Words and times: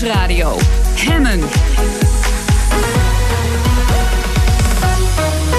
Nieuwsradio. 0.00 0.58
Hemmen. 0.94 1.40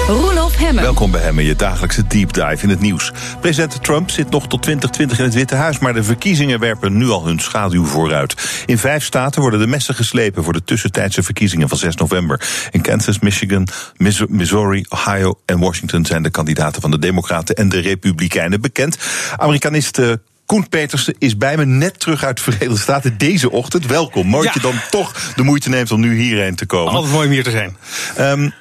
Roelof 0.06 0.56
Hemmen. 0.56 0.82
Welkom 0.82 1.10
bij 1.10 1.20
Hemmen, 1.20 1.44
je 1.44 1.56
dagelijkse 1.56 2.06
deep 2.06 2.32
dive 2.32 2.62
in 2.62 2.68
het 2.68 2.80
nieuws. 2.80 3.12
President 3.40 3.84
Trump 3.84 4.10
zit 4.10 4.30
nog 4.30 4.46
tot 4.46 4.62
2020 4.62 5.18
in 5.18 5.24
het 5.24 5.34
Witte 5.34 5.54
Huis... 5.54 5.78
maar 5.78 5.94
de 5.94 6.02
verkiezingen 6.02 6.58
werpen 6.58 6.96
nu 6.96 7.08
al 7.08 7.26
hun 7.26 7.38
schaduw 7.38 7.84
vooruit. 7.84 8.62
In 8.66 8.78
vijf 8.78 9.04
staten 9.04 9.40
worden 9.40 9.60
de 9.60 9.66
messen 9.66 9.94
geslepen... 9.94 10.44
voor 10.44 10.52
de 10.52 10.64
tussentijdse 10.64 11.22
verkiezingen 11.22 11.68
van 11.68 11.78
6 11.78 11.96
november. 11.96 12.40
In 12.70 12.80
Kansas, 12.80 13.18
Michigan, 13.18 13.68
Missouri, 14.28 14.84
Ohio 14.88 15.38
en 15.44 15.58
Washington... 15.58 16.04
zijn 16.04 16.22
de 16.22 16.30
kandidaten 16.30 16.82
van 16.82 16.90
de 16.90 16.98
Democraten 16.98 17.56
en 17.56 17.68
de 17.68 17.80
Republikeinen 17.80 18.60
bekend. 18.60 18.96
Amerikanist 19.36 20.00
Koen 20.52 20.68
Petersen 20.68 21.14
is 21.18 21.36
bij 21.36 21.56
me 21.56 21.64
net 21.64 22.00
terug 22.00 22.24
uit 22.24 22.36
de 22.36 22.42
Verenigde 22.42 22.78
Staten 22.78 23.18
deze 23.18 23.50
ochtend. 23.50 23.86
Welkom. 23.86 24.26
Mooi 24.26 24.44
dat 24.44 24.54
je 24.54 24.60
dan 24.60 24.80
toch 24.90 25.32
de 25.36 25.42
moeite 25.42 25.68
neemt 25.68 25.90
om 25.90 26.00
nu 26.00 26.20
hierheen 26.20 26.54
te 26.54 26.66
komen. 26.66 26.92
Altijd 26.92 27.12
mooi 27.12 27.26
om 27.26 27.32
hier 27.32 27.42
te 27.42 27.50
zijn. 27.50 27.76
Um, 28.18 28.52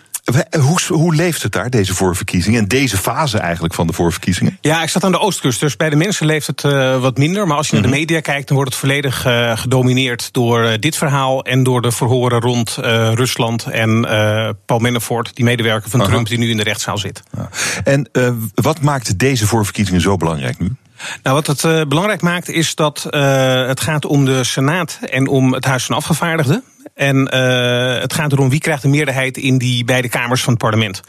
hoe, 0.59 0.79
hoe, 0.87 1.15
leeft 1.15 1.43
het 1.43 1.51
daar, 1.51 1.69
deze 1.69 1.93
voorverkiezingen? 1.93 2.59
En 2.59 2.67
deze 2.67 2.97
fase 2.97 3.37
eigenlijk 3.37 3.73
van 3.73 3.87
de 3.87 3.93
voorverkiezingen? 3.93 4.57
Ja, 4.61 4.83
ik 4.83 4.89
zat 4.89 5.03
aan 5.03 5.11
de 5.11 5.19
oostkust, 5.19 5.59
dus 5.59 5.75
bij 5.75 5.89
de 5.89 5.95
mensen 5.95 6.25
leeft 6.25 6.47
het 6.47 6.63
uh, 6.63 7.01
wat 7.01 7.17
minder. 7.17 7.47
Maar 7.47 7.57
als 7.57 7.67
je 7.67 7.73
naar 7.73 7.81
de 7.81 7.87
mhm. 7.87 7.97
media 7.97 8.19
kijkt, 8.19 8.47
dan 8.47 8.55
wordt 8.55 8.71
het 8.71 8.81
volledig 8.81 9.25
uh, 9.25 9.57
gedomineerd 9.57 10.33
door 10.33 10.63
uh, 10.63 10.73
dit 10.79 10.95
verhaal... 10.95 11.43
en 11.43 11.63
door 11.63 11.81
de 11.81 11.91
verhoren 11.91 12.41
rond 12.41 12.77
Rusland 13.13 13.63
en 13.63 14.01
Paul 14.65 14.79
Manafort... 14.79 15.35
die 15.35 15.45
medewerker 15.45 15.89
van 15.89 16.03
Trump, 16.03 16.27
die 16.27 16.37
nu 16.37 16.49
in 16.49 16.57
de 16.57 16.63
rechtszaal 16.63 16.97
zit. 16.97 17.23
Ja. 17.37 17.49
En 17.83 18.09
wat 18.53 18.81
maakt 18.81 19.19
deze 19.19 19.47
voorverkiezingen 19.47 20.01
zo 20.01 20.17
belangrijk 20.17 20.59
nu? 20.59 20.75
Nou, 21.23 21.35
wat 21.35 21.47
het 21.47 21.63
uh, 21.63 21.81
belangrijk 21.87 22.21
maakt 22.21 22.49
is 22.49 22.75
dat 22.75 23.07
uh, 23.09 23.67
het 23.67 23.81
gaat 23.81 24.05
om 24.05 24.25
de 24.25 24.43
Senaat 24.43 24.99
en 25.09 25.27
om 25.27 25.53
het 25.53 25.65
Huis 25.65 25.85
van 25.85 25.95
Afgevaardigden. 25.95 26.63
En 26.93 27.29
uh, 27.33 27.99
het 27.99 28.13
gaat 28.13 28.31
erom 28.31 28.49
wie 28.49 28.59
krijgt 28.59 28.81
de 28.81 28.87
meerderheid 28.87 29.37
in 29.37 29.57
die 29.57 29.85
beide 29.85 30.09
kamers 30.09 30.43
van 30.43 30.53
het 30.53 30.61
parlement. 30.61 31.01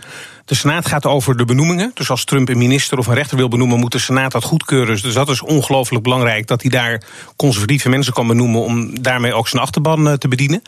De 0.44 0.54
Senaat 0.54 0.86
gaat 0.86 1.06
over 1.06 1.36
de 1.36 1.44
benoemingen. 1.44 1.90
Dus 1.94 2.10
als 2.10 2.24
Trump 2.24 2.48
een 2.48 2.58
minister 2.58 2.98
of 2.98 3.06
een 3.06 3.14
rechter 3.14 3.36
wil 3.36 3.48
benoemen, 3.48 3.78
moet 3.78 3.92
de 3.92 3.98
Senaat 3.98 4.32
dat 4.32 4.44
goedkeuren. 4.44 5.02
Dus 5.02 5.14
dat 5.14 5.28
is 5.28 5.42
ongelooflijk 5.42 6.02
belangrijk 6.02 6.46
dat 6.46 6.62
hij 6.62 6.70
daar 6.70 7.02
conservatieve 7.36 7.88
mensen 7.88 8.12
kan 8.12 8.26
benoemen 8.26 8.60
om 8.60 9.02
daarmee 9.02 9.34
ook 9.34 9.48
zijn 9.48 9.62
achterban 9.62 10.08
eh, 10.08 10.12
te 10.12 10.28
bedienen. 10.28 10.62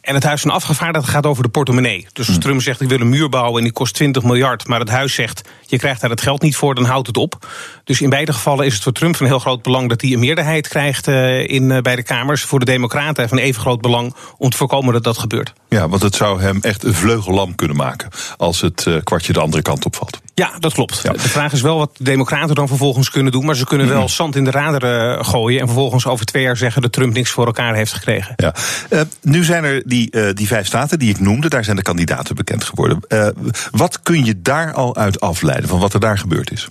En 0.00 0.14
het 0.14 0.24
Huis 0.24 0.40
van 0.40 0.50
Afgevaardigden 0.50 1.10
gaat 1.10 1.26
over 1.26 1.42
de 1.42 1.48
portemonnee. 1.48 2.06
Dus 2.12 2.26
als 2.26 2.26
hmm. 2.26 2.40
Trump 2.40 2.62
zegt 2.62 2.80
ik 2.80 2.88
wil 2.88 3.00
een 3.00 3.08
muur 3.08 3.28
bouwen 3.28 3.56
en 3.56 3.62
die 3.62 3.72
kost 3.72 3.94
20 3.94 4.22
miljard, 4.22 4.66
maar 4.66 4.80
het 4.80 4.88
Huis 4.88 5.14
zegt 5.14 5.48
je 5.66 5.78
krijgt 5.78 6.00
daar 6.00 6.10
het 6.10 6.20
geld 6.20 6.42
niet 6.42 6.56
voor, 6.56 6.74
dan 6.74 6.84
houdt 6.84 7.06
het 7.06 7.16
op. 7.16 7.46
Dus 7.84 8.00
in 8.00 8.10
beide 8.10 8.32
gevallen 8.32 8.66
is 8.66 8.74
het 8.74 8.82
voor 8.82 8.92
Trump 8.92 9.16
van 9.16 9.26
heel 9.26 9.38
groot 9.38 9.62
belang 9.62 9.88
dat 9.88 10.00
hij 10.00 10.12
een 10.12 10.18
meerderheid 10.18 10.68
krijgt 10.68 11.08
uh, 11.08 11.48
in 11.48 11.70
uh, 11.70 11.78
beide 11.80 12.02
kamers. 12.02 12.42
Voor 12.42 12.58
de 12.58 12.64
Democraten 12.64 13.28
van 13.28 13.38
even 13.38 13.60
groot 13.60 13.80
belang 13.80 14.14
om 14.36 14.50
te 14.50 14.56
voorkomen 14.56 14.92
dat 14.92 15.04
dat 15.04 15.18
gebeurt. 15.18 15.52
Ja, 15.68 15.88
want 15.88 16.02
het 16.02 16.14
zou 16.14 16.40
hem 16.40 16.58
echt 16.60 16.84
een 16.84 16.94
vleugellam 16.94 17.54
kunnen 17.54 17.76
maken 17.76 18.08
als 18.36 18.60
het 18.60 18.86
kwartje 19.18 19.32
de 19.32 19.40
andere 19.40 19.62
kant 19.62 19.84
op 19.84 19.96
valt. 19.96 20.20
Ja, 20.34 20.52
dat 20.58 20.72
klopt. 20.72 21.02
De 21.02 21.28
vraag 21.28 21.52
is 21.52 21.60
wel 21.60 21.78
wat 21.78 21.90
de 21.96 22.04
Democraten 22.04 22.54
dan 22.54 22.68
vervolgens 22.68 23.10
kunnen 23.10 23.32
doen. 23.32 23.44
Maar 23.44 23.56
ze 23.56 23.64
kunnen 23.64 23.88
wel 23.88 24.02
mhm. 24.02 24.08
zand 24.08 24.36
in 24.36 24.44
de 24.44 24.50
raderen 24.50 25.24
gooien. 25.24 25.60
En 25.60 25.66
vervolgens 25.66 26.06
over 26.06 26.26
twee 26.26 26.42
jaar 26.42 26.56
zeggen 26.56 26.82
dat 26.82 26.92
Trump 26.92 27.12
niks 27.14 27.30
voor 27.30 27.46
elkaar 27.46 27.74
heeft 27.74 27.92
gekregen. 27.92 28.32
Ja. 28.36 28.54
Uh, 28.90 29.00
nu 29.22 29.44
zijn 29.44 29.64
er 29.64 29.82
die, 29.86 30.08
uh, 30.10 30.30
die 30.32 30.46
vijf 30.46 30.66
staten 30.66 30.98
die 30.98 31.10
ik 31.10 31.20
noemde. 31.20 31.48
Daar 31.48 31.64
zijn 31.64 31.76
de 31.76 31.82
kandidaten 31.82 32.34
bekend 32.34 32.64
geworden. 32.64 33.00
Uh, 33.08 33.28
wat 33.70 34.02
kun 34.02 34.24
je 34.24 34.42
daar 34.42 34.72
al 34.72 34.96
uit 34.96 35.20
afleiden 35.20 35.68
van 35.68 35.78
wat 35.78 35.94
er 35.94 36.00
daar 36.00 36.18
gebeurd 36.18 36.52
is? 36.52 36.68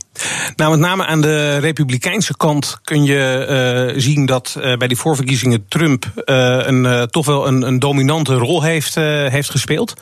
Nou, 0.55 0.71
met 0.71 0.79
name 0.79 1.05
aan 1.05 1.21
de 1.21 1.57
republikeinse 1.57 2.37
kant 2.37 2.79
kun 2.83 3.03
je 3.03 3.93
zien 3.97 4.25
dat 4.25 4.59
bij 4.77 4.87
die 4.87 4.97
voorverkiezingen 4.97 5.65
Trump 5.67 6.05
een, 6.15 7.07
toch 7.09 7.25
wel 7.25 7.47
een, 7.47 7.61
een 7.61 7.79
dominante 7.79 8.33
rol 8.33 8.63
heeft, 8.63 8.95
heeft 8.95 9.49
gespeeld. 9.49 9.93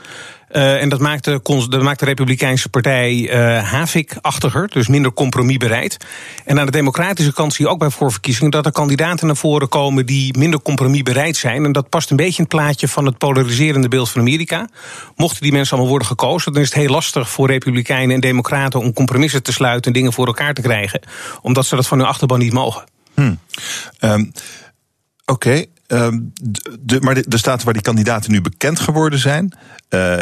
Uh, 0.56 0.82
en 0.82 0.90
dat 0.90 1.00
maakt 1.00 1.24
de, 1.24 1.40
de 1.70 2.06
Republikeinse 2.06 2.70
Partij 2.70 3.14
uh, 3.14 3.64
havik-achtiger, 3.64 4.68
dus 4.70 4.88
minder 4.88 5.14
compromisbereid. 5.14 5.98
En 6.46 6.60
aan 6.60 6.66
de 6.66 6.72
democratische 6.72 7.34
kant 7.34 7.54
zie 7.54 7.66
je 7.66 7.72
ook 7.72 7.80
bij 7.80 7.90
voorverkiezingen 7.90 8.52
dat 8.52 8.66
er 8.66 8.72
kandidaten 8.72 9.28
naar 9.28 9.36
voren 9.36 9.70
komen 9.70 10.06
die 10.06 10.38
minder 10.38 10.62
compromisbereid 10.62 11.36
zijn. 11.36 11.66
En 11.66 11.72
dat 11.72 11.90
past 11.90 12.10
een 12.10 12.18
beetje 12.18 12.38
in 12.38 12.44
het 12.44 12.56
plaatje 12.56 12.88
van 12.88 13.06
het 13.06 13.18
polariserende 13.18 13.88
beeld 13.88 14.10
van 14.10 14.22
Amerika. 14.22 14.70
Mochten 15.16 15.42
die 15.42 15.52
mensen 15.52 15.72
allemaal 15.72 15.90
worden 15.90 16.08
gekozen, 16.08 16.54
dan 16.54 16.62
is 16.62 16.70
het 16.70 16.78
heel 16.78 16.90
lastig 16.90 17.30
voor 17.30 17.48
Republikeinen 17.48 18.16
en 18.16 18.22
Democraten 18.22 18.80
om 18.80 18.94
compromissen 18.94 19.44
te 19.44 19.54
sluiten 19.54 19.92
en 19.92 19.98
dingen 19.98 20.14
voor 20.14 20.28
elkaar 20.28 20.54
te 20.54 20.62
krijgen, 20.62 21.02
omdat 21.42 21.66
ze 21.66 21.76
dat 21.76 21.88
van 21.88 21.98
hun 21.98 22.08
achterban 22.08 22.40
niet 22.40 22.54
mogen. 22.54 22.84
Hmm. 23.14 23.40
Um, 24.00 24.32
Oké. 25.26 25.66
Um, 25.88 26.34
de, 26.80 27.00
maar 27.02 27.14
de, 27.14 27.24
de, 27.28 27.38
staten 27.38 27.66
waar 27.66 27.74
die 27.74 27.84
kandidaten 27.84 28.32
nu 28.32 28.42
bekend 28.42 28.80
geworden 28.80 29.20
zijn. 29.20 29.54
Uh, 29.90 30.18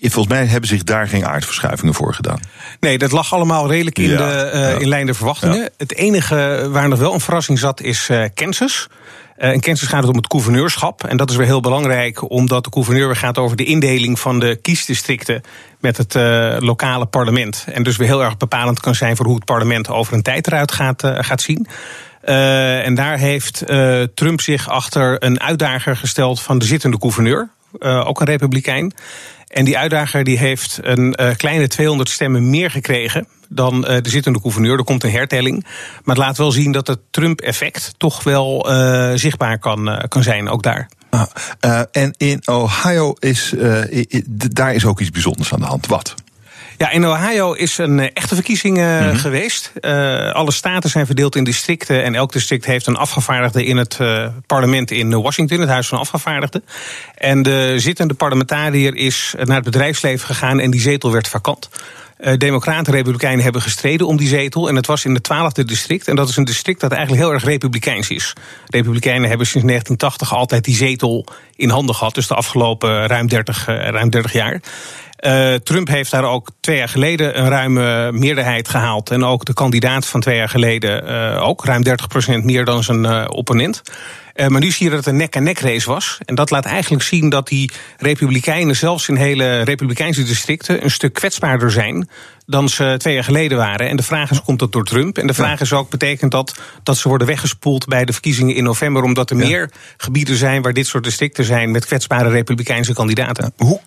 volgens 0.00 0.34
mij 0.34 0.46
hebben 0.46 0.68
zich 0.68 0.84
daar 0.84 1.08
geen 1.08 1.26
aardverschuivingen 1.26 1.94
voor 1.94 2.14
gedaan. 2.14 2.40
Nee, 2.80 2.98
dat 2.98 3.12
lag 3.12 3.32
allemaal 3.32 3.68
redelijk 3.68 3.98
in, 3.98 4.08
ja, 4.08 4.16
de, 4.16 4.50
ja. 4.58 4.68
in 4.68 4.88
lijn 4.88 5.06
der 5.06 5.14
verwachtingen. 5.14 5.60
Ja. 5.60 5.68
Het 5.76 5.94
enige 5.94 6.68
waar 6.70 6.88
nog 6.88 6.98
wel 6.98 7.14
een 7.14 7.20
verrassing 7.20 7.58
zat 7.58 7.80
is 7.80 8.08
uh, 8.10 8.24
Kansas. 8.34 8.88
In 9.36 9.60
Kansas 9.60 9.88
gaat 9.88 10.00
het 10.00 10.10
om 10.10 10.16
het 10.16 10.30
gouverneurschap. 10.32 11.04
En 11.04 11.16
dat 11.16 11.30
is 11.30 11.36
weer 11.36 11.46
heel 11.46 11.60
belangrijk, 11.60 12.30
omdat 12.30 12.64
de 12.64 12.70
gouverneur 12.72 13.06
weer 13.06 13.16
gaat 13.16 13.38
over 13.38 13.56
de 13.56 13.64
indeling 13.64 14.20
van 14.20 14.40
de 14.40 14.58
kiesdistricten 14.62 15.42
met 15.80 15.96
het 15.96 16.14
uh, 16.14 16.56
lokale 16.58 17.06
parlement. 17.06 17.64
En 17.72 17.82
dus 17.82 17.96
weer 17.96 18.08
heel 18.08 18.24
erg 18.24 18.36
bepalend 18.36 18.80
kan 18.80 18.94
zijn 18.94 19.16
voor 19.16 19.26
hoe 19.26 19.34
het 19.34 19.44
parlement 19.44 19.88
over 19.88 20.14
een 20.14 20.22
tijd 20.22 20.46
eruit 20.46 20.72
gaat, 20.72 21.04
uh, 21.04 21.18
gaat 21.20 21.40
zien. 21.40 21.66
Uh, 22.26 22.86
en 22.86 22.94
daar 22.94 23.18
heeft 23.18 23.70
uh, 23.70 24.02
Trump 24.14 24.40
zich 24.40 24.68
achter 24.68 25.24
een 25.24 25.40
uitdager 25.40 25.96
gesteld 25.96 26.40
van 26.40 26.58
de 26.58 26.64
zittende 26.64 26.96
gouverneur, 27.00 27.48
uh, 27.78 28.08
ook 28.08 28.20
een 28.20 28.26
republikein. 28.26 28.94
En 29.48 29.64
die 29.64 29.78
uitdager 29.78 30.24
die 30.24 30.38
heeft 30.38 30.78
een 30.82 31.16
kleine 31.36 31.68
200 31.68 32.10
stemmen 32.10 32.50
meer 32.50 32.70
gekregen 32.70 33.26
dan 33.48 33.80
de 33.80 34.08
zittende 34.08 34.40
gouverneur. 34.40 34.78
Er 34.78 34.84
komt 34.84 35.04
een 35.04 35.10
hertelling. 35.10 35.64
Maar 36.04 36.14
het 36.16 36.24
laat 36.24 36.36
wel 36.36 36.52
zien 36.52 36.72
dat 36.72 36.86
het 36.86 36.98
Trump-effect 37.10 37.94
toch 37.96 38.22
wel 38.22 38.66
zichtbaar 39.14 39.58
kan, 39.58 40.04
kan 40.08 40.22
zijn, 40.22 40.48
ook 40.48 40.62
daar. 40.62 40.88
Ah, 41.10 41.82
en 41.90 42.14
in 42.16 42.42
Ohio 42.48 43.14
is, 43.18 43.54
daar 44.50 44.74
is 44.74 44.84
ook 44.84 45.00
iets 45.00 45.10
bijzonders 45.10 45.52
aan 45.52 45.60
de 45.60 45.66
hand. 45.66 45.86
Wat? 45.86 46.14
Ja, 46.78 46.90
in 46.90 47.06
Ohio 47.06 47.52
is 47.52 47.78
een 47.78 48.00
eh, 48.00 48.08
echte 48.12 48.34
verkiezing 48.34 48.78
uh, 48.78 49.00
mm 49.00 49.08
-hmm. 49.08 49.16
geweest. 49.16 49.72
Uh, 49.80 50.32
alle 50.32 50.52
staten 50.52 50.90
zijn 50.90 51.06
verdeeld 51.06 51.36
in 51.36 51.44
districten. 51.44 52.02
En 52.02 52.14
elk 52.14 52.32
district 52.32 52.64
heeft 52.64 52.86
een 52.86 52.96
afgevaardigde 52.96 53.64
in 53.64 53.76
het 53.76 53.98
uh, 54.00 54.26
parlement 54.46 54.90
in 54.90 55.22
Washington, 55.22 55.60
het 55.60 55.68
Huis 55.68 55.88
van 55.88 55.98
Afgevaardigden. 55.98 56.64
En 57.14 57.42
de 57.42 57.74
zittende 57.76 58.14
parlementariër 58.14 58.94
is 58.94 59.34
naar 59.38 59.56
het 59.56 59.64
bedrijfsleven 59.64 60.26
gegaan 60.26 60.60
en 60.60 60.70
die 60.70 60.80
zetel 60.80 61.12
werd 61.12 61.28
vakant. 61.28 61.68
Democraten 62.36 62.86
en 62.86 62.98
Republikeinen 62.98 63.44
hebben 63.44 63.62
gestreden 63.62 64.06
om 64.06 64.16
die 64.16 64.28
zetel. 64.28 64.68
En 64.68 64.76
het 64.76 64.86
was 64.86 65.04
in 65.04 65.14
het 65.14 65.22
twaalfde 65.22 65.64
district. 65.64 66.08
En 66.08 66.16
dat 66.16 66.28
is 66.28 66.36
een 66.36 66.44
district 66.44 66.80
dat 66.80 66.92
eigenlijk 66.92 67.22
heel 67.22 67.32
erg 67.32 67.44
republikeins 67.44 68.08
is. 68.08 68.32
Republikeinen 68.66 69.28
hebben 69.28 69.46
sinds 69.46 69.66
1980 69.66 70.34
altijd 70.34 70.64
die 70.64 70.74
zetel 70.74 71.26
in 71.56 71.68
handen 71.68 71.94
gehad. 71.94 72.14
Dus 72.14 72.26
de 72.26 72.34
afgelopen 72.34 73.06
ruim 73.06 73.28
30, 73.28 73.66
ruim 73.66 74.10
30 74.10 74.32
jaar. 74.32 74.60
Uh, 75.20 75.54
Trump 75.54 75.88
heeft 75.88 76.10
daar 76.10 76.24
ook 76.24 76.48
twee 76.60 76.76
jaar 76.76 76.88
geleden 76.88 77.38
een 77.38 77.48
ruime 77.48 78.12
meerderheid 78.12 78.68
gehaald. 78.68 79.10
En 79.10 79.24
ook 79.24 79.44
de 79.44 79.54
kandidaat 79.54 80.06
van 80.06 80.20
twee 80.20 80.36
jaar 80.36 80.48
geleden 80.48 81.08
uh, 81.08 81.42
ook. 81.42 81.64
Ruim 81.64 81.82
30% 82.40 82.44
meer 82.44 82.64
dan 82.64 82.82
zijn 82.82 83.04
uh, 83.04 83.24
opponent. 83.28 83.82
maar 84.48 84.60
nu 84.60 84.70
zie 84.70 84.84
je 84.84 84.90
dat 84.90 85.04
het 85.04 85.08
een 85.08 85.16
nek-en-nek 85.16 85.58
race 85.58 85.88
was. 85.88 86.18
En 86.24 86.34
dat 86.34 86.50
laat 86.50 86.64
eigenlijk 86.64 87.02
zien 87.02 87.28
dat 87.28 87.48
die 87.48 87.70
Republikeinen, 87.98 88.76
zelfs 88.76 89.08
in 89.08 89.16
hele 89.16 89.60
Republikeinse 89.60 90.24
districten, 90.24 90.84
een 90.84 90.90
stuk 90.90 91.12
kwetsbaarder 91.12 91.70
zijn 91.70 92.08
dan 92.46 92.68
ze 92.68 92.94
twee 92.98 93.14
jaar 93.14 93.24
geleden 93.24 93.58
waren. 93.58 93.88
En 93.88 93.96
de 93.96 94.02
vraag 94.02 94.30
is: 94.30 94.42
komt 94.42 94.58
dat 94.58 94.72
door 94.72 94.84
Trump? 94.84 95.18
En 95.18 95.26
de 95.26 95.34
vraag 95.34 95.60
is 95.60 95.72
ook: 95.72 95.90
betekent 95.90 96.30
dat 96.30 96.60
dat 96.82 96.96
ze 96.96 97.08
worden 97.08 97.26
weggespoeld 97.26 97.86
bij 97.86 98.04
de 98.04 98.12
verkiezingen 98.12 98.54
in 98.54 98.64
november, 98.64 99.02
omdat 99.02 99.30
er 99.30 99.36
ja. 99.36 99.46
meer 99.46 99.70
gebieden 99.96 100.36
zijn 100.36 100.62
waar 100.62 100.72
dit 100.72 100.86
soort 100.86 101.04
districten 101.04 101.44
zijn 101.44 101.70
met 101.70 101.86
kwetsbare 101.86 102.28
Republikeinse 102.28 102.94
kandidaten? 102.94 103.52
Hoe 103.56 103.80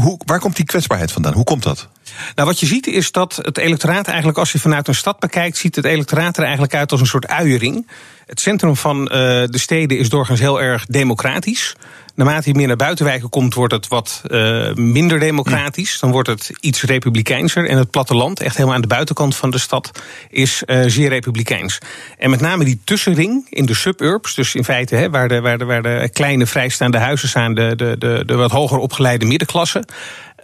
hoe, 0.00 0.20
waar 0.24 0.40
komt 0.40 0.56
die 0.56 0.64
kwetsbaarheid 0.64 1.12
vandaan? 1.12 1.32
Hoe 1.32 1.44
komt 1.44 1.62
dat? 1.62 1.88
Nou, 2.34 2.48
wat 2.48 2.60
je 2.60 2.66
ziet 2.66 2.86
is 2.86 3.12
dat 3.12 3.38
het 3.42 3.58
electoraat 3.58 4.06
eigenlijk, 4.06 4.38
als 4.38 4.52
je 4.52 4.58
vanuit 4.58 4.88
een 4.88 4.94
stad 4.94 5.18
bekijkt, 5.18 5.56
ziet 5.56 5.76
het 5.76 5.84
electoraat 5.84 6.36
er 6.36 6.42
eigenlijk 6.42 6.74
uit 6.74 6.92
als 6.92 7.00
een 7.00 7.06
soort 7.06 7.26
uiering. 7.26 7.90
Het 8.26 8.40
centrum 8.40 8.76
van 8.76 9.00
uh, 9.00 9.08
de 9.44 9.58
steden 9.58 9.98
is 9.98 10.08
doorgaans 10.08 10.40
heel 10.40 10.62
erg 10.62 10.86
democratisch. 10.86 11.74
Naarmate 12.14 12.48
je 12.48 12.54
meer 12.54 12.66
naar 12.66 12.76
buitenwijken 12.76 13.28
komt, 13.28 13.54
wordt 13.54 13.72
het 13.72 13.88
wat 13.88 14.22
uh, 14.26 14.72
minder 14.74 15.18
democratisch. 15.20 15.98
Dan 15.98 16.10
wordt 16.10 16.28
het 16.28 16.52
iets 16.60 16.82
republikeinser. 16.82 17.68
En 17.68 17.78
het 17.78 17.90
platteland, 17.90 18.40
echt 18.40 18.54
helemaal 18.54 18.74
aan 18.74 18.80
de 18.82 18.86
buitenkant 18.86 19.36
van 19.36 19.50
de 19.50 19.58
stad, 19.58 19.90
is 20.30 20.62
uh, 20.66 20.84
zeer 20.86 21.08
republikeins. 21.08 21.78
En 22.18 22.30
met 22.30 22.40
name 22.40 22.64
die 22.64 22.80
tussenring 22.84 23.46
in 23.50 23.66
de 23.66 23.74
suburbs, 23.74 24.34
dus 24.34 24.54
in 24.54 24.64
feite 24.64 24.96
hè, 24.96 25.10
waar, 25.10 25.28
de, 25.28 25.40
waar, 25.40 25.58
de, 25.58 25.64
waar 25.64 25.82
de 25.82 26.08
kleine 26.12 26.46
vrijstaande 26.46 26.98
huizen 26.98 27.28
staan, 27.28 27.54
de, 27.54 27.72
de, 27.76 27.96
de, 27.98 28.22
de 28.26 28.34
wat 28.34 28.50
hoger 28.50 28.78
opgeleide 28.78 29.26
middenklasse. 29.26 29.84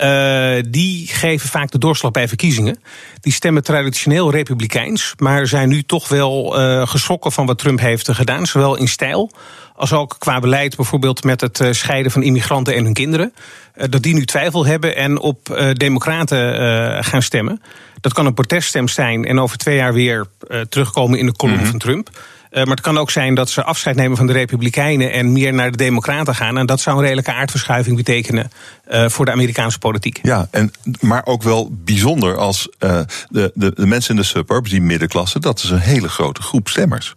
Uh, 0.00 0.56
die 0.68 1.06
geven 1.06 1.48
vaak 1.48 1.70
de 1.70 1.78
doorslag 1.78 2.10
bij 2.10 2.28
verkiezingen. 2.28 2.82
Die 3.20 3.32
stemmen 3.32 3.62
traditioneel 3.62 4.30
republikeins, 4.30 5.14
maar 5.16 5.46
zijn 5.46 5.68
nu 5.68 5.82
toch 5.82 6.08
wel 6.08 6.60
uh, 6.60 6.86
geschrokken 6.86 7.32
van 7.32 7.46
wat 7.46 7.58
Trump 7.58 7.80
heeft 7.80 8.12
gedaan, 8.12 8.46
zowel 8.46 8.76
in 8.76 8.88
stijl 8.88 9.30
als 9.80 9.92
ook 9.92 10.16
qua 10.18 10.40
beleid, 10.40 10.76
bijvoorbeeld 10.76 11.24
met 11.24 11.40
het 11.40 11.62
scheiden 11.70 12.12
van 12.12 12.22
immigranten 12.22 12.74
en 12.74 12.84
hun 12.84 12.92
kinderen. 12.92 13.34
dat 13.74 14.02
die 14.02 14.14
nu 14.14 14.24
twijfel 14.24 14.66
hebben 14.66 14.96
en 14.96 15.18
op 15.18 15.62
Democraten 15.72 17.04
gaan 17.04 17.22
stemmen. 17.22 17.62
Dat 18.00 18.12
kan 18.12 18.26
een 18.26 18.34
proteststem 18.34 18.88
zijn 18.88 19.24
en 19.24 19.40
over 19.40 19.58
twee 19.58 19.76
jaar 19.76 19.92
weer 19.92 20.26
terugkomen 20.68 21.18
in 21.18 21.26
de 21.26 21.36
column 21.36 21.56
mhm. 21.56 21.66
van 21.66 21.78
Trump. 21.78 22.10
Eh, 22.50 22.64
maar 22.64 22.74
het 22.74 22.80
kan 22.80 22.98
ook 22.98 23.10
zijn 23.10 23.34
dat 23.34 23.50
ze 23.50 23.64
afscheid 23.64 23.96
nemen 23.96 24.16
van 24.16 24.26
de 24.26 24.32
Republikeinen 24.32 25.12
en 25.12 25.32
meer 25.32 25.54
naar 25.54 25.70
de 25.70 25.76
Democraten 25.76 26.34
gaan. 26.34 26.58
En 26.58 26.66
dat 26.66 26.80
zou 26.80 26.96
een 26.96 27.02
redelijke 27.02 27.32
aardverschuiving 27.32 27.96
betekenen 27.96 28.50
uh, 28.90 29.08
voor 29.08 29.24
de 29.24 29.30
Amerikaanse 29.32 29.78
politiek. 29.78 30.18
Ja, 30.22 30.48
en, 30.50 30.72
maar 31.00 31.26
ook 31.26 31.42
wel 31.42 31.70
bijzonder 31.84 32.36
als 32.36 32.68
uh, 32.78 33.00
de, 33.28 33.50
de, 33.54 33.72
de, 33.74 33.86
mensen 33.86 34.14
in 34.14 34.20
de 34.20 34.26
suburbs, 34.26 34.70
die 34.70 34.80
middenklasse, 34.80 35.38
dat 35.38 35.58
is 35.58 35.70
een 35.70 35.78
hele 35.78 36.08
grote 36.08 36.42
groep 36.42 36.68
stemmers. 36.68 37.14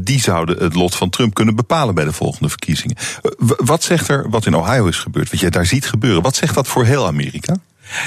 die 0.00 0.20
zouden 0.20 0.62
het 0.62 0.74
lot 0.74 0.94
van 0.94 1.10
Trump 1.10 1.34
kunnen 1.34 1.56
bepalen 1.56 1.94
bij 1.94 2.04
de 2.04 2.12
volgende 2.12 2.48
verkiezingen. 2.48 2.96
wat 3.56 3.82
zegt 3.82 4.08
er, 4.08 4.30
wat 4.30 4.46
in 4.46 4.56
Ohio 4.56 4.86
is 4.86 4.98
gebeurd, 4.98 5.30
wat 5.30 5.40
je 5.40 5.50
daar 5.50 5.66
ziet 5.66 5.86
gebeuren, 5.86 6.22
wat 6.22 6.36
zegt 6.36 6.54
dat 6.54 6.68
voor 6.68 6.84
heel 6.84 7.06
Amerika? 7.06 7.56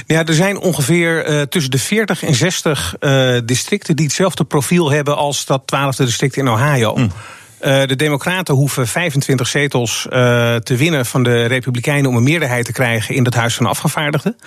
Ja, 0.08 0.26
er 0.26 0.34
zijn 0.34 0.58
ongeveer 0.58 1.30
uh, 1.30 1.42
tussen 1.42 1.72
de 1.72 1.80
40 1.80 2.24
en 2.24 2.36
60 2.36 2.96
uh, 3.00 3.38
districten 3.46 3.96
die 3.96 4.06
hetzelfde 4.06 4.44
profiel 4.44 4.92
hebben 4.92 5.18
als 5.18 5.46
dat 5.46 5.62
12e 5.62 5.98
district 5.98 6.36
in 6.36 6.50
Ohio. 6.50 6.96
Mm. 6.96 7.12
Uh, 7.62 7.86
de 7.86 7.96
Democraten 7.96 8.56
hoeven 8.56 8.88
25 8.88 9.48
zetels 9.48 10.08
te 10.64 10.76
winnen 10.76 11.06
van 11.06 11.24
de 11.24 11.46
Republikeinen 11.46 12.10
om 12.10 12.16
een 12.16 12.24
meerderheid 12.24 12.66
te 12.66 12.72
krijgen 12.72 13.16
in 13.16 13.26
het 13.26 13.34
Huis 13.34 13.56
van 13.56 13.66
Afgevaardigden. 13.66 14.38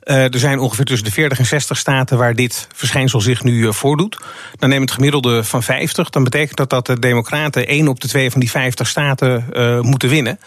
er 0.00 0.38
zijn 0.38 0.58
ongeveer 0.58 0.84
tussen 0.84 1.06
de 1.06 1.12
40 1.12 1.38
en 1.38 1.46
60 1.46 1.76
staten 1.76 2.18
waar 2.18 2.34
dit 2.34 2.68
verschijnsel 2.74 3.20
zich 3.20 3.42
nu 3.42 3.72
voordoet. 3.72 4.16
Dan 4.58 4.68
neemt 4.68 4.82
het 4.82 4.90
gemiddelde 4.90 5.44
van 5.44 5.62
50. 5.62 6.10
Dan 6.10 6.24
betekent 6.24 6.56
dat 6.56 6.70
dat 6.70 6.86
de 6.86 6.98
Democraten 6.98 7.66
één 7.66 7.88
op 7.88 8.00
de 8.00 8.08
twee 8.08 8.30
van 8.30 8.40
die 8.40 8.50
50 8.50 8.88
staten 8.88 9.44
moeten 9.80 10.08
winnen. 10.08 10.38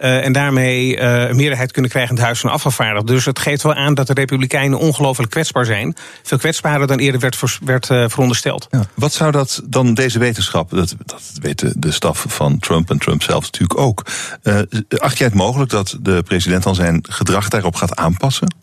Uh, 0.00 0.24
en 0.24 0.32
daarmee 0.32 0.96
uh, 0.96 1.28
een 1.28 1.36
meerderheid 1.36 1.72
kunnen 1.72 1.90
krijgen 1.90 2.10
in 2.10 2.16
het 2.16 2.26
Huis 2.26 2.40
van 2.40 2.50
Afgevaardigden. 2.50 3.14
Dus 3.14 3.24
het 3.24 3.38
geeft 3.38 3.62
wel 3.62 3.74
aan 3.74 3.94
dat 3.94 4.06
de 4.06 4.12
Republikeinen 4.12 4.78
ongelooflijk 4.78 5.30
kwetsbaar 5.30 5.64
zijn. 5.64 5.96
Veel 6.22 6.38
kwetsbaarder 6.38 6.86
dan 6.86 6.98
eerder 6.98 7.20
werd, 7.20 7.58
werd 7.64 7.88
uh, 7.88 8.04
verondersteld. 8.08 8.68
Wat 8.94 9.12
zou 9.12 9.30
dat 9.30 9.62
dan, 9.64 9.94
deze 9.94 10.18
wetenschap, 10.18 10.70
dat, 10.70 10.94
dat 11.04 11.22
weet 11.40 11.82
de 11.82 11.90
staf 11.92 12.24
van 12.28 12.58
Trump 12.58 12.90
en 12.90 12.98
Trump 12.98 13.22
zelf 13.22 13.44
natuurlijk 13.44 13.80
ook. 13.80 14.06
acht 14.96 15.18
jij 15.18 15.26
het 15.26 15.36
mogelijk 15.36 15.70
dat 15.70 15.96
de 16.00 16.22
president 16.22 16.62
dan 16.62 16.74
zijn 16.74 17.04
gedrag 17.08 17.48
daarop 17.48 17.74
gaat 17.74 17.96
aanpassen? 17.96 18.54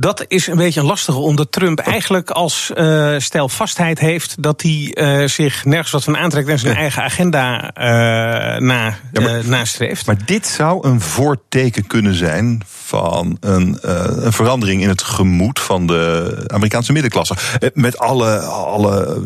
Dat 0.00 0.24
is 0.28 0.46
een 0.46 0.56
beetje 0.56 0.80
een 0.80 0.86
lastige, 0.86 1.18
omdat 1.18 1.52
Trump 1.52 1.78
eigenlijk 1.78 2.30
als 2.30 2.70
uh, 2.74 3.14
stijlvastheid 3.18 3.98
heeft 3.98 4.42
dat 4.42 4.62
hij 4.62 4.94
uh, 4.94 5.28
zich 5.28 5.64
nergens 5.64 5.90
wat 5.90 6.04
van 6.04 6.16
aantrekt 6.16 6.48
en 6.48 6.58
zijn 6.58 6.76
eigen 6.76 7.02
agenda 7.02 7.62
uh, 7.62 8.60
na, 8.60 8.98
ja, 9.12 9.20
maar, 9.20 9.48
nastreeft. 9.48 10.06
Maar 10.06 10.16
dit 10.24 10.46
zou 10.46 10.88
een 10.88 11.00
voorteken 11.00 11.86
kunnen 11.86 12.14
zijn 12.14 12.62
van 12.66 13.36
een, 13.40 13.78
een 13.80 14.32
verandering 14.32 14.82
in 14.82 14.88
het 14.88 15.02
gemoed 15.02 15.60
van 15.60 15.86
de 15.86 16.34
Amerikaanse 16.46 16.92
middenklasse. 16.92 17.34
Met 17.74 17.98
alle, 17.98 18.38
alle 18.40 19.22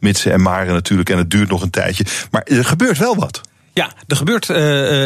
mitsen 0.00 0.32
en 0.32 0.42
maren 0.42 0.72
natuurlijk, 0.72 1.10
en 1.10 1.18
het 1.18 1.30
duurt 1.30 1.50
nog 1.50 1.62
een 1.62 1.70
tijdje. 1.70 2.04
Maar 2.30 2.42
er 2.42 2.64
gebeurt 2.64 2.98
wel 2.98 3.16
wat. 3.16 3.40
Ja, 3.78 3.92
er 4.06 4.16
gebeurt 4.16 4.48
uh, 4.48 4.56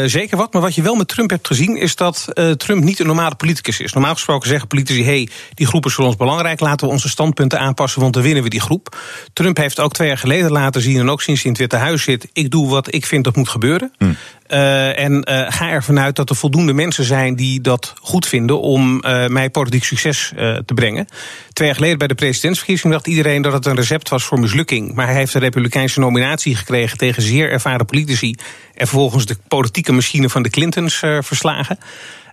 zeker 0.05 0.37
wat. 0.37 0.53
Maar 0.53 0.61
wat 0.61 0.75
je 0.75 0.81
wel 0.81 0.95
met 0.95 1.07
Trump 1.07 1.29
hebt 1.29 1.47
gezien, 1.47 1.77
is 1.77 1.95
dat 1.95 2.27
uh, 2.33 2.51
Trump 2.51 2.83
niet 2.83 2.99
een 2.99 3.05
normale 3.05 3.35
politicus 3.35 3.79
is. 3.79 3.93
Normaal 3.93 4.13
gesproken 4.13 4.49
zeggen 4.49 4.67
politici: 4.67 5.03
hey, 5.03 5.29
die 5.53 5.67
groep 5.67 5.85
is 5.85 5.93
voor 5.93 6.05
ons 6.05 6.15
belangrijk, 6.15 6.59
laten 6.59 6.87
we 6.87 6.93
onze 6.93 7.09
standpunten 7.09 7.59
aanpassen, 7.59 8.01
want 8.01 8.13
dan 8.13 8.23
winnen 8.23 8.43
we 8.43 8.49
die 8.49 8.61
groep. 8.61 8.97
Trump 9.33 9.57
heeft 9.57 9.79
ook 9.79 9.93
twee 9.93 10.07
jaar 10.07 10.17
geleden 10.17 10.51
laten 10.51 10.81
zien, 10.81 10.99
en 10.99 11.09
ook 11.09 11.21
sinds 11.21 11.41
hij 11.41 11.51
in 11.51 11.57
het 11.57 11.71
Witte 11.71 11.85
Huis 11.85 12.03
zit: 12.03 12.29
ik 12.33 12.51
doe 12.51 12.69
wat 12.69 12.93
ik 12.93 13.05
vind 13.05 13.23
dat 13.23 13.35
moet 13.35 13.49
gebeuren. 13.49 13.93
Hm. 13.97 14.13
Uh, 14.47 14.99
en 14.99 15.13
uh, 15.13 15.45
ga 15.51 15.69
ervan 15.69 15.99
uit 15.99 16.15
dat 16.15 16.29
er 16.29 16.35
voldoende 16.35 16.73
mensen 16.73 17.03
zijn 17.03 17.35
die 17.35 17.61
dat 17.61 17.93
goed 18.01 18.27
vinden 18.27 18.61
om 18.61 19.03
uh, 19.05 19.27
mij 19.27 19.49
politiek 19.49 19.83
succes 19.83 20.31
te 20.65 20.73
brengen. 20.75 21.07
Twee 21.53 21.67
jaar 21.67 21.77
geleden 21.77 21.97
bij 21.97 22.07
de 22.07 22.15
presidentsverkiezing 22.15 22.93
dacht 22.93 23.07
iedereen 23.07 23.41
dat 23.41 23.53
het 23.53 23.65
een 23.65 23.75
recept 23.75 24.09
was 24.09 24.23
voor 24.23 24.39
mislukking. 24.39 24.93
Maar 24.93 25.05
hij 25.05 25.15
heeft 25.15 25.33
de 25.33 25.39
Republikeinse 25.39 25.99
nominatie 25.99 26.55
gekregen 26.55 26.97
tegen 26.97 27.21
zeer 27.21 27.51
ervaren 27.51 27.85
politici. 27.85 28.35
En 28.73 28.87
vervolgens 28.87 29.25
de 29.25 29.37
politieke 29.47 29.91
machine 29.91 30.29
van 30.29 30.43
de 30.43 30.49
Clintons 30.49 30.97
verslagen. 31.19 31.77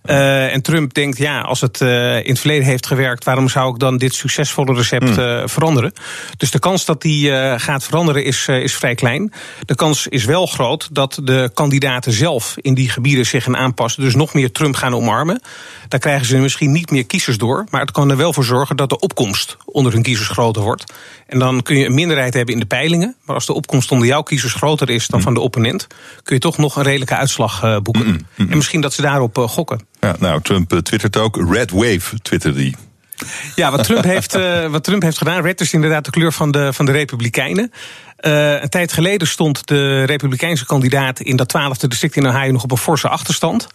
Uh, 0.05 0.53
en 0.53 0.63
Trump 0.63 0.95
denkt, 0.95 1.19
ja, 1.19 1.41
als 1.41 1.61
het 1.61 1.81
uh, 1.81 2.17
in 2.17 2.31
het 2.31 2.39
verleden 2.39 2.65
heeft 2.65 2.87
gewerkt, 2.87 3.25
waarom 3.25 3.49
zou 3.49 3.73
ik 3.73 3.79
dan 3.79 3.97
dit 3.97 4.15
succesvolle 4.15 4.75
recept 4.75 5.19
uh, 5.19 5.43
veranderen? 5.45 5.93
Dus 6.37 6.51
de 6.51 6.59
kans 6.59 6.85
dat 6.85 7.03
die 7.03 7.33
gaat 7.59 7.85
veranderen 7.85 8.25
is, 8.25 8.49
is 8.49 8.75
vrij 8.75 8.95
klein. 8.95 9.33
De 9.65 9.75
kans 9.75 10.07
is 10.07 10.25
wel 10.25 10.47
groot 10.47 10.89
dat 10.93 11.21
de 11.23 11.51
kandidaten 11.55 12.13
zelf 12.13 12.55
in 12.57 12.75
die 12.75 12.91
gebieden 12.91 13.27
zich 13.27 13.45
gaan 13.45 13.57
aanpassen, 13.57 14.03
dus 14.03 14.15
nog 14.15 14.35
meer 14.35 14.53
Trump 14.53 14.75
gaan 14.75 14.95
omarmen. 14.95 15.43
Daar 15.89 16.01
krijgen 16.01 16.27
ze 16.27 16.37
misschien 16.37 16.73
niet 16.73 16.91
meer 16.91 17.07
kiezers 17.07 17.39
door, 17.39 17.65
maar 17.71 17.81
het 17.81 17.91
kan 17.91 18.11
er 18.11 18.17
wel 18.17 18.33
voor 18.33 18.45
zorgen 18.45 18.77
dat 18.77 18.89
de 18.89 18.99
opkomst 18.99 19.57
onder 19.65 19.93
hun 19.93 20.03
kiezers 20.03 20.29
groter 20.29 20.63
wordt. 20.63 20.93
En 21.27 21.39
dan 21.39 21.63
kun 21.63 21.77
je 21.77 21.87
een 21.87 21.95
minderheid 21.95 22.35
hebben 22.35 22.55
in 22.55 22.61
de 22.61 22.67
peilingen, 22.67 23.17
maar 23.25 23.35
als 23.35 23.47
de 23.47 23.55
opkomst 23.55 23.91
onder 23.93 24.07
jouw 24.07 24.23
kiezers 24.23 24.55
groter 24.55 24.91
is 24.91 25.07
dan 25.07 25.19
mm. 25.19 25.25
van 25.25 25.35
de 25.35 25.41
opponent, 25.41 25.87
kun 26.23 26.35
je 26.35 26.41
toch 26.41 26.59
nog 26.59 26.77
een 26.77 26.83
redelijke 26.83 27.17
uitslag 27.17 27.81
boeken. 27.83 28.07
Mm, 28.07 28.27
mm, 28.37 28.51
en 28.51 28.57
misschien 28.57 28.81
dat 28.81 28.93
ze 28.93 29.03
daarop 29.03 29.39
gokken. 29.39 29.89
Ja, 30.01 30.17
nou, 30.19 30.41
Trump 30.43 30.73
uh, 30.73 30.79
twittert 30.79 31.17
ook. 31.17 31.51
Red 31.53 31.71
Wave 31.71 32.21
twitterde 32.23 32.59
die. 32.59 32.77
Ja, 33.55 33.71
wat 33.71 33.85
Trump 33.85 34.05
heeft, 34.15 34.37
uh, 34.37 34.67
wat 34.67 34.85
Trump 34.85 35.03
heeft 35.03 35.19
gedaan. 35.19 35.43
Red 35.43 35.61
is 35.61 35.73
inderdaad 35.73 36.05
de 36.05 36.11
kleur 36.11 36.33
van 36.33 36.51
de, 36.51 36.73
van 36.73 36.85
de 36.85 36.93
Republikeinen. 36.93 37.73
Uh, 38.21 38.63
een 38.63 38.69
tijd 38.69 38.93
geleden 38.93 39.29
stond 39.29 39.67
de 39.67 40.05
Republikeinse 40.05 40.67
kandidaat 40.67 41.21
in 41.21 41.37
dat 41.37 41.49
twaalfde 41.49 41.89
district 41.89 42.17
in 42.17 42.27
Ohio 42.27 42.53
nog 42.53 42.63
op 42.63 42.71
een 42.71 42.77
forse 42.77 43.09
achterstand. 43.09 43.67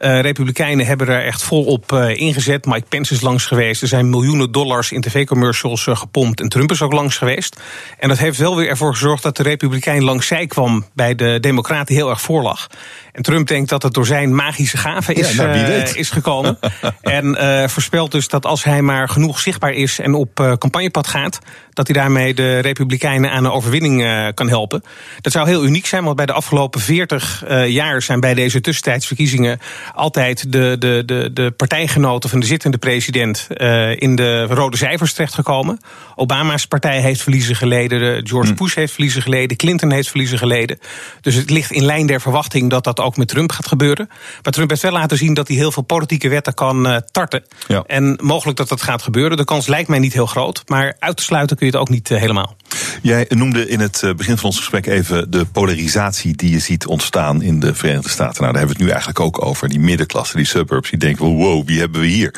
Uh, 0.00 0.20
Republikeinen 0.20 0.86
hebben 0.86 1.08
er 1.08 1.24
echt 1.24 1.42
volop 1.42 1.92
uh, 1.92 2.16
ingezet. 2.16 2.66
Mike 2.66 2.86
Pence 2.88 3.14
is 3.14 3.20
langs 3.20 3.46
geweest. 3.46 3.82
Er 3.82 3.88
zijn 3.88 4.10
miljoenen 4.10 4.52
dollars 4.52 4.92
in 4.92 5.00
tv-commercials 5.00 5.86
uh, 5.86 5.96
gepompt. 5.96 6.40
En 6.40 6.48
Trump 6.48 6.70
is 6.70 6.82
ook 6.82 6.92
langs 6.92 7.16
geweest. 7.16 7.60
En 7.98 8.08
dat 8.08 8.18
heeft 8.18 8.38
wel 8.38 8.56
weer 8.56 8.68
ervoor 8.68 8.92
gezorgd 8.92 9.22
dat 9.22 9.36
de 9.36 9.42
Republikein 9.42 10.04
langs 10.04 10.26
zij 10.26 10.46
kwam 10.46 10.86
bij 10.94 11.14
de 11.14 11.38
Democraten 11.40 11.94
heel 11.94 12.10
erg 12.10 12.20
voorlag. 12.20 12.66
En 13.12 13.22
Trump 13.22 13.46
denkt 13.46 13.68
dat 13.70 13.82
het 13.82 13.94
door 13.94 14.06
zijn 14.06 14.34
magische 14.34 14.76
gave 14.76 15.12
is, 15.12 15.34
ja, 15.34 15.44
nou, 15.44 15.72
is 15.92 16.10
gekomen. 16.10 16.58
en 17.02 17.36
voorspelt 17.70 18.12
dus 18.12 18.28
dat 18.28 18.46
als 18.46 18.64
hij 18.64 18.82
maar 18.82 19.08
genoeg 19.08 19.40
zichtbaar 19.40 19.72
is 19.72 19.98
en 19.98 20.14
op 20.14 20.56
campagnepad 20.58 21.06
gaat, 21.06 21.38
dat 21.72 21.86
hij 21.86 21.96
daarmee 21.96 22.34
de 22.34 22.58
Republikeinen 22.58 23.30
aan 23.30 23.44
een 23.44 23.50
overwinning 23.50 24.32
kan 24.34 24.48
helpen. 24.48 24.82
Dat 25.20 25.32
zou 25.32 25.48
heel 25.48 25.64
uniek 25.64 25.86
zijn, 25.86 26.04
want 26.04 26.16
bij 26.16 26.26
de 26.26 26.32
afgelopen 26.32 26.80
40 26.80 27.44
jaar 27.66 28.02
zijn 28.02 28.20
bij 28.20 28.34
deze 28.34 28.60
tussentijdsverkiezingen 28.60 29.58
altijd 29.94 30.52
de, 30.52 30.76
de, 30.78 31.02
de, 31.06 31.30
de 31.32 31.50
partijgenoten 31.50 32.30
van 32.30 32.40
de 32.40 32.46
zittende 32.46 32.78
president 32.78 33.46
uh, 33.50 34.00
in 34.00 34.16
de 34.16 34.46
rode 34.46 34.76
cijfers 34.76 35.12
terechtgekomen. 35.12 35.80
Obama's 36.14 36.66
partij 36.66 37.00
heeft 37.00 37.22
verliezen 37.22 37.56
geleden, 37.56 38.26
George 38.26 38.50
hm. 38.50 38.56
Bush 38.56 38.74
heeft 38.74 38.92
verliezen 38.92 39.22
geleden, 39.22 39.56
Clinton 39.56 39.92
heeft 39.92 40.08
verliezen 40.08 40.38
geleden. 40.38 40.78
Dus 41.20 41.34
het 41.34 41.50
ligt 41.50 41.70
in 41.70 41.84
lijn 41.84 42.06
der 42.06 42.20
verwachting 42.20 42.70
dat 42.70 42.84
dat 42.84 43.00
ook 43.00 43.16
met 43.16 43.28
Trump 43.28 43.52
gaat 43.52 43.66
gebeuren. 43.68 44.08
Maar 44.42 44.52
Trump 44.52 44.70
heeft 44.70 44.82
wel 44.82 44.92
laten 44.92 45.16
zien 45.16 45.34
dat 45.34 45.48
hij 45.48 45.56
heel 45.56 45.72
veel 45.72 45.82
politieke 45.82 46.28
wetten 46.28 46.54
kan 46.54 46.86
uh, 46.86 46.96
tarten. 47.10 47.44
Ja. 47.66 47.82
En 47.86 48.18
mogelijk 48.22 48.58
dat 48.58 48.68
dat 48.68 48.82
gaat 48.82 49.02
gebeuren. 49.02 49.36
De 49.36 49.44
kans 49.44 49.66
lijkt 49.66 49.88
mij 49.88 49.98
niet 49.98 50.12
heel 50.12 50.26
groot, 50.26 50.62
maar 50.66 50.96
uit 50.98 51.16
te 51.16 51.22
sluiten 51.22 51.56
kun 51.56 51.66
je 51.66 51.72
het 51.72 51.80
ook 51.80 51.88
niet 51.88 52.10
uh, 52.10 52.18
helemaal. 52.18 52.56
Jij 53.02 53.26
noemde 53.28 53.68
in 53.68 53.80
het 53.80 54.02
begin 54.16 54.36
van 54.36 54.44
ons 54.44 54.56
gesprek 54.56 54.86
even 54.86 55.30
de 55.30 55.44
polarisatie 55.44 56.36
die 56.36 56.50
je 56.50 56.58
ziet 56.58 56.86
ontstaan 56.86 57.42
in 57.42 57.60
de 57.60 57.74
Verenigde 57.74 58.08
Staten. 58.08 58.42
Nou, 58.42 58.52
daar 58.52 58.60
hebben 58.60 58.76
we 58.76 58.82
het 58.82 58.82
nu 58.82 58.88
eigenlijk 58.88 59.20
ook 59.20 59.44
over. 59.44 59.68
Die 59.68 59.80
middenklasse, 59.80 60.36
die 60.36 60.46
suburbs, 60.46 60.90
die 60.90 60.98
denken, 60.98 61.24
wow, 61.24 61.66
wie 61.66 61.78
hebben 61.78 62.00
we 62.00 62.06
hier? 62.06 62.34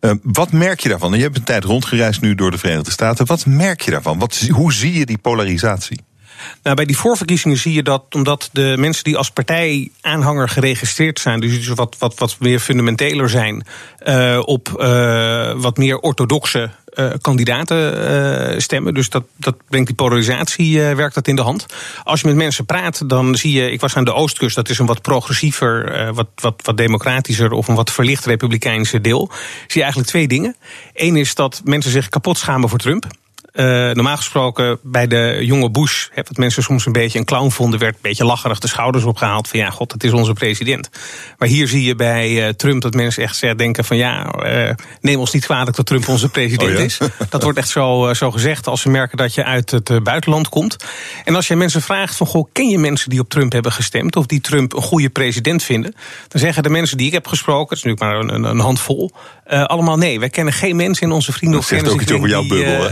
Uh, 0.00 0.10
wat 0.22 0.52
merk 0.52 0.80
je 0.80 0.88
daarvan? 0.88 1.12
Je 1.12 1.22
hebt 1.22 1.36
een 1.36 1.44
tijd 1.44 1.64
rondgereisd 1.64 2.20
nu 2.20 2.34
door 2.34 2.50
de 2.50 2.58
Verenigde 2.58 2.90
Staten. 2.90 3.26
Wat 3.26 3.46
merk 3.46 3.80
je 3.80 3.90
daarvan? 3.90 4.18
Wat, 4.18 4.48
hoe 4.50 4.72
zie 4.72 4.98
je 4.98 5.06
die 5.06 5.18
polarisatie? 5.18 6.00
Nou, 6.62 6.76
bij 6.76 6.84
die 6.84 6.96
voorverkiezingen 6.96 7.56
zie 7.56 7.72
je 7.72 7.82
dat 7.82 8.02
omdat 8.14 8.48
de 8.52 8.74
mensen 8.78 9.04
die 9.04 9.16
als 9.16 9.30
partijaanhanger 9.30 10.48
geregistreerd 10.48 11.20
zijn, 11.20 11.40
dus 11.40 11.68
wat, 11.68 11.96
wat, 11.98 12.18
wat 12.18 12.36
meer 12.38 12.60
fundamenteler 12.60 13.28
zijn, 13.28 13.66
uh, 14.06 14.40
op 14.44 14.76
uh, 14.78 15.52
wat 15.56 15.76
meer 15.76 15.98
orthodoxe 15.98 16.70
uh, 16.94 17.10
kandidaten 17.20 18.62
stemmen. 18.62 18.94
Dus 18.94 19.08
dat, 19.08 19.24
dat 19.36 19.54
brengt 19.68 19.86
die 19.86 19.96
polarisatie, 19.96 20.80
werkt 20.80 21.14
dat 21.14 21.28
in 21.28 21.36
de 21.36 21.42
hand. 21.42 21.66
Als 22.04 22.20
je 22.20 22.26
met 22.26 22.36
mensen 22.36 22.66
praat, 22.66 23.08
dan 23.08 23.36
zie 23.36 23.52
je, 23.52 23.70
ik 23.70 23.80
was 23.80 23.96
aan 23.96 24.04
de 24.04 24.12
Oostkust, 24.12 24.56
dat 24.56 24.68
is 24.68 24.78
een 24.78 24.86
wat 24.86 25.02
progressiever, 25.02 26.14
wat, 26.14 26.28
wat, 26.34 26.60
wat 26.64 26.76
democratischer 26.76 27.50
of 27.50 27.68
een 27.68 27.74
wat 27.74 27.92
verlicht 27.92 28.24
republikeinse 28.24 29.00
deel. 29.00 29.30
Zie 29.58 29.66
je 29.66 29.82
eigenlijk 29.82 30.10
twee 30.10 30.28
dingen. 30.28 30.56
Eén 30.94 31.16
is 31.16 31.34
dat 31.34 31.60
mensen 31.64 31.90
zich 31.90 32.08
kapot 32.08 32.38
schamen 32.38 32.68
voor 32.68 32.78
Trump. 32.78 33.06
Normaal 33.56 34.16
gesproken 34.16 34.78
bij 34.82 35.06
de 35.06 35.38
jonge 35.40 35.70
Bush, 35.70 36.06
hè, 36.10 36.22
wat 36.26 36.36
mensen 36.36 36.62
soms 36.62 36.86
een 36.86 36.92
beetje 36.92 37.18
een 37.18 37.24
clown 37.24 37.50
vonden, 37.50 37.80
werd 37.80 37.94
een 37.94 38.00
beetje 38.02 38.24
lacherig 38.24 38.58
de 38.58 38.68
schouders 38.68 39.04
opgehaald 39.04 39.48
van 39.48 39.58
ja, 39.58 39.70
god, 39.70 39.92
het 39.92 40.04
is 40.04 40.12
onze 40.12 40.32
president. 40.32 40.88
Maar 41.38 41.48
hier 41.48 41.68
zie 41.68 41.84
je 41.84 41.94
bij 41.94 42.54
Trump 42.54 42.82
dat 42.82 42.94
mensen 42.94 43.22
echt 43.22 43.40
denken 43.40 43.84
van 43.84 43.96
ja, 43.96 44.34
neem 45.00 45.18
ons 45.18 45.32
niet 45.32 45.44
kwalijk 45.44 45.76
dat 45.76 45.86
Trump 45.86 46.08
onze 46.08 46.28
president 46.28 46.78
oh 46.78 46.84
is. 46.84 46.98
Dat 47.28 47.42
wordt 47.42 47.58
echt 47.58 47.68
zo, 47.68 48.14
zo 48.14 48.30
gezegd 48.30 48.66
als 48.66 48.80
ze 48.80 48.88
merken 48.88 49.16
dat 49.16 49.34
je 49.34 49.44
uit 49.44 49.70
het 49.70 50.02
buitenland 50.02 50.48
komt. 50.48 50.76
En 51.24 51.34
als 51.34 51.48
je 51.48 51.56
mensen 51.56 51.82
vraagt 51.82 52.16
van 52.16 52.26
goh, 52.26 52.48
ken 52.52 52.68
je 52.68 52.78
mensen 52.78 53.10
die 53.10 53.20
op 53.20 53.28
Trump 53.28 53.52
hebben 53.52 53.72
gestemd 53.72 54.16
of 54.16 54.26
die 54.26 54.40
Trump 54.40 54.72
een 54.72 54.82
goede 54.82 55.08
president 55.08 55.62
vinden, 55.62 55.94
dan 56.28 56.40
zeggen 56.40 56.62
de 56.62 56.68
mensen 56.68 56.96
die 56.96 57.06
ik 57.06 57.12
heb 57.12 57.26
gesproken, 57.26 57.76
het 57.76 57.78
is 57.78 57.92
nu 57.92 57.94
maar 57.98 58.16
een, 58.16 58.44
een 58.44 58.58
handvol, 58.58 59.12
allemaal 59.46 59.96
nee. 59.96 60.20
Wij 60.20 60.30
kennen 60.30 60.54
geen 60.54 60.76
mensen 60.76 61.06
in 61.06 61.12
onze 61.12 61.32
vrienden 61.32 61.58
of 61.58 61.66
zegt 61.66 61.88
ook 61.88 62.00
iets 62.00 62.12
over 62.12 62.28
jouw 62.28 62.46
bubbel, 62.46 62.90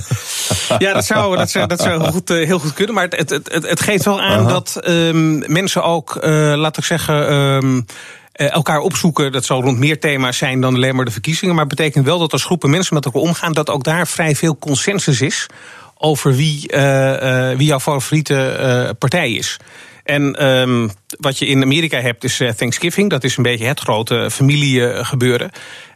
Ja, 0.78 0.92
dat 0.92 1.04
zou, 1.04 1.36
dat 1.36 1.50
zou, 1.50 1.66
dat 1.66 1.80
zou 1.80 2.00
heel, 2.00 2.10
goed, 2.12 2.28
heel 2.28 2.58
goed 2.58 2.72
kunnen. 2.72 2.94
Maar 2.94 3.04
het, 3.08 3.30
het, 3.30 3.52
het, 3.52 3.68
het 3.68 3.80
geeft 3.80 4.04
wel 4.04 4.20
aan 4.20 4.48
dat 4.48 4.80
um, 4.88 5.52
mensen 5.52 5.82
ook, 5.82 6.16
uh, 6.16 6.52
laat 6.56 6.76
ik 6.76 6.84
zeggen. 6.84 7.32
Um, 7.32 7.86
elkaar 8.32 8.78
opzoeken. 8.78 9.32
Dat 9.32 9.44
zal 9.44 9.62
rond 9.62 9.78
meer 9.78 10.00
thema's 10.00 10.38
zijn 10.38 10.60
dan 10.60 10.74
alleen 10.74 10.96
maar 10.96 11.04
de 11.04 11.10
verkiezingen. 11.10 11.54
Maar 11.54 11.64
het 11.64 11.76
betekent 11.76 12.04
wel 12.04 12.18
dat 12.18 12.32
als 12.32 12.44
groepen 12.44 12.70
mensen 12.70 12.94
met 12.94 13.04
elkaar 13.04 13.20
omgaan, 13.20 13.52
dat 13.52 13.70
ook 13.70 13.84
daar 13.84 14.06
vrij 14.06 14.36
veel 14.36 14.58
consensus 14.58 15.20
is 15.20 15.46
over 15.94 16.34
wie, 16.34 16.72
uh, 16.72 16.80
uh, 16.80 17.56
wie 17.56 17.66
jouw 17.66 17.80
favoriete 17.80 18.96
partij 18.98 19.32
is. 19.32 19.56
En 20.04 20.46
um, 20.46 20.90
wat 21.18 21.38
je 21.38 21.46
in 21.46 21.62
Amerika 21.62 22.00
hebt 22.00 22.24
is 22.24 22.40
Thanksgiving. 22.56 23.10
Dat 23.10 23.24
is 23.24 23.36
een 23.36 23.42
beetje 23.42 23.66
het 23.66 23.80
grote 23.80 24.30
familiegebeuren. 24.30 25.50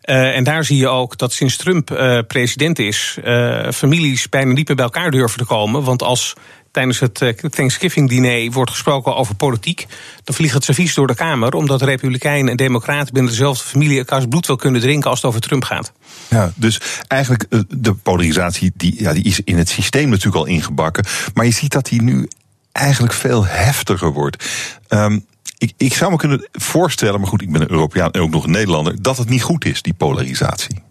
Uh, 0.09 0.37
en 0.37 0.45
daar 0.45 0.65
zie 0.65 0.77
je 0.77 0.89
ook 0.89 1.19
dat 1.19 1.33
sinds 1.33 1.57
Trump 1.57 1.91
uh, 1.91 2.19
president 2.27 2.79
is, 2.79 3.19
uh, 3.25 3.71
families 3.71 4.29
bijna 4.29 4.53
niet 4.53 4.67
meer 4.69 4.77
bij 4.77 4.85
elkaar 4.85 5.11
durven 5.11 5.39
te 5.39 5.45
komen. 5.45 5.85
Want 5.85 6.03
als 6.03 6.35
tijdens 6.71 7.01
het 7.01 7.35
Thanksgiving-diner 7.51 8.51
wordt 8.53 8.71
gesproken 8.71 9.17
over 9.17 9.35
politiek, 9.35 9.87
dan 10.25 10.35
vliegt 10.35 10.55
het 10.55 10.65
servies 10.65 10.95
door 10.95 11.07
de 11.07 11.15
Kamer, 11.15 11.53
omdat 11.55 11.83
Republikeinen 11.83 12.51
en 12.51 12.57
Democraten 12.57 13.13
binnen 13.13 13.33
dezelfde 13.33 13.65
familie 13.65 13.99
elkaars 13.99 14.25
bloed 14.29 14.47
wel 14.47 14.57
kunnen 14.57 14.81
drinken 14.81 15.11
als 15.11 15.19
het 15.19 15.29
over 15.29 15.41
Trump 15.41 15.65
gaat. 15.65 15.93
Ja, 16.29 16.53
dus 16.55 16.81
eigenlijk 17.07 17.47
de 17.69 17.95
polarisatie 17.95 18.73
die, 18.75 19.03
ja, 19.03 19.13
die 19.13 19.25
is 19.25 19.41
in 19.41 19.59
het 19.59 19.69
systeem 19.69 20.09
natuurlijk 20.09 20.37
al 20.37 20.47
ingebakken. 20.47 21.05
Maar 21.35 21.45
je 21.45 21.53
ziet 21.53 21.73
dat 21.73 21.87
die 21.87 22.03
nu 22.03 22.29
eigenlijk 22.73 23.13
veel 23.13 23.47
heftiger 23.47 24.13
wordt. 24.13 24.45
Um, 24.89 25.27
ik, 25.59 25.73
ik 25.77 25.95
zou 25.95 26.11
me 26.11 26.17
kunnen 26.17 26.49
voorstellen, 26.53 27.21
maar 27.21 27.29
goed, 27.29 27.43
ik 27.43 27.53
ben 27.53 27.61
een 27.61 27.71
Europeaan 27.71 28.11
en 28.11 28.21
ook 28.21 28.31
nog 28.31 28.45
een 28.45 28.51
Nederlander, 28.51 29.03
dat 29.03 29.17
het 29.17 29.29
niet 29.29 29.43
goed 29.43 29.65
is, 29.65 29.83
die 29.83 29.95
polarisatie. 29.95 30.83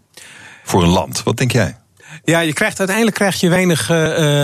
Voor 0.64 0.82
een 0.82 0.88
land. 0.88 1.22
Wat 1.22 1.36
denk 1.36 1.52
jij? 1.52 1.76
Ja, 2.24 2.40
je 2.40 2.52
krijgt, 2.52 2.78
uiteindelijk 2.78 3.16
krijg 3.16 3.40
je 3.40 3.48
weinig, 3.48 3.90
uh, 3.90 3.96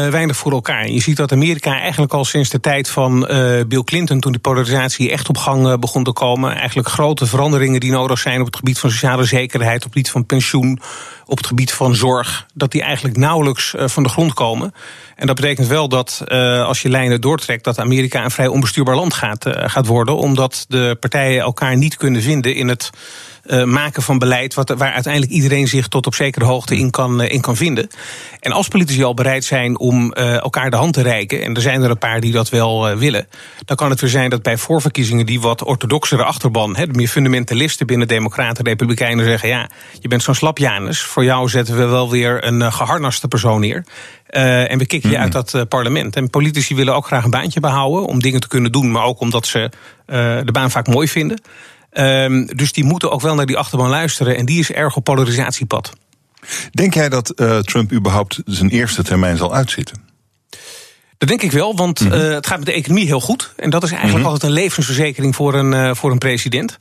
weinig 0.09 0.37
voor 0.37 0.53
elkaar. 0.53 0.89
Je 0.89 1.01
ziet 1.01 1.17
dat 1.17 1.33
Amerika 1.33 1.81
eigenlijk 1.81 2.13
al 2.13 2.25
sinds 2.25 2.51
de 2.51 2.61
tijd 2.61 2.89
van 2.89 3.31
uh, 3.31 3.61
Bill 3.69 3.83
Clinton, 3.85 4.21
toen 4.21 4.33
die 4.33 4.41
polarisatie 4.41 5.11
echt 5.11 5.29
op 5.29 5.37
gang 5.37 5.79
begon 5.79 6.05
te 6.05 6.13
komen, 6.13 6.57
eigenlijk 6.57 6.89
grote 6.89 7.27
veranderingen 7.27 7.81
die 7.81 7.91
nodig 7.91 8.19
zijn 8.19 8.41
op 8.41 8.47
het 8.47 8.57
gebied 8.57 8.79
van 8.79 8.91
sociale 8.91 9.25
zekerheid, 9.25 9.77
op 9.77 9.83
het 9.83 9.93
gebied 9.93 10.11
van 10.11 10.27
pensioen, 10.27 10.81
op 11.27 11.37
het 11.37 11.47
gebied 11.47 11.73
van 11.73 11.95
zorg, 11.95 12.47
dat 12.55 12.73
die 12.73 12.83
eigenlijk 12.83 13.17
nauwelijks 13.17 13.75
van 13.77 14.03
de 14.03 14.09
grond 14.09 14.35
komen. 14.35 14.75
En 15.17 15.27
dat 15.27 15.37
betekent 15.37 15.67
wel 15.67 15.89
dat 15.89 16.25
als 16.67 16.83
je 16.83 16.89
lijnen 16.89 17.21
doortrekt, 17.21 17.65
dat 17.65 17.79
Amerika 17.79 18.25
een 18.25 18.31
vrij 18.31 18.47
onbestuurbaar 18.47 18.97
land 18.97 19.15
gaat, 19.15 19.45
gaat 19.49 19.87
worden, 19.87 20.17
omdat 20.17 20.65
de 20.69 20.97
partijen 21.01 21.41
elkaar 21.41 21.77
niet 21.77 21.97
kunnen 21.97 22.23
vinden 22.23 22.55
in 22.55 22.69
het 22.69 22.91
uh, 23.47 23.65
maken 23.65 24.03
van 24.03 24.19
beleid 24.19 24.55
wat, 24.55 24.69
waar 24.69 24.93
uiteindelijk 24.93 25.33
iedereen 25.33 25.69
zich 25.69 25.89
tot 25.89 26.07
op 26.07 26.15
zekere 26.15 26.45
hoogte 26.45 26.77
in 26.77 26.91
kan, 26.91 27.23
uh, 27.23 27.31
in 27.31 27.41
kan 27.41 27.57
vinden. 27.57 27.89
En 28.41 28.53
als 28.53 28.69
politici 28.69 29.05
al 29.05 29.15
bereid 29.15 29.45
zijn 29.45 29.79
om 29.79 30.15
uh, 30.15 30.41
elkaar 30.41 30.71
de 30.71 30.77
hand 30.77 30.93
te 30.93 31.03
reiken, 31.03 31.43
en 31.43 31.55
er 31.55 31.63
zijn 31.63 31.83
er 31.83 31.91
een 31.91 31.99
paar 31.99 32.21
die 32.21 32.33
dat 32.33 32.49
wel 32.49 32.97
willen, 32.97 33.29
dan 33.65 33.77
kan 33.77 33.91
het 33.91 34.01
weer 34.01 34.11
zijn 34.11 34.31
dat 34.31 34.43
bij 34.43 34.57
voorverkiezingen 34.57 35.27
die 35.27 35.41
wat 35.41 35.65
orthodoxere 35.65 36.25
achterban, 36.25 36.77
hè, 36.77 36.87
de 36.87 36.93
meer 36.93 37.09
fundamentalisten 37.09 37.87
binnen 37.87 38.09
Democraten 38.09 38.65
en 38.65 38.71
Republikeinen 38.71 39.25
zeggen: 39.25 39.49
ja, 39.49 39.69
je 40.01 40.09
bent 40.09 40.23
zo'n 40.23 40.35
slapjanus, 40.35 41.03
voor 41.03 41.25
jou 41.25 41.49
zetten 41.49 41.77
we 41.77 41.85
wel 41.85 42.11
weer 42.11 42.45
een 42.45 42.73
geharnaste 42.73 43.29
persoon 43.29 43.61
neer. 43.61 43.85
Uh, 44.31 44.71
en 44.71 44.79
we 44.79 44.87
kicken 44.87 45.11
je 45.11 45.19
uit 45.19 45.33
dat 45.33 45.55
uh, 45.55 45.63
parlement. 45.69 46.17
En 46.17 46.31
politici 46.31 46.75
willen 46.75 46.95
ook 46.95 47.07
graag 47.07 47.25
een 47.25 47.31
baantje 47.31 47.61
behouden 47.61 48.07
om 48.07 48.21
dingen 48.21 48.41
te 48.41 48.49
kunnen 48.49 48.73
doen, 48.73 48.91
maar 48.91 49.05
ook 49.05 49.21
omdat 49.21 49.47
ze 49.47 49.59
uh, 49.59 49.71
de 50.45 50.53
baan 50.53 50.71
vaak 50.71 50.87
mooi 50.87 51.09
vinden. 51.09 51.41
Um, 51.95 52.47
dus 52.47 52.73
die 52.73 52.85
moeten 52.85 53.11
ook 53.11 53.21
wel 53.21 53.35
naar 53.35 53.47
die 53.47 53.57
achterban 53.57 53.89
luisteren. 53.89 54.37
En 54.37 54.47
die 54.47 54.59
is 54.59 54.73
erg 54.73 54.97
op 54.97 55.05
polarisatiepad. 55.05 55.93
Denk 56.71 56.95
jij 56.95 57.09
dat 57.09 57.33
uh, 57.37 57.59
Trump 57.59 57.93
überhaupt 57.93 58.41
zijn 58.45 58.71
eerste 58.71 59.03
termijn 59.03 59.37
zal 59.37 59.55
uitzitten? 59.55 60.03
Dat 61.19 61.29
denk 61.29 61.43
ik 61.43 61.53
wel, 61.53 61.77
want 61.77 62.01
mm 62.01 62.11
-hmm. 62.11 62.21
uh, 62.21 62.35
het 62.35 62.47
gaat 62.47 62.59
met 62.59 62.67
de 62.67 62.73
economie 62.73 63.07
heel 63.07 63.21
goed. 63.21 63.53
En 63.57 63.71
dat 63.71 63.83
is 63.83 63.91
eigenlijk 63.91 64.19
mm 64.19 64.25
-hmm. 64.25 64.33
altijd 64.33 64.53
een 64.53 64.63
levensverzekering 64.63 65.35
voor 65.35 65.55
een, 65.55 65.73
uh, 65.73 65.95
voor 65.95 66.11
een 66.11 66.19
president. 66.19 66.77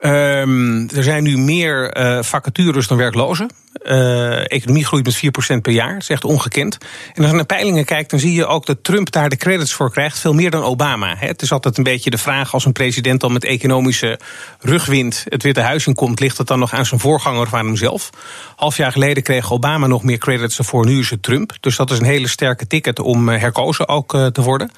Um, 0.00 0.88
er 0.88 1.02
zijn 1.02 1.22
nu 1.22 1.38
meer 1.38 1.96
uh, 1.98 2.22
vacatures 2.22 2.86
dan 2.86 2.96
werklozen. 2.96 3.50
Uh, 3.82 4.52
economie 4.52 4.84
groeit 4.84 5.04
met 5.04 5.56
4% 5.56 5.60
per 5.62 5.72
jaar. 5.72 5.92
Dat 5.92 6.02
is 6.02 6.08
echt 6.08 6.24
ongekend. 6.24 6.78
En 7.14 7.22
als 7.22 7.30
je 7.30 7.36
naar 7.36 7.44
peilingen 7.44 7.84
kijkt, 7.84 8.10
dan 8.10 8.18
zie 8.18 8.32
je 8.32 8.46
ook 8.46 8.66
dat 8.66 8.84
Trump 8.84 9.10
daar 9.10 9.28
de 9.28 9.36
credits 9.36 9.72
voor 9.72 9.90
krijgt. 9.90 10.18
Veel 10.18 10.32
meer 10.32 10.50
dan 10.50 10.62
Obama. 10.62 11.14
Het 11.18 11.42
is 11.42 11.52
altijd 11.52 11.78
een 11.78 11.84
beetje 11.84 12.10
de 12.10 12.18
vraag 12.18 12.52
als 12.52 12.64
een 12.64 12.72
president 12.72 13.20
dan 13.20 13.32
met 13.32 13.44
economische 13.44 14.20
rugwind 14.60 15.24
het 15.28 15.42
Witte 15.42 15.60
Huis 15.60 15.86
in 15.86 15.94
komt. 15.94 16.20
Ligt 16.20 16.38
het 16.38 16.46
dan 16.46 16.58
nog 16.58 16.72
aan 16.72 16.86
zijn 16.86 17.00
voorganger 17.00 17.46
of 17.46 17.54
aan 17.54 17.66
hemzelf? 17.66 18.10
Half 18.56 18.76
jaar 18.76 18.92
geleden 18.92 19.22
kreeg 19.22 19.52
Obama 19.52 19.86
nog 19.86 20.02
meer 20.02 20.18
credits 20.18 20.58
ervoor. 20.58 20.86
Nu 20.86 20.98
is 20.98 21.10
het 21.10 21.22
Trump. 21.22 21.52
Dus 21.60 21.76
dat 21.76 21.90
is 21.90 21.98
een 21.98 22.04
hele 22.04 22.28
sterke 22.28 22.66
ticket 22.66 22.98
om 22.98 23.28
herkozen 23.28 23.88
ook 23.88 24.10
te 24.32 24.42
worden. 24.42 24.70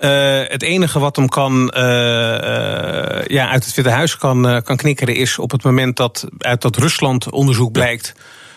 Uh, 0.00 0.40
het 0.48 0.62
enige 0.62 0.98
wat 0.98 1.16
hem 1.16 1.28
kan, 1.28 1.72
uh, 1.76 1.82
uh, 1.82 3.24
ja, 3.26 3.48
uit 3.48 3.64
het 3.64 3.74
Witte 3.74 3.90
Huis 3.90 4.16
kan, 4.16 4.62
kan 4.64 4.76
knikkeren 4.76 5.14
is 5.14 5.38
op 5.38 5.50
het 5.50 5.62
moment 5.62 5.96
dat 5.96 6.26
uit 6.38 6.62
dat 6.62 6.76
Rusland-onderzoek 6.76 7.72
blijkt 7.72 8.14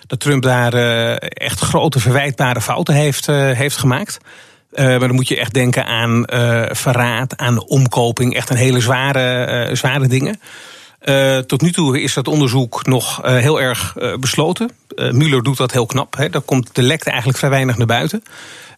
dat 0.08 0.20
Trump 0.20 0.44
daar 0.44 0.74
echt 1.20 1.60
grote 1.60 2.00
verwijtbare 2.00 2.62
fouten 2.62 2.94
heeft, 2.94 3.26
heeft 3.26 3.78
gemaakt. 3.78 4.18
maar 4.76 5.00
dan 5.00 5.14
moet 5.14 5.28
je 5.28 5.40
echt 5.40 5.54
denken 5.54 5.86
aan 5.86 6.24
verraad, 6.72 7.38
aan 7.38 7.64
omkoping, 7.68 8.36
echt 8.36 8.50
een 8.50 8.56
hele 8.56 8.80
zware, 8.80 9.70
zware 9.74 10.08
dingen. 10.08 10.40
tot 11.48 11.62
nu 11.62 11.72
toe 11.72 12.02
is 12.02 12.14
dat 12.14 12.28
onderzoek 12.28 12.86
nog 12.86 13.20
heel 13.24 13.62
erg 13.62 13.96
besloten. 14.20 14.72
Mueller 14.96 15.44
doet 15.44 15.58
dat 15.58 15.72
heel 15.72 15.86
knap. 15.86 16.16
Hè. 16.18 16.30
Daar 16.30 16.42
komt 16.42 16.76
de 16.76 16.82
lekte 16.82 17.10
eigenlijk 17.10 17.38
vrij 17.40 17.52
weinig 17.52 17.78
naar 17.78 17.88
buiten. 17.88 18.24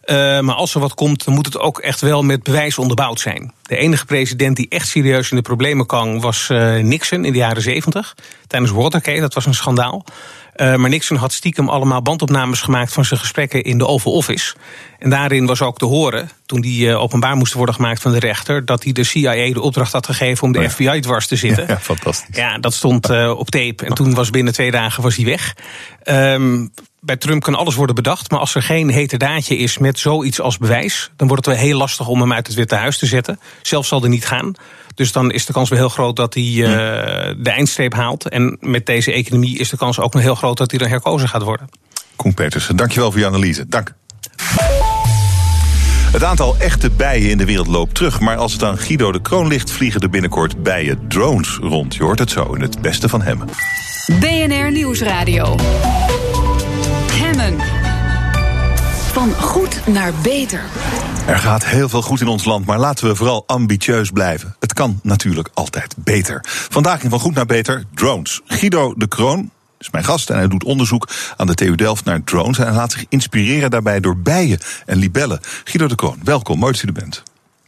Uh, 0.06 0.40
maar 0.40 0.54
als 0.54 0.74
er 0.74 0.80
wat 0.80 0.94
komt, 0.94 1.24
dan 1.24 1.34
moet 1.34 1.46
het 1.46 1.58
ook 1.58 1.78
echt 1.78 2.00
wel 2.00 2.22
met 2.22 2.42
bewijs 2.42 2.78
onderbouwd 2.78 3.20
zijn. 3.20 3.52
De 3.62 3.76
enige 3.76 4.04
president 4.04 4.56
die 4.56 4.68
echt 4.68 4.88
serieus 4.88 5.30
in 5.30 5.36
de 5.36 5.42
problemen 5.42 5.86
kwam 5.86 6.20
was 6.20 6.48
uh, 6.50 6.76
Nixon 6.76 7.24
in 7.24 7.32
de 7.32 7.38
jaren 7.38 7.62
zeventig. 7.62 8.14
Tijdens 8.46 8.72
Watergate, 8.72 9.20
dat 9.20 9.34
was 9.34 9.46
een 9.46 9.54
schandaal. 9.54 10.04
Uh, 10.56 10.74
maar 10.76 10.90
Nixon 10.90 11.16
had 11.16 11.32
stiekem 11.32 11.68
allemaal 11.68 12.02
bandopnames 12.02 12.60
gemaakt 12.60 12.92
van 12.92 13.04
zijn 13.04 13.20
gesprekken 13.20 13.62
in 13.62 13.78
de 13.78 13.86
Oval 13.86 14.12
Office. 14.12 14.54
En 14.98 15.10
daarin 15.10 15.46
was 15.46 15.62
ook 15.62 15.78
te 15.78 15.84
horen, 15.84 16.30
toen 16.46 16.60
die 16.60 16.86
uh, 16.86 17.00
openbaar 17.00 17.36
moesten 17.36 17.56
worden 17.56 17.74
gemaakt 17.74 18.02
van 18.02 18.12
de 18.12 18.18
rechter, 18.18 18.64
dat 18.64 18.82
hij 18.82 18.92
de 18.92 19.04
CIA 19.04 19.52
de 19.52 19.60
opdracht 19.60 19.92
had 19.92 20.06
gegeven 20.06 20.44
om 20.44 20.52
de 20.52 20.58
oh 20.58 20.64
ja. 20.64 20.70
FBI 20.70 21.00
dwars 21.00 21.26
te 21.26 21.36
zitten. 21.36 21.66
Ja, 21.74 21.78
fantastisch. 21.78 22.36
Ja, 22.36 22.58
dat 22.58 22.74
stond 22.74 23.10
uh, 23.10 23.30
op 23.38 23.50
tape. 23.50 23.84
En 23.84 23.94
toen 23.94 24.14
was 24.14 24.30
binnen 24.30 24.52
twee 24.52 24.70
dagen 24.70 25.02
was 25.02 25.16
hij 25.16 25.24
weg. 25.24 25.54
Um, 26.04 26.72
bij 27.04 27.16
Trump 27.16 27.42
kan 27.42 27.54
alles 27.54 27.74
worden 27.74 27.94
bedacht, 27.94 28.30
maar 28.30 28.40
als 28.40 28.54
er 28.54 28.62
geen 28.62 28.90
heterdaadje 28.90 29.56
is 29.56 29.78
met 29.78 29.98
zoiets 29.98 30.40
als 30.40 30.58
bewijs, 30.58 31.10
dan 31.16 31.28
wordt 31.28 31.46
het 31.46 31.54
wel 31.54 31.64
heel 31.64 31.78
lastig 31.78 32.08
om 32.08 32.20
hem 32.20 32.32
uit 32.32 32.46
het 32.46 32.56
Witte 32.56 32.74
Huis 32.74 32.98
te 32.98 33.06
zetten. 33.06 33.40
Zelfs 33.62 33.88
zal 33.88 34.02
er 34.02 34.08
niet 34.08 34.26
gaan. 34.26 34.54
Dus 34.94 35.12
dan 35.12 35.30
is 35.30 35.46
de 35.46 35.52
kans 35.52 35.68
wel 35.68 35.78
heel 35.78 35.88
groot 35.88 36.16
dat 36.16 36.34
hij 36.34 36.42
uh, 36.42 36.68
de 37.38 37.50
eindstreep 37.50 37.94
haalt. 37.94 38.28
En 38.28 38.56
met 38.60 38.86
deze 38.86 39.12
economie 39.12 39.58
is 39.58 39.68
de 39.68 39.76
kans 39.76 39.98
ook 39.98 40.14
nog 40.14 40.22
heel 40.22 40.34
groot 40.34 40.56
dat 40.56 40.70
hij 40.70 40.78
dan 40.80 40.88
herkozen 40.88 41.28
gaat 41.28 41.42
worden. 41.42 41.68
Koen 42.16 42.34
Petersen, 42.34 42.76
dankjewel 42.76 43.10
voor 43.10 43.20
je 43.20 43.26
analyse. 43.26 43.68
Dank. 43.68 43.94
Het 46.12 46.24
aantal 46.24 46.56
echte 46.58 46.90
bijen 46.90 47.30
in 47.30 47.38
de 47.38 47.44
wereld 47.44 47.66
loopt 47.66 47.94
terug. 47.94 48.20
Maar 48.20 48.36
als 48.36 48.52
het 48.52 48.62
aan 48.62 48.78
Guido 48.78 49.12
de 49.12 49.20
Kroon 49.20 49.48
ligt, 49.48 49.70
vliegen 49.70 50.00
er 50.00 50.10
binnenkort 50.10 50.62
bijen 50.62 51.08
drones 51.08 51.58
rond. 51.60 51.94
Je 51.94 52.02
hoort 52.02 52.18
het 52.18 52.30
zo 52.30 52.52
in 52.52 52.60
het 52.60 52.80
beste 52.80 53.08
van 53.08 53.22
hem. 53.22 53.44
BNR 54.20 54.72
Nieuwsradio. 54.72 55.56
Van 59.14 59.34
goed 59.34 59.86
naar 59.86 60.12
beter. 60.22 60.62
Er 61.26 61.38
gaat 61.38 61.64
heel 61.64 61.88
veel 61.88 62.02
goed 62.02 62.20
in 62.20 62.26
ons 62.26 62.44
land, 62.44 62.66
maar 62.66 62.78
laten 62.78 63.08
we 63.08 63.14
vooral 63.14 63.44
ambitieus 63.46 64.10
blijven. 64.10 64.56
Het 64.60 64.72
kan 64.72 65.00
natuurlijk 65.02 65.48
altijd 65.52 65.94
beter. 65.98 66.40
Vandaag 66.46 67.02
in 67.02 67.10
Van 67.10 67.20
Goed 67.20 67.34
naar 67.34 67.46
Beter, 67.46 67.84
drones. 67.94 68.40
Guido 68.46 68.94
de 68.96 69.08
Kroon 69.08 69.50
is 69.78 69.90
mijn 69.90 70.04
gast 70.04 70.30
en 70.30 70.36
hij 70.36 70.48
doet 70.48 70.64
onderzoek 70.64 71.08
aan 71.36 71.46
de 71.46 71.54
TU 71.54 71.74
Delft 71.74 72.04
naar 72.04 72.24
drones. 72.24 72.58
En 72.58 72.66
hij 72.66 72.74
laat 72.74 72.92
zich 72.92 73.04
inspireren 73.08 73.70
daarbij 73.70 74.00
door 74.00 74.16
bijen 74.16 74.58
en 74.86 74.98
libellen. 74.98 75.40
Guido 75.64 75.86
de 75.86 75.94
Kroon, 75.94 76.18
welkom, 76.24 76.58
mooi 76.58 76.72
dat 76.72 76.82
u 76.82 76.86
er 76.86 76.92
bent. 76.92 77.22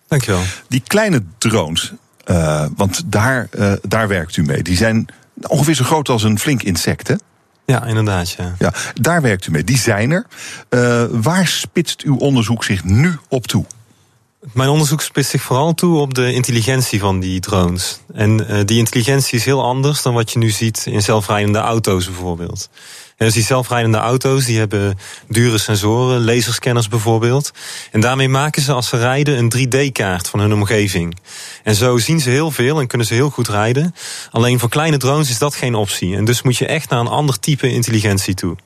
Dankjewel. 0.08 0.42
Die 0.68 0.82
kleine 0.86 1.22
drones, 1.38 1.92
uh, 2.24 2.64
want 2.76 3.02
daar, 3.06 3.48
uh, 3.58 3.72
daar 3.82 4.08
werkt 4.08 4.36
u 4.36 4.42
mee, 4.42 4.62
die 4.62 4.76
zijn 4.76 5.06
ongeveer 5.42 5.74
zo 5.74 5.84
groot 5.84 6.08
als 6.08 6.22
een 6.22 6.38
flink 6.38 6.62
insect, 6.62 7.08
hè? 7.08 7.14
Ja, 7.66 7.84
inderdaad. 7.84 8.30
Ja. 8.30 8.54
Ja, 8.58 8.72
daar 9.00 9.22
werkt 9.22 9.46
u 9.46 9.50
mee. 9.50 9.64
Die 9.64 9.78
zijn 9.78 10.10
er. 10.10 10.26
Uh, 10.70 11.04
waar 11.10 11.46
spitst 11.46 12.02
uw 12.02 12.16
onderzoek 12.16 12.64
zich 12.64 12.84
nu 12.84 13.18
op 13.28 13.46
toe? 13.46 13.64
Mijn 14.52 14.68
onderzoek 14.68 15.00
spitst 15.00 15.30
zich 15.30 15.42
vooral 15.42 15.74
toe 15.74 15.98
op 15.98 16.14
de 16.14 16.32
intelligentie 16.32 17.00
van 17.00 17.20
die 17.20 17.40
drones. 17.40 18.00
En 18.14 18.46
uh, 18.50 18.60
die 18.64 18.78
intelligentie 18.78 19.38
is 19.38 19.44
heel 19.44 19.64
anders 19.64 20.02
dan 20.02 20.14
wat 20.14 20.32
je 20.32 20.38
nu 20.38 20.50
ziet 20.50 20.86
in 20.86 21.02
zelfrijdende 21.02 21.58
auto's 21.58 22.06
bijvoorbeeld. 22.06 22.68
Dus 23.16 23.34
die 23.34 23.42
zelfrijdende 23.42 23.98
auto's 23.98 24.44
die 24.44 24.58
hebben 24.58 24.98
dure 25.28 25.58
sensoren, 25.58 26.24
laserscanners 26.24 26.88
bijvoorbeeld. 26.88 27.50
En 27.90 28.00
daarmee 28.00 28.28
maken 28.28 28.62
ze 28.62 28.72
als 28.72 28.88
ze 28.88 28.96
rijden 28.96 29.38
een 29.38 29.52
3D-kaart 29.56 30.28
van 30.28 30.40
hun 30.40 30.52
omgeving. 30.52 31.16
En 31.62 31.74
zo 31.74 31.98
zien 31.98 32.20
ze 32.20 32.30
heel 32.30 32.50
veel 32.50 32.80
en 32.80 32.86
kunnen 32.86 33.06
ze 33.06 33.14
heel 33.14 33.30
goed 33.30 33.48
rijden. 33.48 33.94
Alleen 34.30 34.58
voor 34.58 34.68
kleine 34.68 34.96
drones 34.96 35.30
is 35.30 35.38
dat 35.38 35.54
geen 35.54 35.74
optie. 35.74 36.16
En 36.16 36.24
dus 36.24 36.42
moet 36.42 36.56
je 36.56 36.66
echt 36.66 36.90
naar 36.90 37.00
een 37.00 37.06
ander 37.06 37.38
type 37.38 37.72
intelligentie 37.72 38.34
toe. 38.34 38.56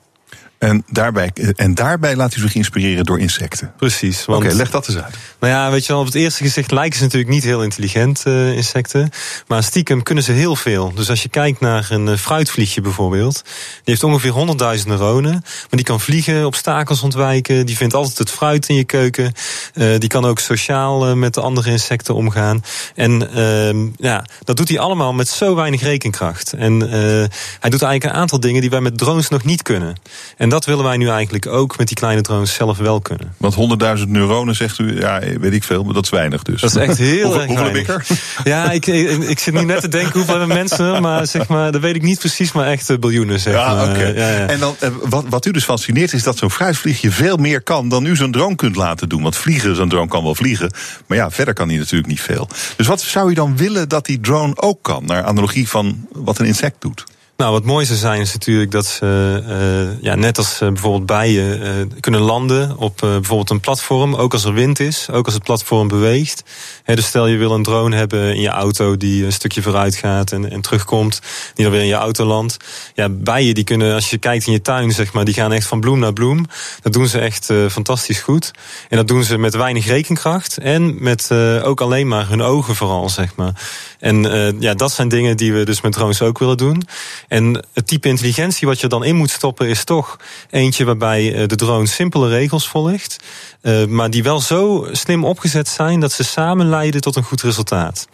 En 0.61 0.83
daarbij, 0.89 1.31
en 1.55 1.75
daarbij 1.75 2.15
laat 2.15 2.35
u 2.35 2.39
zich 2.39 2.55
inspireren 2.55 3.05
door 3.05 3.19
insecten. 3.19 3.73
Precies. 3.77 4.25
Oké, 4.25 4.53
leg 4.53 4.69
dat 4.69 4.87
eens 4.87 4.97
uit. 4.97 5.15
Nou 5.39 5.53
ja, 5.53 5.71
weet 5.71 5.85
je 5.85 5.91
wel, 5.91 6.01
op 6.01 6.07
het 6.07 6.15
eerste 6.15 6.43
gezicht 6.43 6.71
lijken 6.71 6.97
ze 6.97 7.03
natuurlijk 7.03 7.31
niet 7.31 7.43
heel 7.43 7.63
intelligent, 7.63 8.23
uh, 8.27 8.55
insecten. 8.55 9.09
Maar 9.47 9.63
stiekem 9.63 10.03
kunnen 10.03 10.23
ze 10.23 10.31
heel 10.31 10.55
veel. 10.55 10.91
Dus 10.95 11.09
als 11.09 11.23
je 11.23 11.29
kijkt 11.29 11.59
naar 11.59 11.87
een 11.89 12.07
uh, 12.07 12.15
fruitvliegje 12.15 12.81
bijvoorbeeld. 12.81 13.41
Die 13.43 13.81
heeft 13.83 14.03
ongeveer 14.03 14.33
100.000 14.79 14.87
neuronen. 14.87 15.31
Maar 15.31 15.69
die 15.69 15.83
kan 15.83 15.99
vliegen, 15.99 16.45
obstakels 16.45 17.01
ontwijken. 17.01 17.65
Die 17.65 17.77
vindt 17.77 17.93
altijd 17.93 18.17
het 18.17 18.29
fruit 18.29 18.69
in 18.69 18.75
je 18.75 18.83
keuken. 18.83 19.33
Uh, 19.73 19.99
die 19.99 20.09
kan 20.09 20.25
ook 20.25 20.39
sociaal 20.39 21.15
met 21.15 21.33
de 21.33 21.41
andere 21.41 21.71
insecten 21.71 22.15
omgaan. 22.15 22.63
En 22.95 23.33
ehm, 23.33 23.87
ja, 23.95 24.25
dat 24.43 24.57
doet 24.57 24.69
hij 24.69 24.79
allemaal 24.79 25.13
met 25.13 25.27
zo 25.27 25.55
weinig 25.55 25.81
rekenkracht. 25.81 26.53
En 26.53 26.79
hij 26.79 27.69
doet 27.69 27.81
eigenlijk 27.81 28.03
een 28.03 28.19
aantal 28.21 28.39
dingen 28.39 28.61
die 28.61 28.69
wij 28.69 28.81
met 28.81 28.97
drones 28.97 29.29
nog 29.29 29.43
niet 29.43 29.61
kunnen. 29.61 29.95
En 30.37 30.50
dat 30.51 30.65
willen 30.65 30.83
wij 30.83 30.97
nu 30.97 31.09
eigenlijk 31.09 31.47
ook 31.47 31.77
met 31.77 31.87
die 31.87 31.95
kleine 31.95 32.21
drones 32.21 32.53
zelf 32.53 32.77
wel 32.77 33.01
kunnen. 33.01 33.33
Want 33.37 33.55
100.000 33.99 34.07
neuronen 34.07 34.55
zegt 34.55 34.79
u, 34.79 34.99
ja, 34.99 35.19
weet 35.39 35.53
ik 35.53 35.63
veel, 35.63 35.83
maar 35.83 35.93
dat 35.93 36.03
is 36.03 36.09
weinig 36.09 36.43
dus. 36.43 36.61
Dat 36.61 36.69
is 36.69 36.75
echt 36.75 36.97
heel 36.97 37.23
hoeveel, 37.23 37.41
erg 37.41 37.47
Hoeveel 37.47 37.65
heb 37.65 37.75
ik 37.75 37.87
er? 37.87 38.05
Ja, 38.43 38.71
ik, 38.71 38.87
ik, 38.87 39.39
zit 39.39 39.53
nu 39.53 39.63
net 39.63 39.81
te 39.81 39.87
denken 39.87 40.19
hoeveel 40.19 40.47
mensen, 40.47 41.01
maar 41.01 41.27
zeg 41.27 41.47
maar, 41.47 41.71
dat 41.71 41.81
weet 41.81 41.95
ik 41.95 42.01
niet 42.01 42.19
precies, 42.19 42.51
maar 42.51 42.67
echt 42.67 42.99
biljoenen 42.99 43.39
zeg 43.39 43.53
ja, 43.53 43.73
maar. 43.73 43.89
Okay. 43.89 44.13
Ja, 44.13 44.29
ja. 44.29 44.47
En 44.47 44.59
dan, 44.59 44.75
eh, 44.79 44.89
wat, 45.09 45.25
wat 45.29 45.45
u 45.45 45.51
dus 45.51 45.63
fascineert 45.63 46.13
is 46.13 46.23
dat 46.23 46.37
zo'n 46.37 46.51
fruitvliegje 46.51 47.11
veel 47.11 47.37
meer 47.37 47.61
kan 47.61 47.89
dan 47.89 48.05
u 48.05 48.15
zo'n 48.15 48.31
drone 48.31 48.55
kunt 48.55 48.75
laten 48.75 49.09
doen. 49.09 49.21
Want 49.21 49.35
vliegen, 49.35 49.75
zo'n 49.75 49.89
drone 49.89 50.07
kan 50.07 50.23
wel 50.23 50.35
vliegen, 50.35 50.73
maar 51.07 51.17
ja, 51.17 51.31
verder 51.31 51.53
kan 51.53 51.69
hij 51.69 51.77
natuurlijk 51.77 52.09
niet 52.09 52.21
veel. 52.21 52.47
Dus 52.75 52.87
wat 52.87 53.01
zou 53.01 53.31
u 53.31 53.33
dan 53.33 53.57
willen 53.57 53.89
dat 53.89 54.05
die 54.05 54.19
drone 54.19 54.53
ook 54.55 54.79
kan, 54.81 55.05
naar 55.05 55.23
analogie 55.23 55.69
van 55.69 56.07
wat 56.11 56.39
een 56.39 56.45
insect 56.45 56.75
doet? 56.79 57.03
Nou, 57.41 57.53
wat 57.53 57.63
mooi 57.63 57.85
zou 57.85 57.97
zijn 57.97 58.21
is 58.21 58.33
natuurlijk 58.33 58.71
dat 58.71 58.85
ze, 58.85 59.43
uh, 59.47 60.03
ja, 60.03 60.15
net 60.15 60.37
als 60.37 60.61
uh, 60.61 60.69
bijvoorbeeld 60.69 61.05
bijen, 61.05 61.61
uh, 61.61 61.99
kunnen 61.99 62.21
landen 62.21 62.77
op 62.77 62.97
bijvoorbeeld 62.97 63.49
een 63.49 63.59
platform. 63.59 64.15
Ook 64.15 64.33
als 64.33 64.43
er 64.43 64.53
wind 64.53 64.79
is, 64.79 65.07
ook 65.11 65.25
als 65.25 65.33
het 65.33 65.43
platform 65.43 65.87
beweegt. 65.87 66.43
Dus 66.85 67.05
stel 67.05 67.27
je 67.27 67.37
wil 67.37 67.51
een 67.51 67.63
drone 67.63 67.95
hebben 67.95 68.35
in 68.35 68.41
je 68.41 68.49
auto 68.49 68.97
die 68.97 69.25
een 69.25 69.31
stukje 69.31 69.61
vooruit 69.61 69.95
gaat 69.95 70.31
en, 70.31 70.51
en 70.51 70.61
terugkomt, 70.61 71.21
die 71.53 71.65
dan 71.65 71.73
weer 71.73 71.83
in 71.83 71.87
je 71.87 71.93
auto 71.93 72.25
landt. 72.25 72.57
Ja, 72.93 73.09
bijen 73.09 73.55
die 73.55 73.63
kunnen, 73.63 73.93
als 73.93 74.09
je 74.09 74.17
kijkt 74.17 74.45
in 74.45 74.53
je 74.53 74.61
tuin, 74.61 74.91
zeg 74.91 75.13
maar, 75.13 75.25
die 75.25 75.33
gaan 75.33 75.51
echt 75.51 75.67
van 75.67 75.79
bloem 75.79 75.99
naar 75.99 76.13
bloem. 76.13 76.45
Dat 76.81 76.93
doen 76.93 77.07
ze 77.07 77.19
echt 77.19 77.53
fantastisch 77.69 78.19
goed. 78.19 78.51
En 78.89 78.97
dat 78.97 79.07
doen 79.07 79.23
ze 79.23 79.37
met 79.37 79.55
weinig 79.55 79.85
rekenkracht 79.85 80.57
en 80.57 81.03
met 81.03 81.31
ook 81.63 81.81
alleen 81.81 82.07
maar 82.07 82.29
hun 82.29 82.41
ogen 82.41 82.75
vooral, 82.75 83.09
zeg 83.09 83.35
maar. 83.35 83.53
En 84.01 84.21
ja, 84.59 84.73
dat 84.73 84.91
zijn 84.91 85.07
dingen 85.07 85.37
die 85.37 85.53
we 85.53 85.65
dus 85.65 85.81
met 85.81 85.91
drones 85.91 86.21
ook 86.21 86.39
willen 86.39 86.57
doen. 86.57 86.87
En 87.27 87.65
het 87.73 87.87
type 87.87 88.07
intelligentie 88.07 88.67
wat 88.67 88.79
je 88.79 88.87
dan 88.87 89.03
in 89.03 89.15
moet 89.15 89.29
stoppen 89.29 89.67
is 89.67 89.83
toch 89.83 90.17
eentje 90.49 90.85
waarbij 90.85 91.33
eh, 91.33 91.47
de 91.47 91.55
drone 91.55 91.87
simpele 91.87 92.29
regels 92.29 92.67
volgt, 92.67 93.17
eh, 93.61 93.85
maar 93.85 94.09
die 94.09 94.23
wel 94.23 94.39
zo 94.39 94.87
slim 94.91 95.25
opgezet 95.25 95.67
zijn 95.67 95.99
dat 95.99 96.11
ze 96.11 96.23
samen 96.23 96.69
leiden 96.69 97.01
tot 97.01 97.15
een 97.15 97.23
goed 97.23 97.41
resultaat. 97.41 98.07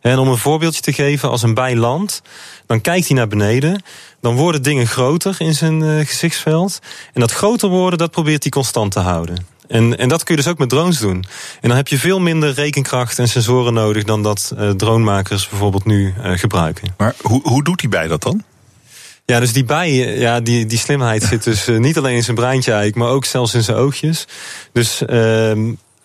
En 0.00 0.18
om 0.18 0.28
een 0.28 0.38
voorbeeldje 0.38 0.80
te 0.80 0.92
geven, 0.92 1.30
als 1.30 1.42
een 1.42 1.54
bij 1.54 1.76
landt, 1.76 2.22
dan 2.66 2.80
kijkt 2.80 3.06
hij 3.06 3.16
naar 3.16 3.28
beneden. 3.28 3.82
Dan 4.20 4.34
worden 4.36 4.62
dingen 4.62 4.86
groter 4.86 5.34
in 5.38 5.54
zijn 5.54 5.80
uh, 5.80 6.06
gezichtsveld. 6.06 6.78
En 7.12 7.20
dat 7.20 7.32
groter 7.32 7.68
worden, 7.68 7.98
dat 7.98 8.10
probeert 8.10 8.42
hij 8.42 8.52
constant 8.52 8.92
te 8.92 9.00
houden. 9.00 9.46
En, 9.66 9.98
en 9.98 10.08
dat 10.08 10.22
kun 10.22 10.36
je 10.36 10.42
dus 10.42 10.50
ook 10.50 10.58
met 10.58 10.68
drones 10.68 10.98
doen. 10.98 11.24
En 11.60 11.68
dan 11.68 11.76
heb 11.76 11.88
je 11.88 11.98
veel 11.98 12.20
minder 12.20 12.52
rekenkracht 12.52 13.18
en 13.18 13.28
sensoren 13.28 13.74
nodig 13.74 14.04
dan 14.04 14.22
dat 14.22 14.52
uh, 14.58 14.70
dronemakers 14.70 15.48
bijvoorbeeld 15.48 15.84
nu 15.84 16.14
uh, 16.18 16.38
gebruiken. 16.38 16.94
Maar 16.96 17.14
hoe, 17.22 17.40
hoe 17.42 17.64
doet 17.64 17.80
hij 17.80 17.90
bij 17.90 18.08
dat 18.08 18.22
dan? 18.22 18.42
Ja, 19.26 19.40
dus 19.40 19.52
die 19.52 19.64
bij, 19.64 20.18
ja, 20.18 20.40
die, 20.40 20.66
die 20.66 20.78
slimheid 20.78 21.22
zit 21.22 21.44
dus 21.44 21.68
uh, 21.68 21.78
niet 21.78 21.98
alleen 21.98 22.14
in 22.14 22.24
zijn 22.24 22.36
breintje 22.36 22.72
eigenlijk, 22.72 23.04
maar 23.04 23.14
ook 23.14 23.24
zelfs 23.24 23.54
in 23.54 23.62
zijn 23.62 23.76
oogjes. 23.76 24.26
Dus 24.72 25.02
uh, 25.06 25.52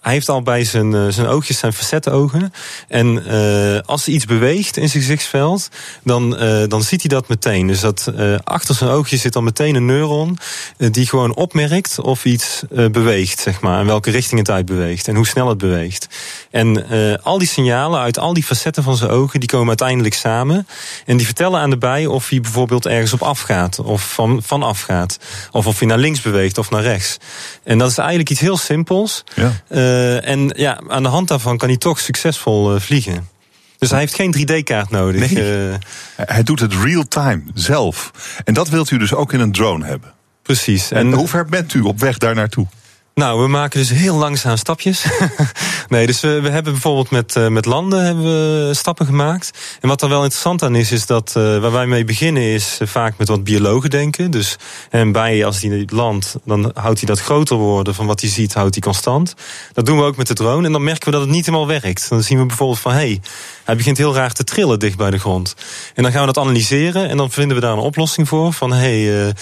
hij 0.01 0.13
heeft 0.13 0.29
al 0.29 0.41
bij 0.41 0.63
zijn, 0.63 0.91
uh, 0.91 1.05
zijn 1.09 1.27
oogjes 1.27 1.57
zijn 1.57 1.73
facetogen. 1.73 2.53
En 2.88 3.07
uh, 3.07 3.79
als 3.85 4.05
hij 4.05 4.13
iets 4.13 4.25
beweegt 4.25 4.77
in 4.77 4.89
zijn 4.89 5.03
gezichtsveld, 5.03 5.69
dan, 6.03 6.43
uh, 6.43 6.63
dan 6.67 6.83
ziet 6.83 7.01
hij 7.01 7.09
dat 7.09 7.27
meteen. 7.27 7.67
Dus 7.67 7.79
dat 7.79 8.12
achter 8.43 8.75
zijn 8.75 8.89
oogjes 8.89 9.21
zit 9.21 9.33
dan 9.33 9.43
meteen 9.43 9.75
een 9.75 9.85
neuron 9.85 10.38
die 10.77 11.07
gewoon 11.07 11.35
opmerkt 11.35 11.99
of 11.99 12.25
iets 12.25 12.62
beweegt, 12.91 13.39
zeg 13.39 13.62
maar. 13.62 13.79
En 13.79 13.85
welke 13.85 14.12
richting 14.12 14.39
het 14.39 14.49
uitbeweegt 14.49 15.07
en 15.07 15.15
hoe 15.15 15.27
snel 15.27 15.49
het 15.49 15.57
beweegt. 15.57 16.07
En 16.51 16.88
al 17.23 17.38
die 17.38 17.47
signalen 17.47 17.99
uit 17.99 18.19
al 18.19 18.33
die 18.33 18.43
facetten 18.43 18.83
van 18.83 18.97
zijn 18.97 19.09
ogen, 19.09 19.39
die 19.39 19.49
komen 19.49 19.67
uiteindelijk 19.67 20.15
samen. 20.15 20.67
En 21.05 21.17
die 21.17 21.25
vertellen 21.25 21.59
aan 21.59 21.69
de 21.69 21.77
bij 21.77 22.05
of 22.05 22.29
hij 22.29 22.41
bijvoorbeeld 22.41 22.85
ergens 22.85 23.13
op 23.13 23.21
afgaat 23.21 23.79
of 23.79 24.13
van, 24.13 24.41
van 24.43 24.63
afgaat. 24.63 25.17
Of 25.51 25.67
of 25.67 25.79
hij 25.79 25.88
naar 25.88 25.97
links 25.97 26.21
beweegt 26.21 26.57
of 26.57 26.69
naar 26.69 26.81
rechts. 26.81 27.17
En 27.63 27.77
dat 27.77 27.89
is 27.89 27.97
eigenlijk 27.97 28.29
iets 28.29 28.39
heel 28.39 28.57
simpels. 28.57 29.23
Ja. 29.35 29.51
Uh, 29.89 30.28
en 30.28 30.54
ja, 30.56 30.82
aan 30.88 31.04
de 31.04 31.10
hand 31.10 31.28
daarvan 31.28 31.58
kan 31.58 31.67
hij 31.67 31.78
toch 31.78 31.99
succesvol 31.99 32.73
uh, 32.73 32.80
vliegen. 32.80 33.30
Dus 33.78 33.89
hij 33.89 33.99
heeft 33.99 34.13
geen 34.13 34.36
3D-kaart 34.38 34.89
nodig. 34.89 35.32
Nee. 35.32 35.67
Uh, 35.69 35.75
hij 36.15 36.43
doet 36.43 36.60
het 36.60 36.73
real-time 36.73 37.41
zelf. 37.54 38.12
En 38.43 38.54
dat 38.54 38.69
wilt 38.69 38.91
u 38.91 38.97
dus 38.97 39.13
ook 39.13 39.34
in 39.34 39.39
een 39.39 39.52
drone 39.52 39.86
hebben. 39.86 40.13
Precies. 40.41 40.91
En, 40.91 40.97
en 40.97 41.13
hoe 41.13 41.28
ver 41.28 41.45
bent 41.45 41.73
u 41.73 41.82
op 41.82 41.99
weg 41.99 42.17
daar 42.17 42.36
naartoe? 42.36 42.67
Nou, 43.13 43.41
we 43.41 43.48
maken 43.48 43.80
dus 43.80 43.89
heel 43.89 44.15
langzaam 44.15 44.58
stapjes. 44.58 45.06
nee, 45.89 46.06
dus 46.06 46.19
we, 46.19 46.41
we, 46.41 46.50
hebben 46.50 46.74
bijvoorbeeld 46.74 47.10
met, 47.10 47.36
uh, 47.36 47.48
met 47.48 47.65
landen 47.65 48.06
hebben 48.06 48.24
we 48.24 48.74
stappen 48.74 49.06
gemaakt. 49.06 49.52
En 49.82 49.89
wat 49.89 50.02
er 50.02 50.10
wel 50.10 50.24
interessant 50.24 50.63
aan 50.63 50.76
is, 50.76 50.91
is 50.91 51.06
dat 51.06 51.34
uh, 51.38 51.58
waar 51.58 51.72
wij 51.72 51.86
mee 51.86 52.04
beginnen 52.04 52.43
is 52.43 52.78
uh, 52.82 52.88
vaak 52.88 53.17
met 53.17 53.28
wat 53.28 53.43
biologen 53.43 53.89
denken. 53.89 54.32
Dus 54.32 54.56
en 54.89 55.12
bij 55.12 55.45
als 55.45 55.60
die 55.60 55.93
landt, 55.93 56.36
dan 56.45 56.72
houdt 56.74 57.00
hij 57.00 57.08
dat 57.08 57.19
groter 57.19 57.58
worden 57.58 57.95
van 57.95 58.06
wat 58.06 58.22
hij 58.22 58.30
ziet, 58.30 58.54
houdt 58.54 58.74
hij 58.74 58.84
constant. 58.84 59.34
Dat 59.74 59.86
doen 59.86 59.98
we 59.98 60.04
ook 60.04 60.17
met 60.17 60.28
de 60.28 60.34
drone. 60.34 60.65
En 60.65 60.72
dan 60.72 60.84
merken 60.84 61.06
we 61.06 61.12
dat 61.12 61.22
het 61.22 61.30
niet 61.30 61.45
helemaal 61.45 61.67
werkt. 61.67 62.10
Dan 62.10 62.24
zien 62.24 62.39
we 62.39 62.45
bijvoorbeeld 62.45 62.80
van 62.80 62.91
hé, 62.91 62.98
hey, 62.98 63.22
hij 63.63 63.76
begint 63.76 63.98
heel 63.98 64.15
raar 64.15 64.32
te 64.32 64.43
trillen 64.43 64.80
dicht 64.80 64.98
bij 64.98 65.10
de 65.10 65.19
grond. 65.19 65.56
En 65.95 66.04
dan 66.04 66.12
gaan 66.12 66.26
we 66.26 66.34
dat 66.34 66.43
analyseren 66.43 67.10
en 67.10 67.17
dan 67.17 67.32
vinden 67.32 67.56
we 67.56 67.62
daar 67.62 67.74
een 67.74 67.80
oplossing 67.80 68.28
voor. 68.28 68.54
Van 68.54 68.74
hé, 68.74 69.04
hey, 69.06 69.34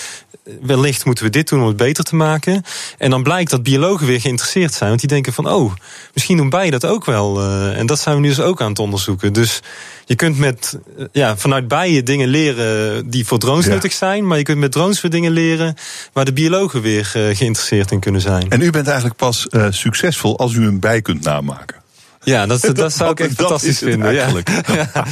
wellicht 0.62 1.06
moeten 1.06 1.24
we 1.24 1.30
dit 1.30 1.50
doen 1.50 1.62
om 1.62 1.68
het 1.68 1.78
beter 1.78 2.04
te 2.04 2.16
maken. 2.16 2.64
En 2.98 3.10
dan 3.10 3.24
blijkt 3.24 3.50
dat 3.50 3.57
biologen 3.64 4.08
weer 4.08 4.22
geïnteresseerd 4.22 4.74
zijn. 4.74 4.90
Want 4.90 5.02
die 5.02 5.10
denken 5.10 5.34
van, 5.34 5.50
oh, 5.50 5.74
misschien 6.14 6.38
doen 6.38 6.50
bijen 6.50 6.72
dat 6.72 6.86
ook 6.86 7.06
wel. 7.06 7.42
Uh, 7.42 7.78
en 7.78 7.86
dat 7.86 8.00
zijn 8.00 8.16
we 8.16 8.22
nu 8.22 8.28
dus 8.28 8.40
ook 8.40 8.62
aan 8.62 8.70
het 8.70 8.80
onderzoeken. 8.80 9.34
Dus 9.34 9.62
je 10.06 10.16
kunt 10.16 10.38
met, 10.38 10.78
ja, 11.12 11.38
vanuit 11.38 11.68
bijen 11.68 12.06
dingen 12.06 12.28
leren 12.28 13.10
die 13.10 13.26
voor 13.26 13.40
drones 13.40 13.66
ja. 13.66 13.72
nuttig 13.72 13.94
zijn. 13.94 14.28
Maar 14.28 14.38
je 14.38 14.44
kunt 14.44 14.58
met 14.58 14.72
drones 14.72 15.02
weer 15.02 15.12
dingen 15.12 15.32
leren 15.32 15.76
waar 16.14 16.26
de 16.26 16.34
biologen 16.34 16.82
weer 16.82 17.14
uh, 17.18 17.36
geïnteresseerd 17.36 17.92
in 17.92 18.00
kunnen 18.00 18.22
zijn. 18.22 18.50
En 18.50 18.62
u 18.62 18.70
bent 18.70 18.88
eigenlijk 18.88 19.18
pas 19.18 19.48
uh, 19.50 19.66
succesvol 19.70 20.38
als 20.38 20.54
u 20.54 20.66
een 20.66 20.80
bij 20.80 21.02
kunt 21.02 21.24
namaken. 21.24 21.76
Ja, 22.24 22.46
dat, 22.46 22.62
dat, 22.66 22.76
dat 22.76 22.94
zou 22.94 23.12
ik 23.12 23.20
echt 23.20 23.34
fantastisch 23.34 23.78
vinden. 23.78 24.18
Eigenlijk. 24.18 24.50
Ja. 24.50 24.90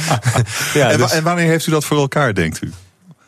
ja, 0.74 0.90
en, 0.90 0.98
dus... 0.98 1.12
en 1.12 1.22
wanneer 1.22 1.46
heeft 1.46 1.66
u 1.66 1.70
dat 1.70 1.84
voor 1.84 1.98
elkaar, 1.98 2.34
denkt 2.34 2.62
u? 2.62 2.72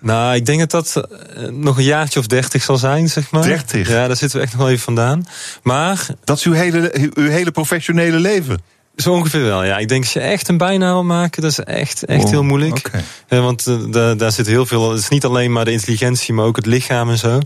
Nou, 0.01 0.35
ik 0.35 0.47
denk 0.47 0.59
dat 0.59 0.71
dat 0.71 1.09
uh, 1.37 1.49
nog 1.49 1.77
een 1.77 1.85
jaartje 1.85 2.21
of 2.21 2.27
dertig 2.27 2.63
zal 2.63 2.77
zijn, 2.77 3.09
zeg 3.09 3.31
maar. 3.31 3.43
30? 3.43 3.89
Ja, 3.89 4.07
daar 4.07 4.17
zitten 4.17 4.39
we 4.39 4.45
echt 4.45 4.53
nog 4.53 4.63
wel 4.63 4.71
even 4.71 4.85
vandaan. 4.85 5.27
Maar... 5.63 6.07
Dat 6.25 6.37
is 6.37 6.45
uw 6.45 6.53
hele, 6.53 7.11
uw 7.15 7.29
hele 7.29 7.51
professionele 7.51 8.19
leven? 8.19 8.63
Zo 8.97 9.13
ongeveer 9.13 9.45
wel, 9.45 9.65
ja. 9.65 9.79
Ik 9.79 9.89
denk 9.89 10.03
als 10.03 10.13
je 10.13 10.21
echt 10.21 10.49
een 10.49 10.57
bijnaam 10.57 11.07
maken, 11.07 11.43
dat 11.43 11.51
is 11.51 11.59
echt, 11.59 12.05
echt 12.05 12.25
Oh, 12.25 12.31
heel 12.31 12.43
moeilijk. 12.43 12.77
oké. 12.77 13.03
Ja, 13.29 13.41
want 13.41 13.67
uh, 13.67 14.13
daar, 14.17 14.33
zit 14.33 14.47
heel 14.47 14.67
veel. 14.67 14.91
Het 14.91 15.01
is 15.01 15.09
niet 15.09 15.25
alleen 15.25 15.53
maar 15.53 15.65
de 15.65 15.73
intelligentie, 15.73 16.35
maar 16.35 16.45
ook 16.45 16.57
het 16.57 16.67
lichaam 16.67 17.11
en 17.11 17.19
zo. 17.19 17.41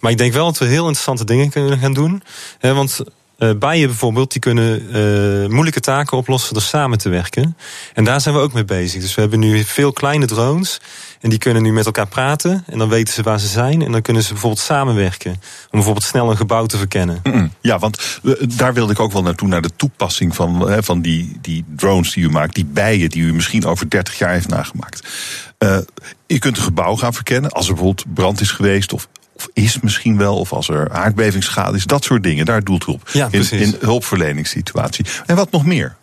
Maar 0.00 0.10
ik 0.10 0.18
denk 0.18 0.32
wel 0.32 0.44
dat 0.44 0.58
we 0.58 0.64
heel 0.64 0.86
interessante 0.86 1.24
dingen 1.24 1.50
kunnen 1.50 1.78
gaan 1.78 1.92
doen. 1.92 2.22
Want 2.60 3.00
bijen 3.36 3.86
bijvoorbeeld, 3.86 4.32
die 4.32 4.40
kunnen 4.40 5.50
moeilijke 5.50 5.80
taken 5.80 6.16
oplossen 6.16 6.54
door 6.54 6.62
samen 6.62 6.98
te 6.98 7.08
werken. 7.08 7.56
En 7.94 8.04
daar 8.04 8.20
zijn 8.20 8.34
we 8.34 8.40
ook 8.40 8.52
mee 8.52 8.64
bezig. 8.64 9.00
Dus 9.00 9.14
we 9.14 9.20
hebben 9.20 9.38
nu 9.38 9.64
veel 9.64 9.92
kleine 9.92 10.26
drones. 10.26 10.80
En 11.20 11.30
die 11.30 11.38
kunnen 11.38 11.62
nu 11.62 11.72
met 11.72 11.86
elkaar 11.86 12.06
praten. 12.06 12.64
En 12.66 12.78
dan 12.78 12.88
weten 12.88 13.14
ze 13.14 13.22
waar 13.22 13.40
ze 13.40 13.46
zijn. 13.46 13.82
En 13.82 13.92
dan 13.92 14.02
kunnen 14.02 14.22
ze 14.22 14.32
bijvoorbeeld 14.32 14.62
samenwerken. 14.62 15.30
Om 15.30 15.38
bijvoorbeeld 15.70 16.04
snel 16.04 16.30
een 16.30 16.36
gebouw 16.36 16.66
te 16.66 16.76
verkennen. 16.76 17.22
Ja, 17.60 17.78
want 17.78 18.20
daar 18.56 18.74
wilde 18.74 18.92
ik 18.92 19.00
ook 19.00 19.12
wel 19.12 19.22
naartoe. 19.22 19.48
Naar 19.48 19.62
de 19.62 19.76
toepassing 19.76 20.34
van, 20.34 20.82
van 20.82 21.00
die, 21.00 21.38
die 21.40 21.64
drones 21.76 22.12
die 22.12 22.24
u 22.24 22.30
maakt. 22.30 22.54
Die 22.54 22.64
bijen 22.64 23.10
die 23.10 23.22
u 23.22 23.34
misschien 23.34 23.64
over 23.64 23.90
30 23.90 24.18
jaar 24.18 24.32
heeft 24.32 24.48
nagemaakt. 24.48 25.08
Je 26.26 26.38
kunt 26.38 26.56
een 26.56 26.62
gebouw 26.62 26.96
gaan 26.96 27.14
verkennen. 27.14 27.50
Als 27.50 27.68
er 27.68 27.74
bijvoorbeeld 27.74 28.14
brand 28.14 28.40
is 28.40 28.50
geweest. 28.50 28.92
Of 28.92 29.08
is 29.52 29.80
misschien 29.80 30.16
wel, 30.16 30.38
of 30.38 30.52
als 30.52 30.68
er 30.68 30.90
aardbevingsschade 30.90 31.76
is, 31.76 31.84
dat 31.84 32.04
soort 32.04 32.22
dingen. 32.22 32.44
Daar 32.44 32.64
doelt 32.64 32.86
het 32.86 32.94
op. 32.94 33.08
Ja, 33.12 33.28
in, 33.30 33.50
in 33.50 33.76
hulpverleningssituatie. 33.80 35.04
En 35.26 35.36
wat 35.36 35.50
nog 35.50 35.64
meer? 35.64 35.96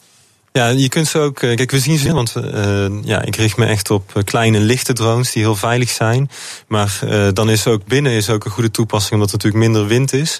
Ja, 0.53 0.67
je 0.67 0.89
kunt 0.89 1.07
ze 1.07 1.19
ook. 1.19 1.41
Eh, 1.41 1.55
kijk, 1.55 1.71
we 1.71 1.79
zien 1.79 1.97
ze, 1.97 2.13
want 2.13 2.33
uh, 2.37 2.85
ja, 3.03 3.21
ik 3.21 3.35
richt 3.35 3.57
me 3.57 3.65
echt 3.65 3.89
op 3.89 4.11
eh, 4.15 4.23
kleine 4.23 4.59
lichte 4.59 4.93
drones 4.93 5.31
die 5.31 5.43
heel 5.43 5.55
veilig 5.55 5.89
zijn. 5.89 6.29
Maar 6.67 6.99
uh, 7.05 7.27
dan 7.33 7.49
is 7.49 7.67
ook 7.67 7.85
binnen 7.85 8.11
is 8.11 8.29
ook 8.29 8.45
een 8.45 8.51
goede 8.51 8.71
toepassing, 8.71 9.13
omdat 9.13 9.27
er 9.27 9.35
natuurlijk 9.35 9.63
minder 9.63 9.87
wind 9.87 10.13
is. 10.13 10.39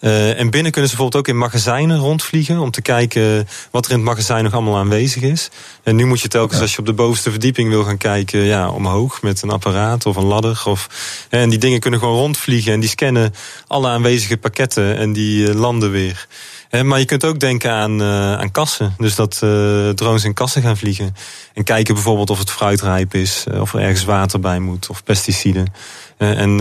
Uh, 0.00 0.38
en 0.38 0.50
binnen 0.50 0.72
kunnen 0.72 0.90
ze 0.90 0.96
bijvoorbeeld 0.96 1.16
ook 1.16 1.28
in 1.28 1.38
magazijnen 1.38 1.98
rondvliegen 1.98 2.58
om 2.58 2.70
te 2.70 2.82
kijken 2.82 3.48
wat 3.70 3.84
er 3.84 3.90
in 3.90 3.96
het 3.96 4.06
magazijn 4.06 4.44
nog 4.44 4.52
allemaal 4.52 4.76
aanwezig 4.76 5.22
is. 5.22 5.50
En 5.82 5.96
nu 5.96 6.04
moet 6.04 6.20
je 6.20 6.28
telkens, 6.28 6.60
als 6.60 6.72
je 6.72 6.78
op 6.78 6.86
de 6.86 6.92
bovenste 6.92 7.30
verdieping 7.30 7.68
wil 7.68 7.84
gaan 7.84 7.98
kijken, 7.98 8.40
ja, 8.40 8.70
omhoog 8.70 9.22
met 9.22 9.42
een 9.42 9.50
apparaat 9.50 10.06
of 10.06 10.16
een 10.16 10.24
ladder. 10.24 10.62
Of, 10.64 10.88
en 11.28 11.48
die 11.48 11.58
dingen 11.58 11.80
kunnen 11.80 12.00
gewoon 12.00 12.16
rondvliegen 12.16 12.72
en 12.72 12.80
die 12.80 12.88
scannen 12.88 13.34
alle 13.66 13.88
aanwezige 13.88 14.36
pakketten 14.36 14.96
en 14.96 15.12
die 15.12 15.54
landen 15.54 15.90
weer. 15.90 16.26
Maar 16.70 16.98
je 16.98 17.04
kunt 17.04 17.24
ook 17.24 17.40
denken 17.40 17.72
aan, 17.72 18.02
uh, 18.02 18.34
aan 18.34 18.50
kassen. 18.50 18.94
Dus 18.98 19.14
dat 19.14 19.40
uh, 19.44 19.88
drones 19.88 20.24
in 20.24 20.34
kassen 20.34 20.62
gaan 20.62 20.76
vliegen. 20.76 21.14
En 21.54 21.64
kijken 21.64 21.94
bijvoorbeeld 21.94 22.30
of 22.30 22.38
het 22.38 22.50
fruitrijp 22.50 23.14
is, 23.14 23.44
uh, 23.52 23.60
of 23.60 23.74
er 23.74 23.80
ergens 23.80 24.04
water 24.04 24.40
bij 24.40 24.58
moet, 24.58 24.88
of 24.88 25.04
pesticiden. 25.04 25.72
en 26.16 26.60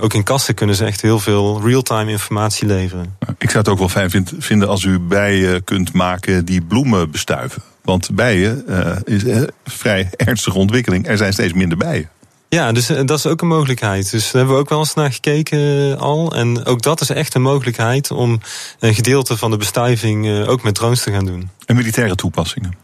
ook 0.00 0.14
in 0.14 0.22
kassen 0.22 0.54
kunnen 0.54 0.76
ze 0.76 0.84
echt 0.84 1.00
heel 1.00 1.18
veel 1.18 1.60
real-time 1.64 2.10
informatie 2.10 2.66
leveren. 2.66 3.16
Ik 3.38 3.50
zou 3.50 3.58
het 3.58 3.68
ook 3.68 3.78
wel 3.78 3.88
fijn 3.88 4.26
vinden 4.38 4.68
als 4.68 4.82
u 4.82 4.98
bijen 4.98 5.64
kunt 5.64 5.92
maken 5.92 6.44
die 6.44 6.62
bloemen 6.62 7.10
bestuiven. 7.10 7.62
Want 7.82 8.14
bijen 8.14 8.66
is 9.04 9.24
een 9.24 9.50
vrij 9.64 10.10
ernstige 10.16 10.58
ontwikkeling. 10.58 11.08
Er 11.08 11.16
zijn 11.16 11.32
steeds 11.32 11.52
minder 11.52 11.78
bijen. 11.78 12.08
Ja, 12.54 12.72
dus 12.72 12.86
dat 12.86 13.10
is 13.10 13.26
ook 13.26 13.40
een 13.40 13.48
mogelijkheid. 13.48 14.10
Dus 14.10 14.22
daar 14.22 14.32
hebben 14.32 14.54
we 14.54 14.60
ook 14.60 14.68
wel 14.68 14.78
eens 14.78 14.94
naar 14.94 15.12
gekeken 15.12 15.98
al. 15.98 16.34
En 16.34 16.64
ook 16.64 16.82
dat 16.82 17.00
is 17.00 17.10
echt 17.10 17.34
een 17.34 17.42
mogelijkheid 17.42 18.10
om 18.10 18.40
een 18.78 18.94
gedeelte 18.94 19.36
van 19.36 19.50
de 19.50 19.56
bestuiving 19.56 20.46
ook 20.46 20.62
met 20.62 20.74
drones 20.74 21.02
te 21.02 21.12
gaan 21.12 21.26
doen. 21.26 21.50
En 21.66 21.76
militaire 21.76 22.14
toepassingen? 22.14 22.74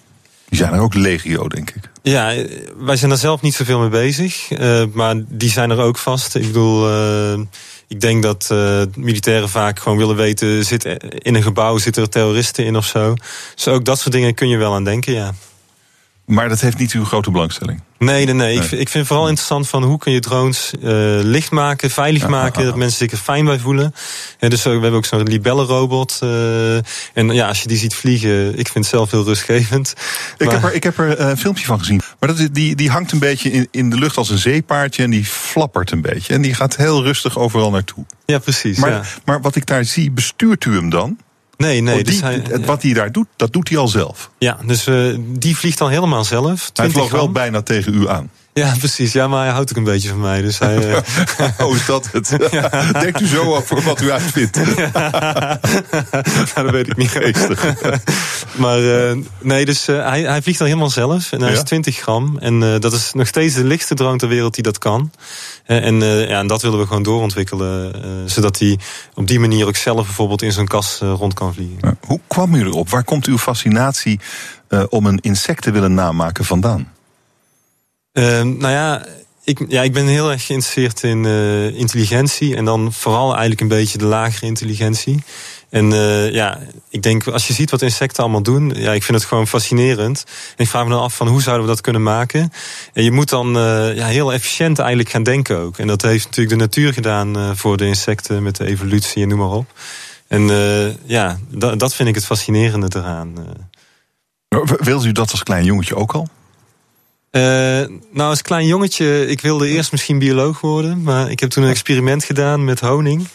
Die 0.49 0.59
zijn 0.59 0.73
er 0.73 0.81
ook 0.81 0.95
legio, 0.95 1.49
denk 1.49 1.71
ik. 1.71 1.91
Ja, 2.03 2.35
wij 2.79 2.97
zijn 2.97 3.11
daar 3.11 3.19
zelf 3.19 3.41
niet 3.41 3.55
zoveel 3.55 3.79
mee 3.79 3.89
bezig. 3.89 4.49
Maar 4.93 5.15
die 5.29 5.51
zijn 5.51 5.71
er 5.71 5.81
ook 5.81 5.99
vast. 5.99 6.35
Ik 6.35 6.47
bedoel, 6.47 6.89
ik 7.89 8.01
denk 8.01 8.23
dat 8.23 8.55
militairen 8.97 9.49
vaak 9.49 9.81
gewoon 9.81 9.99
willen 9.99 10.17
weten... 10.17 10.65
Zit 10.65 10.85
in 11.19 11.35
een 11.35 11.43
gebouw 11.43 11.79
zitten 11.79 12.03
er 12.03 12.09
terroristen 12.09 12.65
in 12.65 12.77
of 12.77 12.87
zo. 12.87 13.15
Dus 13.55 13.69
ook 13.69 13.85
dat 13.85 13.99
soort 13.99 14.13
dingen 14.13 14.35
kun 14.35 14.49
je 14.49 14.57
wel 14.57 14.75
aan 14.75 14.85
denken, 14.85 15.13
ja. 15.13 15.35
Maar 16.29 16.49
dat 16.49 16.61
heeft 16.61 16.79
niet 16.79 16.93
uw 16.93 17.05
grote 17.05 17.31
belangstelling? 17.31 17.83
Nee, 17.99 18.25
nee, 18.25 18.35
nee. 18.35 18.57
Ik, 18.57 18.71
ik 18.71 18.89
vind 18.89 19.07
vooral 19.07 19.29
interessant 19.29 19.69
van 19.69 19.83
hoe 19.83 19.99
kun 19.99 20.13
je 20.13 20.21
drones 20.21 20.73
uh, 20.79 20.83
licht 21.23 21.51
maken, 21.51 21.91
veilig 21.91 22.29
maken, 22.29 22.65
dat 22.65 22.77
mensen 22.77 22.99
zich 22.99 23.11
er 23.11 23.19
fijn 23.19 23.45
bij 23.45 23.59
voelen. 23.59 23.95
Ja, 24.39 24.49
dus 24.49 24.63
we 24.63 24.71
hebben 24.71 24.93
ook 24.93 25.05
zo'n 25.05 25.23
libellenrobot. 25.23 26.21
Uh, 26.23 26.77
en 26.77 26.85
ja, 27.15 27.49
als 27.49 27.63
je 27.63 27.69
die 27.69 27.79
ziet 27.79 27.95
vliegen, 27.95 28.49
ik 28.59 28.69
vind 28.69 28.75
het 28.75 28.87
zelf 28.87 29.11
heel 29.11 29.25
rustgevend. 29.25 29.95
Ik 30.39 30.47
maar... 30.47 30.55
heb 30.55 30.65
er, 30.65 30.75
ik 30.75 30.83
heb 30.83 30.99
er 30.99 31.21
een 31.21 31.39
filmpje 31.39 31.65
van 31.65 31.79
gezien. 31.79 32.01
Maar 32.21 32.37
dat, 32.37 32.49
die, 32.55 32.75
die 32.75 32.91
hangt 32.91 33.13
een 33.13 33.19
beetje 33.19 33.51
in, 33.51 33.69
in 33.71 33.91
de 33.91 33.99
lucht 33.99 34.17
als 34.17 34.31
een 34.31 34.39
zeepaardje 34.39 35.03
en 35.03 35.11
die 35.11 35.25
flappert 35.25 35.91
een 35.91 36.03
beetje. 36.03 36.35
En 36.35 36.43
die 36.43 36.55
gaat 36.55 36.77
heel 36.77 37.03
rustig 37.03 37.39
overal 37.39 37.71
naartoe. 37.71 38.05
Ja, 38.27 38.39
precies. 38.39 38.79
Maar, 38.79 39.19
maar 39.25 39.41
wat 39.41 39.57
ik 39.57 39.67
daar 39.67 39.85
zie, 39.85 40.11
bestuurt 40.11 40.65
u 40.65 40.75
hem 40.75 40.91
dan? 40.91 41.19
Nee, 41.59 41.81
nee. 41.81 41.99
Oh, 41.99 42.05
die, 42.05 42.13
dus 42.13 42.21
hij, 42.21 42.43
wat 42.65 42.83
hij 42.83 42.93
daar 42.93 43.13
doet, 43.13 43.27
dat 43.37 43.53
doet 43.53 43.69
hij 43.69 43.79
al 43.79 43.89
zelf. 43.89 44.31
Ja, 44.39 44.59
dus 44.67 44.87
uh, 44.87 45.19
die 45.21 45.57
vliegt 45.57 45.79
dan 45.79 45.91
helemaal 45.91 46.25
zelf. 46.25 46.71
Hij 46.75 46.91
vloog 46.91 47.11
wel 47.11 47.33
bijna 47.33 47.63
tegen 47.63 47.95
u 47.95 48.09
aan. 48.09 48.31
Ja, 48.59 48.75
precies. 48.79 49.13
Ja, 49.13 49.29
maar 49.29 49.45
hij 49.45 49.53
houdt 49.53 49.71
ook 49.71 49.77
een 49.77 49.85
beetje 49.85 50.09
van 50.09 50.21
mij. 50.21 50.43
Dus 50.43 50.59
hij, 50.59 50.89
uh... 50.89 50.97
oh, 51.67 51.75
is 51.75 51.87
dat 51.87 52.09
het? 52.13 52.37
Ja. 52.51 52.93
Denkt 52.93 53.21
u 53.21 53.27
zo 53.27 53.55
over 53.55 53.83
wat 53.83 54.01
u 54.01 54.11
uitvindt? 54.11 54.59
Ja. 54.77 55.61
nou, 56.55 56.67
dat 56.67 56.71
weet 56.71 56.87
ik 56.89 56.97
niet. 56.97 57.11
Geestig. 57.11 57.75
maar 58.57 58.81
uh, 58.81 59.17
nee, 59.41 59.65
dus 59.65 59.89
uh, 59.89 60.09
hij, 60.09 60.23
hij 60.23 60.43
vliegt 60.43 60.59
dan 60.59 60.67
helemaal 60.67 60.91
zelf. 60.91 61.33
En 61.33 61.41
hij 61.41 61.51
ja? 61.51 61.57
is 61.57 61.63
20 61.63 61.97
gram. 61.97 62.39
En 62.39 62.81
dat 62.81 62.93
is 62.93 63.13
nog 63.13 63.27
steeds 63.27 63.55
de 63.55 63.65
lichtste 63.65 63.95
drone 63.95 64.19
ter 64.19 64.29
wereld 64.29 64.55
die 64.55 64.63
dat 64.63 64.79
kan. 64.79 65.11
En, 65.65 66.01
ja, 66.01 66.39
en 66.39 66.47
dat 66.47 66.63
willen 66.63 66.79
we 66.79 66.87
gewoon 66.87 67.03
doorontwikkelen. 67.03 67.93
zodat 68.31 68.59
hij 68.59 68.79
op 69.15 69.27
die 69.27 69.41
manier 69.41 69.67
ook 69.67 69.77
zelf 69.77 70.07
bijvoorbeeld 70.07 70.43
in 70.43 70.53
zo'n 70.53 70.67
kas 70.67 70.99
rond 71.01 71.35
kan 71.35 71.55
vliegen. 71.55 71.99
hoe 72.07 72.21
kwam 72.27 72.55
u 72.55 72.65
erop? 72.65 72.91
Waar 72.91 73.05
komt 73.05 73.27
uw 73.27 73.39
fascinatie 73.39 74.21
om 74.89 75.07
een 75.07 75.19
insect 75.19 75.63
te 75.63 75.71
willen 75.71 75.95
namaken 75.95 76.45
vandaan? 76.45 76.89
Uh, 78.19 78.43
nou 78.43 78.73
ja 78.73 79.07
ik, 79.45 79.65
ja, 79.69 79.83
ik 79.83 79.93
ben 79.93 80.07
heel 80.07 80.31
erg 80.31 80.47
geïnteresseerd 80.47 81.03
in 81.03 81.25
uh, 81.25 81.79
intelligentie. 81.79 82.57
En 82.57 82.65
dan 82.65 82.93
vooral 82.93 83.31
eigenlijk 83.31 83.61
een 83.61 83.69
beetje 83.69 83.99
de 83.99 84.05
lagere 84.05 84.47
intelligentie. 84.47 85.23
En 85.71 85.91
uh, 85.91 86.33
ja, 86.33 86.59
ik 86.91 87.03
denk, 87.03 87.27
als 87.27 87.47
je 87.47 87.53
ziet 87.53 87.71
wat 87.71 87.83
insecten 87.83 88.23
allemaal 88.23 88.43
doen, 88.43 88.73
ja, 88.75 88.93
ik 88.93 89.03
vind 89.03 89.19
het 89.19 89.27
gewoon 89.27 89.47
fascinerend. 89.47 90.25
En 90.27 90.65
ik 90.65 90.69
vraag 90.71 90.85
me 90.85 90.91
dan 90.91 91.01
af 91.01 91.17
van 91.17 91.29
hoe 91.29 91.43
zouden 91.43 91.67
we 91.67 91.73
dat 91.73 91.81
kunnen 91.81 92.03
maken? 92.03 92.53
En 92.93 93.05
je 93.05 93.13
moet 93.13 93.29
dan 93.29 93.57
uh, 93.57 93.97
ja, 93.97 94.07
heel 94.07 94.33
efficiënt 94.33 94.79
eigenlijk 94.79 95.09
gaan 95.09 95.23
denken 95.23 95.59
ook. 95.59 95.79
En 95.79 95.87
dat 95.87 96.03
heeft 96.03 96.25
natuurlijk 96.25 96.59
de 96.59 96.65
natuur 96.65 96.93
gedaan 96.93 97.57
voor 97.57 97.77
de 97.77 97.87
insecten 97.87 98.43
met 98.43 98.57
de 98.57 98.67
evolutie 98.67 99.23
en 99.23 99.29
noem 99.29 99.39
maar 99.39 99.51
op. 99.51 99.73
En 100.29 100.43
ja, 101.05 101.39
dat, 101.49 101.79
dat 101.79 101.95
vind 101.95 102.09
ik 102.09 102.15
het 102.15 102.25
fascinerende 102.25 102.99
eraan. 102.99 103.35
Wilde 104.79 105.09
u 105.09 105.13
dat 105.13 105.31
als 105.31 105.43
klein 105.43 105.65
jongetje 105.65 105.97
ook 105.97 106.13
al? 106.13 106.29
Uh, 107.33 107.43
nou, 108.13 108.31
als 108.31 108.43
klein 108.43 108.67
jongetje, 108.67 109.27
ik 109.27 109.41
wilde 109.41 109.69
eerst 109.69 109.93
misschien 109.93 110.19
bioloog 110.19 110.61
worden. 110.61 111.03
Maar 111.03 111.31
ik 111.31 111.41
heb 111.41 111.51
toen 111.51 111.65
een 111.65 111.71
experiment 111.71 112.25
gedaan 112.25 112.65
met 112.65 112.81
honing. 112.81 113.29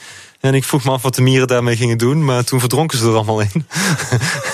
En 0.44 0.54
ik 0.54 0.64
vroeg 0.64 0.84
me 0.84 0.92
af 0.92 1.02
wat 1.02 1.16
de 1.16 1.22
mieren 1.22 1.48
daarmee 1.48 1.76
gingen 1.76 1.98
doen. 1.98 2.26
Maar 2.26 2.44
toen 2.44 2.60
verdronken 2.60 2.98
ze 2.98 3.06
er 3.06 3.14
allemaal 3.14 3.40
in. 3.40 3.66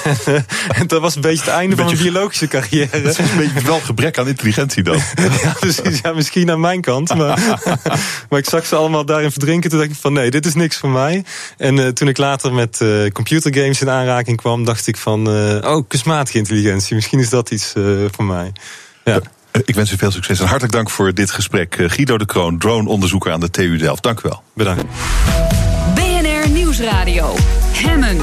en 0.79 0.87
dat 0.87 1.01
was 1.01 1.15
een 1.15 1.21
beetje 1.21 1.45
het 1.45 1.53
einde 1.53 1.75
van 1.75 1.85
mijn 1.85 1.97
biologische 1.97 2.47
carrière. 2.47 3.01
Dat 3.01 3.19
is 3.19 3.31
een 3.31 3.37
beetje 3.37 3.61
wel 3.61 3.79
gebrek 3.79 4.17
aan 4.17 4.27
intelligentie 4.27 4.83
dan. 4.83 4.95
ja, 5.43 5.55
precies. 5.59 5.99
Ja, 6.01 6.13
misschien 6.13 6.51
aan 6.51 6.59
mijn 6.59 6.81
kant. 6.81 7.15
Maar, 7.15 7.59
maar 8.29 8.39
ik 8.39 8.49
zag 8.49 8.65
ze 8.65 8.75
allemaal 8.75 9.05
daarin 9.05 9.31
verdrinken. 9.31 9.69
Toen 9.69 9.79
dacht 9.79 9.91
ik 9.91 9.97
van 9.97 10.13
nee, 10.13 10.31
dit 10.31 10.45
is 10.45 10.53
niks 10.53 10.77
voor 10.77 10.89
mij. 10.89 11.23
En 11.57 11.77
uh, 11.77 11.87
toen 11.87 12.07
ik 12.07 12.17
later 12.17 12.53
met 12.53 12.79
uh, 12.81 13.09
computergames 13.09 13.81
in 13.81 13.89
aanraking 13.89 14.37
kwam... 14.37 14.65
dacht 14.65 14.87
ik 14.87 14.97
van, 14.97 15.35
uh, 15.35 15.55
oh, 15.61 15.83
kunstmatige 15.87 16.37
intelligentie. 16.37 16.95
Misschien 16.95 17.19
is 17.19 17.29
dat 17.29 17.51
iets 17.51 17.73
voor 18.11 18.25
mij. 18.25 18.51
Ja. 19.09 19.21
Ik 19.65 19.75
wens 19.75 19.91
u 19.91 19.97
veel 19.97 20.11
succes 20.11 20.39
en 20.39 20.45
hartelijk 20.45 20.73
dank 20.73 20.89
voor 20.89 21.13
dit 21.13 21.31
gesprek. 21.31 21.75
Guido 21.87 22.17
de 22.17 22.25
Kroon, 22.25 22.57
drone-onderzoeker 22.57 23.31
aan 23.31 23.39
de 23.39 23.49
TU 23.49 23.77
Delft. 23.77 24.03
Dank 24.03 24.19
u 24.19 24.21
wel. 24.23 24.43
Bedankt. 24.53 24.83
BNR 25.95 26.49
Nieuwsradio. 26.49 27.35
Hemmen. 27.71 28.17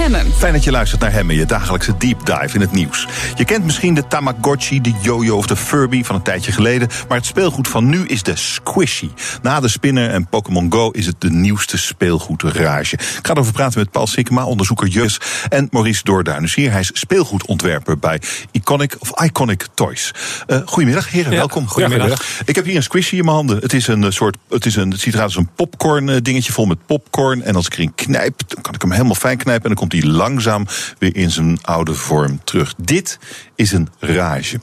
Hemmen. 0.00 0.32
Fijn 0.32 0.52
dat 0.52 0.64
je 0.64 0.70
luistert 0.70 1.00
naar 1.00 1.12
Hemmen, 1.12 1.34
je 1.34 1.46
dagelijkse 1.46 1.96
deep 1.96 2.26
dive 2.26 2.54
in 2.54 2.60
het 2.60 2.72
nieuws. 2.72 3.06
Je 3.34 3.44
kent 3.44 3.64
misschien 3.64 3.94
de 3.94 4.06
Tamagotchi, 4.06 4.80
de 4.80 4.92
Yo-Yo 5.02 5.36
of 5.36 5.46
de 5.46 5.56
Furby 5.56 6.02
van 6.02 6.14
een 6.14 6.22
tijdje 6.22 6.52
geleden. 6.52 6.88
Maar 7.08 7.16
het 7.16 7.26
speelgoed 7.26 7.68
van 7.68 7.88
nu 7.88 8.06
is 8.06 8.22
de 8.22 8.36
Squishy. 8.36 9.10
Na 9.42 9.60
de 9.60 9.68
Spinner 9.68 10.10
en 10.10 10.26
Pokémon 10.26 10.72
Go 10.72 10.90
is 10.90 11.06
het 11.06 11.20
de 11.20 11.30
nieuwste 11.30 11.78
speelgoedrage. 11.78 12.94
Ik 12.94 13.18
ga 13.22 13.32
erover 13.32 13.52
praten 13.52 13.78
met 13.78 13.90
Paul 13.90 14.06
Sikkema, 14.06 14.44
onderzoeker 14.44 14.86
Jus. 14.86 15.20
En 15.48 15.68
Maurice 15.70 16.04
Doorduiners 16.04 16.54
hier. 16.54 16.70
Hij 16.70 16.80
is 16.80 16.90
speelgoedontwerper 16.92 17.98
bij 17.98 18.20
Iconic 18.50 18.96
of 18.98 19.22
Iconic 19.22 19.66
Toys. 19.74 20.14
Uh, 20.46 20.58
goedemiddag, 20.64 21.10
heren. 21.10 21.30
Ja, 21.30 21.36
welkom. 21.36 21.68
Goedemiddag. 21.68 22.22
Ik 22.44 22.54
heb 22.54 22.64
hier 22.64 22.76
een 22.76 22.82
Squishy 22.82 23.16
in 23.16 23.24
mijn 23.24 23.36
handen. 23.36 23.58
Het 23.58 23.72
is 23.72 23.86
een 23.86 24.12
soort, 24.12 24.36
het, 24.48 24.66
is 24.66 24.76
een, 24.76 24.90
het 24.90 25.00
ziet 25.00 25.14
eruit 25.14 25.28
als 25.28 25.36
een 25.36 25.50
popcorn 25.56 26.22
dingetje 26.22 26.52
vol 26.52 26.66
met 26.66 26.86
popcorn. 26.86 27.42
En 27.42 27.56
als 27.56 27.66
ik 27.66 27.72
erin 27.72 27.94
knijp, 27.94 28.42
dan 28.46 28.62
kan 28.62 28.74
ik 28.74 28.82
hem 28.82 28.90
helemaal 28.90 29.14
fijn 29.14 29.36
knijpen 29.36 29.62
en 29.62 29.68
dan 29.68 29.78
komt 29.78 29.88
hij 29.92 30.02
langzaam 30.02 30.66
weer 30.98 31.16
in 31.16 31.30
zijn 31.30 31.58
oude 31.62 31.94
vorm 31.94 32.40
terug. 32.44 32.74
Dit 32.76 33.18
is 33.54 33.72
een 33.72 33.88
rage. 33.98 34.60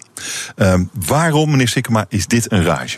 Uh, 0.55 0.79
waarom, 1.05 1.49
meneer 1.51 1.67
Sikkema, 1.67 2.05
is 2.09 2.27
dit 2.27 2.51
een 2.51 2.63
rage? 2.63 2.97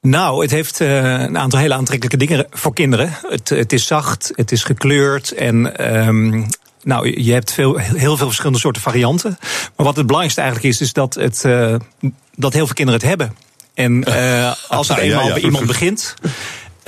Nou, 0.00 0.42
het 0.42 0.50
heeft 0.50 0.80
uh, 0.80 1.02
een 1.02 1.38
aantal 1.38 1.58
hele 1.58 1.74
aantrekkelijke 1.74 2.26
dingen 2.26 2.46
voor 2.50 2.74
kinderen. 2.74 3.12
Het, 3.28 3.48
het 3.48 3.72
is 3.72 3.86
zacht, 3.86 4.32
het 4.34 4.52
is 4.52 4.64
gekleurd 4.64 5.32
en 5.32 5.86
um, 6.06 6.46
nou, 6.82 7.22
je 7.22 7.32
hebt 7.32 7.52
veel, 7.52 7.76
heel 7.76 8.16
veel 8.16 8.26
verschillende 8.26 8.58
soorten 8.58 8.82
varianten. 8.82 9.38
Maar 9.76 9.86
wat 9.86 9.96
het 9.96 10.06
belangrijkste 10.06 10.40
eigenlijk 10.40 10.74
is, 10.74 10.80
is 10.80 10.92
dat, 10.92 11.14
het, 11.14 11.42
uh, 11.46 11.74
dat 12.34 12.52
heel 12.52 12.66
veel 12.66 12.74
kinderen 12.74 13.00
het 13.00 13.08
hebben. 13.08 13.36
En 13.74 14.08
uh, 14.08 14.52
als 14.68 14.88
het 14.88 14.98
eenmaal 14.98 15.28
bij 15.28 15.40
iemand 15.40 15.66
begint, 15.66 16.14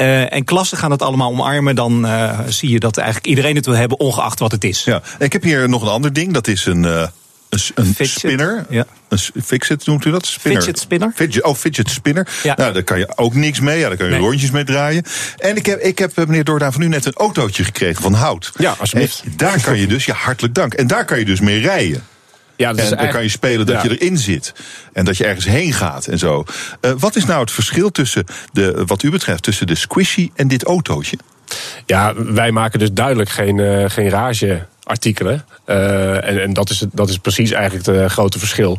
Uh, 0.00 0.32
en 0.32 0.44
klassen 0.44 0.78
gaan 0.78 0.90
het 0.90 1.02
allemaal 1.02 1.30
omarmen. 1.30 1.74
Dan 1.74 2.04
uh, 2.06 2.38
zie 2.48 2.70
je 2.70 2.80
dat 2.80 2.96
eigenlijk 2.96 3.26
iedereen 3.26 3.56
het 3.56 3.66
wil 3.66 3.74
hebben, 3.74 3.98
ongeacht 3.98 4.38
wat 4.38 4.52
het 4.52 4.64
is. 4.64 4.84
Ja, 4.84 5.02
ik 5.18 5.32
heb 5.32 5.42
hier 5.42 5.68
nog 5.68 5.82
een 5.82 5.88
ander 5.88 6.12
ding. 6.12 6.32
Dat 6.32 6.48
is 6.48 6.66
een. 6.66 6.82
Uh, 6.82 7.06
een, 7.50 7.60
een 7.98 8.06
spinner. 8.08 8.66
Ja. 8.68 8.86
Een 9.08 9.18
fidget 9.44 9.86
noemt 9.86 10.04
u 10.04 10.10
dat? 10.10 10.26
Spinner. 10.26 10.62
Fidget 10.62 10.80
spinner. 10.80 11.12
Fidget, 11.14 11.42
oh, 11.42 11.54
fidget 11.54 11.90
spinner. 11.90 12.28
Ja. 12.42 12.54
Nou, 12.56 12.72
daar 12.72 12.82
kan 12.82 12.98
je 12.98 13.16
ook 13.16 13.34
niks 13.34 13.60
mee. 13.60 13.78
Ja, 13.78 13.88
daar 13.88 13.96
kan 13.96 14.06
je 14.06 14.12
Nee. 14.12 14.20
rondjes 14.20 14.50
mee 14.50 14.64
draaien. 14.64 15.04
En 15.38 15.56
ik 15.56 15.66
heb, 15.66 15.80
ik 15.80 15.98
heb 15.98 16.18
eh, 16.18 16.26
meneer 16.26 16.44
Doordaan 16.44 16.72
van 16.72 16.82
u 16.82 16.88
net 16.88 17.04
een 17.04 17.12
autootje 17.12 17.64
gekregen 17.64 18.02
van 18.02 18.12
hout. 18.12 18.52
Ja, 18.58 18.74
alsjeblieft. 18.78 19.22
En 19.24 19.32
daar 19.36 19.60
kan 19.60 19.78
je 19.78 19.86
dus, 19.86 20.04
ja, 20.04 20.14
hartelijk 20.14 20.54
dank. 20.54 20.74
En 20.74 20.86
daar 20.86 21.04
kan 21.04 21.18
je 21.18 21.24
dus 21.24 21.40
mee 21.40 21.60
rijden. 21.60 22.02
Ja, 22.60 22.74
En 22.74 22.96
dan 22.96 23.08
kan 23.08 23.22
je 23.22 23.28
spelen 23.28 23.66
dat 23.66 23.82
Ja. 23.82 23.90
je 23.90 23.98
erin 23.98 24.18
zit. 24.18 24.52
En 24.92 25.04
dat 25.04 25.16
je 25.16 25.24
ergens 25.24 25.46
heen 25.46 25.72
gaat 25.72 26.06
en 26.06 26.18
zo. 26.18 26.44
Eh, 26.80 26.92
wat 26.98 27.16
is 27.16 27.24
nou 27.24 27.40
het 27.40 27.50
verschil 27.50 27.90
tussen, 27.90 28.24
de, 28.52 28.82
wat 28.86 29.02
u 29.02 29.10
betreft, 29.10 29.42
tussen 29.42 29.66
de 29.66 29.74
squishy 29.74 30.30
en 30.34 30.48
dit 30.48 30.64
autootje? 30.64 31.18
Ja, 31.86 32.14
wij 32.16 32.50
maken 32.50 32.78
dus 32.78 32.92
duidelijk 32.92 33.30
geen, 33.30 33.60
eh, 33.60 33.84
geen 33.90 34.10
rage-artikelen. 34.90 35.44
Eh, 35.64 36.28
en 36.28 36.42
en 36.42 36.52
dat, 36.52 36.70
is, 36.70 36.84
dat 36.92 37.08
is 37.08 37.18
precies 37.18 37.50
eigenlijk 37.50 37.86
het 37.86 38.12
grote 38.12 38.38
verschil. 38.38 38.78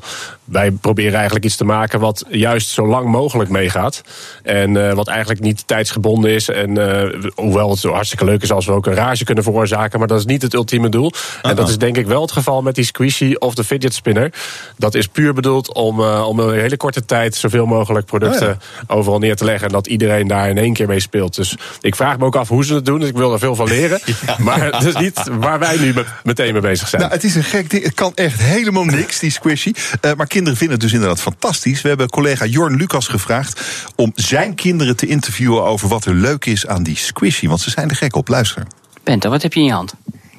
Wij 0.52 0.72
proberen 0.72 1.14
eigenlijk 1.14 1.46
iets 1.46 1.56
te 1.56 1.64
maken 1.64 2.00
wat 2.00 2.26
juist 2.30 2.70
zo 2.70 2.88
lang 2.88 3.08
mogelijk 3.08 3.50
meegaat. 3.50 4.02
En 4.44 4.88
eh, 4.88 4.94
wat 4.94 5.08
eigenlijk 5.08 5.40
niet 5.40 5.68
tijdsgebonden 5.68 6.32
is. 6.32 6.50
En 6.50 6.78
eh, 6.78 7.30
hoewel 7.36 7.70
het 7.70 7.80
zo 7.80 7.94
hartstikke 7.94 8.26
leuk 8.26 8.42
is 8.42 8.52
als 8.52 8.66
we 8.66 8.72
ook 8.72 8.86
een 8.86 8.94
rage 8.94 9.24
kunnen 9.24 9.44
veroorzaken. 9.44 10.00
Maar 10.00 10.08
dat 10.08 10.20
is 10.20 10.26
niet 10.26 10.42
het 10.42 10.54
ultieme 10.54 10.90
doel. 10.90 11.12
En 11.42 11.56
dat 11.56 11.70
is 11.70 11.78
denk 11.78 11.98
ik 11.98 12.06
wel 12.06 12.22
het 12.22 12.32
geval 12.32 12.62
met 12.62 12.76
die 12.76 12.84
squishy 12.84 13.34
of 13.34 13.56
de 13.56 13.64
fidget 13.64 13.94
spinner. 13.94 14.34
Dat 14.78 14.96
is 14.96 15.08
puur 15.08 15.34
bedoeld 15.34 15.74
om, 15.74 16.00
eh, 16.00 16.28
om 16.28 16.40
een 16.40 16.60
hele 16.60 16.78
korte 16.78 17.06
tijd 17.06 17.36
zoveel 17.36 17.66
mogelijk 17.66 18.06
producten 18.06 18.60
Oh 18.88 18.98
overal 18.98 19.20
neer 19.20 19.36
te 19.36 19.46
leggen. 19.46 19.68
En 19.68 19.74
dat 19.74 19.88
iedereen 19.88 20.28
daar 20.28 20.50
in 20.50 20.58
één 20.58 20.74
keer 20.74 20.88
mee 20.88 21.00
speelt. 21.00 21.36
Dus 21.36 21.56
ik 21.82 21.96
vraag 21.96 22.18
me 22.18 22.26
ook 22.26 22.36
af 22.36 22.48
hoe 22.48 22.66
ze 22.66 22.74
het 22.74 22.86
doen. 22.86 23.00
Dus 23.00 23.10
ik 23.10 23.16
wil 23.16 23.34
er 23.34 23.40
veel 23.40 23.56
van 23.56 23.68
leren. 23.68 24.00
Maar 24.38 24.64
het 24.64 24.84
is 24.84 24.96
niet 24.96 25.22
waar 25.40 25.60
wij 25.60 25.78
nu 25.78 25.94
met- 26.06 26.24
meteen 26.24 26.54
mee 26.54 26.62
bezig 26.62 26.88
zijn. 26.88 27.02
Nou, 27.02 27.14
het 27.14 27.24
is 27.24 27.36
een 27.36 27.44
gek 27.44 27.70
ding. 27.70 27.84
Het 27.84 27.94
kan 27.94 28.12
echt 28.16 28.40
helemaal 28.42 28.84
niks, 28.86 29.20
die 29.20 29.32
squishy. 29.32 29.72
Eh, 30.02 30.12
maar 30.18 30.28
kinderen 30.28 30.58
vinden 30.58 30.76
het 30.76 30.86
dus 30.86 30.94
inderdaad 30.94 31.22
fantastisch. 31.22 31.82
We 31.82 31.88
hebben 31.88 32.10
collega 32.10 32.46
Jorn 32.46 32.76
Lucas 32.76 33.08
gevraagd 33.08 33.62
om 33.96 34.12
zijn 34.16 34.56
kinderen 34.56 34.96
te 34.96 35.06
interviewen 35.08 35.64
over 35.64 35.88
wat 35.88 36.06
er 36.06 36.14
leuk 36.14 36.46
is 36.46 36.68
aan 36.68 36.84
die 36.84 36.98
squishy. 36.98 37.48
Want 37.48 37.62
ze 37.62 37.70
zijn 37.70 37.90
er 37.90 37.96
gek 37.96 38.16
op. 38.16 38.28
Luister. 38.28 38.64
Bente, 39.04 39.30
wat 39.30 39.42
heb 39.42 39.54
je 39.54 39.60
in 39.60 39.66
je 39.66 39.72
hand? 39.72 39.94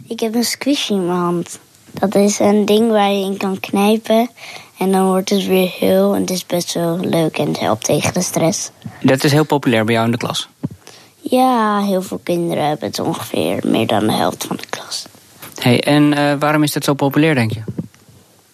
Ik 0.08 0.20
heb 0.20 0.34
een 0.34 0.44
squishy 0.44 0.92
in 0.92 1.06
mijn 1.06 1.18
hand. 1.18 1.58
Dat 1.90 2.14
is 2.14 2.38
een 2.38 2.64
ding 2.64 2.90
waar 2.90 3.10
je 3.10 3.24
in 3.24 3.36
kan 3.36 3.60
knijpen. 3.60 4.30
En 4.78 4.92
dan 4.92 5.06
wordt 5.06 5.30
het 5.30 5.46
weer 5.46 5.70
heel. 5.78 6.14
En 6.14 6.20
het 6.20 6.30
is 6.30 6.46
best 6.46 6.74
wel 6.74 6.98
leuk 7.00 7.38
en 7.38 7.46
het 7.48 7.60
helpt 7.60 7.84
tegen 7.84 8.12
de 8.12 8.22
stress. 8.22 8.70
Dat 9.02 9.24
is 9.24 9.32
heel 9.32 9.44
populair 9.44 9.84
bij 9.84 9.94
jou 9.94 10.06
in 10.06 10.12
de 10.12 10.18
klas. 10.18 10.48
Ja, 11.20 11.80
heel 11.84 12.02
veel 12.02 12.20
kinderen 12.22 12.68
hebben 12.68 12.88
het 12.88 12.98
ongeveer 12.98 13.58
meer 13.64 13.86
dan 13.86 14.06
de 14.06 14.12
helft 14.12 14.44
van 14.44 14.56
de 14.56 14.66
klas. 14.70 15.06
Hey, 15.62 15.80
en 15.80 16.12
eh, 16.14 16.34
waarom 16.38 16.62
is 16.62 16.72
dat 16.72 16.84
zo 16.84 16.94
populair, 16.94 17.34
denk 17.34 17.52
je? 17.52 17.62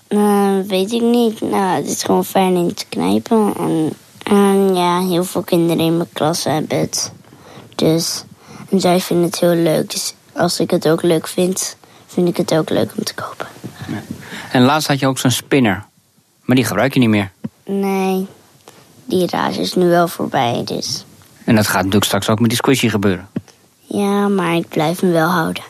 Nou, 0.09 0.65
weet 0.67 0.93
ik 0.93 1.03
niet. 1.03 1.41
Nou, 1.41 1.77
het 1.77 1.87
is 1.87 2.03
gewoon 2.03 2.25
fijn 2.25 2.57
in 2.57 2.75
te 2.75 2.85
knijpen. 2.89 3.53
En, 3.59 3.93
en 4.23 4.75
ja, 4.75 5.01
heel 5.01 5.25
veel 5.25 5.43
kinderen 5.43 5.85
in 5.85 5.97
mijn 5.97 6.09
klas 6.13 6.45
hebben 6.45 6.79
het. 6.79 7.13
Dus 7.75 8.25
en 8.71 8.81
zij 8.81 9.01
vinden 9.01 9.27
het 9.27 9.41
heel 9.41 9.55
leuk. 9.55 9.91
Dus 9.91 10.15
als 10.33 10.61
ik 10.61 10.71
het 10.71 10.89
ook 10.89 11.03
leuk 11.03 11.29
vind, 11.29 11.77
vind 12.07 12.29
ik 12.29 12.37
het 12.37 12.55
ook 12.55 12.71
leuk 12.71 12.91
om 12.97 13.05
te 13.05 13.15
kopen. 13.15 13.47
En 14.53 14.63
laatst 14.63 14.89
had 14.89 14.99
je 14.99 15.07
ook 15.07 15.19
zo'n 15.19 15.31
spinner. 15.31 15.85
Maar 16.45 16.57
die 16.57 16.65
gebruik 16.65 16.95
je 16.95 17.01
niet 17.01 17.09
meer. 17.09 17.31
Nee, 17.67 18.27
die 19.05 19.27
rage 19.31 19.61
is 19.61 19.75
nu 19.75 19.89
wel 19.89 20.09
voorbij. 20.09 20.63
Dus 20.65 21.05
En 21.45 21.55
dat 21.55 21.67
gaat 21.67 21.77
natuurlijk 21.77 22.05
straks 22.05 22.29
ook 22.29 22.41
met 22.41 22.49
die 22.49 22.59
squishy 22.59 22.89
gebeuren. 22.89 23.29
ja, 23.87 24.29
maar 24.29 24.55
ik 24.55 24.69
blijf 24.69 25.01
hem 25.01 25.13
wel 25.13 25.29
houden. 25.29 25.63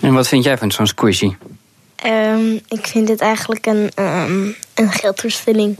En 0.00 0.14
wat 0.14 0.28
vind 0.28 0.44
jij 0.44 0.58
van 0.58 0.70
zo'n 0.70 0.86
squishy? 0.86 1.34
Ehm, 1.96 2.52
ik 2.68 2.86
vind 2.86 3.08
het 3.08 3.20
eigenlijk 3.20 3.66
een, 3.66 3.90
ehm, 3.94 4.46
een 4.74 4.92
geldverspilling. 4.92 5.76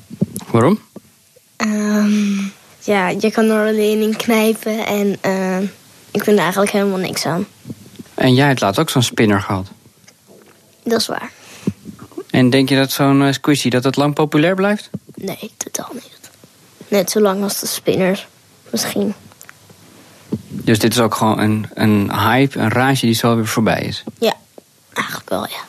Waarom? 0.51 0.81
Ehm, 1.57 2.39
ja, 2.81 3.09
je 3.09 3.31
kan 3.31 3.45
er 3.45 3.69
alleen 3.69 4.01
in 4.01 4.17
knijpen 4.17 4.87
en 4.87 5.13
ik 6.11 6.25
vind 6.25 6.37
er 6.37 6.43
eigenlijk 6.43 6.73
helemaal 6.73 6.99
niks 6.99 7.27
aan. 7.27 7.47
En 8.15 8.35
jij 8.35 8.47
hebt 8.47 8.61
laatst 8.61 8.81
ook 8.81 8.91
zo'n 8.91 9.03
spinner 9.03 9.41
gehad. 9.41 9.67
Dat 10.83 11.01
is 11.01 11.07
waar. 11.07 11.31
En 12.31 12.51
denk 12.51 12.69
je 12.69 12.77
dat 12.77 12.91
zo'n 12.91 13.23
eh, 13.23 13.33
squishy 13.33 13.69
dat 13.69 13.85
het 13.85 13.97
lang 13.97 14.15
populair 14.15 14.55
blijft? 14.55 14.91
Nee, 15.15 15.51
totaal 15.57 15.91
niet. 15.93 16.31
Net 16.89 17.11
zo 17.11 17.21
lang 17.21 17.43
als 17.43 17.61
de 17.61 17.67
spinners, 17.67 18.27
misschien. 18.71 19.15
Dus 20.49 20.79
dit 20.79 20.93
is 20.93 21.01
ook 21.01 21.15
gewoon 21.15 21.39
een, 21.39 21.67
een 21.75 22.11
hype, 22.13 22.59
een 22.59 22.71
rage 22.71 23.07
die 23.07 23.15
zo 23.15 23.35
weer 23.35 23.47
voorbij 23.47 23.81
is. 23.81 24.05
Ja, 24.19 24.35
eigenlijk 24.93 25.29
wel, 25.29 25.47
ja. 25.57 25.67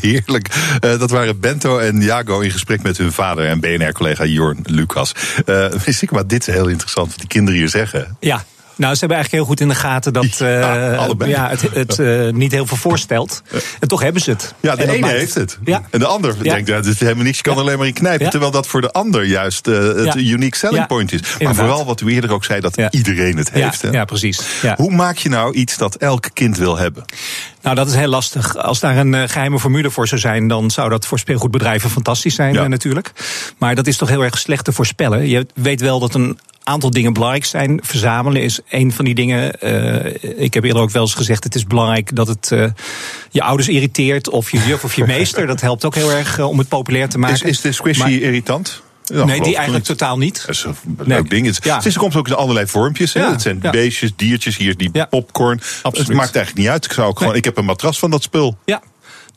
Heerlijk. 0.00 0.48
Eh, 0.80 0.98
dat 0.98 1.10
waren 1.10 1.40
Bento 1.40 1.78
en 1.78 2.00
Jago 2.00 2.40
in 2.40 2.50
gesprek 2.50 2.82
met 2.82 2.98
hun 2.98 3.12
vader 3.12 3.46
en 3.46 3.60
BNR-collega 3.60 4.24
Jorn 4.24 4.58
Lucas. 4.62 5.12
Eh 5.46 5.70
wist 5.70 6.02
ik, 6.02 6.10
maar 6.10 6.26
dit 6.26 6.48
is 6.48 6.54
heel 6.54 6.68
interessant 6.68 7.08
wat 7.08 7.18
die 7.18 7.28
kinderen 7.28 7.60
hier 7.60 7.68
zeggen. 7.68 8.16
Ja. 8.20 8.44
Nou, 8.78 8.92
ze 8.94 8.98
hebben 8.98 9.16
eigenlijk 9.18 9.30
heel 9.30 9.44
goed 9.44 9.60
in 9.60 9.68
de 9.68 9.74
gaten 9.74 10.12
dat 10.12 10.36
Ja, 10.38 10.90
eh, 10.92 10.98
allebei. 10.98 11.30
ja, 11.30 11.48
het, 11.48 11.62
het 11.72 11.98
eh, 11.98 12.28
niet 12.28 12.52
heel 12.52 12.66
veel 12.66 12.76
voorstelt. 12.76 13.42
En 13.80 13.88
toch 13.88 14.00
hebben 14.02 14.22
ze 14.22 14.30
het. 14.30 14.54
Ja, 14.60 14.76
de 14.76 14.82
ene 14.90 14.98
maakt- 14.98 15.12
heeft 15.12 15.34
het. 15.34 15.58
Ja. 15.64 15.82
En 15.90 15.98
de 15.98 16.06
ander 16.06 16.42
denkt, 16.42 16.68
ja, 16.68 16.80
dit 16.80 16.92
is 16.94 17.00
helemaal 17.00 17.24
niks, 17.24 17.36
je 17.36 17.42
kan 17.42 17.56
alleen 17.56 17.78
maar 17.78 17.86
in 17.86 17.92
knijpen. 17.92 18.30
Terwijl 18.30 18.50
dat 18.50 18.66
voor 18.66 18.80
de 18.80 18.90
ander 18.92 19.24
juist 19.24 19.66
eh, 19.66 19.74
het 19.94 20.14
unique 20.16 20.56
selling 20.56 20.86
point 20.86 21.12
is. 21.12 21.20
Maar 21.20 21.30
Inderdaad. 21.38 21.64
vooral 21.64 21.84
wat 21.84 22.00
u 22.00 22.12
eerder 22.12 22.32
ook 22.32 22.44
zei, 22.44 22.60
dat 22.60 22.76
iedereen 22.90 23.36
het 23.36 23.50
heeft. 23.50 23.82
hè? 23.82 23.90
ja, 23.90 24.04
precies. 24.04 24.40
Ja. 24.62 24.74
Hoe 24.76 24.90
maak 24.94 25.16
je 25.16 25.28
nou 25.28 25.54
iets 25.54 25.76
dat 25.76 25.94
elk 25.94 26.26
kind 26.32 26.56
wil 26.56 26.76
hebben? 26.78 27.04
Nou, 27.62 27.76
dat 27.76 27.88
is 27.88 27.94
heel 27.94 28.08
lastig. 28.08 28.56
Als 28.56 28.80
daar 28.80 28.96
een 28.96 29.14
eh, 29.14 29.22
geheime 29.28 29.58
formule 29.58 29.90
voor 29.90 30.08
zou 30.08 30.20
zijn, 30.20 30.48
dan 30.48 30.70
zou 30.70 30.88
dat 30.90 31.06
voor 31.06 31.18
speelgoedbedrijven 31.18 31.90
fantastisch 31.90 32.34
zijn, 32.34 32.54
Ja. 32.54 32.66
natuurlijk. 32.68 33.12
Maar 33.58 33.74
dat 33.74 33.86
is 33.86 33.96
toch 33.96 34.08
heel 34.08 34.22
erg 34.24 34.38
slecht 34.38 34.64
te 34.64 34.72
voorspellen. 34.72 35.28
Je 35.28 35.46
weet 35.54 35.80
wel 35.80 35.98
dat 36.00 36.14
een 36.14 36.38
aantal 36.68 36.90
dingen 36.90 37.12
belangrijk 37.12 37.44
zijn. 37.44 37.80
Verzamelen 37.82 38.42
is 38.42 38.60
een 38.68 38.92
van 38.92 39.04
die 39.04 39.14
dingen. 39.14 39.60
Eh, 39.60 40.42
ik 40.42 40.54
heb 40.54 40.64
eerder 40.64 40.82
ook 40.82 40.90
wel 40.90 41.02
eens 41.02 41.14
gezegd: 41.14 41.44
het 41.44 41.54
is 41.54 41.64
belangrijk 41.64 42.16
dat 42.16 42.28
het 42.28 42.52
eh, 42.52 42.64
je 43.30 43.42
ouders 43.42 43.68
irriteert, 43.68 44.28
of 44.30 44.50
je 44.50 44.58
juf 44.66 44.84
of 44.84 44.94
je 44.94 45.04
meester. 45.16 45.46
Dat 45.46 45.60
helpt 45.60 45.84
ook 45.84 45.94
heel 45.94 46.12
erg 46.12 46.38
eh, 46.38 46.48
om 46.48 46.58
het 46.58 46.68
populair 46.68 47.08
te 47.08 47.18
maken. 47.18 47.34
Is, 47.36 47.42
is 47.42 47.60
de 47.60 47.72
squishy 47.72 48.00
Maar- 48.00 48.10
irritant? 48.10 48.82
Ja, 49.04 49.24
nee, 49.24 49.40
die 49.40 49.56
eigenlijk 49.56 49.88
niet. 49.88 49.98
totaal 49.98 50.18
niet. 50.18 50.42
Dat 50.46 50.54
is 50.54 50.64
een 50.64 50.74
leuk 50.98 51.06
Nee. 51.06 51.22
ding. 51.28 51.46
Het, 51.46 51.64
Ja. 51.64 51.80
Ze 51.80 51.98
komt 51.98 52.16
ook 52.16 52.28
in 52.28 52.34
allerlei 52.34 52.66
vormpjes. 52.66 53.12
Hè? 53.12 53.20
Ja, 53.20 53.30
Het 53.30 53.42
zijn 53.42 53.58
ja. 53.62 53.70
beestjes, 53.70 54.12
diertjes. 54.16 54.56
Hier 54.56 54.76
die 54.76 54.90
Ja. 54.92 55.04
popcorn. 55.04 55.60
Absoluut. 55.82 56.08
Het 56.08 56.16
maakt 56.16 56.34
eigenlijk 56.36 56.56
niet 56.64 56.68
uit. 56.74 56.84
Ik, 56.84 56.92
zou 56.92 57.08
ook 57.08 57.18
gewoon, 57.18 57.34
ik 57.34 57.44
heb 57.44 57.56
een 57.56 57.64
matras 57.64 57.98
van 57.98 58.10
dat 58.10 58.22
spul. 58.22 58.56
Ja. 58.64 58.82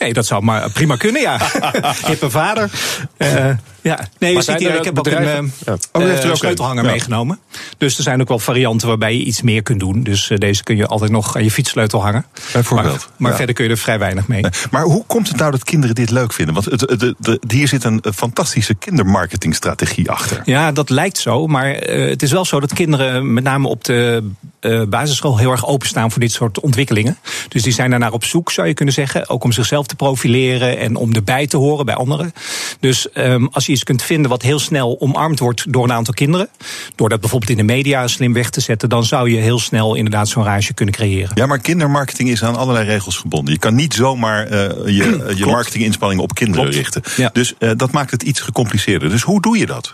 Nee, 0.01 0.13
dat 0.13 0.25
zou 0.25 0.43
maar 0.43 0.69
prima 0.69 0.95
kunnen, 0.95 1.21
ja. 1.21 1.37
je 1.61 1.93
hebt 2.01 2.21
een 2.21 2.31
vader. 2.31 2.69
Eh, 3.17 3.49
ja. 3.81 3.99
Nee, 4.19 4.29
je 4.29 4.33
Maar 4.35 4.43
ziet 4.43 4.57
hier, 4.59 4.69
er 4.69 4.77
ik 4.77 4.83
heb 4.85 4.97
ook 4.99 5.07
een 5.07 5.13
eh, 5.17 5.23
Ja. 5.65 5.77
Oh, 5.91 6.01
er 6.03 6.23
eh, 6.23 6.29
ook 6.29 6.35
sleutelhanger 6.35 6.83
een. 6.83 6.89
Meegenomen. 6.89 7.39
Dus 7.77 7.97
er 7.97 8.03
zijn 8.03 8.21
ook 8.21 8.27
wel 8.27 8.39
varianten 8.39 8.87
waarbij 8.87 9.17
je 9.17 9.23
iets 9.23 9.41
meer 9.41 9.63
kunt 9.63 9.79
doen. 9.79 10.03
Dus 10.03 10.31
deze 10.35 10.63
kun 10.63 10.75
je 10.77 10.85
altijd 10.87 11.11
nog 11.11 11.35
aan 11.35 11.43
je 11.43 11.51
fietssleutel 11.51 12.01
hangen. 12.03 12.25
Bijvoorbeeld, 12.53 12.93
Maar, 12.97 13.07
maar 13.17 13.31
ja. 13.31 13.37
verder 13.37 13.55
kun 13.55 13.63
je 13.65 13.69
er 13.71 13.77
vrij 13.77 13.99
weinig 13.99 14.27
mee. 14.27 14.43
Maar 14.71 14.83
hoe 14.83 15.03
komt 15.07 15.27
het 15.27 15.37
nou 15.37 15.51
dat 15.51 15.63
kinderen 15.63 15.95
dit 15.95 16.09
leuk 16.09 16.33
vinden? 16.33 16.53
Want 16.53 16.65
het, 16.65 16.81
het, 16.81 17.01
het- 17.01 17.15
het- 17.21 17.51
hier 17.51 17.67
zit 17.67 17.83
een 17.83 18.03
fantastische 18.15 18.73
kindermarketingstrategie 18.75 20.09
achter. 20.11 20.41
Ja, 20.45 20.71
dat 20.71 20.89
lijkt 20.89 21.17
zo. 21.17 21.47
Maar 21.47 21.71
eh, 21.71 22.09
het 22.09 22.21
is 22.23 22.31
wel 22.31 22.45
zo 22.45 22.59
dat 22.59 22.73
kinderen 22.73 23.33
met 23.33 23.43
name 23.43 23.67
op 23.67 23.83
de 23.83 24.29
eh, 24.61 24.81
basisschool 24.89 25.37
heel 25.37 25.51
erg 25.51 25.67
openstaan 25.67 26.11
voor 26.11 26.19
dit 26.19 26.31
soort 26.31 26.59
ontwikkelingen. 26.59 27.17
Dus 27.47 27.63
die 27.63 27.73
zijn 27.73 27.89
daarnaar 27.89 28.11
op 28.11 28.23
zoek, 28.23 28.51
zou 28.51 28.67
je 28.67 28.73
kunnen 28.73 28.93
zeggen. 28.93 29.29
Ook 29.29 29.43
om 29.43 29.51
zichzelf 29.51 29.87
te 29.87 29.95
profileren 29.95 30.77
en 30.77 30.95
om 30.95 31.13
erbij 31.13 31.47
te 31.47 31.57
horen 31.57 31.85
bij 31.85 31.95
anderen. 31.95 32.33
Dus 32.79 33.11
ehm, 33.11 33.45
als 33.51 33.65
je 33.65 33.71
iets 33.71 33.83
kunt 33.83 34.01
vinden 34.03 34.29
wat 34.29 34.41
heel 34.41 34.59
snel 34.59 34.95
omarmd 34.99 35.39
wordt 35.39 35.73
door 35.73 35.83
een 35.83 35.91
aantal 35.91 36.13
kinderen. 36.13 36.49
Door 36.95 37.09
dat 37.09 37.19
bijvoorbeeld 37.19 37.51
in 37.51 37.57
de 37.57 37.73
media 37.73 38.07
slim 38.07 38.33
weg 38.33 38.49
te 38.49 38.61
zetten. 38.61 38.89
Dan 38.89 39.03
zou 39.03 39.29
je 39.29 39.37
heel 39.37 39.59
snel 39.59 39.95
inderdaad 39.95 40.27
zo'n 40.27 40.43
rage 40.43 40.73
kunnen 40.73 40.93
creëren. 40.93 41.31
Ja, 41.33 41.45
maar 41.45 41.59
kindermarketing 41.59 42.29
is 42.29 42.43
aan 42.43 42.55
allerlei 42.55 42.85
regels 42.85 43.17
gebonden. 43.17 43.53
Je 43.53 43.59
kan 43.59 43.75
niet 43.75 43.93
zomaar 43.93 44.47
eh, 44.47 44.95
je, 44.95 45.03
eh, 45.27 45.37
je 45.37 45.45
marketinginspanningen 45.45 46.23
op 46.23 46.33
kinderen 46.33 46.69
Klopt. 46.69 46.77
richten. 46.77 47.01
Ja. 47.23 47.29
Dus 47.33 47.53
dat 47.77 47.91
maakt 47.91 48.11
het 48.11 48.23
iets 48.23 48.39
gecompliceerder. 48.39 49.09
Dus 49.09 49.21
hoe 49.21 49.41
doe 49.41 49.57
je 49.57 49.65
dat? 49.65 49.93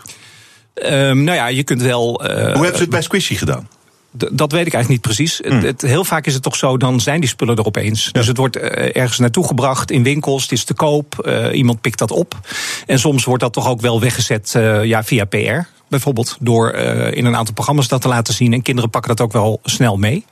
Ehm, 0.74 1.24
nou 1.24 1.36
ja, 1.36 1.46
je 1.46 1.62
kunt 1.62 1.82
wel. 1.82 2.20
hoe 2.22 2.42
hebben 2.42 2.74
ze 2.74 2.80
het 2.80 2.90
bij 2.90 3.02
Squishy 3.02 3.34
gedaan? 3.34 3.68
Dat 4.10 4.52
weet 4.52 4.66
ik 4.66 4.74
eigenlijk 4.74 4.88
niet 4.88 5.00
precies. 5.00 5.40
Hmm. 5.42 5.52
Het, 5.56 5.62
het- 5.62 5.90
heel 5.90 6.04
vaak 6.04 6.26
is 6.26 6.34
het 6.34 6.42
toch 6.42 6.56
zo, 6.56 6.76
dan 6.76 7.00
zijn 7.00 7.20
die 7.20 7.28
spullen 7.28 7.56
er 7.56 7.64
opeens. 7.66 8.12
Dus 8.12 8.26
het 8.26 8.36
wordt 8.36 8.56
eh, 8.56 8.96
ergens 9.02 9.18
naartoe 9.18 9.46
gebracht 9.46 9.90
in 9.90 10.02
winkels, 10.02 10.42
het 10.42 10.52
is 10.52 10.64
te 10.64 10.74
koop, 10.74 11.18
eh, 11.18 11.56
iemand 11.56 11.80
pikt 11.80 11.98
dat 11.98 12.10
op. 12.10 12.34
En 12.86 12.98
soms 12.98 13.24
wordt 13.24 13.42
dat 13.42 13.52
toch 13.52 13.68
ook 13.68 13.80
wel 13.80 14.00
weggezet 14.00 14.52
eh, 14.54 14.84
ja, 14.84 15.04
via 15.04 15.24
PR. 15.24 15.66
Bijvoorbeeld 15.88 16.36
door 16.40 16.70
eh, 16.70 17.16
in 17.16 17.24
een 17.24 17.36
aantal 17.36 17.54
programma's 17.54 17.88
dat 17.88 18.00
te 18.02 18.08
laten 18.08 18.34
zien. 18.34 18.52
En 18.52 18.62
kinderen 18.62 18.90
pakken 18.90 19.16
dat 19.16 19.26
ook 19.26 19.32
wel 19.32 19.60
snel 19.64 19.96
mee. 19.96 20.24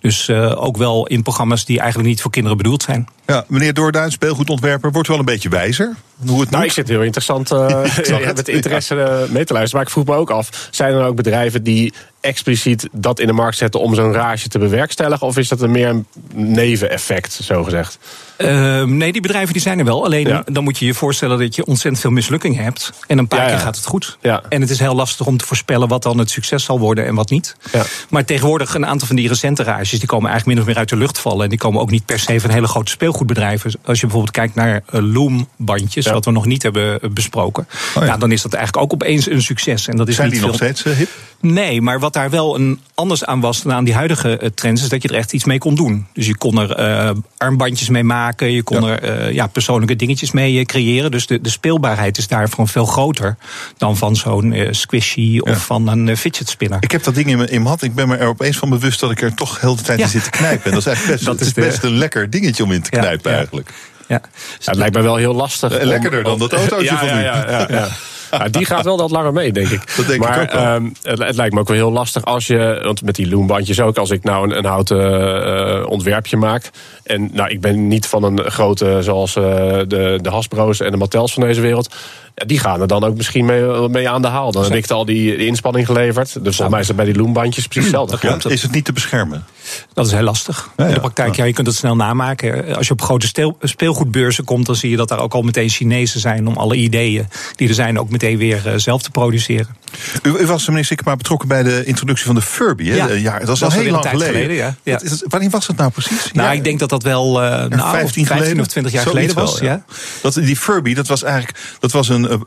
Dus 0.00 0.28
eh, 0.28 0.62
ook 0.64 0.76
wel 0.76 1.06
in 1.06 1.22
programma's 1.22 1.64
die 1.64 1.78
eigenlijk 1.78 2.08
niet 2.08 2.20
voor 2.22 2.30
kinderen 2.30 2.56
bedoeld 2.56 2.82
zijn. 2.82 3.06
Ja, 3.26 3.44
meneer 3.48 3.74
Doorduin, 3.74 4.10
speelgoedontwerper, 4.10 4.92
wordt 4.92 5.08
wel 5.08 5.18
een 5.18 5.24
beetje 5.24 5.48
wijzer. 5.48 5.96
Hoe 6.26 6.40
het 6.40 6.50
Nou, 6.50 6.62
moet. 6.62 6.70
ik 6.70 6.76
zit 6.76 6.88
heel 6.88 7.02
interessant 7.02 7.50
eh, 7.50 7.84
Ik 7.96 8.04
zag 8.06 8.20
ja, 8.20 8.26
het. 8.26 8.36
met 8.36 8.48
interesse 8.48 8.94
mee 9.30 9.44
te 9.44 9.52
luisteren. 9.52 9.70
Maar 9.72 9.82
ik 9.82 9.90
vroeg 9.90 10.04
me 10.04 10.14
ook 10.14 10.30
af, 10.30 10.68
zijn 10.70 10.94
er 10.94 11.04
ook 11.04 11.16
bedrijven 11.16 11.62
die 11.62 11.92
expliciet 12.24 12.88
dat 12.92 13.20
in 13.20 13.26
de 13.26 13.32
markt 13.32 13.56
zetten 13.56 13.80
om 13.80 13.94
zo'n 13.94 14.12
rage 14.12 14.48
te 14.48 14.58
bewerkstelligen? 14.58 15.26
Of 15.26 15.36
is 15.36 15.48
dat 15.48 15.60
een 15.60 15.70
meer 15.70 15.88
een 15.88 16.06
neveneffect, 16.34 17.32
zo 17.42 17.62
gezegd? 17.64 17.98
Ehm, 18.36 18.96
nee, 18.96 19.12
die 19.12 19.20
bedrijven 19.20 19.52
die 19.52 19.62
zijn 19.62 19.78
er 19.78 19.84
wel. 19.84 20.04
Alleen 20.04 20.26
Ja. 20.26 20.42
dan 20.52 20.64
moet 20.64 20.78
je 20.78 20.84
je 20.86 20.94
voorstellen 20.94 21.38
dat 21.38 21.54
je 21.54 21.64
ontzettend 21.66 22.00
veel 22.02 22.10
mislukking 22.10 22.56
hebt. 22.56 22.92
En 23.06 23.18
een 23.18 23.28
paar 23.28 23.38
Ja, 23.38 23.44
ja. 23.44 23.50
keer 23.50 23.60
gaat 23.60 23.76
het 23.76 23.86
goed. 23.86 24.18
Ja. 24.20 24.42
En 24.48 24.60
het 24.60 24.70
is 24.70 24.78
heel 24.78 24.94
lastig 24.94 25.26
om 25.26 25.36
te 25.36 25.44
voorspellen 25.46 25.88
wat 25.88 26.02
dan 26.02 26.18
het 26.18 26.30
succes 26.30 26.64
zal 26.64 26.78
worden 26.78 27.06
en 27.06 27.14
wat 27.14 27.30
niet. 27.30 27.56
Ja. 27.72 27.84
Maar 28.10 28.24
tegenwoordig 28.24 28.74
een 28.74 28.86
aantal 28.86 29.06
van 29.06 29.16
die 29.16 29.28
recente 29.28 29.62
rages... 29.62 29.90
die 29.98 30.06
komen 30.08 30.30
eigenlijk 30.30 30.46
min 30.58 30.66
of 30.66 30.66
meer 30.72 30.80
uit 30.80 30.88
de 30.88 30.96
lucht 30.96 31.18
vallen. 31.18 31.42
En 31.44 31.48
die 31.48 31.58
komen 31.58 31.80
ook 31.80 31.90
niet 31.90 32.04
per 32.06 32.18
se 32.18 32.40
van 32.40 32.50
hele 32.50 32.66
grote 32.66 32.90
speelgoedbedrijven. 32.90 33.72
Als 33.84 33.96
je 34.00 34.06
bijvoorbeeld 34.06 34.34
kijkt 34.36 34.54
naar 34.54 34.82
eh, 34.90 35.00
Loom-bandjes... 35.12 36.04
Ja. 36.04 36.12
wat 36.12 36.24
we 36.24 36.30
nog 36.30 36.46
niet 36.46 36.62
hebben 36.62 37.00
eh, 37.00 37.10
besproken... 37.10 37.66
ja. 37.94 38.04
nou, 38.04 38.18
dan 38.18 38.32
is 38.32 38.42
dat 38.42 38.52
eigenlijk 38.52 38.84
ook 38.84 38.92
opeens 38.92 39.30
een 39.30 39.42
succes. 39.42 39.88
En 39.88 39.96
dat 39.96 40.08
is 40.08 40.14
Zijn 40.14 40.28
niet 40.30 40.38
die 40.38 40.46
nog 40.46 40.56
veel- 40.56 40.66
steeds 40.66 40.84
eh, 40.84 40.92
hip? 40.98 41.08
Nee, 41.40 41.80
maar 41.80 42.00
wat 42.00 42.13
daar 42.14 42.30
wel 42.30 42.54
een 42.54 42.80
anders 42.94 43.24
aan 43.24 43.40
was 43.40 43.62
dan 43.62 43.72
aan 43.72 43.84
die 43.84 43.94
huidige 43.94 44.38
eh, 44.38 44.48
trends, 44.54 44.82
is 44.82 44.88
dat 44.88 45.02
je 45.02 45.08
er 45.08 45.14
echt 45.14 45.32
iets 45.32 45.44
mee 45.44 45.58
kon 45.58 45.74
doen. 45.74 46.06
Dus 46.12 46.26
je 46.26 46.36
kon 46.36 46.58
er 46.58 46.70
eh, 46.74 47.10
armbandjes 47.36 47.88
mee 47.88 48.04
maken, 48.04 48.52
je 48.52 48.62
kon 48.62 48.82
Ja. 48.84 48.98
er 49.00 49.02
eh, 49.26 49.32
ja, 49.32 49.46
persoonlijke 49.46 49.96
dingetjes 49.96 50.30
mee 50.32 50.64
creëren. 50.64 51.10
Dus 51.10 51.26
de, 51.26 51.40
de 51.40 51.50
speelbaarheid 51.50 52.18
is 52.18 52.28
daarvan 52.28 52.68
veel 52.68 52.86
groter 52.86 53.36
dan 53.76 53.96
van 53.96 54.16
zo'n 54.16 54.54
squishy 54.70 55.38
of 55.40 55.48
Ja. 55.48 55.56
van 55.56 55.88
een 55.88 56.16
fidget 56.16 56.48
spinner. 56.48 56.78
Ik 56.82 56.90
heb 56.90 57.02
dat 57.04 57.14
ding 57.14 57.26
in 57.28 57.36
mijn, 57.36 57.48
in 57.48 57.54
mijn 57.56 57.66
hand. 57.68 57.82
Ik 57.82 57.94
ben 57.94 58.08
me 58.08 58.16
er 58.16 58.28
opeens 58.28 58.56
van 58.56 58.68
bewust 58.70 59.00
dat 59.00 59.10
ik 59.10 59.22
er 59.22 59.34
toch 59.34 59.60
heel 59.60 59.76
de 59.76 59.82
tijd 59.82 59.98
Ja. 59.98 60.04
in 60.04 60.10
zit 60.10 60.24
te 60.24 60.30
knijpen. 60.30 60.64
En 60.64 60.70
dat 60.70 60.80
is 60.80 60.86
eigenlijk 60.86 61.16
best, 61.16 61.26
Dat 61.30 61.38
het 61.54 61.56
is 61.74 61.80
de- 61.80 61.86
een 61.86 61.96
lekker 61.96 62.30
dingetje 62.30 62.64
om 62.64 62.72
in 62.72 62.82
te 62.82 62.90
knijpen 62.90 63.30
ja. 63.30 63.36
eigenlijk. 63.36 63.70
Ja. 64.08 64.20
Ja, 64.58 64.70
het 64.70 64.76
lijkt 64.76 64.96
me 64.96 65.02
wel 65.02 65.16
heel 65.16 65.34
lastig. 65.34 65.80
Om- 65.80 65.86
lekkerder 65.86 66.22
dan 66.22 66.38
dat 66.38 66.52
autootje 66.52 66.84
ja, 66.92 66.98
van 66.98 67.08
ja, 67.08 67.18
u. 67.46 67.50
Ja, 67.50 67.66
ja, 67.70 67.88
ja. 68.38 68.44
Ja, 68.44 68.48
die 68.48 68.66
gaat 68.66 68.84
wel 68.84 68.96
wat 68.96 69.10
langer 69.10 69.32
mee, 69.32 69.52
denk 69.52 69.68
ik. 69.68 69.96
Dat 69.96 70.06
denk 70.06 70.22
ik 70.22 70.28
maar, 70.28 70.42
ook 70.42 70.52
wel. 70.52 70.62
ehm, 70.62 70.84
het, 71.02 71.18
het 71.18 71.36
lijkt 71.36 71.54
me 71.54 71.60
ook 71.60 71.68
wel 71.68 71.76
heel 71.76 71.92
lastig 71.92 72.24
als 72.24 72.46
je, 72.46 72.80
want 72.84 73.02
met 73.02 73.14
die 73.14 73.28
loombandjes 73.28 73.80
ook, 73.80 73.96
als 73.96 74.10
ik 74.10 74.24
nou 74.24 74.50
een, 74.50 74.58
een 74.58 74.64
houten 74.64 75.82
eh, 75.82 75.90
ontwerpje 75.90 76.36
maak. 76.36 76.70
En 77.04 77.30
nou, 77.32 77.50
ik 77.50 77.60
ben 77.60 77.88
niet 77.88 78.06
van 78.06 78.22
een 78.22 78.50
grote 78.50 78.98
zoals 79.02 79.36
eh, 79.36 79.42
de, 79.42 80.18
de 80.22 80.30
Hasbro's 80.30 80.80
en 80.80 80.90
de 80.90 80.96
Mattels 80.96 81.32
van 81.32 81.42
deze 81.42 81.60
wereld. 81.60 81.94
Ja, 82.34 82.44
die 82.44 82.58
gaan 82.58 82.80
er 82.80 82.86
dan 82.86 83.04
ook 83.04 83.16
misschien 83.16 83.44
mee, 83.44 83.88
mee 83.88 84.08
aan 84.08 84.22
de 84.22 84.28
haal. 84.28 84.52
Dan 84.52 84.62
heb 84.62 84.72
ik 84.72 84.90
al 84.90 85.04
die, 85.04 85.36
inspanning 85.36 85.86
geleverd. 85.86 86.32
Dus 86.32 86.42
volgens 86.42 86.68
mij 86.68 86.80
is 86.80 86.86
het 86.86 86.96
bij 86.96 87.04
die 87.04 87.16
loombandjes 87.16 87.66
precies 87.66 87.92
hetzelfde. 87.92 88.28
Ja, 88.28 88.50
is 88.50 88.62
het 88.62 88.72
niet 88.72 88.84
te 88.84 88.92
beschermen? 88.92 89.44
Dat 89.92 90.06
is 90.06 90.12
heel 90.12 90.22
lastig. 90.22 90.70
Ja, 90.76 90.86
In 90.86 90.94
de 90.94 91.00
praktijk, 91.00 91.36
ja, 91.36 91.44
je 91.44 91.52
kunt 91.52 91.66
het 91.66 91.76
snel 91.76 91.96
namaken. 91.96 92.76
Als 92.76 92.86
je 92.86 92.92
op 92.92 93.02
grote 93.02 93.54
speelgoedbeurzen 93.60 94.44
komt, 94.44 94.66
dan 94.66 94.76
zie 94.76 94.90
je 94.90 94.96
dat 94.96 95.08
daar 95.08 95.18
ook 95.18 95.34
al 95.34 95.42
meteen 95.42 95.68
Chinezen 95.68 96.20
zijn 96.20 96.46
om 96.46 96.56
alle 96.56 96.76
ideeën 96.76 97.28
die 97.56 97.68
er 97.68 97.74
zijn 97.74 97.98
ook 97.98 98.10
meteen 98.10 98.23
weer 98.32 98.68
eh, 98.68 98.72
zelf 98.76 99.02
te 99.02 99.10
produceren. 99.10 99.76
U, 100.22 100.38
u 100.38 100.46
was, 100.46 100.68
meneer 100.68 100.84
Sikkema, 100.84 101.16
betrokken 101.16 101.48
bij 101.48 101.62
de 101.62 101.84
introductie 101.84 102.26
van 102.26 102.34
de 102.34 102.42
Furby. 102.42 102.88
Hè? 102.88 102.94
Ja. 102.94 103.08
Eh, 103.08 103.22
ja, 103.22 103.38
dat 103.38 103.46
Dat 103.46 103.62
al 103.62 103.70
heel 103.70 103.90
lang 103.90 104.02
tijd 104.02 104.14
geleden. 104.14 104.34
geleden, 104.34 104.56
ja. 104.56 104.74
Ja. 104.82 105.00
Is 105.00 105.24
wanneer 105.28 105.50
was 105.50 105.66
dat 105.66 105.76
nou 105.76 105.90
precies? 105.90 106.32
Nou, 106.32 106.48
Ja, 106.48 106.54
ik 106.54 106.64
denk 106.64 106.78
dat 106.78 106.88
dat 106.88 107.02
wel 107.02 107.42
eh 107.42 107.68
nou, 107.68 107.96
15 107.96 108.26
geleden? 108.26 108.60
of 108.60 108.66
20 108.66 108.92
jaar 108.92 109.06
geleden 109.06 109.34
wel, 109.34 109.44
was. 109.44 109.60
ja. 109.60 109.84
Dat, 110.22 110.34
die 110.34 110.56
Furby, 110.56 110.94
dat 110.94 111.06
was 111.06 111.22
eigenlijk 111.22 111.58
dat 111.80 111.92
was 111.92 112.08
een, 112.08 112.46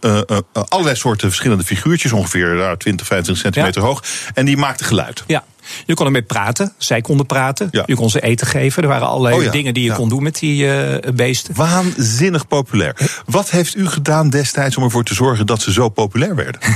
allerlei 0.52 0.96
soorten 0.96 1.28
verschillende 1.28 1.64
figuurtjes, 1.64 2.12
ongeveer 2.12 2.56
nou, 2.56 2.78
20, 2.78 3.08
25 3.08 3.44
centimeter 3.44 3.82
hoog. 3.82 4.04
En 4.34 4.46
die 4.46 4.58
maakten 4.58 4.86
geluid. 4.86 5.24
Ja. 5.28 5.44
Je 5.86 5.94
kon 5.94 6.06
ermee 6.06 6.22
praten, 6.22 6.74
zij 6.78 7.02
konden 7.02 7.26
praten. 7.26 7.68
Ja. 7.72 7.84
Je 7.86 7.96
kon 7.96 8.10
ze 8.10 8.22
eten 8.22 8.48
geven. 8.48 8.84
Er 8.84 8.90
waren 8.90 9.08
allerlei 9.08 9.36
Oh 9.36 9.44
ja, 9.44 9.52
dingen 9.52 9.74
die 9.74 9.84
je 9.84 9.90
ja. 9.90 9.96
kon 9.96 10.10
doen 10.10 10.24
met 10.24 10.40
die 10.40 10.72
eh, 10.72 11.14
beesten. 11.14 11.56
Waanzinnig 11.56 12.48
populair. 12.48 13.22
Wat 13.26 13.50
heeft 13.50 13.76
u 13.76 13.88
gedaan 13.88 14.30
destijds 14.30 14.78
om 14.78 14.84
ervoor 14.84 15.04
te 15.04 15.14
zorgen 15.14 15.46
dat 15.46 15.62
ze 15.62 15.72
zo 15.72 15.90
populair 15.90 16.36
werden? 16.36 16.62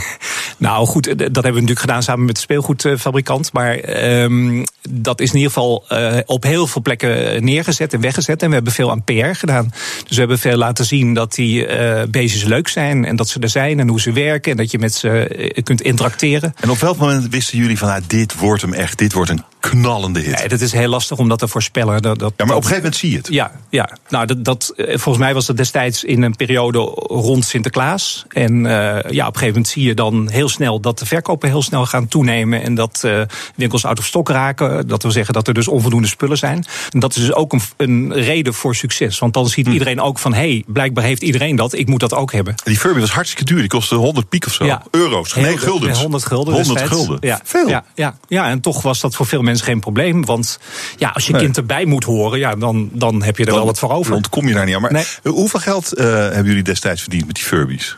Nou 0.58 0.88
goed, 0.88 1.08
eh, 1.08 1.16
dat 1.16 1.20
hebben 1.20 1.44
we 1.44 1.50
natuurlijk 1.52 1.80
gedaan 1.80 2.04
samen 2.04 2.26
met 2.26 2.36
de 2.36 2.42
speelgoedfabrikant. 2.42 3.54
Maar 3.54 3.76
ehm, 3.76 4.64
dat 4.90 5.20
is 5.20 5.30
in 5.30 5.36
ieder 5.36 5.52
geval 5.52 5.86
eh, 5.88 6.18
op 6.26 6.44
heel 6.44 6.68
veel 6.68 6.82
plekken 6.82 7.44
neergezet 7.44 7.94
en 7.94 8.02
weggezet. 8.02 8.42
En 8.42 8.48
we 8.48 8.54
hebben 8.54 8.74
veel 8.74 8.92
aan 8.92 9.04
PR 9.04 9.34
gedaan. 9.34 9.74
Dus 10.08 10.10
we 10.10 10.20
hebben 10.20 10.40
veel 10.40 10.58
laten 10.58 10.86
zien 10.86 11.14
dat 11.14 11.36
die 11.36 11.66
eh 11.66 12.08
beestjes 12.10 12.44
leuk 12.44 12.68
zijn. 12.68 13.06
En 13.06 13.16
dat 13.16 13.30
ze 13.30 13.40
er 13.40 13.50
zijn 13.50 13.80
en 13.80 13.88
hoe 13.88 14.02
ze 14.02 14.12
werken. 14.12 14.52
En 14.52 14.58
dat 14.58 14.72
je 14.72 14.80
met 14.80 14.94
ze 14.94 15.56
kunt 15.64 15.82
interacteren. 15.82 16.54
En 16.60 16.70
op 16.70 16.78
welk 16.78 16.98
moment 16.98 17.28
wisten 17.30 17.58
jullie 17.58 17.78
van, 17.78 17.90
ah, 17.90 18.02
dit 18.08 18.36
wordt 18.36 18.62
hem 18.62 18.74
echt, 18.82 18.98
dit 18.98 19.14
wordt 19.14 19.30
een 19.30 19.44
knallende 19.62 20.20
hit? 20.20 20.38
Nee, 20.38 20.48
dat 20.48 20.62
is 20.62 20.72
heel 20.72 20.90
lastig 20.90 21.18
om 21.18 21.30
dat 21.30 21.40
te 21.40 21.48
voorspellen. 21.48 22.02
Dat, 22.02 22.20
dat, 22.20 22.34
ja, 22.38 22.46
maar 22.46 22.56
op 22.56 22.62
een 22.62 22.68
gegeven 22.68 22.84
moment 22.84 22.96
zie 22.96 23.12
je 23.12 23.18
het. 23.18 23.28
Ja, 23.28 23.52
ja. 23.70 23.90
nou, 24.10 24.26
dat, 24.26 24.46
dat, 24.46 24.74
eh, 24.76 24.86
volgens 24.88 25.18
mij 25.18 25.34
was 25.34 25.46
dat 25.46 25.58
destijds 25.58 26.04
in 26.04 26.22
een 26.22 26.36
periode 26.36 26.80
rond 27.08 27.46
Sinterklaas. 27.46 28.26
En 28.30 28.66
eh, 28.66 29.12
ja, 29.12 29.28
op 29.28 29.34
een 29.34 29.40
gegeven 29.40 29.48
moment 29.48 29.68
zie 29.68 29.84
je 29.84 29.94
dan 29.94 30.30
heel 30.30 30.50
snel 30.50 30.80
dat 30.80 31.00
de 31.00 31.06
verkopen 31.06 31.50
heel 31.50 31.62
snel 31.62 31.86
gaan 31.86 32.08
toenemen. 32.08 32.62
En 32.64 32.76
dat 32.76 33.02
eh, 33.04 33.22
winkels 33.56 33.86
out 33.86 34.00
of 34.00 34.06
stock 34.06 34.30
raken. 34.30 34.88
Dat 34.88 35.02
wil 35.02 35.12
zeggen 35.12 35.34
dat 35.34 35.48
er 35.48 35.54
dus 35.54 35.68
onvoldoende 35.68 36.08
spullen 36.08 36.38
zijn. 36.38 36.66
En 36.90 37.00
dat 37.00 37.16
is 37.16 37.22
dus 37.22 37.34
ook 37.34 37.54
een, 37.54 37.62
een 37.78 38.14
reden 38.14 38.54
voor 38.54 38.76
succes. 38.76 39.20
Want 39.20 39.34
dan 39.34 39.50
ziet 39.50 39.68
iedereen 39.68 40.02
ook 40.02 40.20
van, 40.20 40.34
hé, 40.34 40.40
hey, 40.40 40.64
blijkbaar 40.68 41.04
heeft 41.04 41.22
iedereen 41.22 41.56
dat. 41.56 41.74
Ik 41.74 41.88
moet 41.88 42.00
dat 42.00 42.14
ook 42.14 42.32
hebben. 42.32 42.56
Die 42.64 42.78
Furby 42.78 43.00
was 43.00 43.12
hartstikke 43.12 43.44
duur. 43.44 43.60
Die 43.60 43.70
kostte 43.70 43.96
100 43.96 44.30
piek 44.30 44.46
of 44.46 44.54
zo. 44.54 44.66
Ja. 44.66 44.84
Euro's. 44.92 45.34
Nee, 45.36 45.58
guldens. 45.58 46.00
100 46.00 46.26
gulden 46.26 46.54
100 46.54 46.78
destijds. 46.78 47.06
gulden. 47.06 47.18
Ja, 47.30 47.40
Veel. 47.44 47.68
Ja, 47.68 47.84
ja, 47.96 48.18
ja, 48.28 48.50
en 48.50 48.62
toch 48.62 48.82
was 48.82 49.00
dat 49.00 49.16
voor 49.16 49.26
veel 49.26 49.42
mensen 49.42 49.51
geen 49.60 49.80
probleem. 49.80 50.26
Want 50.26 50.60
ja, 50.98 51.10
als 51.10 51.26
je 51.26 51.32
Nee. 51.34 51.42
kind 51.42 51.58
erbij 51.58 51.86
moet 51.86 52.04
horen, 52.04 52.40
ja, 52.40 52.56
dan, 52.56 52.90
dan 52.94 53.24
heb 53.24 53.36
je 53.38 53.44
er 53.44 53.50
Dan 53.50 53.58
wel 53.58 53.66
wat 53.66 53.80
voor 53.80 53.92
over. 53.92 54.14
ontkom 54.14 54.48
je 54.48 54.54
daar 54.54 54.66
niet 54.66 54.76
aan. 54.76 54.82
Maar 54.82 54.92
Nee. 54.92 55.06
hoeveel 55.24 55.60
geld 55.60 55.94
eh, 55.94 56.06
hebben 56.06 56.46
jullie 56.46 56.64
destijds 56.64 57.02
verdiend 57.02 57.26
met 57.26 57.36
die 57.36 57.44
Furbies? 57.46 57.98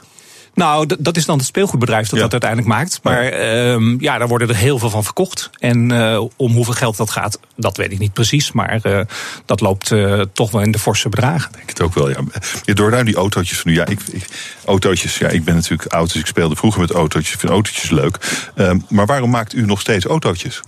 Nou, 0.56 0.90
dat 1.00 1.18
is 1.18 1.26
dan 1.26 1.38
het 1.38 1.46
speelgoedbedrijf 1.48 2.08
dat 2.08 2.16
Ja. 2.16 2.22
dat 2.22 2.32
uiteindelijk 2.32 2.70
maakt. 2.72 3.00
Maar 3.04 3.24
ehm, 3.24 3.96
ja, 4.04 4.18
daar 4.18 4.28
worden 4.28 4.50
er 4.50 4.56
heel 4.56 4.80
veel 4.80 4.90
van 4.90 5.04
verkocht. 5.04 5.50
En 5.60 5.92
eh, 5.92 6.24
om 6.36 6.52
hoeveel 6.54 6.74
geld 6.74 6.98
dat 6.98 7.10
gaat, 7.10 7.40
dat 7.56 7.78
weet 7.78 7.92
ik 7.92 8.00
niet 8.00 8.14
precies. 8.14 8.52
Maar 8.52 8.80
eh, 8.84 9.00
dat 9.46 9.60
loopt 9.62 9.92
toch 10.34 10.52
wel 10.52 10.62
in 10.62 10.72
de 10.72 10.80
forse 10.80 11.10
bedragen. 11.10 11.52
Ik 11.62 11.70
het 11.70 11.82
ook 11.82 11.94
wel, 11.94 12.10
ja. 12.10 12.18
Je 12.66 12.74
Doorduin, 12.74 13.06
die 13.06 13.16
autootjes 13.16 13.58
van 13.60 13.72
nu. 13.72 13.78
Ja, 13.78 13.86
ik, 13.86 14.00
ik, 14.12 14.26
autootjes, 14.66 15.18
ja, 15.18 15.28
ik 15.28 15.44
ben 15.44 15.56
natuurlijk 15.56 15.94
oud, 15.94 16.12
dus 16.14 16.22
ik 16.22 16.28
speelde 16.28 16.56
vroeger 16.56 16.82
met 16.82 16.92
autootjes. 16.92 17.34
Ik 17.34 17.40
vind 17.40 17.52
autootjes 17.52 17.90
leuk. 17.90 18.18
Ehm, 18.56 18.80
maar 18.90 19.06
waarom 19.06 19.30
maakt 19.30 19.54
u 19.54 19.66
nog 19.66 19.82
steeds 19.82 20.06
autootjes? 20.06 20.62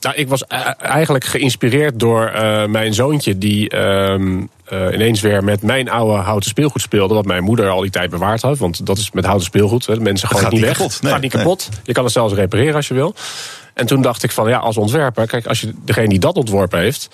Nou, 0.00 0.14
ik 0.14 0.28
was 0.28 0.46
eigenlijk 0.78 1.24
geïnspireerd 1.24 2.00
door 2.00 2.26
eh, 2.26 2.64
mijn 2.66 2.94
zoontje, 2.94 3.38
die 3.38 3.70
ehm, 3.70 4.42
eh, 4.64 4.92
ineens 4.92 5.20
weer 5.20 5.44
met 5.44 5.62
mijn 5.62 5.90
oude 5.90 6.22
houten 6.22 6.50
speelgoed 6.50 6.80
speelde. 6.80 7.14
Wat 7.14 7.24
mijn 7.24 7.42
moeder 7.42 7.68
al 7.68 7.80
die 7.80 7.90
tijd 7.90 8.10
bewaard 8.10 8.42
had. 8.42 8.58
Want 8.58 8.86
dat 8.86 8.98
is 8.98 9.10
met 9.10 9.24
houten 9.24 9.46
speelgoed. 9.46 9.86
Hè. 9.86 9.96
Mensen 9.96 10.28
het 10.28 10.50
niet 10.50 10.60
weg. 10.60 10.76
kapot. 10.76 11.02
Nee, 11.02 11.12
gaat 11.12 11.20
niet 11.20 11.32
nee. 11.32 11.42
kapot. 11.42 11.68
Je 11.84 11.92
kan 11.92 12.04
het 12.04 12.12
zelfs 12.12 12.34
repareren 12.34 12.74
als 12.74 12.88
je 12.88 12.94
wil. 12.94 13.14
En 13.74 13.86
toen 13.86 14.02
dacht 14.02 14.22
ik 14.22 14.30
van 14.30 14.48
ja, 14.48 14.58
als 14.58 14.76
ontwerper, 14.76 15.26
kijk, 15.26 15.46
als 15.46 15.60
je 15.60 15.72
degene 15.84 16.08
die 16.08 16.18
dat 16.18 16.36
ontworpen 16.36 16.78
heeft. 16.80 17.08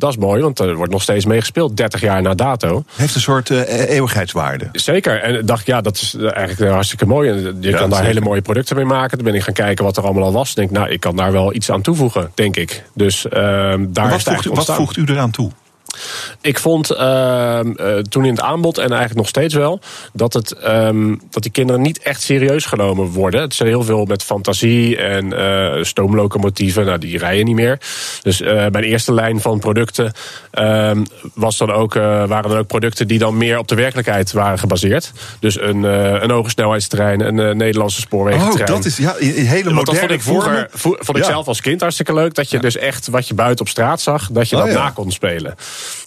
Dat 0.00 0.10
is 0.10 0.16
mooi, 0.16 0.42
want 0.42 0.58
er 0.58 0.74
wordt 0.74 0.92
nog 0.92 1.02
steeds 1.02 1.24
mee 1.24 1.40
gespeeld, 1.40 1.76
30 1.76 2.00
jaar 2.00 2.22
na 2.22 2.34
dato. 2.34 2.84
Heeft 2.96 3.14
een 3.14 3.20
soort 3.20 3.50
eh, 3.50 3.88
eeuwigheidswaarde. 3.90 4.68
Zeker. 4.72 5.20
En 5.22 5.46
dacht 5.46 5.60
ik, 5.60 5.66
ja, 5.66 5.80
dat 5.80 5.96
is 5.96 6.14
eigenlijk 6.20 6.60
eh, 6.60 6.70
hartstikke 6.72 7.06
mooi. 7.06 7.30
En 7.30 7.36
Je 7.36 7.42
Ja, 7.70 7.78
kan 7.78 7.88
daar 7.88 7.98
zeker. 7.98 8.04
hele 8.14 8.20
mooie 8.20 8.42
producten 8.42 8.76
mee 8.76 8.84
maken. 8.84 9.16
Toen 9.18 9.26
ben 9.26 9.34
ik 9.34 9.42
gaan 9.42 9.54
kijken 9.54 9.84
wat 9.84 9.96
er 9.96 10.02
allemaal 10.04 10.22
al 10.24 10.32
was. 10.32 10.54
Denk, 10.54 10.70
nou, 10.70 10.88
ik 10.90 11.00
kan 11.00 11.16
daar 11.16 11.32
wel 11.32 11.54
iets 11.54 11.70
aan 11.70 11.82
toevoegen, 11.82 12.30
denk 12.34 12.56
ik. 12.56 12.84
Dus 12.94 13.28
ehm, 13.28 13.32
daar 13.88 14.06
Maar 14.06 14.14
is 14.16 14.22
wat, 14.24 14.44
het 14.44 14.46
wat 14.66 14.74
voegt 14.74 14.96
u 14.96 15.04
eraan 15.06 15.30
toe? 15.30 15.50
Ik 16.40 16.58
vond 16.58 16.90
ehm, 16.90 17.70
eh, 17.72 17.96
toen 17.96 18.24
in 18.24 18.30
het 18.30 18.40
aanbod, 18.40 18.78
en 18.78 18.88
eigenlijk 18.88 19.16
nog 19.18 19.28
steeds 19.28 19.54
wel, 19.54 19.80
dat, 20.12 20.32
het, 20.32 20.52
ehm, 20.52 21.14
dat 21.30 21.42
die 21.42 21.52
kinderen 21.52 21.82
niet 21.82 21.98
echt 22.02 22.22
serieus 22.22 22.64
genomen 22.66 23.06
worden. 23.06 23.40
Het 23.40 23.52
is 23.52 23.58
heel 23.58 23.82
veel 23.82 24.04
met 24.04 24.22
fantasie 24.24 24.96
en 24.96 25.32
eh, 25.32 25.82
stoomlocomotieven, 25.84 26.84
nou, 26.84 26.98
die 26.98 27.18
rijden 27.18 27.44
niet 27.44 27.54
meer. 27.54 27.78
Dus 28.22 28.40
eh, 28.40 28.54
mijn 28.54 28.84
eerste 28.84 29.12
lijn 29.14 29.40
van 29.40 29.58
producten 29.58 30.12
ehm, 30.50 31.04
was 31.34 31.56
dan 31.56 31.72
ook, 31.72 31.94
waren 31.94 32.48
dan 32.50 32.58
ook 32.58 32.66
producten 32.66 33.08
die 33.08 33.18
dan 33.18 33.36
meer 33.36 33.58
op 33.58 33.68
de 33.68 33.74
werkelijkheid 33.74 34.32
waren 34.32 34.58
gebaseerd. 34.58 35.12
Dus 35.40 35.60
een, 35.60 35.82
een 36.22 36.30
hoge 36.30 36.50
snelheidstrein, 36.50 37.20
een 37.20 37.56
Nederlandse 37.56 38.00
spoorwegentrein. 38.00 38.68
Oh, 38.70 38.76
dat 38.76 38.84
is 38.84 38.96
ja, 38.96 39.14
hele 39.18 39.74
Want 39.74 39.86
dat 39.86 39.94
moderne 39.94 39.98
vond 39.98 40.10
ik 40.10 40.22
vroeger 40.22 40.68
vormen. 40.70 41.04
vond 41.04 41.18
ik 41.18 41.24
Ja. 41.24 41.30
zelf 41.30 41.46
als 41.46 41.60
kind 41.60 41.80
hartstikke 41.80 42.14
leuk. 42.14 42.34
Dat 42.34 42.50
je 42.50 42.58
dus 42.58 42.76
echt 42.76 43.08
wat 43.08 43.28
je 43.28 43.34
buiten 43.34 43.64
op 43.64 43.70
straat 43.70 44.00
zag, 44.00 44.28
dat 44.30 44.48
je 44.48 44.56
Oh, 44.56 44.62
dat 44.64 44.72
ja. 44.72 44.78
na 44.78 44.90
kon 44.90 45.10
spelen. 45.12 45.54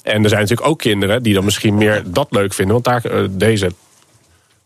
En 0.04 0.24
er 0.24 0.30
zijn 0.30 0.42
natuurlijk 0.42 0.68
ook 0.70 0.80
kinderen 0.80 1.24
die 1.24 1.34
dan 1.34 1.44
misschien 1.44 1.76
meer 1.78 2.04
dat 2.06 2.28
leuk 2.30 2.54
vinden. 2.54 2.74
Want 2.82 2.86
daar, 2.86 3.12
eh, 3.14 3.28
deze, 3.30 3.72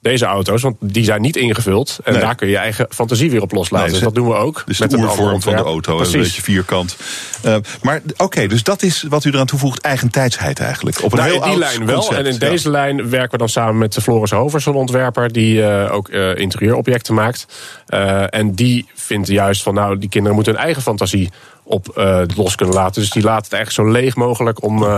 deze 0.01 0.25
auto's, 0.25 0.61
want 0.61 0.75
die 0.79 1.03
zijn 1.03 1.21
niet 1.21 1.35
ingevuld. 1.35 1.99
En 2.03 2.11
Nee. 2.13 2.21
daar 2.21 2.35
kun 2.35 2.47
je 2.47 2.53
je 2.53 2.59
eigen 2.59 2.87
fantasie 2.89 3.31
weer 3.31 3.41
op 3.41 3.51
loslaten. 3.51 3.85
Nee, 3.85 3.95
dus 3.95 4.03
dat 4.03 4.15
doen 4.15 4.27
we 4.27 4.33
ook. 4.35 4.63
Dus 4.65 4.79
met 4.79 4.89
de 4.91 4.97
oervorm 4.97 5.41
van 5.41 5.55
de 5.55 5.61
auto, 5.61 5.99
een 5.99 6.11
beetje 6.11 6.41
vierkant. 6.41 6.97
Eh, 7.41 7.55
maar 7.81 8.01
oké, 8.17 8.47
dus 8.47 8.63
dat 8.63 8.81
is 8.83 9.05
wat 9.09 9.23
u 9.25 9.29
eraan 9.29 9.45
toevoegt, 9.45 9.81
eigentijdsheid 9.81 10.59
eigenlijk. 10.59 11.03
Op 11.03 11.11
een 11.11 11.17
Nou, 11.17 11.31
heel 11.31 11.43
in 11.43 11.49
die 11.49 11.59
lijn 11.59 11.85
wel. 11.85 12.15
en 12.15 12.25
in 12.25 12.33
ja. 12.33 12.39
deze 12.39 12.69
lijn 12.69 13.09
werken 13.09 13.31
we 13.31 13.37
dan 13.37 13.49
samen 13.49 13.77
met 13.77 13.97
Floris 14.01 14.31
Hovers, 14.31 14.65
een 14.65 14.73
ontwerper 14.73 15.31
die 15.31 15.63
eh, 15.63 15.93
ook 15.93 16.09
interieurobjecten 16.09 17.13
maakt. 17.13 17.45
En 18.29 18.53
die 18.55 18.87
vindt 18.95 19.27
juist 19.27 19.63
van 19.63 19.73
nou, 19.73 19.97
die 19.97 20.09
kinderen 20.09 20.35
moeten 20.35 20.53
hun 20.53 20.63
eigen 20.63 20.81
fantasie 20.81 21.29
op 21.67 21.89
eh, 21.89 22.21
los 22.35 22.55
kunnen 22.55 22.75
laten. 22.75 23.01
Dus 23.01 23.11
die 23.11 23.23
laten 23.23 23.43
het 23.43 23.53
eigenlijk 23.53 23.89
zo 23.89 23.99
leeg 23.99 24.15
mogelijk 24.15 24.63
om. 24.63 24.83
eh, 24.83 24.89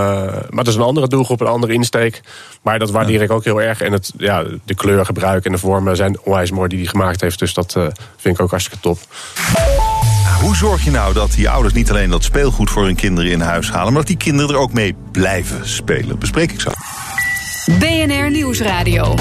maar 0.49 0.63
dat 0.63 0.67
is 0.67 0.75
een 0.75 0.81
andere 0.81 1.07
doelgroep, 1.07 1.41
een 1.41 1.47
andere 1.47 1.73
insteek. 1.73 2.21
Maar 2.61 2.79
dat 2.79 2.91
waardeer 2.91 3.21
ik 3.21 3.31
ook 3.31 3.43
heel 3.43 3.61
erg. 3.61 3.81
En 3.81 3.91
het, 3.91 4.13
ja, 4.17 4.43
de 4.65 4.75
kleurgebruik 4.75 5.45
en 5.45 5.51
de 5.51 5.57
vormen 5.57 5.95
zijn 5.95 6.19
onwijs 6.23 6.51
mooi 6.51 6.69
die 6.69 6.79
hij 6.79 6.87
gemaakt 6.87 7.21
heeft. 7.21 7.39
Dus 7.39 7.53
dat 7.53 7.75
eh, 7.75 7.83
vind 8.17 8.35
ik 8.35 8.41
ook 8.41 8.49
hartstikke 8.49 8.81
top. 8.81 8.99
Hoe 10.41 10.55
zorg 10.55 10.83
je 10.83 10.91
nou 10.91 11.13
dat 11.13 11.31
die 11.31 11.49
ouders 11.49 11.73
niet 11.73 11.89
alleen 11.89 12.09
dat 12.09 12.23
speelgoed 12.23 12.69
voor 12.69 12.83
hun 12.83 12.95
kinderen 12.95 13.31
in 13.31 13.41
huis 13.41 13.71
halen, 13.71 13.87
maar 13.93 14.01
dat 14.01 14.07
die 14.07 14.17
kinderen 14.17 14.55
er 14.55 14.61
ook 14.61 14.73
mee 14.73 14.95
blijven 15.11 15.69
spelen? 15.69 16.19
Bespreek 16.19 16.51
ik 16.51 16.61
zo. 16.61 16.69
BNR 17.79 18.31
Nieuwsradio. 18.31 19.15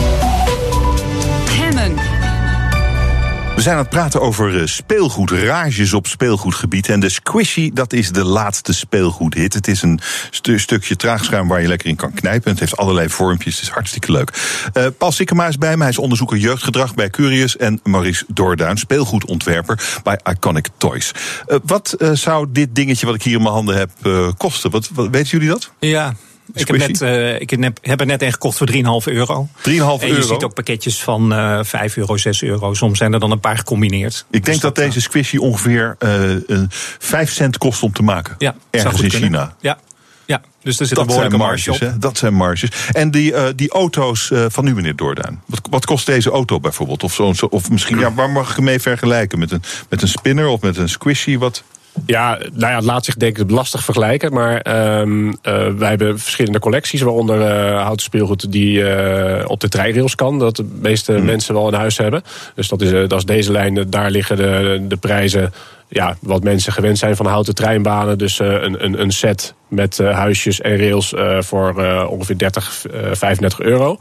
Zijn 3.68 3.80
aan 3.80 3.86
het 3.86 3.96
praten 3.96 4.20
over 4.20 4.60
eh, 4.60 4.66
speelgoed, 4.66 5.30
rages 5.30 5.92
op 5.92 6.06
speelgoedgebied. 6.06 6.88
En 6.88 7.00
de 7.00 7.08
Squishy, 7.08 7.70
dat 7.72 7.92
is 7.92 8.12
de 8.12 8.24
laatste 8.24 8.72
speelgoedhit. 8.72 9.54
Het 9.54 9.68
is 9.68 9.82
een 9.82 10.00
stu- 10.30 10.58
stukje 10.58 10.96
traagschuim 10.96 11.48
waar 11.48 11.60
je 11.60 11.68
lekker 11.68 11.88
in 11.88 11.96
kan 11.96 12.12
knijpen. 12.12 12.44
En 12.44 12.50
het 12.50 12.60
heeft 12.60 12.76
allerlei 12.76 13.08
vormpjes, 13.08 13.54
het 13.54 13.62
is 13.62 13.70
hartstikke 13.70 14.12
leuk. 14.12 14.32
Eh, 14.72 14.86
Paul 14.98 15.12
Sikkema 15.12 15.46
is 15.46 15.58
bij 15.58 15.76
me, 15.76 15.80
hij 15.80 15.90
is 15.90 15.98
onderzoeker 15.98 16.36
jeugdgedrag 16.36 16.94
bij 16.94 17.10
Curious. 17.10 17.56
En 17.56 17.80
Maurice 17.82 18.24
Doorduin, 18.28 18.76
speelgoedontwerper 18.76 20.00
bij 20.02 20.20
Iconic 20.30 20.68
Toys. 20.76 21.12
Eh, 21.46 21.56
wat 21.64 21.96
zou 22.12 22.46
dit 22.50 22.74
dingetje 22.74 23.06
wat 23.06 23.14
ik 23.14 23.22
hier 23.22 23.36
in 23.36 23.42
mijn 23.42 23.54
handen 23.54 23.76
heb 23.76 23.90
kosten? 24.36 24.70
Wat, 24.70 24.88
wat, 24.92 25.08
weten 25.10 25.30
jullie 25.30 25.48
dat? 25.48 25.70
Ja, 25.78 26.14
ik 26.54 26.66
heb, 26.66 26.76
net, 26.76 27.00
eh, 27.02 27.40
ik 27.40 27.50
heb, 27.80 28.00
er 28.00 28.06
net 28.06 28.22
een 28.22 28.32
gekocht 28.32 28.58
voor 28.58 28.66
3,5 28.66 29.06
euro. 29.12 29.48
3,5 29.56 29.62
En 29.62 30.08
je 30.08 30.14
euro. 30.14 30.26
ziet 30.26 30.42
ook 30.44 30.54
pakketjes 30.54 31.02
van 31.02 31.32
eh 31.32 31.58
5 31.62 31.96
euro, 31.96 32.16
6 32.16 32.42
euro. 32.42 32.74
Soms 32.74 32.98
zijn 32.98 33.12
er 33.12 33.20
dan 33.20 33.30
een 33.30 33.40
paar 33.40 33.56
gecombineerd. 33.58 34.16
Ik 34.30 34.32
denk 34.32 34.44
Dus 34.44 34.58
dat 34.60 34.74
deze 34.74 35.00
Squishy 35.00 35.36
ongeveer 35.36 35.96
eh, 35.98 36.30
een 36.46 36.66
5 36.98 37.30
cent 37.32 37.58
kost 37.58 37.82
om 37.82 37.92
te 37.92 38.02
maken. 38.02 38.34
Ja, 38.38 38.54
Ergens 38.70 39.00
in 39.00 39.08
kunnen. 39.10 39.28
China. 39.28 39.54
Ja, 39.60 39.78
ja, 40.26 40.40
dus 40.62 40.80
er 40.80 40.86
zit 40.86 40.96
Dat 40.96 41.16
een 41.16 41.36
marge 41.36 41.72
op. 41.72 41.78
hè? 41.80 41.98
Dat 41.98 42.18
zijn 42.18 42.34
marges. 42.34 42.70
En 42.92 43.10
die, 43.10 43.34
eh, 43.34 43.46
die 43.56 43.70
auto's 43.70 44.30
eh, 44.30 44.44
van 44.48 44.66
u, 44.66 44.74
meneer 44.74 44.96
Doorduin. 44.96 45.40
Wat, 45.46 45.60
wat 45.70 45.86
kost 45.86 46.06
deze 46.06 46.30
auto 46.30 46.60
bijvoorbeeld? 46.60 47.02
Of, 47.02 47.14
zo- 47.14 47.46
of 47.50 47.70
misschien, 47.70 47.98
ja, 48.04 48.12
waar 48.14 48.30
mag 48.30 48.50
ik 48.50 48.56
hem 48.56 48.64
mee 48.64 48.80
vergelijken? 48.80 49.38
Met 49.38 49.50
een, 49.52 49.62
met 49.88 50.02
een 50.02 50.08
spinner 50.08 50.46
of 50.46 50.60
met 50.60 50.76
een 50.76 50.88
squishy? 50.88 51.38
Wat? 51.38 51.62
Ja, 52.06 52.38
nou 52.52 52.72
ja, 52.72 52.76
het 52.76 52.84
laat 52.84 53.04
zich 53.04 53.16
denk 53.16 53.38
ik 53.38 53.50
lastig 53.50 53.84
vergelijken. 53.84 54.32
Maar 54.32 54.60
ehm, 54.60 55.28
eh, 55.42 55.66
wij 55.76 55.88
hebben 55.88 56.18
verschillende 56.18 56.58
collecties, 56.58 57.00
waaronder 57.00 57.40
eh, 57.40 57.82
houten 57.82 58.04
speelgoed 58.04 58.52
die 58.52 58.84
eh, 58.84 59.48
op 59.50 59.60
de 59.60 59.68
treinrails 59.68 60.14
kan. 60.14 60.38
Dat 60.38 60.56
de 60.56 60.68
meeste 60.80 61.12
mensen 61.12 61.54
wel 61.54 61.68
in 61.68 61.74
huis 61.74 61.98
hebben. 61.98 62.22
Dus 62.54 62.68
dat 62.68 62.80
is, 62.80 62.90
dat 62.90 63.18
is 63.18 63.24
deze 63.24 63.52
lijn. 63.52 63.90
Daar 63.90 64.10
liggen 64.10 64.36
de, 64.36 64.84
de 64.88 64.96
prijzen. 64.96 65.52
Ja, 65.88 66.16
wat 66.20 66.42
mensen 66.42 66.72
gewend 66.72 66.98
zijn 66.98 67.16
van 67.16 67.26
houten 67.26 67.54
treinbanen. 67.54 68.18
Dus 68.18 68.38
een, 68.38 68.84
een, 68.84 69.00
een 69.00 69.12
set 69.12 69.54
met 69.68 69.98
huisjes 69.98 70.60
en 70.60 70.76
rails 70.76 71.14
voor 71.38 71.74
ongeveer 72.08 72.38
30, 72.38 72.86
eh, 72.86 73.00
35 73.12 73.60
euro. 73.60 73.96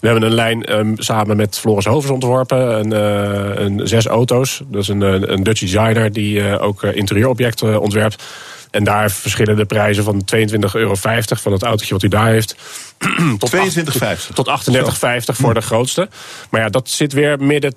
We 0.00 0.08
hebben 0.08 0.28
een 0.28 0.34
lijn 0.34 0.64
ehm, 0.64 0.92
samen 0.96 1.36
met 1.36 1.58
Floris 1.58 1.84
Hovers 1.84 2.12
ontworpen. 2.12 2.78
Een, 2.78 2.92
eh, 2.92 3.64
een 3.64 3.88
zes 3.88 4.06
auto's. 4.06 4.62
Dat 4.66 4.82
is 4.82 4.88
een, 4.88 5.02
eh, 5.02 5.12
een 5.20 5.42
Dutch 5.42 5.60
designer 5.60 6.12
die 6.12 6.40
eh, 6.40 6.62
ook 6.62 6.82
interieurobjecten 6.82 7.80
ontwerpt. 7.80 8.22
En 8.70 8.84
daar 8.84 9.10
verschillen 9.10 9.56
de 9.56 9.64
prijzen 9.64 10.04
van 10.04 10.24
22,50 10.24 10.74
euro 10.74 10.94
van 10.94 11.52
het 11.52 11.62
autootje 11.62 11.94
wat 11.94 12.02
u 12.02 12.08
daar 12.08 12.28
heeft. 12.28 12.56
tot 13.38 13.50
22,50. 13.56 14.34
Tot 14.34 14.48
38,50 14.48 15.36
voor 15.36 15.54
de 15.54 15.60
grootste. 15.60 16.08
Maar 16.50 16.60
ja, 16.60 16.68
dat 16.68 16.88
zit 16.88 17.12
weer 17.12 17.40
midden 17.40 17.74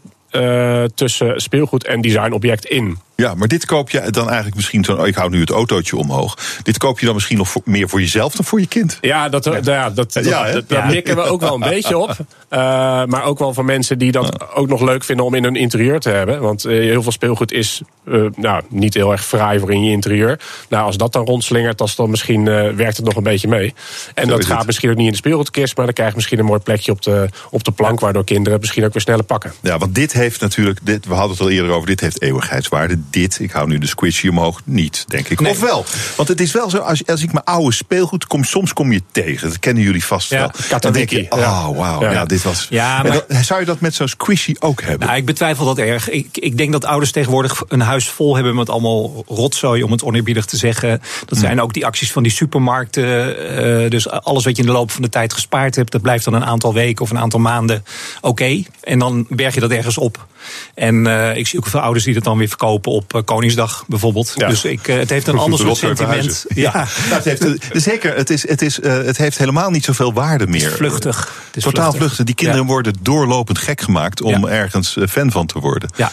tussen 0.95 1.41
speelgoed 1.41 1.85
en 1.85 2.01
designobject 2.01 2.65
in. 2.65 2.97
Ja, 3.21 3.33
maar 3.35 3.47
dit 3.47 3.65
koop 3.65 3.89
je 3.89 4.01
dan 4.09 4.25
eigenlijk 4.25 4.55
misschien 4.55 4.83
zo. 4.83 5.03
Ik 5.03 5.15
hou 5.15 5.29
nu 5.29 5.39
het 5.39 5.49
autootje 5.49 5.95
omhoog. 5.97 6.37
Dit 6.63 6.77
koop 6.77 6.99
je 6.99 7.05
dan 7.05 7.15
misschien 7.15 7.37
nog 7.37 7.49
voor- 7.49 7.61
meer 7.65 7.89
voor 7.89 7.99
jezelf 7.99 8.35
dan 8.35 8.45
voor 8.45 8.59
je 8.59 8.67
kind? 8.67 8.97
Ja, 9.01 9.29
dat, 9.29 9.43
ja. 9.45 9.59
Ja, 9.63 9.89
dat, 9.89 10.13
dat, 10.13 10.25
Ja, 10.25 10.51
dat- 10.51 10.69
daar 10.69 10.85
mikken 10.87 11.15
we 11.15 11.21
ook 11.21 11.41
wel 11.41 11.53
een 11.53 11.59
beetje 11.59 11.97
op. 11.97 12.15
Eh, 12.51 12.57
maar 13.05 13.23
ook 13.23 13.39
wel 13.39 13.53
voor 13.53 13.65
mensen 13.65 13.97
die 13.97 14.11
dat 14.11 14.53
ook 14.55 14.67
nog 14.67 14.81
leuk 14.81 15.03
vinden 15.03 15.25
om 15.25 15.33
in 15.33 15.43
hun 15.43 15.55
interieur 15.55 15.99
te 15.99 16.09
hebben. 16.09 16.41
Want 16.41 16.65
eh, 16.65 16.71
heel 16.77 17.01
veel 17.03 17.11
speelgoed 17.11 17.51
is 17.51 17.81
eh, 18.05 18.21
nou, 18.35 18.63
niet 18.69 18.93
heel 18.93 19.11
erg 19.11 19.25
fraai 19.25 19.59
voor 19.59 19.71
in 19.71 19.83
je 19.83 19.91
interieur. 19.91 20.39
Nou, 20.69 20.85
als 20.85 20.97
dat 20.97 21.13
dan 21.13 21.25
rondslingert, 21.25 21.77
dan, 21.77 21.87
dan 21.95 22.09
misschien 22.09 22.47
eh, 22.47 22.69
werkt 22.69 22.97
het 22.97 23.05
nog 23.05 23.15
een 23.15 23.23
beetje 23.23 23.47
mee. 23.47 23.73
En 24.13 24.25
Zo 24.27 24.31
dat 24.35 24.45
gaat 24.45 24.57
het. 24.57 24.65
misschien 24.65 24.89
ook 24.89 24.95
niet 24.95 25.05
in 25.05 25.11
de 25.11 25.17
speelgoedkist, 25.17 25.75
maar 25.77 25.85
dan 25.85 25.93
krijg 25.93 26.09
je 26.09 26.15
misschien 26.15 26.39
een 26.39 26.45
mooi 26.45 26.59
plekje 26.59 26.91
op 26.91 27.01
de, 27.01 27.29
op 27.49 27.63
de 27.63 27.71
plank, 27.71 27.99
waardoor 27.99 28.23
kinderen 28.23 28.59
misschien 28.59 28.85
ook 28.85 28.93
weer 28.93 29.01
sneller 29.01 29.23
pakken. 29.25 29.53
Ja, 29.61 29.77
want 29.77 29.95
dit 29.95 30.13
heeft 30.13 30.41
natuurlijk, 30.41 30.79
dit, 30.83 31.05
we 31.05 31.13
hadden 31.13 31.31
het 31.31 31.41
al 31.41 31.49
eerder 31.49 31.71
over, 31.71 31.87
dit 31.87 31.99
heeft 31.99 32.21
eeuwigheidswaarde. 32.21 32.97
Dit, 33.11 33.39
ik 33.39 33.51
hou 33.51 33.67
nu 33.67 33.77
de 33.77 33.87
squishy 33.87 34.27
omhoog, 34.27 34.61
niet, 34.65 35.05
denk 35.07 35.27
ik. 35.27 35.39
Nee. 35.39 35.51
Of 35.51 35.59
wel? 35.59 35.85
Want 36.15 36.29
het 36.29 36.41
is 36.41 36.51
wel 36.51 36.69
zo, 36.69 36.77
als, 36.77 37.05
als 37.07 37.21
ik 37.23 37.31
mijn 37.33 37.45
oude 37.45 37.73
speelgoed 37.73 38.27
kom, 38.27 38.43
soms 38.43 38.73
kom 38.73 38.91
je 38.91 39.01
tegen. 39.11 39.47
Dat 39.49 39.59
kennen 39.59 39.83
jullie 39.83 40.05
vast 40.05 40.29
Ja, 40.29 40.51
wel. 40.69 40.79
Dan 40.79 40.93
denk 40.93 41.09
je, 41.09 41.25
oh, 41.29 41.77
wauw, 41.77 42.01
Ja. 42.01 42.11
ja. 42.11 42.25
dit 42.25 42.43
was... 42.43 42.67
Ja, 42.69 43.03
maar- 43.03 43.11
dat- 43.11 43.25
zou 43.45 43.59
je 43.59 43.65
dat 43.65 43.79
met 43.79 43.95
zo'n 43.95 44.07
squishy 44.07 44.55
ook 44.59 44.81
hebben? 44.81 45.07
Nou, 45.07 45.19
ik 45.19 45.25
betwijfel 45.25 45.65
dat 45.65 45.77
erg. 45.77 46.09
Ik, 46.09 46.37
ik 46.37 46.57
denk 46.57 46.71
dat 46.71 46.85
ouders 46.85 47.11
tegenwoordig 47.11 47.63
een 47.67 47.81
huis 47.81 48.09
vol 48.09 48.35
hebben 48.35 48.55
met 48.55 48.69
allemaal 48.69 49.23
rotzooi, 49.27 49.83
om 49.83 49.91
het 49.91 50.03
oneerbiedig 50.03 50.45
te 50.45 50.57
zeggen. 50.57 51.01
Dat 51.25 51.37
zijn 51.39 51.61
ook 51.61 51.73
die 51.73 51.85
acties 51.85 52.11
van 52.11 52.23
die 52.23 52.31
supermarkten. 52.31 53.37
eh, 53.83 53.89
dus 53.89 54.09
alles 54.09 54.43
wat 54.45 54.55
je 54.55 54.61
in 54.61 54.67
de 54.67 54.73
loop 54.73 54.91
van 54.91 55.01
de 55.01 55.09
tijd 55.09 55.33
gespaard 55.33 55.75
hebt, 55.75 55.91
dat 55.91 56.01
blijft 56.01 56.25
dan 56.25 56.33
een 56.33 56.45
aantal 56.45 56.73
weken 56.73 57.03
of 57.03 57.09
een 57.09 57.19
aantal 57.19 57.39
maanden 57.39 57.83
oké. 58.21 58.63
En 58.81 58.99
dan 58.99 59.25
berg 59.29 59.53
je 59.53 59.59
dat 59.59 59.71
ergens 59.71 59.97
op. 59.97 60.27
En 60.73 61.07
eh, 61.07 61.37
ik 61.37 61.47
zie 61.47 61.59
ook 61.59 61.67
veel 61.67 61.79
ouders 61.79 62.05
die 62.05 62.13
dat 62.13 62.23
dan 62.23 62.37
weer 62.37 62.47
verkopen 62.47 62.91
op 62.91 63.15
eh, 63.15 63.21
Koningsdag 63.25 63.83
bijvoorbeeld. 63.87 64.33
Ja. 64.35 64.47
Dus 64.47 64.63
ik, 64.63 64.87
eh, 64.87 64.97
het 64.97 65.09
heeft 65.09 65.27
een 65.27 65.37
ander 65.37 65.59
soort 65.59 65.77
sentiment. 65.77 66.45
Ja, 66.47 66.71
nou, 66.73 66.87
het 67.21 67.23
heeft, 67.23 67.45
zeker. 67.89 68.15
Het, 68.15 68.29
is, 68.29 68.47
het, 68.47 68.61
is, 68.61 68.81
het 68.83 69.17
heeft 69.17 69.37
helemaal 69.37 69.69
niet 69.69 69.85
zoveel 69.85 70.13
waarde 70.13 70.47
meer. 70.47 70.61
Het 70.61 70.71
is 70.71 70.77
vluchtig. 70.77 71.43
Het 71.47 71.55
is 71.55 71.63
Totaal 71.63 71.93
vluchtig. 71.93 72.25
Die 72.25 72.35
kinderen 72.35 72.61
Ja. 72.61 72.67
worden 72.67 72.95
doorlopend 73.01 73.57
gek 73.57 73.81
gemaakt 73.81 74.21
om 74.21 74.47
ergens 74.47 74.97
fan 75.09 75.31
van 75.31 75.45
te 75.45 75.59
worden. 75.59 75.89
Ja, 75.95 76.11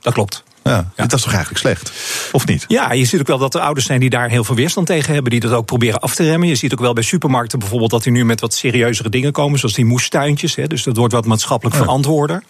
dat 0.00 0.12
klopt. 0.12 0.44
Ja, 0.68 0.90
Dat 0.96 1.12
is 1.12 1.22
toch 1.22 1.32
eigenlijk 1.32 1.60
slecht? 1.60 1.92
Of 2.32 2.46
niet? 2.46 2.64
Ja, 2.68 2.92
je 2.92 3.04
ziet 3.04 3.20
ook 3.20 3.26
wel 3.26 3.38
dat 3.38 3.54
er 3.54 3.60
ouders 3.60 3.86
zijn 3.86 4.00
die 4.00 4.10
daar 4.10 4.28
heel 4.28 4.44
veel 4.44 4.54
weerstand 4.54 4.86
tegen 4.86 5.12
hebben. 5.12 5.30
Die 5.30 5.40
dat 5.40 5.52
ook 5.52 5.66
proberen 5.66 6.00
af 6.00 6.14
te 6.14 6.22
remmen. 6.22 6.48
Je 6.48 6.54
ziet 6.54 6.72
ook 6.72 6.80
wel 6.80 6.92
bij 6.92 7.02
supermarkten 7.02 7.58
bijvoorbeeld 7.58 7.90
dat 7.90 8.02
die 8.02 8.12
nu 8.12 8.24
met 8.24 8.40
wat 8.40 8.54
serieuzere 8.54 9.08
dingen 9.08 9.32
komen. 9.32 9.58
Zoals 9.58 9.74
die 9.74 9.84
moestuintjes. 9.84 10.54
Hè, 10.54 10.66
dus 10.66 10.82
dat 10.82 10.96
wordt 10.96 11.12
wat 11.14 11.26
maatschappelijk 11.26 11.76
verantwoorder. 11.76 12.42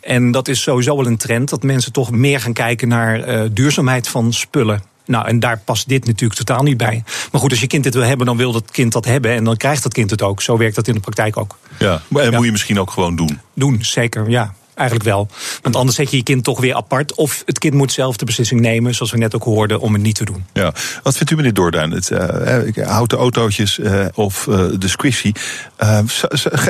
En 0.00 0.30
dat 0.30 0.48
is 0.48 0.62
sowieso 0.62 0.96
wel 0.96 1.06
een 1.06 1.16
trend. 1.16 1.48
Dat 1.50 1.62
mensen 1.62 1.92
toch 1.92 2.10
meer 2.10 2.40
gaan 2.40 2.52
kijken 2.52 2.88
naar 2.88 3.20
eh, 3.20 3.40
duurzaamheid 3.52 4.08
van 4.08 4.32
spullen. 4.32 4.82
Nou, 5.06 5.26
en 5.28 5.40
daar 5.40 5.60
past 5.64 5.88
dit 5.88 6.06
natuurlijk 6.06 6.38
totaal 6.40 6.62
niet 6.62 6.76
bij. 6.76 7.02
Maar 7.32 7.40
goed, 7.40 7.50
als 7.50 7.60
je 7.60 7.66
kind 7.66 7.84
dit 7.84 7.94
wil 7.94 8.02
hebben, 8.02 8.26
dan 8.26 8.36
wil 8.36 8.52
dat 8.52 8.70
kind 8.70 8.92
dat 8.92 9.04
hebben. 9.04 9.30
En 9.30 9.44
dan 9.44 9.56
krijgt 9.56 9.82
dat 9.82 9.92
kind 9.92 10.10
het 10.10 10.22
ook. 10.22 10.42
Zo 10.42 10.56
werkt 10.56 10.74
dat 10.74 10.88
in 10.88 10.94
de 10.94 11.00
praktijk 11.00 11.36
ook. 11.36 11.58
Ja. 11.78 12.02
En 12.14 12.30
Ja. 12.30 12.36
moet 12.36 12.44
je 12.44 12.52
misschien 12.52 12.80
ook 12.80 12.90
gewoon 12.90 13.16
doen. 13.16 13.40
Doen, 13.54 13.78
zeker, 13.80 14.30
ja. 14.30 14.54
Eigenlijk 14.76 15.08
wel. 15.08 15.28
Want 15.62 15.76
anders 15.76 15.96
zet 15.96 16.10
je 16.10 16.16
je 16.16 16.22
kind 16.22 16.44
toch 16.44 16.60
weer 16.60 16.74
apart. 16.74 17.14
Of 17.14 17.42
het 17.46 17.58
kind 17.58 17.74
moet 17.74 17.92
zelf 17.92 18.16
de 18.16 18.24
beslissing 18.24 18.60
nemen, 18.60 18.94
zoals 18.94 19.12
we 19.12 19.18
net 19.18 19.34
ook 19.34 19.42
hoorden, 19.42 19.80
om 19.80 19.92
het 19.92 20.02
niet 20.02 20.14
te 20.14 20.24
doen. 20.24 20.44
Ja. 20.52 20.72
Wat 21.02 21.16
vindt 21.16 21.32
u, 21.32 21.36
meneer 21.36 21.54
Doorduin? 21.54 21.90
Het 21.90 22.10
eh, 22.10 22.68
eh, 22.78 22.88
houten 22.88 23.18
autootjes 23.18 23.78
eh, 23.78 24.06
of 24.14 24.46
eh, 24.48 24.64
de 24.78 24.88
squishy. 24.88 25.32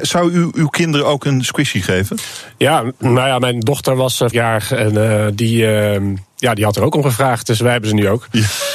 Zou- 0.02 0.30
u 0.32 0.48
uw 0.52 0.66
kinderen 0.68 1.06
ook 1.06 1.24
een 1.24 1.44
squishy 1.44 1.80
geven? 1.80 2.18
Ja, 2.56 2.84
nou 2.98 3.26
ja, 3.28 3.38
mijn 3.38 3.60
dochter 3.60 3.96
was 3.96 4.22
jarig 4.26 4.72
en 4.72 5.10
eh, 5.10 5.26
die, 5.34 5.66
eh, 5.66 6.00
ja, 6.36 6.54
die 6.54 6.64
had 6.64 6.76
er 6.76 6.82
ook 6.82 6.94
om 6.94 7.02
gevraagd. 7.02 7.46
Dus 7.46 7.60
wij 7.60 7.72
hebben 7.72 7.90
ze 7.90 7.94
nu 7.96 8.08
ook. 8.08 8.28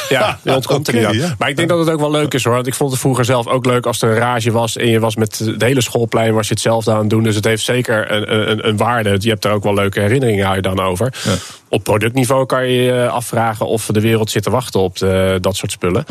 Ja, 0.10 0.40
die 0.44 0.56
ontkomt 0.56 0.88
er 0.88 0.94
niet 0.94 1.22
ja. 1.22 1.36
Maar 1.38 1.50
ik 1.50 1.56
denk 1.56 1.70
dat 1.70 1.80
het 1.80 1.90
ook 1.90 2.00
wel 2.00 2.12
leuk 2.12 2.34
is 2.34 2.44
hoor. 2.44 2.54
Want 2.54 2.68
ik 2.68 2.74
vond 2.74 2.92
het 2.92 3.00
vroeger 3.00 3.26
zelf 3.26 3.48
ook 3.48 3.66
leuk 3.66 3.86
als 3.86 4.02
er 4.02 4.10
een 4.10 4.18
rage 4.18 4.52
was. 4.52 4.78
En 4.78 4.88
je 4.88 5.00
was 5.00 5.16
met 5.16 5.40
het 5.40 5.62
hele 5.62 5.82
schoolplein 5.82 6.34
was 6.34 6.48
je 6.48 6.54
hetzelfde 6.54 6.92
aan 6.92 7.00
het 7.00 7.10
doen. 7.10 7.24
Dus 7.24 7.36
het 7.36 7.46
heeft 7.46 7.64
zeker 7.64 8.12
een, 8.12 8.52
een, 8.52 8.68
een 8.68 8.78
waarde. 8.78 9.16
Je 9.20 9.30
hebt 9.30 9.46
er 9.46 9.52
ook 9.52 9.64
wel 9.64 9.74
leuke 9.74 10.00
herinneringen 10.00 10.56
je 10.56 10.62
dan 10.62 10.80
over. 10.80 11.14
Ja. 11.24 11.32
Op 11.74 11.84
productniveau 11.84 12.46
kan 12.46 12.68
je 12.68 12.82
je 12.82 13.10
afvragen 13.10 13.66
of 13.68 13.86
de 13.86 14.02
wereld 14.02 14.30
zit 14.30 14.44
te 14.44 14.50
wachten 14.50 14.80
op 14.80 14.98
de- 14.98 15.38
dat 15.42 15.56
soort 15.56 15.72
spullen. 15.72 16.06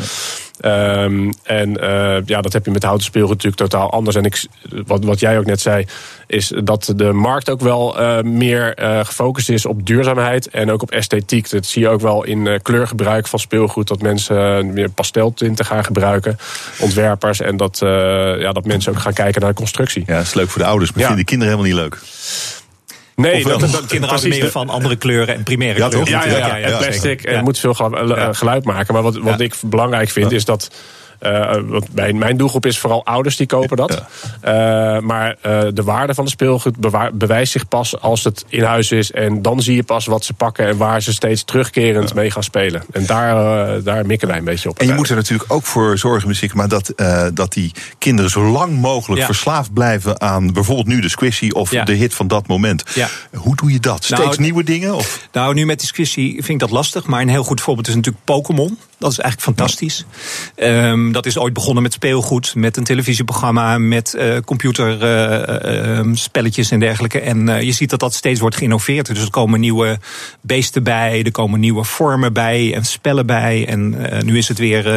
Ehm, 0.59 1.31
en 1.43 1.81
eh, 1.81 2.17
ja, 2.25 2.41
dat 2.41 2.53
heb 2.53 2.65
je 2.65 2.71
met 2.71 2.83
houten 2.83 3.05
speelgoed 3.05 3.31
natuurlijk 3.43 3.61
totaal 3.61 3.91
anders. 3.91 4.15
En 4.15 4.23
ik, 4.25 4.45
wat, 4.85 5.03
wat 5.05 5.19
jij 5.19 5.37
ook 5.37 5.45
net 5.45 5.61
zei, 5.61 5.85
is 6.27 6.51
dat 6.63 6.93
de 6.95 7.11
markt 7.11 7.49
ook 7.49 7.61
wel 7.61 7.99
eh, 7.99 8.21
meer 8.23 8.73
eh, 8.75 8.99
gefocust 9.05 9.49
is 9.49 9.65
op 9.65 9.85
duurzaamheid 9.85 10.49
en 10.49 10.71
ook 10.71 10.81
op 10.81 10.91
esthetiek. 10.91 11.49
Dat 11.49 11.65
zie 11.65 11.81
je 11.81 11.89
ook 11.89 12.01
wel 12.01 12.23
in 12.23 12.47
eh, 12.47 12.59
kleurgebruik 12.61 13.27
van 13.27 13.39
speelgoed. 13.39 13.87
Dat 13.87 14.01
mensen 14.01 14.57
eh, 14.57 14.63
meer 14.63 14.89
pasteltinten 14.89 15.65
gaan 15.65 15.83
gebruiken, 15.85 16.37
ontwerpers. 16.79 17.39
En 17.41 17.57
dat, 17.57 17.81
eh, 17.81 17.89
ja, 18.39 18.51
dat 18.51 18.65
mensen 18.65 18.91
ook 18.91 18.99
gaan 18.99 19.13
kijken 19.13 19.41
naar 19.41 19.49
de 19.49 19.55
constructie. 19.55 20.03
Ja, 20.05 20.15
dat 20.15 20.23
is 20.25 20.33
leuk 20.33 20.49
voor 20.49 20.61
de 20.61 20.67
ouders, 20.67 20.91
maar 20.91 20.99
Ja. 20.99 21.07
vinden 21.07 21.25
de 21.25 21.31
kinderen 21.31 21.53
helemaal 21.57 21.73
niet 21.81 21.83
leuk. 21.91 22.01
Nee, 23.15 23.43
dat, 23.43 23.59
dat, 23.59 23.85
Kinderen 23.85 24.29
meer 24.29 24.51
van 24.51 24.69
andere 24.69 24.95
kleuren 24.95 25.35
en 25.35 25.43
primaire 25.43 25.79
Ja, 25.79 25.87
kleuren. 25.87 26.11
Ja, 26.11 26.25
ja, 26.25 26.55
ja, 26.55 26.55
Ja, 26.55 26.77
plastic. 26.77 27.23
En 27.23 27.35
het 27.35 27.43
moet 27.43 27.59
veel 27.59 27.75
eh, 27.75 28.27
geluid 28.31 28.65
maken. 28.65 28.93
Maar 28.93 29.03
wat, 29.03 29.17
wat 29.17 29.39
ik 29.39 29.55
belangrijk 29.65 30.09
vind 30.09 30.31
is 30.31 30.45
dat 30.45 30.69
want 31.67 31.93
mijn, 31.93 32.17
mijn 32.17 32.37
doelgroep 32.37 32.65
is 32.65 32.79
vooral 32.79 33.05
ouders 33.05 33.35
die 33.35 33.47
kopen 33.47 33.77
dat. 33.77 34.03
maar 35.01 35.37
de 35.73 35.83
waarde 35.83 36.13
van 36.13 36.25
de 36.25 36.31
speelgoed 36.31 36.75
bewijst 37.13 37.51
zich 37.51 37.67
pas 37.67 37.99
als 37.99 38.23
het 38.23 38.45
in 38.47 38.63
huis 38.63 38.91
is. 38.91 39.11
En 39.11 39.41
dan 39.41 39.61
zie 39.61 39.75
je 39.75 39.83
pas 39.83 40.05
wat 40.05 40.25
ze 40.25 40.33
pakken 40.33 40.67
en 40.67 40.77
waar 40.77 41.01
ze 41.01 41.13
steeds 41.13 41.43
terugkerend 41.43 42.13
mee 42.13 42.31
gaan 42.31 42.43
spelen. 42.43 42.83
En 42.91 43.05
daar, 43.05 43.83
daar 43.83 44.05
mikken 44.05 44.27
wij 44.27 44.37
een 44.37 44.43
beetje 44.43 44.69
op. 44.69 44.79
En 44.79 44.87
je 44.87 44.93
moet 44.93 45.09
er 45.09 45.15
natuurlijk 45.15 45.53
ook 45.53 45.63
voor 45.63 45.97
zorgen, 45.97 46.27
muziek, 46.27 46.53
maar 46.53 46.67
dat, 46.67 46.93
dat 47.33 47.53
die 47.53 47.71
kinderen 47.97 48.31
zo 48.31 48.43
lang 48.43 48.79
mogelijk 48.79 49.23
verslaafd 49.23 49.73
blijven 49.73 50.21
aan 50.21 50.53
bijvoorbeeld 50.53 50.87
nu 50.87 51.01
de 51.01 51.09
squishy 51.09 51.49
of 51.49 51.69
de 51.69 51.93
hit 51.93 52.13
van 52.13 52.27
dat 52.27 52.47
moment. 52.47 52.83
Hoe 53.33 53.55
doe 53.55 53.71
je 53.71 53.79
dat? 53.79 54.03
Steeds 54.03 54.21
nou, 54.21 54.41
nieuwe 54.41 54.63
dingen? 54.63 54.95
Of? 54.95 55.27
Nou, 55.31 55.53
nu 55.53 55.65
met 55.65 55.79
die 55.79 55.87
squishy 55.87 56.33
vind 56.33 56.49
ik 56.49 56.59
dat 56.59 56.71
lastig. 56.71 57.05
Maar 57.05 57.21
een 57.21 57.29
heel 57.29 57.43
goed 57.43 57.61
voorbeeld 57.61 57.87
is 57.87 57.95
natuurlijk 57.95 58.25
Pokémon. 58.25 58.77
Dat 59.01 59.11
is 59.11 59.19
eigenlijk 59.19 59.57
fantastisch. 59.57 60.05
Um, 60.55 61.11
dat 61.11 61.25
is 61.25 61.37
ooit 61.37 61.53
begonnen 61.53 61.83
met 61.83 61.93
speelgoed, 61.93 62.55
met 62.55 62.77
een 62.77 62.83
televisieprogramma, 62.83 63.77
met 63.77 64.15
uh, 64.17 64.37
computerspelletjes 64.45 66.67
uh, 66.67 66.73
en 66.73 66.79
dergelijke. 66.79 67.19
En 67.19 67.65
je 67.65 67.71
ziet 67.71 67.89
dat 67.89 67.99
dat 67.99 68.13
steeds 68.13 68.39
wordt 68.39 68.55
geïnnoveerd. 68.55 69.05
Dus 69.05 69.21
er 69.21 69.29
komen 69.29 69.59
nieuwe 69.59 69.99
beesten 70.41 70.83
bij, 70.83 71.23
er 71.23 71.31
komen 71.31 71.59
nieuwe 71.59 71.83
vormen 71.83 72.33
bij 72.33 72.75
en 72.75 72.85
spellen 72.85 73.25
bij. 73.25 73.67
En 73.67 73.89
nu 74.25 74.37
is 74.37 74.47
het 74.47 74.57
weer 74.57 74.87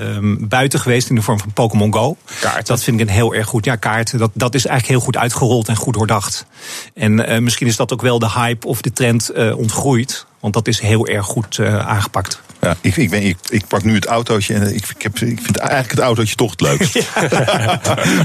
um, 0.00 0.48
buiten 0.48 0.80
geweest 0.80 1.08
in 1.08 1.14
de 1.14 1.22
vorm 1.22 1.38
van 1.38 1.52
Pokémon 1.52 1.92
Go. 1.92 2.16
Kaart. 2.40 2.66
Dat 2.66 2.82
vind 2.82 3.00
ik 3.00 3.08
een 3.08 3.14
heel 3.14 3.34
erg 3.34 3.46
goed. 3.46 3.64
Ja, 3.64 3.76
kaart. 3.76 4.18
Dat, 4.18 4.30
dat 4.34 4.54
is 4.54 4.66
eigenlijk 4.66 4.98
heel 4.98 5.06
goed 5.06 5.16
uitgerold 5.16 5.68
en 5.68 5.76
goed 5.76 5.94
doordacht. 5.94 6.46
En 6.94 7.42
misschien 7.42 7.66
is 7.66 7.76
dat 7.76 7.92
ook 7.92 8.02
wel 8.02 8.18
de 8.18 8.30
hype 8.30 8.66
of 8.66 8.80
de 8.80 8.92
trend 8.92 9.32
ontgroeid. 9.54 10.26
Want 10.40 10.54
dat 10.54 10.68
is 10.68 10.80
heel 10.80 11.06
erg 11.06 11.26
goed 11.26 11.58
uh, 11.58 11.86
aangepakt. 11.86 12.40
Ja, 12.60 12.76
ik, 12.80 12.96
ik, 12.96 13.10
ben, 13.10 13.22
ik, 13.22 13.36
ik, 13.48 13.66
pak 13.66 13.82
nu 13.82 13.94
het 13.94 14.06
autootje 14.06 14.54
en 14.54 14.74
ik, 14.74 14.88
ik, 14.96 15.02
heb, 15.02 15.18
ik 15.18 15.40
vind 15.42 15.56
eigenlijk 15.56 15.90
het 15.90 16.00
autootje 16.00 16.34
toch 16.34 16.50
het 16.50 16.60
leukst. 16.60 16.94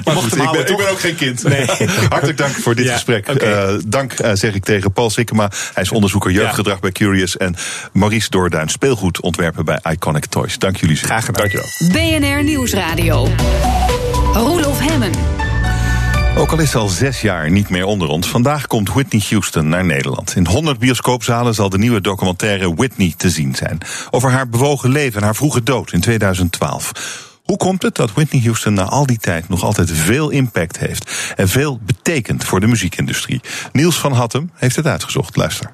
maar 0.06 0.16
goed, 0.16 0.36
ik 0.36 0.52
ben, 0.52 0.68
ik 0.68 0.78
ben, 0.78 0.90
ook 0.90 1.00
geen 1.00 1.16
kind. 1.16 1.44
Nee. 1.44 1.66
Hartelijk 2.10 2.38
dank 2.38 2.56
voor 2.56 2.76
dit 2.76 2.90
gesprek. 2.90 3.30
Okay. 3.30 3.74
Uh, 3.74 3.80
dank 3.88 4.20
uh, 4.20 4.32
zeg 4.34 4.54
ik 4.54 4.64
tegen 4.64 4.92
Paul 4.92 5.10
Sikkema. 5.10 5.52
Hij 5.74 5.84
is 5.84 5.92
onderzoeker 5.92 6.32
jeugdgedrag 6.32 6.74
ja. 6.74 6.82
bij 6.82 6.92
Curious. 6.92 7.38
En 7.38 7.56
Maurice 7.92 8.30
Doorduin, 8.30 8.70
speelgoedontwerper 8.70 9.64
bij 9.64 9.80
Iconic 9.92 10.26
Toys. 10.26 10.58
Dank 10.58 10.78
jullie 10.78 10.98
zeer. 10.98 11.06
Graag 11.06 11.26
gedaan. 11.26 11.50
Dankjewel. 11.50 12.20
BNR 12.20 12.44
Nieuwsradio. 12.44 13.30
Roelof 14.34 14.80
Hemmen. 14.80 15.12
Ook 16.38 16.52
al 16.52 16.60
is 16.60 16.72
ze 16.72 16.78
al 16.78 16.88
zes 16.88 17.22
jaar 17.22 17.52
niet 17.52 17.70
meer 17.70 17.86
onder 17.86 18.08
ons, 18.08 18.28
vandaag 18.28 18.68
komt 18.68 18.94
Whitney 18.94 19.22
Houston 19.30 19.70
naar 19.70 19.86
Nederland. 19.86 20.36
In 20.36 20.48
100 20.48 20.80
bioscoopzalen 20.80 21.54
zal 21.54 21.70
de 21.70 21.78
nieuwe 21.78 22.02
documentaire 22.02 22.76
Whitney 22.76 23.14
te 23.18 23.30
zien 23.30 23.56
zijn. 23.56 23.78
Over 24.12 24.32
haar 24.32 24.50
bewogen 24.50 24.90
leven 24.90 25.20
en 25.20 25.26
haar 25.26 25.36
vroege 25.36 25.64
dood 25.64 25.92
in 25.92 26.00
2012. 26.00 26.92
Hoe 27.44 27.58
komt 27.58 27.82
het 27.82 27.96
dat 27.96 28.14
Whitney 28.14 28.42
Houston 28.42 28.74
na 28.74 28.84
al 28.84 29.06
die 29.06 29.20
tijd 29.20 29.50
nog 29.50 29.64
altijd 29.64 29.92
veel 29.92 30.30
impact 30.30 30.78
heeft 30.78 31.34
en 31.36 31.50
veel 31.50 31.80
betekent 31.86 32.44
voor 32.44 32.60
de 32.60 32.68
muziekindustrie? 32.68 33.42
Niels 33.72 33.98
van 33.98 34.12
Hattem 34.12 34.52
heeft 34.54 34.76
het 34.76 34.88
uitgezocht. 34.88 35.36
Luister. 35.36 35.72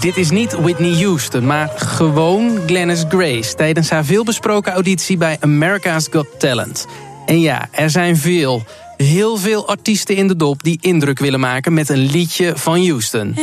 Dit 0.00 0.16
is 0.16 0.30
niet 0.30 0.52
Whitney 0.52 1.02
Houston, 1.02 1.46
maar 1.46 1.72
gewoon 1.76 2.58
Glennis 2.66 3.04
Grace... 3.08 3.54
tijdens 3.54 3.90
haar 3.90 4.04
veelbesproken 4.04 4.72
auditie 4.72 5.16
bij 5.16 5.36
America's 5.40 6.08
Got 6.10 6.26
Talent. 6.38 6.86
En 7.26 7.40
ja, 7.40 7.68
er 7.70 7.90
zijn 7.90 8.16
veel, 8.16 8.64
heel 8.96 9.36
veel 9.36 9.68
artiesten 9.68 10.16
in 10.16 10.28
de 10.28 10.36
dop... 10.36 10.62
die 10.62 10.78
indruk 10.80 11.18
willen 11.18 11.40
maken 11.40 11.74
met 11.74 11.88
een 11.88 12.10
liedje 12.10 12.52
van 12.56 12.86
Houston. 12.86 13.34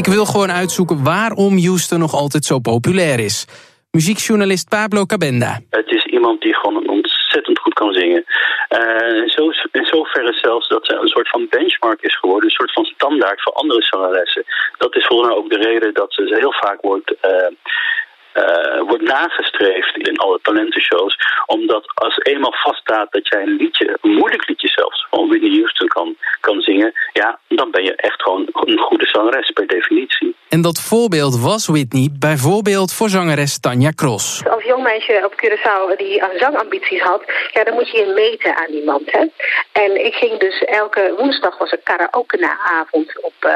Ik 0.00 0.06
wil 0.06 0.24
gewoon 0.24 0.52
uitzoeken 0.52 1.04
waarom 1.04 1.58
Houston 1.58 1.98
nog 1.98 2.14
altijd 2.14 2.44
zo 2.44 2.58
populair 2.58 3.18
is. 3.20 3.46
Muziekjournalist 3.90 4.68
Pablo 4.68 5.04
Cabenda. 5.06 5.60
Het 5.70 5.90
is 5.90 6.04
iemand 6.04 6.40
die 6.40 6.54
gewoon 6.54 6.88
ontzettend 6.88 7.58
goed 7.58 7.74
kan 7.74 7.92
zingen. 7.92 8.24
Uh, 8.78 9.22
in 9.72 9.84
zoverre 9.84 10.32
zelfs 10.32 10.68
dat 10.68 10.86
ze 10.86 10.94
een 10.94 11.08
soort 11.08 11.28
van 11.28 11.46
benchmark 11.50 12.02
is 12.02 12.18
geworden. 12.18 12.44
Een 12.44 12.58
soort 12.60 12.72
van 12.72 12.84
standaard 12.84 13.42
voor 13.42 13.52
andere 13.52 13.82
zangeressen. 13.82 14.44
Dat 14.78 14.96
is 14.96 15.06
volgens 15.06 15.28
mij 15.28 15.38
ook 15.38 15.50
de 15.50 15.68
reden 15.68 15.94
dat 15.94 16.12
ze 16.12 16.36
heel 16.40 16.54
vaak 16.60 16.80
wordt... 16.80 17.10
Uh, 17.10 17.50
uh, 18.34 18.80
wordt 18.88 19.02
nagestreefd 19.02 19.96
in 19.96 20.16
alle 20.16 20.38
talentenshows. 20.42 21.16
Omdat 21.46 21.92
als 21.94 22.18
eenmaal 22.22 22.54
vaststaat 22.54 23.12
dat 23.12 23.28
jij 23.28 23.42
een 23.42 23.56
liedje, 23.56 23.98
een 24.00 24.14
moeilijk 24.14 24.48
liedje 24.48 24.68
zelfs, 24.68 25.06
van 25.10 25.28
Whitney 25.28 25.50
Houston 25.50 25.88
kan, 25.88 26.16
kan 26.40 26.60
zingen, 26.60 26.92
ja, 27.12 27.38
dan 27.48 27.70
ben 27.70 27.84
je 27.84 27.94
echt 27.94 28.22
gewoon 28.22 28.48
een 28.52 28.78
goede 28.78 29.06
zangeres 29.06 29.50
per 29.50 29.66
definitie. 29.66 30.34
En 30.48 30.62
dat 30.62 30.80
voorbeeld 30.80 31.40
was 31.40 31.66
Whitney 31.66 32.08
bijvoorbeeld 32.18 32.92
voor 32.92 33.08
zangeres 33.08 33.60
Tanja 33.60 33.90
Cross. 33.90 34.46
Als 34.48 34.64
jong 34.64 34.82
meisje 34.82 35.22
op 35.24 35.32
Curaçao 35.32 35.96
die 35.96 36.22
zangambities 36.36 37.00
had, 37.00 37.22
ja, 37.52 37.64
dan 37.64 37.74
moet 37.74 37.90
je 37.90 37.98
je 37.98 38.12
meten 38.14 38.56
aan 38.56 38.72
iemand. 38.72 39.12
Hè? 39.12 39.24
En 39.72 40.04
ik 40.04 40.14
ging 40.14 40.38
dus 40.38 40.58
elke 40.64 41.14
woensdag 41.18 41.58
was 41.58 41.72
een 41.72 41.82
karaoke-avond 41.82 43.22
op 43.22 43.34
uh, 43.40 43.50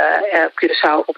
Curaçao. 0.54 1.04
Op 1.04 1.16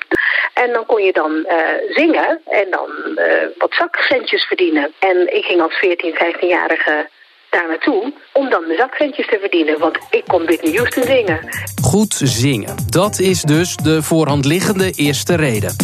en 0.55 0.73
dan 0.73 0.87
kon 0.87 1.03
je 1.03 1.13
dan 1.13 1.33
uh, 1.33 1.57
zingen 1.89 2.41
en 2.45 2.67
dan 2.71 2.89
uh, 3.17 3.25
wat 3.59 3.73
zakcentjes 3.73 4.45
verdienen. 4.45 4.93
En 4.99 5.37
ik 5.37 5.45
ging 5.45 5.61
als 5.61 5.75
14, 5.75 6.15
15-jarige 6.15 7.09
daar 7.51 7.69
naartoe 7.69 8.13
om 8.33 8.51
dan 8.51 8.65
de 8.69 8.75
zakcentjes 8.77 9.27
te 9.27 9.39
verdienen. 9.41 9.79
Want 9.79 9.99
ik 10.11 10.25
kon 10.27 10.45
Whitney 10.45 10.73
Houston 10.73 11.03
zingen. 11.03 11.49
Goed 11.83 12.21
zingen. 12.25 12.77
Dat 12.91 13.19
is 13.19 13.43
dus 13.43 13.77
de 13.77 14.03
voorhand 14.03 14.45
liggende 14.45 14.91
eerste 14.91 15.37
reden. 15.37 15.77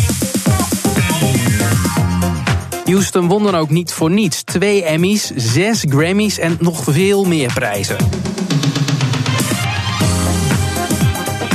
Houston 2.85 3.29
won 3.29 3.43
dan 3.43 3.55
ook 3.55 3.71
niet 3.71 3.93
voor 3.93 4.11
niets. 4.11 4.45
Twee 4.45 4.85
Emmys, 4.85 5.31
zes 5.35 5.85
Grammys 5.89 6.39
en 6.39 6.57
nog 6.61 6.85
veel 6.85 7.25
meer 7.25 7.53
prijzen. 7.55 7.97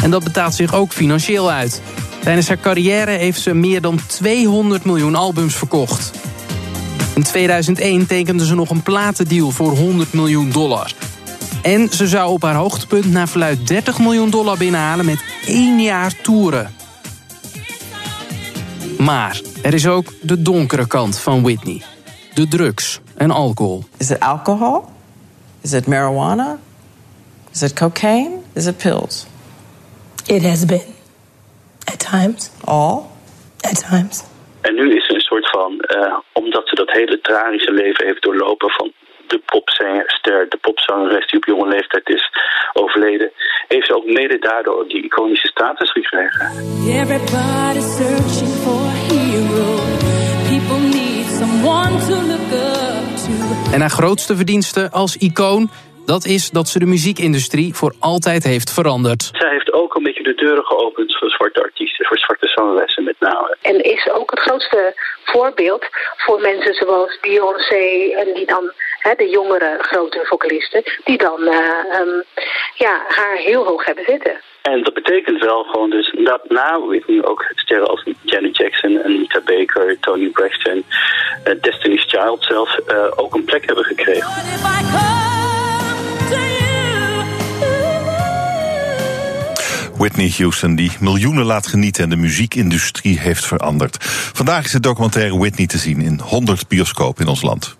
En 0.04 0.12
dat 0.12 0.24
betaalt 0.24 0.54
zich 0.54 0.76
ook 0.76 0.92
financieel 0.92 1.52
uit. 1.52 1.82
Tijdens 2.24 2.48
haar 2.48 2.60
carrière 2.60 3.12
heeft 3.12 3.42
ze 3.42 3.54
meer 3.54 3.82
dan 3.82 4.00
200 4.08 4.86
miljoen 4.86 5.16
albums 5.16 5.56
verkocht. 5.56 6.12
In 7.16 7.24
2001 7.24 8.08
tekende 8.08 8.46
ze 8.46 8.56
nog 8.56 8.70
een 8.70 8.84
platendeal 8.84 9.52
voor 9.52 9.72
100 9.72 10.14
miljoen 10.14 10.50
dollar. 10.52 10.94
En 11.62 11.90
ze 11.90 12.08
zou 12.08 12.32
op 12.32 12.42
haar 12.42 12.56
hoogtepunt 12.56 13.12
naar 13.12 13.28
verluid 13.28 13.68
30 13.68 14.00
miljoen 14.00 14.30
dollar 14.30 14.58
binnenhalen 14.58 15.06
met 15.06 15.24
één 15.46 15.82
jaar 15.82 16.22
toeren. 16.22 16.72
Maar 18.98 19.42
er 19.62 19.74
is 19.74 19.88
ook 19.88 20.14
de 20.22 20.42
donkere 20.42 20.88
kant 20.88 21.18
van 21.18 21.42
Whitney. 21.42 21.82
De 22.34 22.48
drugs 22.48 23.00
en 23.16 23.32
alcohol. 23.32 23.84
Is 23.98 24.10
it 24.10 24.20
alcohol? 24.20 24.86
Is 25.62 25.72
it 25.72 25.88
marijuana? 25.88 26.58
Is 27.54 27.62
it 27.62 27.74
cocaine? 27.74 28.30
Is 28.54 28.66
it 28.66 28.78
pills? 28.78 29.26
It 30.26 30.44
has 30.44 30.66
been. 30.66 31.01
At 31.86 32.00
times. 32.12 32.52
All? 32.66 33.02
At 33.62 33.90
times. 33.90 34.24
En 34.62 34.76
nu 34.76 34.96
is 34.96 35.10
er 35.10 35.16
een 35.16 35.22
soort 35.22 35.50
van, 35.50 35.72
uh, 35.96 36.18
omdat 36.34 36.68
ze 36.68 36.76
dat 36.76 36.92
hele 36.92 37.22
tragische 37.22 37.72
leven 37.72 38.06
heeft 38.06 38.22
doorlopen 38.22 38.70
van 38.70 38.92
de 39.28 39.42
popster, 39.46 40.46
de 40.50 40.58
popzangeres 40.62 41.28
die 41.28 41.40
op 41.40 41.46
jonge 41.46 41.68
leeftijd 41.68 42.10
is 42.10 42.30
overleden, 42.74 43.32
heeft 43.68 43.88
ze 43.88 43.96
ook 43.96 44.06
mede 44.06 44.40
daardoor 44.40 44.88
die 44.88 45.04
iconische 45.04 45.48
status 45.48 45.92
gekregen. 45.92 46.46
Everybody's 46.88 47.96
searching 47.98 48.54
for 48.64 48.82
a 48.82 48.98
hero. 49.10 49.70
People 50.50 50.82
need 50.98 51.26
someone 51.40 51.98
to 52.08 52.16
look 52.32 52.52
up 52.52 53.16
to. 53.26 53.74
En 53.74 53.80
haar 53.80 53.90
grootste 53.90 54.36
verdienste 54.36 54.90
als 54.92 55.18
icoon 55.18 55.70
dat 56.06 56.26
is 56.26 56.50
dat 56.50 56.68
ze 56.68 56.80
de 56.80 56.86
muziekindustrie 56.86 57.74
voor 57.74 57.94
altijd 58.00 58.44
heeft 58.44 58.72
veranderd. 58.74 59.30
Zij 59.34 59.50
heeft 59.50 59.74
ook 59.74 59.96
een 59.96 60.01
beetje 60.24 60.42
de 60.42 60.46
deuren 60.46 60.66
geopend 60.66 61.18
voor 61.18 61.30
zwarte 61.30 61.62
artiesten, 61.62 62.06
voor 62.06 62.18
zwarte 62.18 62.48
zangeressen 62.48 63.04
met 63.04 63.16
name. 63.20 63.58
En 63.62 63.84
is 63.84 64.10
ook 64.10 64.32
het 64.32 64.40
grootste 64.40 64.94
voorbeeld 65.24 65.86
voor 66.18 66.42
mensen 66.42 66.74
zoals 66.74 67.20
Beyoncé 67.22 68.14
en 68.16 68.34
die 68.34 68.46
dan 68.46 68.72
hè, 69.00 69.14
de 69.16 69.30
jongere 69.30 69.78
grote 69.82 70.20
vocalisten, 70.24 70.84
die 71.04 71.18
dan 71.18 71.42
uh, 71.42 72.00
um, 72.00 72.24
ja, 72.76 73.02
haar 73.08 73.36
heel 73.36 73.66
hoog 73.66 73.86
hebben 73.86 74.06
zitten. 74.06 74.40
En 74.62 74.84
dat 74.84 74.94
betekent 74.94 75.44
wel 75.44 75.64
gewoon 75.64 75.90
dus 75.90 76.16
dat 76.24 76.50
na 76.50 76.80
Whitney 76.80 77.24
ook 77.24 77.52
sterren 77.56 77.88
als 77.88 78.04
Janet 78.22 78.58
Jackson, 78.58 79.04
Anita 79.04 79.42
Baker, 79.46 80.00
Tony 80.00 80.30
Braxton, 80.30 80.84
uh, 81.48 81.54
Destiny's 81.62 82.06
Child 82.08 82.44
zelfs 82.44 82.80
uh, 82.88 83.12
ook 83.16 83.34
een 83.34 83.46
plek 83.46 83.66
hebben 83.66 83.86
gekregen. 83.86 84.30
Whitney 90.02 90.34
Houston, 90.38 90.76
die 90.76 90.92
miljoenen 91.00 91.46
laat 91.46 91.68
genieten 91.68 92.04
en 92.04 92.10
de 92.10 92.16
muziekindustrie 92.16 93.20
heeft 93.20 93.46
veranderd. 93.46 93.98
Vandaag 94.34 94.66
is 94.66 94.72
de 94.72 94.80
documentaire 94.80 95.38
Whitney 95.38 95.68
te 95.68 95.78
zien 95.78 96.02
in 96.02 96.20
100 96.20 96.68
bioscopen 96.68 97.24
in 97.24 97.30
ons 97.30 97.42
land. 97.42 97.76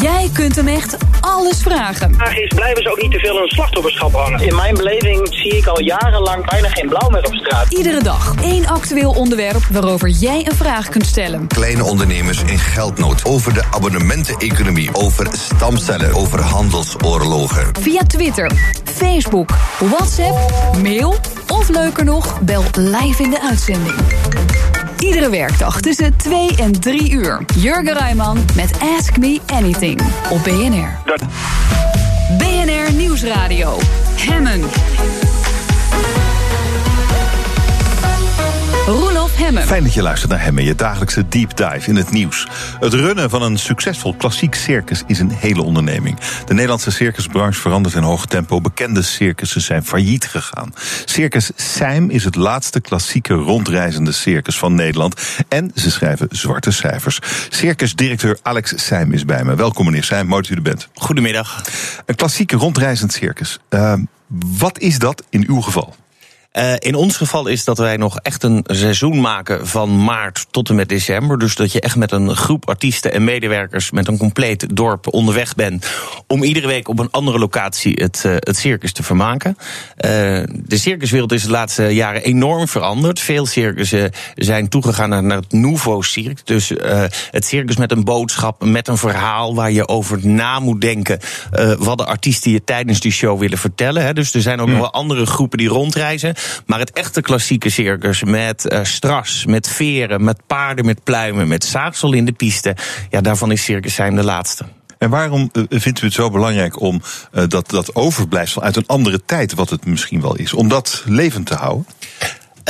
Jij 0.00 0.30
kunt 0.32 0.56
hem 0.56 0.68
echt 0.68 0.96
alles 1.20 1.62
vragen. 1.62 2.08
De 2.08 2.16
vraag 2.18 2.36
is, 2.36 2.52
blijven 2.54 2.82
ze 2.82 2.90
ook 2.90 3.02
niet 3.02 3.10
te 3.10 3.18
veel 3.18 3.36
in 3.36 3.42
het 3.42 3.50
slachtofferschap 3.52 4.12
hangen? 4.12 4.40
In 4.40 4.54
mijn 4.54 4.74
beleving 4.74 5.28
zie 5.30 5.56
ik 5.56 5.66
al 5.66 5.80
jarenlang 5.80 6.46
bijna 6.46 6.68
geen 6.68 6.88
blauw 6.88 7.08
meer 7.08 7.24
op 7.24 7.34
straat. 7.34 7.72
Iedere 7.72 8.02
dag 8.02 8.34
één 8.42 8.66
actueel 8.66 9.10
onderwerp 9.10 9.62
waarover 9.70 10.08
jij 10.08 10.46
een 10.46 10.56
vraag 10.56 10.88
kunt 10.88 11.06
stellen. 11.06 11.46
Kleine 11.46 11.84
ondernemers 11.84 12.42
in 12.42 12.58
geldnood. 12.58 13.24
Over 13.24 13.54
de 13.54 13.62
abonnementeneconomie. 13.70 14.88
Over 14.92 15.26
stamcellen. 15.30 16.14
Over 16.14 16.40
handelsoorlogen. 16.40 17.74
Via 17.80 18.02
Twitter, 18.02 18.50
Facebook, 18.84 19.50
WhatsApp, 19.78 20.38
mail 20.82 21.14
of 21.46 21.68
leuker 21.68 22.04
nog, 22.04 22.40
bel 22.40 22.64
live 22.74 23.22
in 23.22 23.30
de 23.30 23.40
uitzending. 23.40 23.94
Iedere 24.98 25.30
werkdag 25.30 25.80
tussen 25.80 26.16
2 26.16 26.56
en 26.56 26.80
3 26.80 27.10
uur. 27.10 27.44
Jurgen 27.56 27.98
Rijman 27.98 28.38
met 28.54 28.70
Ask 28.98 29.16
Me 29.16 29.40
Anything 29.46 30.00
op 30.30 30.44
BNR. 30.44 31.16
BNR 32.38 32.92
Nieuwsradio. 32.92 33.78
Hemmen. 34.16 34.60
Roelof 38.86 39.36
Hemmen. 39.36 39.62
Fijn 39.62 39.82
dat 39.82 39.94
je 39.94 40.02
luistert 40.02 40.30
naar 40.30 40.42
Hemmen, 40.42 40.64
je 40.64 40.74
dagelijkse 40.74 41.28
deep 41.28 41.56
dive 41.56 41.88
in 41.88 41.96
het 41.96 42.10
nieuws. 42.10 42.46
Het 42.80 42.92
runnen 42.92 43.30
van 43.30 43.42
een 43.42 43.58
succesvol 43.58 44.14
klassiek 44.14 44.54
circus 44.54 45.02
is 45.06 45.18
een 45.18 45.30
hele 45.30 45.62
onderneming. 45.62 46.18
De 46.44 46.52
Nederlandse 46.52 46.90
circusbranche 46.90 47.60
verandert 47.60 47.94
in 47.94 48.02
hoog 48.02 48.26
tempo. 48.26 48.60
Bekende 48.60 49.02
circussen 49.02 49.60
zijn 49.60 49.84
failliet 49.84 50.26
gegaan. 50.26 50.72
Circus 51.04 51.50
Seim 51.56 52.10
is 52.10 52.24
het 52.24 52.34
laatste 52.34 52.80
klassieke 52.80 53.34
rondreizende 53.34 54.12
circus 54.12 54.58
van 54.58 54.74
Nederland. 54.74 55.20
En 55.48 55.70
ze 55.74 55.90
schrijven 55.90 56.28
zwarte 56.30 56.70
cijfers. 56.70 57.18
Circusdirecteur 57.48 58.38
Alex 58.42 58.86
Seim 58.86 59.12
is 59.12 59.24
bij 59.24 59.44
me. 59.44 59.54
Welkom 59.54 59.84
meneer 59.84 60.04
Seim, 60.04 60.26
mooi 60.26 60.42
dat 60.42 60.50
u 60.50 60.54
er 60.54 60.62
bent. 60.62 60.88
Goedemiddag. 60.94 61.62
Een 62.06 62.14
klassieke 62.14 62.56
rondreizend 62.56 63.12
circus. 63.12 63.58
Uh, 63.70 63.94
wat 64.58 64.78
is 64.78 64.98
dat 64.98 65.22
in 65.30 65.44
uw 65.48 65.60
geval? 65.60 65.94
Uh, 66.58 66.72
in 66.78 66.94
ons 66.94 67.16
geval 67.16 67.46
is 67.46 67.64
dat 67.64 67.78
wij 67.78 67.96
nog 67.96 68.18
echt 68.18 68.42
een 68.42 68.64
seizoen 68.66 69.20
maken 69.20 69.66
van 69.66 70.04
maart 70.04 70.46
tot 70.50 70.68
en 70.68 70.74
met 70.74 70.88
december. 70.88 71.38
Dus 71.38 71.54
dat 71.54 71.72
je 71.72 71.80
echt 71.80 71.96
met 71.96 72.12
een 72.12 72.36
groep 72.36 72.68
artiesten 72.68 73.12
en 73.12 73.24
medewerkers 73.24 73.90
met 73.90 74.08
een 74.08 74.18
compleet 74.18 74.76
dorp 74.76 75.12
onderweg 75.12 75.54
bent. 75.54 75.86
om 76.26 76.42
iedere 76.42 76.66
week 76.66 76.88
op 76.88 76.98
een 76.98 77.10
andere 77.10 77.38
locatie 77.38 77.92
het, 77.94 78.22
uh, 78.26 78.34
het 78.38 78.56
circus 78.56 78.92
te 78.92 79.02
vermaken. 79.02 79.56
Uh, 79.58 79.62
de 80.52 80.76
circuswereld 80.76 81.32
is 81.32 81.42
de 81.42 81.50
laatste 81.50 81.82
jaren 81.82 82.22
enorm 82.22 82.68
veranderd. 82.68 83.20
Veel 83.20 83.46
circussen 83.46 84.10
zijn 84.34 84.68
toegegaan 84.68 85.08
naar, 85.08 85.22
naar 85.22 85.38
het 85.38 85.52
nouveau 85.52 86.02
cirque. 86.02 86.44
Dus 86.44 86.72
het 87.30 87.44
circus 87.44 87.76
met 87.76 87.90
een 87.90 88.04
boodschap, 88.04 88.64
met 88.64 88.88
een 88.88 88.98
verhaal 88.98 89.54
waar 89.54 89.72
je 89.72 89.88
over 89.88 90.26
na 90.26 90.60
moet 90.60 90.80
denken. 90.80 91.20
wat 91.78 91.98
de 91.98 92.06
artiesten 92.06 92.50
je 92.50 92.64
tijdens 92.64 93.00
die 93.00 93.12
show 93.12 93.38
willen 93.40 93.58
vertellen. 93.58 94.04
Hè. 94.04 94.12
Dus 94.12 94.34
er 94.34 94.42
zijn 94.42 94.60
ook 94.60 94.68
nog 94.68 94.78
wel 94.78 94.92
andere 94.92 95.26
groepen 95.26 95.58
die 95.58 95.68
rondreizen. 95.68 96.34
Maar 96.66 96.78
het 96.78 96.92
echte 96.92 97.20
klassieke 97.20 97.70
circus 97.70 98.24
met 98.24 98.66
uh, 98.72 98.80
stras, 98.82 99.44
met 99.46 99.68
veren, 99.68 100.24
met 100.24 100.40
paarden, 100.46 100.84
met 100.84 101.04
pluimen, 101.04 101.48
met 101.48 101.64
zaagsel 101.64 102.12
in 102.12 102.24
de 102.24 102.32
piste. 102.32 102.76
Ja, 103.10 103.20
daarvan 103.20 103.52
is 103.52 103.64
Circus 103.64 103.94
zijn 103.94 104.14
de 104.14 104.24
laatste. 104.24 104.64
En 104.98 105.10
waarom 105.10 105.50
uh, 105.52 105.64
vindt 105.68 106.02
u 106.02 106.04
het 106.04 106.14
zo 106.14 106.30
belangrijk 106.30 106.80
om 106.80 107.02
uh, 107.32 107.44
dat, 107.48 107.70
dat 107.70 107.94
overblijfsel 107.94 108.62
uit 108.62 108.76
een 108.76 108.86
andere 108.86 109.24
tijd, 109.24 109.54
wat 109.54 109.70
het 109.70 109.86
misschien 109.86 110.20
wel 110.20 110.36
is, 110.36 110.52
om 110.52 110.68
dat 110.68 111.02
levend 111.06 111.46
te 111.46 111.54
houden? 111.54 111.86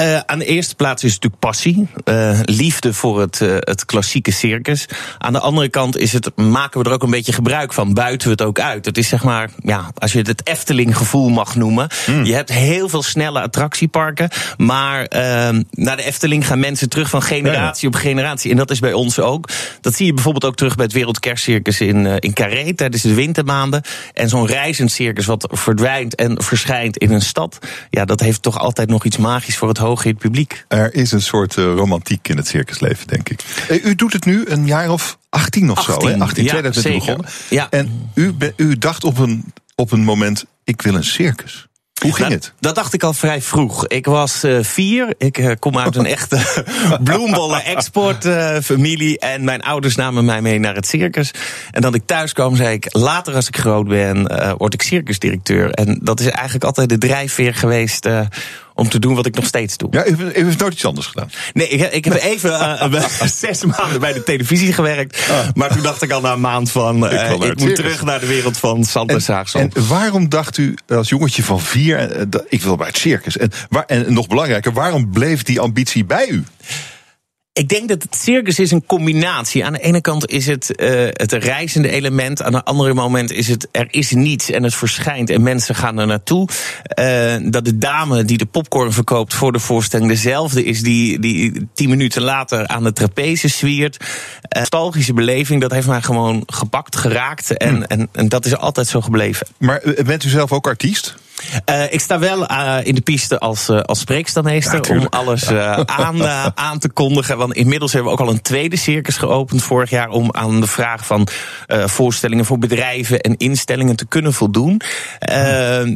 Uh, 0.01 0.19
aan 0.27 0.39
de 0.39 0.45
eerste 0.45 0.75
plaats 0.75 1.05
is 1.05 1.13
het 1.13 1.23
natuurlijk 1.23 1.53
passie. 1.53 1.89
Uh, 2.05 2.41
liefde 2.45 2.95
voor 2.95 3.21
het, 3.21 3.41
uh, 3.41 3.57
het 3.59 3.85
klassieke 3.85 4.31
circus. 4.31 4.89
Aan 5.19 5.33
de 5.33 5.41
andere 5.41 5.69
kant 5.69 5.97
is 5.97 6.13
het, 6.13 6.37
maken 6.37 6.83
we 6.83 6.89
er 6.89 6.95
ook 6.95 7.03
een 7.03 7.11
beetje 7.11 7.33
gebruik 7.33 7.73
van. 7.73 7.95
Buiten 7.95 8.27
we 8.29 8.33
het 8.33 8.43
ook 8.43 8.61
uit. 8.61 8.85
Het 8.85 8.99
is 8.99 9.09
zeg 9.09 9.25
maar, 9.25 9.51
ja, 9.63 9.91
als 9.95 10.13
je 10.13 10.19
het 10.19 10.27
het 10.27 10.47
Efteling 10.47 10.97
gevoel 10.97 11.29
mag 11.29 11.57
noemen. 11.57 11.89
Mm. 12.07 12.25
Je 12.25 12.35
hebt 12.35 12.53
heel 12.53 12.89
veel 12.89 13.03
snelle 13.03 13.41
attractieparken. 13.41 14.29
Maar 14.57 15.07
naar 15.71 15.97
de 15.97 16.03
Efteling 16.03 16.47
gaan 16.47 16.61
mensen 16.61 16.89
terug 16.89 17.09
van 17.09 17.23
generatie 17.23 17.89
ja. 17.91 17.97
op 17.97 18.03
generatie. 18.03 18.51
En 18.51 18.57
dat 18.57 18.71
is 18.71 18.79
bij 18.79 18.93
ons 18.93 19.21
ook. 19.21 19.49
Dat 19.81 19.95
zie 19.95 20.07
je 20.07 20.13
bijvoorbeeld 20.13 20.45
ook 20.45 20.57
terug 20.57 20.75
bij 20.75 20.85
het 20.85 20.95
Wereldkerstcircus 20.95 21.81
in, 21.81 22.07
in 22.07 22.33
Carré 22.33 22.75
tijdens 22.75 23.03
de 23.03 23.15
wintermaanden. 23.15 23.83
En 24.13 24.29
zo'n 24.29 24.47
reizend 24.47 24.91
circus 24.91 25.27
wat 25.27 25.49
verdwijnt 25.51 26.15
en 26.15 26.43
verschijnt 26.43 26.97
in 26.97 27.11
een 27.11 27.23
stad. 27.23 27.59
Ja, 27.91 28.05
dat 28.05 28.21
heeft 28.21 28.43
toch 28.43 28.59
altijd 28.59 28.89
nog 28.89 29.05
iets 29.05 29.17
magisch 29.17 29.57
voor 29.57 29.69
het 29.69 29.79
hoog 29.87 30.05
in 30.05 30.11
het 30.11 30.18
publiek. 30.18 30.64
Er 30.68 30.95
is 30.95 31.12
een 31.12 31.22
soort 31.22 31.57
uh, 31.57 31.64
romantiek 31.64 32.28
in 32.28 32.37
het 32.37 32.47
circusleven, 32.47 33.07
denk 33.07 33.28
ik. 33.28 33.41
Uh, 33.70 33.84
u 33.84 33.95
doet 33.95 34.12
het 34.12 34.24
nu 34.24 34.45
een 34.47 34.66
jaar 34.66 34.91
of 34.91 35.18
18 35.28 35.70
of 35.70 35.78
18, 35.78 35.95
zo, 36.01 36.09
hè? 36.09 36.18
18, 36.18 36.45
ja, 36.45 36.51
2000 36.51 36.84
zeker. 36.84 36.99
begonnen. 36.99 37.30
Ja. 37.51 37.70
En 37.70 38.11
u, 38.14 38.34
u 38.57 38.78
dacht 38.78 39.05
op 39.05 39.18
een, 39.18 39.53
op 39.74 39.93
een 39.93 40.05
moment, 40.05 40.45
ik 40.64 40.82
wil 40.82 40.95
een 40.95 41.05
circus. 41.05 41.66
Hoe 42.03 42.14
ging 42.14 42.28
nou, 42.28 42.41
het? 42.41 42.53
Dat 42.61 42.74
dacht 42.74 42.95
ik 42.95 43.03
al 43.03 43.12
vrij 43.12 43.43
vroeg. 43.43 43.87
Ik 43.87 44.07
was 44.07 44.45
uh, 44.45 44.62
vier. 44.62 45.14
Ik 45.18 45.39
uh, 45.39 45.53
kom 45.59 45.78
uit 45.78 45.97
een 45.97 46.07
echte 46.07 46.64
bloembollen 47.05 47.64
exportfamilie. 47.64 49.22
Uh, 49.22 49.28
en 49.28 49.45
mijn 49.45 49.62
ouders 49.62 49.95
namen 49.95 50.24
mij 50.24 50.43
mee 50.43 50.59
naar 50.59 50.74
het 50.74 50.87
circus. 50.87 51.30
En 51.70 51.80
dat 51.80 51.95
ik 51.95 52.03
thuis 52.07 52.32
kwam, 52.32 52.57
zei 52.57 52.74
ik: 52.74 52.87
later 52.89 53.34
als 53.34 53.49
ik 53.49 53.57
groot 53.57 53.89
ben, 53.89 54.26
word 54.57 54.74
ik 54.74 54.82
circusdirecteur. 54.82 55.70
En 55.70 55.99
dat 56.03 56.20
is 56.20 56.26
eigenlijk 56.26 56.64
altijd 56.64 56.89
de 56.89 56.99
drijfveer 56.99 57.55
geweest 57.55 58.09
om 58.77 58.89
te 58.89 58.99
doen 58.99 59.14
wat 59.14 59.27
ik 59.27 59.35
nog 59.35 59.47
steeds 59.47 59.77
doe. 59.77 59.89
Ja, 59.91 60.07
u, 60.07 60.16
u 60.35 60.45
heeft 60.45 60.59
nooit 60.59 60.72
iets 60.72 60.85
anders 60.85 61.07
gedaan. 61.07 61.31
Nee, 61.53 61.68
ik, 61.68 61.93
ik 61.93 62.05
heb 62.05 62.14
even 62.14 62.51
uh, 62.93 63.05
zes 63.27 63.64
maanden 63.64 64.01
bij 64.01 64.12
de 64.12 64.22
televisie 64.22 64.72
gewerkt. 64.72 65.29
Ah. 65.31 65.49
Maar 65.55 65.72
toen 65.72 65.83
dacht 65.83 66.03
ik 66.03 66.11
al 66.11 66.20
na 66.20 66.33
een 66.33 66.41
maand 66.41 66.70
van... 66.70 67.12
Uh, 67.12 67.31
ik, 67.31 67.43
ik 67.43 67.59
moet 67.59 67.74
terug 67.74 68.03
naar 68.03 68.20
de 68.20 68.27
wereld 68.27 68.57
van 68.57 68.85
Zand 68.85 69.11
en 69.11 69.22
Zaagsel. 69.22 69.61
En 69.61 69.70
waarom 69.89 70.29
dacht 70.29 70.59
u 70.59 70.74
als 70.89 71.09
jongetje 71.09 71.43
van 71.43 71.61
vier... 71.61 72.16
Uh, 72.16 72.41
ik 72.49 72.62
wil 72.62 72.77
bij 72.77 72.87
het 72.87 72.99
circus. 72.99 73.37
En, 73.37 73.51
waar, 73.68 73.85
en 73.85 74.12
nog 74.12 74.27
belangrijker, 74.27 74.72
waarom 74.72 75.11
bleef 75.11 75.43
die 75.43 75.61
ambitie 75.61 76.05
bij 76.05 76.29
u? 76.29 76.45
Ik 77.57 77.69
denk 77.69 77.89
dat 77.89 78.03
het 78.03 78.17
circus 78.17 78.59
is 78.59 78.71
een 78.71 78.87
combinatie. 78.87 79.65
Aan 79.65 79.73
de 79.73 79.79
ene 79.79 80.01
kant 80.01 80.31
is 80.31 80.47
het 80.47 80.73
uh, 80.77 81.09
het 81.13 81.33
reizende 81.33 81.89
element. 81.89 82.43
Aan 82.43 82.53
de 82.53 82.65
andere 82.65 82.95
moment 82.95 83.33
is 83.33 83.49
het 83.49 83.69
er 83.73 83.87
is 83.91 84.11
niets 84.11 84.51
en 84.51 84.63
het 84.63 84.75
verschijnt 84.75 85.31
en 85.31 85.43
mensen 85.43 85.75
gaan 85.75 85.99
er 85.99 86.07
naartoe. 86.07 86.49
Uh, 87.01 87.51
dat 87.51 87.65
de 87.65 87.79
dame 87.79 88.25
die 88.25 88.39
de 88.39 88.47
popcorn 88.47 88.93
verkoopt 88.93 89.35
voor 89.35 89.53
de 89.53 89.59
voorstelling 89.59 90.09
dezelfde 90.09 90.65
is 90.65 90.83
die, 90.83 91.19
die 91.19 91.69
tien 91.75 91.89
minuten 91.89 92.23
later 92.23 92.67
aan 92.67 92.85
de 92.85 92.93
trapeze 92.93 93.49
zwiert. 93.49 93.97
Uh, 94.01 94.61
nostalgische 94.61 95.13
beleving, 95.13 95.61
dat 95.61 95.73
heeft 95.73 95.87
mij 95.87 96.03
gewoon 96.03 96.43
gepakt, 96.47 96.97
geraakt. 96.97 97.57
En, 97.57 97.77
hm. 97.77 97.83
en, 97.83 98.09
en 98.13 98.29
dat 98.29 98.45
is 98.45 98.57
altijd 98.57 98.87
zo 98.87 99.01
gebleven. 99.01 99.47
Maar 99.59 99.83
bent 100.05 100.25
u 100.25 100.29
zelf 100.29 100.53
ook 100.53 100.67
artiest? 100.67 101.15
Uh, 101.70 101.93
ik 101.93 102.01
sta 102.01 102.18
wel 102.18 102.51
uh, 102.51 102.78
in 102.82 102.95
de 102.95 103.01
piste 103.01 103.39
als, 103.39 103.68
uh, 103.68 103.80
als 103.80 103.99
spreekstanmeester 103.99 104.95
ja, 104.95 105.01
om 105.01 105.07
alles 105.11 105.51
aan, 105.84 106.26
aan 106.55 106.78
te 106.78 106.89
kondigen. 106.89 107.37
Want 107.39 107.55
inmiddels 107.55 107.93
hebben 107.93 108.12
we 108.12 108.18
ook 108.18 108.26
al 108.26 108.32
een 108.32 108.43
tweede 108.43 108.76
circus 108.76 109.16
geopend 109.16 109.62
vorig 109.62 109.91
jaar 109.91 110.09
om 110.09 110.28
aan 110.32 110.61
de 110.61 110.66
vraag 110.66 111.07
van 111.07 111.28
voorstellingen 111.68 112.45
voor 112.45 112.59
bedrijven 112.59 113.20
en 113.20 113.37
instellingen 113.37 113.97
te 113.97 114.07
kunnen 114.07 114.32
voldoen. 114.32 114.80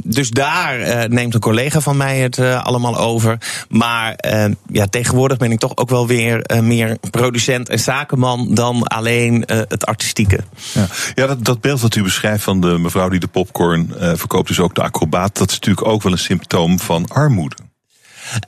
dus 0.04 0.30
daar 0.30 1.08
neemt 1.08 1.34
een 1.34 1.40
collega 1.40 1.80
van 1.80 1.96
mij 1.96 2.18
het 2.18 2.38
allemaal 2.38 2.98
over. 2.98 3.38
Maar 3.68 4.14
ja, 4.72 4.86
tegenwoordig 4.86 5.38
ben 5.38 5.52
ik 5.52 5.58
toch 5.58 5.76
ook 5.76 5.90
wel 5.90 6.06
weer 6.06 6.58
meer 6.62 6.98
producent 7.10 7.68
en 7.68 7.78
zakenman 7.78 8.54
dan 8.54 8.82
alleen 8.82 9.44
het 9.46 9.86
artistieke. 9.86 10.40
Ja, 10.72 10.86
ja 11.14 11.26
dat, 11.26 11.44
dat 11.44 11.60
beeld 11.60 11.80
dat 11.80 11.94
u 11.94 12.02
beschrijft 12.02 12.44
van 12.44 12.60
de 12.60 12.78
mevrouw 12.78 13.08
die 13.08 13.20
de 13.20 13.26
popcorn 13.26 13.94
verkoopt, 13.98 14.48
dus 14.48 14.60
ook 14.60 14.74
de 14.74 14.82
acrobaat 14.82 15.29
dat 15.32 15.48
is 15.48 15.54
natuurlijk 15.54 15.86
ook 15.86 16.02
wel 16.02 16.12
een 16.12 16.18
symptoom 16.18 16.80
van 16.80 17.08
armoede. 17.08 17.56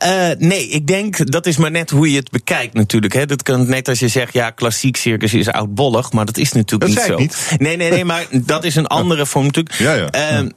Uh, 0.05 0.29
nee, 0.39 0.69
ik 0.69 0.87
denk 0.87 1.33
dat 1.33 1.47
is 1.47 1.57
maar 1.57 1.71
net 1.71 1.91
hoe 1.91 2.11
je 2.11 2.17
het 2.17 2.31
bekijkt 2.31 2.75
natuurlijk. 2.75 3.13
Hè. 3.13 3.27
Dat 3.27 3.43
kan 3.43 3.69
net 3.69 3.89
als 3.89 3.99
je 3.99 4.09
zegt, 4.09 4.33
ja, 4.33 4.51
klassiek 4.51 4.97
circus 4.97 5.35
is 5.35 5.49
oudbollig, 5.49 6.13
maar 6.13 6.25
dat 6.25 6.37
is 6.37 6.53
natuurlijk 6.53 6.95
dat 6.95 7.05
niet 7.05 7.13
zo. 7.13 7.19
Niet. 7.19 7.57
Nee, 7.59 7.77
nee, 7.77 7.91
nee, 7.91 8.05
maar 8.05 8.27
dat 8.53 8.65
is 8.65 8.75
een 8.75 8.87
andere 8.87 9.27
vorm 9.27 9.45
natuurlijk. 9.45 9.75
Ja, 9.75 9.95
ja. 9.95 10.41
Uh, 10.43 10.49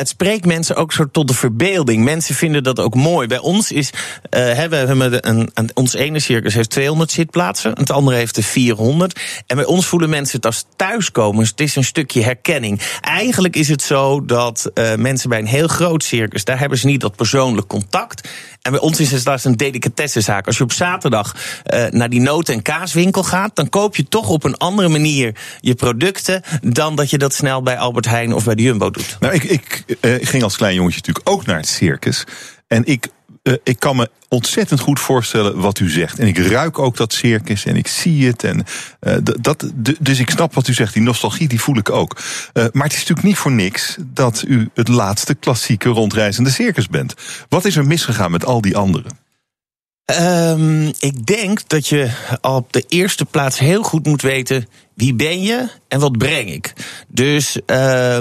het 0.00 0.08
spreekt 0.08 0.44
mensen 0.44 0.76
ook 0.76 0.92
zo 0.92 1.10
tot 1.10 1.28
de 1.28 1.34
verbeelding. 1.34 2.04
Mensen 2.04 2.34
vinden 2.34 2.62
dat 2.62 2.80
ook 2.80 2.94
mooi. 2.94 3.26
Bij 3.26 3.38
ons 3.38 3.72
is, 3.72 3.90
uh, 3.90 4.30
we 4.30 4.76
hebben 4.76 5.28
een, 5.28 5.70
ons 5.74 5.94
ene 5.94 6.18
circus 6.18 6.54
heeft 6.54 6.70
200 6.70 7.10
zitplaatsen, 7.10 7.72
het 7.78 7.90
andere 7.90 8.16
heeft 8.16 8.36
er 8.36 8.42
400. 8.42 9.20
En 9.46 9.56
bij 9.56 9.64
ons 9.64 9.86
voelen 9.86 10.10
mensen 10.10 10.36
het 10.36 10.46
als 10.46 10.64
thuiskomers. 10.76 11.50
Het 11.50 11.60
is 11.60 11.76
een 11.76 11.84
stukje 11.84 12.22
herkenning. 12.22 12.80
Eigenlijk 13.00 13.56
is 13.56 13.68
het 13.68 13.82
zo 13.82 14.24
dat 14.24 14.70
uh, 14.74 14.94
mensen 14.94 15.28
bij 15.28 15.38
een 15.38 15.46
heel 15.46 15.68
groot 15.68 16.04
circus, 16.04 16.44
daar 16.44 16.58
hebben 16.58 16.78
ze 16.78 16.86
niet 16.86 17.00
dat 17.00 17.16
persoonlijk 17.16 17.66
contact. 17.66 18.28
En 18.62 18.72
bij 18.72 18.80
ons 18.80 19.00
is 19.00 19.10
het 19.10 19.24
dat 19.24 19.44
een 19.44 19.56
delicatessenzaak. 19.56 20.46
Als 20.46 20.58
je 20.58 20.64
op 20.64 20.72
zaterdag 20.72 21.34
uh, 21.74 21.86
naar 21.86 22.08
die 22.08 22.20
noten- 22.20 22.54
en 22.54 22.62
kaaswinkel 22.62 23.22
gaat, 23.22 23.56
dan 23.56 23.68
koop 23.68 23.96
je 23.96 24.08
toch 24.08 24.28
op 24.28 24.44
een 24.44 24.56
andere 24.56 24.88
manier 24.88 25.34
je 25.60 25.74
producten 25.74 26.42
dan 26.62 26.94
dat 26.94 27.10
je 27.10 27.18
dat 27.18 27.34
snel 27.34 27.62
bij 27.62 27.78
Albert 27.78 28.06
Heijn 28.06 28.34
of 28.34 28.44
bij 28.44 28.54
de 28.54 28.62
Jumbo 28.62 28.90
doet. 28.90 29.16
Nou, 29.20 29.34
ik, 29.34 29.44
ik 29.44 29.84
eh, 30.00 30.14
ging 30.20 30.42
als 30.42 30.56
klein 30.56 30.74
jongetje 30.74 30.98
natuurlijk 30.98 31.28
ook 31.28 31.46
naar 31.46 31.56
het 31.56 31.68
circus. 31.68 32.24
En 32.66 32.84
ik, 32.84 33.08
eh, 33.42 33.54
ik 33.64 33.80
kan 33.80 33.96
me 33.96 34.10
ontzettend 34.28 34.80
goed 34.80 35.00
voorstellen 35.00 35.60
wat 35.60 35.78
u 35.78 35.90
zegt. 35.90 36.18
En 36.18 36.26
ik 36.26 36.38
ruik 36.38 36.78
ook 36.78 36.96
dat 36.96 37.12
circus 37.12 37.64
en 37.64 37.76
ik 37.76 37.86
zie 37.86 38.26
het. 38.26 38.44
En, 38.44 38.64
eh, 39.00 39.16
dat, 39.40 39.70
dus 39.98 40.18
ik 40.18 40.30
snap 40.30 40.54
wat 40.54 40.68
u 40.68 40.72
zegt. 40.72 40.94
Die 40.94 41.02
nostalgie 41.02 41.48
die 41.48 41.60
voel 41.60 41.76
ik 41.76 41.90
ook. 41.90 42.16
Maar 42.52 42.84
het 42.84 42.92
is 42.92 42.98
natuurlijk 42.98 43.26
niet 43.26 43.38
voor 43.38 43.52
niks 43.52 43.96
dat 44.06 44.44
u 44.46 44.70
het 44.74 44.88
laatste 44.88 45.34
klassieke 45.34 45.88
rondreizende 45.88 46.50
circus 46.50 46.88
bent. 46.88 47.14
Wat 47.48 47.64
is 47.64 47.76
er 47.76 47.86
misgegaan 47.86 48.30
met 48.30 48.44
al 48.44 48.60
die 48.60 48.76
anderen? 48.76 49.19
Ehm, 50.10 50.86
ik 50.98 51.26
denk 51.26 51.68
dat 51.68 51.86
je 51.86 52.10
op 52.40 52.72
de 52.72 52.84
eerste 52.88 53.24
plaats 53.24 53.58
heel 53.58 53.82
goed 53.82 54.06
moet 54.06 54.22
weten 54.22 54.68
wie 54.94 55.14
ben 55.14 55.42
je 55.42 55.68
en 55.88 56.00
wat 56.00 56.18
breng 56.18 56.50
ik. 56.50 56.72
Dus 57.08 57.58
eh, 57.66 58.18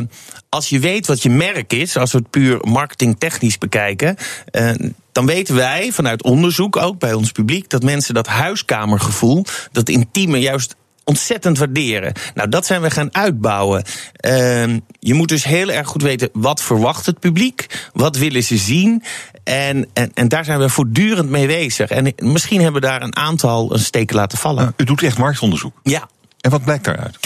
als 0.49 0.69
je 0.69 0.79
weet 0.79 1.07
wat 1.07 1.23
je 1.23 1.29
merk 1.29 1.73
is, 1.73 1.97
als 1.97 2.11
we 2.11 2.17
het 2.17 2.29
puur 2.29 2.59
marketingtechnisch 2.61 3.57
bekijken, 3.57 4.15
eh, 4.45 4.71
dan 5.11 5.25
weten 5.25 5.55
wij 5.55 5.91
vanuit 5.91 6.23
onderzoek 6.23 6.77
ook 6.77 6.99
bij 6.99 7.13
ons 7.13 7.31
publiek 7.31 7.69
dat 7.69 7.83
mensen 7.83 8.13
dat 8.13 8.27
huiskamergevoel, 8.27 9.45
dat 9.71 9.89
intieme 9.89 10.39
juist 10.39 10.75
ontzettend 11.03 11.57
waarderen. 11.57 12.13
Nou, 12.33 12.49
dat 12.49 12.65
zijn 12.65 12.81
we 12.81 12.91
gaan 12.91 13.15
uitbouwen. 13.15 13.83
Ehm, 14.13 14.79
je 14.99 15.13
moet 15.13 15.27
dus 15.27 15.43
heel 15.43 15.71
erg 15.71 15.87
goed 15.87 16.01
weten 16.01 16.29
wat 16.33 16.61
verwacht 16.61 17.05
het 17.05 17.19
publiek, 17.19 17.89
wat 17.93 18.17
willen 18.17 18.43
ze 18.43 18.57
zien. 18.57 19.03
En, 19.49 19.89
en, 19.93 20.11
en 20.13 20.27
daar 20.27 20.45
zijn 20.45 20.59
we 20.59 20.69
voortdurend 20.69 21.29
mee 21.29 21.47
bezig. 21.47 21.89
En 21.89 22.13
misschien 22.17 22.61
hebben 22.61 22.81
we 22.81 22.87
daar 22.87 23.01
een 23.01 23.15
aantal 23.15 23.73
een 23.73 23.79
steken 23.79 24.15
laten 24.15 24.37
vallen. 24.37 24.73
u 24.77 24.83
doet 24.83 25.03
echt 25.03 25.17
marktonderzoek. 25.17 25.79
Ja. 25.83 26.09
En 26.41 26.51
wat 26.51 26.63
blijkt 26.63 26.85
daaruit? 26.85 27.17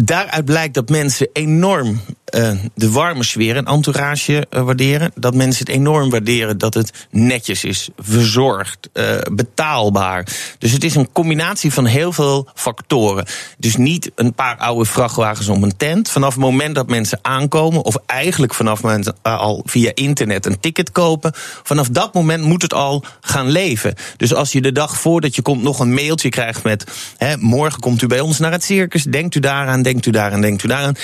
Daaruit 0.00 0.44
blijkt 0.44 0.74
dat 0.74 0.88
mensen 0.88 1.28
enorm 1.32 2.00
eh, 2.24 2.50
de 2.74 2.90
warme 2.90 3.24
sfeer 3.24 3.56
en 3.56 3.64
entourage 3.64 4.46
eh, 4.50 4.62
waarderen. 4.62 5.12
Dat 5.14 5.34
mensen 5.34 5.66
het 5.66 5.74
enorm 5.74 6.10
waarderen 6.10 6.58
dat 6.58 6.74
het 6.74 7.06
netjes 7.10 7.64
is, 7.64 7.88
verzorgd, 7.98 8.88
eh, 8.92 9.16
betaalbaar. 9.32 10.26
Dus 10.58 10.72
het 10.72 10.84
is 10.84 10.94
een 10.94 11.12
combinatie 11.12 11.72
van 11.72 11.84
heel 11.86 12.12
veel 12.12 12.48
factoren. 12.54 13.26
Dus 13.58 13.76
niet 13.76 14.10
een 14.14 14.34
paar 14.34 14.56
oude 14.56 14.84
vrachtwagens 14.84 15.48
om 15.48 15.62
een 15.62 15.76
tent. 15.76 16.10
Vanaf 16.10 16.32
het 16.32 16.42
moment 16.42 16.74
dat 16.74 16.88
mensen 16.88 17.18
aankomen, 17.22 17.82
of 17.82 17.96
eigenlijk 18.06 18.54
vanaf 18.54 18.82
eh, 18.82 19.12
al 19.22 19.62
via 19.64 19.90
internet 19.94 20.46
een 20.46 20.60
ticket 20.60 20.92
kopen, 20.92 21.32
vanaf 21.62 21.88
dat 21.88 22.14
moment 22.14 22.44
moet 22.44 22.62
het 22.62 22.74
al 22.74 23.04
gaan 23.20 23.48
leven. 23.48 23.94
Dus 24.16 24.34
als 24.34 24.52
je 24.52 24.60
de 24.60 24.72
dag 24.72 25.00
voordat 25.00 25.34
je 25.34 25.42
komt 25.42 25.62
nog 25.62 25.78
een 25.78 25.94
mailtje 25.94 26.28
krijgt 26.28 26.62
met: 26.62 26.84
hè, 27.16 27.36
morgen 27.36 27.80
komt 27.80 28.02
u 28.02 28.06
bij 28.06 28.20
ons 28.20 28.38
naar 28.38 28.52
het 28.52 28.61
circus, 28.62 29.02
denkt 29.02 29.34
u 29.34 29.40
daaraan, 29.40 29.82
denkt 29.82 30.06
u 30.06 30.10
daaraan, 30.10 30.40
denkt 30.40 30.64
u 30.64 30.68
daaraan. 30.68 30.94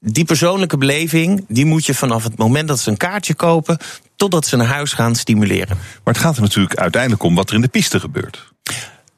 Die 0.00 0.24
persoonlijke 0.24 0.76
beleving, 0.76 1.44
die 1.48 1.64
moet 1.64 1.86
je 1.86 1.94
vanaf 1.94 2.24
het 2.24 2.36
moment 2.36 2.68
dat 2.68 2.78
ze 2.78 2.90
een 2.90 2.96
kaartje 2.96 3.34
kopen, 3.34 3.78
totdat 4.16 4.46
ze 4.46 4.56
naar 4.56 4.66
huis 4.66 4.92
gaan, 4.92 5.14
stimuleren. 5.14 5.76
Maar 5.76 6.14
het 6.14 6.22
gaat 6.22 6.36
er 6.36 6.42
natuurlijk 6.42 6.76
uiteindelijk 6.76 7.22
om 7.22 7.34
wat 7.34 7.48
er 7.48 7.54
in 7.54 7.60
de 7.60 7.68
piste 7.68 8.00
gebeurt. 8.00 8.52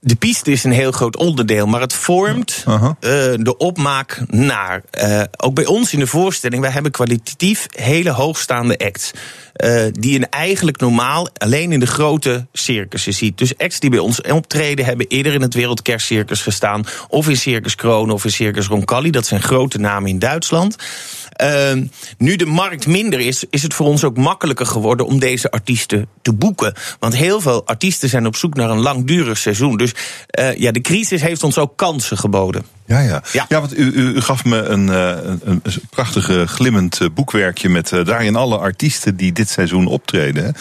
De 0.09 0.17
piste 0.17 0.51
is 0.51 0.65
een 0.65 0.73
heel 0.73 0.93
groot 0.93 1.17
onderdeel, 1.17 1.67
maar 1.67 1.81
het 1.81 1.93
vormt 1.93 2.65
uh, 2.67 2.83
de 3.37 3.55
opmaak 3.59 4.23
naar. 4.27 4.83
Uh, 5.03 5.23
ook 5.37 5.55
bij 5.55 5.67
ons 5.67 5.93
in 5.93 5.99
de 5.99 6.07
voorstelling, 6.07 6.63
wij 6.63 6.71
hebben 6.71 6.91
kwalitatief 6.91 7.67
hele 7.71 8.11
hoogstaande 8.11 8.79
acts. 8.79 9.11
Uh, 9.65 9.83
die 9.93 10.19
je 10.19 10.27
eigenlijk 10.31 10.81
normaal 10.81 11.29
alleen 11.37 11.73
in 11.73 11.81
de 11.81 11.87
grote 11.87 12.47
circussen 12.53 13.15
ziet. 13.15 13.39
Dus 13.39 13.59
acts 13.59 13.81
die 13.81 13.91
bij 13.91 13.99
ons 13.99 14.21
optreden 14.21 14.85
hebben 14.85 15.07
eerder 15.07 15.35
in 15.35 15.43
het 15.43 15.55
Wereldkerstcircus 15.55 16.43
gestaan. 16.43 16.85
Of 17.09 17.29
in 17.29 17.37
Circus 17.37 17.75
Kroon 17.75 18.11
of 18.11 18.25
in 18.25 18.33
Circus 18.33 18.67
Roncalli. 18.67 19.11
Dat 19.11 19.27
zijn 19.27 19.43
grote 19.43 19.79
namen 19.79 20.11
in 20.11 20.19
Duitsland. 20.19 20.77
Uh, 21.43 21.83
nu 22.19 22.37
de 22.37 22.47
markt 22.47 22.87
minder 22.87 23.21
is, 23.21 23.45
is 23.51 23.63
het 23.63 23.75
voor 23.75 23.87
ons 23.87 24.05
ook 24.05 24.17
makkelijker 24.17 24.67
geworden 24.67 25.07
om 25.07 25.19
deze 25.19 25.51
artiesten 25.51 26.09
te 26.23 26.33
boeken. 26.33 26.75
Want 26.99 27.17
heel 27.17 27.41
veel 27.41 27.67
artiesten 27.67 28.09
zijn 28.09 28.27
op 28.27 28.37
zoek 28.37 28.55
naar 28.55 28.71
een 28.71 28.81
langdurig 28.81 29.39
seizoen. 29.39 29.77
Dus 29.77 29.95
uh, 30.39 30.57
ja, 30.57 30.73
de 30.73 30.81
crisis 30.81 31.21
heeft 31.21 31.43
ons 31.43 31.59
ook 31.59 31.77
kansen 31.77 32.19
geboden. 32.19 32.67
Ja, 32.87 33.01
ja. 33.01 33.23
ja. 33.33 33.47
ja 33.49 33.61
want 33.61 33.79
u, 33.79 33.93
u, 33.93 34.21
gaf 34.21 34.45
me 34.45 34.63
een, 34.63 34.89
een, 34.89 35.41
een 35.45 35.63
prachtige 35.91 36.47
glimmend 36.47 37.01
boekwerkje 37.15 37.69
met 37.69 37.89
daarin 38.05 38.37
alle 38.37 38.59
artiesten 38.59 39.17
die 39.17 39.33
dit 39.33 39.49
seizoen 39.49 39.87
optreden. 39.87 40.55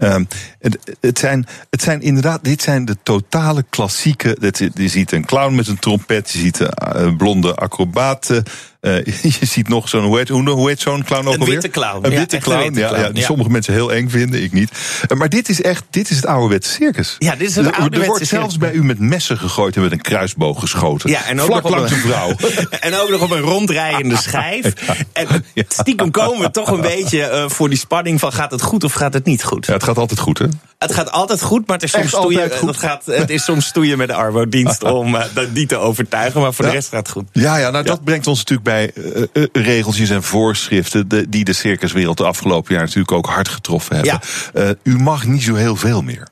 Um, 0.00 0.28
het, 0.58 0.96
het, 1.00 1.18
zijn, 1.18 1.46
het 1.70 1.82
zijn 1.82 2.00
inderdaad, 2.00 2.44
dit 2.44 2.62
zijn 2.62 2.84
de 2.84 2.96
totale 3.02 3.64
klassieke. 3.70 4.36
Dit, 4.40 4.70
je 4.74 4.88
ziet 4.88 5.12
een 5.12 5.24
clown 5.24 5.54
met 5.54 5.68
een 5.68 5.78
trompet, 5.78 6.30
je 6.30 6.38
ziet 6.38 6.60
een 6.76 7.16
blonde 7.16 7.54
acrobaten. 7.54 8.44
Uh, 8.80 9.04
je 9.40 9.46
ziet 9.46 9.68
nog 9.68 9.88
zo'n, 9.88 10.04
hoe 10.04 10.16
heet, 10.16 10.28
hoe, 10.28 10.50
hoe 10.50 10.68
heet 10.68 10.80
zo'n 10.80 11.04
clown 11.04 11.26
ook 11.26 11.34
een 11.34 11.40
alweer? 11.40 11.54
Witte 11.54 11.68
clown. 11.68 12.04
Een 12.04 12.12
ja, 12.12 12.18
witte 12.18 12.38
clown, 12.38 12.58
een 12.58 12.64
witte 12.64 12.80
ja, 12.80 12.88
clown. 12.88 13.02
ja, 13.02 13.08
die 13.08 13.20
ja. 13.20 13.26
sommige 13.26 13.50
mensen 13.50 13.72
heel 13.72 13.92
eng 13.92 14.08
vinden, 14.08 14.42
ik 14.42 14.52
niet. 14.52 14.70
Uh, 15.08 15.18
maar 15.18 15.28
dit 15.28 15.48
is 15.48 15.62
echt, 15.62 15.84
dit 15.90 16.10
is 16.10 16.16
het 16.16 16.26
ouderwetse 16.26 16.72
circus. 16.72 17.16
Ja, 17.18 17.36
dit 17.36 17.48
is 17.48 17.56
het 17.56 17.66
er, 17.66 17.72
ouderwetse 17.72 18.00
Er 18.00 18.08
wordt 18.08 18.26
zelfs 18.26 18.56
bij 18.56 18.72
u 18.72 18.84
met 18.84 18.98
messen 18.98 19.38
gegooid 19.38 19.76
en 19.76 19.82
met 19.82 19.92
een 19.92 20.00
kruisboog 20.00 20.60
geschoten. 20.60 21.10
Ja, 21.10 21.24
en 21.24 21.40
ook 21.40 21.46
Vlak 21.46 21.62
nog 21.62 21.72
langs 21.72 21.92
een 21.92 21.98
vrouw. 21.98 22.34
en 22.80 22.94
ook 22.94 23.10
nog 23.10 23.22
op 23.22 23.30
een 23.30 23.40
ronddraaiende 23.40 24.16
schijf. 24.28 24.72
En 25.12 25.44
stiekem 25.68 26.10
komen 26.10 26.40
we 26.40 26.50
toch 26.50 26.70
een 26.70 26.80
beetje 26.80 27.30
uh, 27.32 27.48
voor 27.48 27.68
die 27.68 27.78
spanning 27.78 28.20
van 28.20 28.32
gaat 28.32 28.50
het 28.50 28.62
goed 28.62 28.84
of 28.84 28.92
gaat 28.92 29.14
het 29.14 29.24
niet 29.24 29.44
goed? 29.44 29.66
Het 29.66 29.82
gaat 29.88 29.98
altijd 29.98 30.20
goed, 30.20 30.38
hè? 30.38 30.46
Het 30.78 30.94
gaat 30.94 31.10
altijd 31.10 31.42
goed, 31.42 31.66
maar 31.66 31.76
het 31.76 31.84
is 31.84 31.90
soms, 31.90 32.08
stoeien, 32.08 32.42
het 32.42 32.76
gaat, 32.76 33.06
het 33.06 33.30
is 33.30 33.44
soms 33.44 33.66
stoeien 33.66 33.98
met 33.98 34.08
de 34.08 34.14
arbodienst 34.14 34.82
om 35.00 35.14
uh, 35.14 35.24
die 35.52 35.66
te 35.66 35.76
overtuigen. 35.76 36.40
Maar 36.40 36.54
voor 36.54 36.64
Ja. 36.64 36.70
de 36.70 36.76
rest 36.76 36.88
gaat 36.88 36.98
het 36.98 37.10
goed. 37.10 37.28
Ja, 37.32 37.56
ja, 37.56 37.70
nou 37.70 37.84
dat 37.84 38.04
brengt 38.04 38.26
ons 38.26 38.38
natuurlijk 38.38 38.68
bij 38.68 38.92
eh, 38.94 39.22
eh, 39.32 39.48
regeltjes 39.52 40.10
en 40.10 40.22
voorschriften 40.22 41.08
de, 41.08 41.28
die 41.28 41.44
de 41.44 41.52
circuswereld 41.52 42.16
de 42.16 42.24
afgelopen 42.24 42.74
jaar 42.74 42.82
natuurlijk 42.82 43.12
ook 43.12 43.26
hard 43.26 43.48
getroffen 43.48 43.96
hebben. 43.96 44.20
Eh, 44.54 44.70
u 44.82 44.98
mag 44.98 45.26
niet 45.26 45.42
zo 45.42 45.54
heel 45.54 45.76
veel 45.76 46.02
meer. 46.02 46.28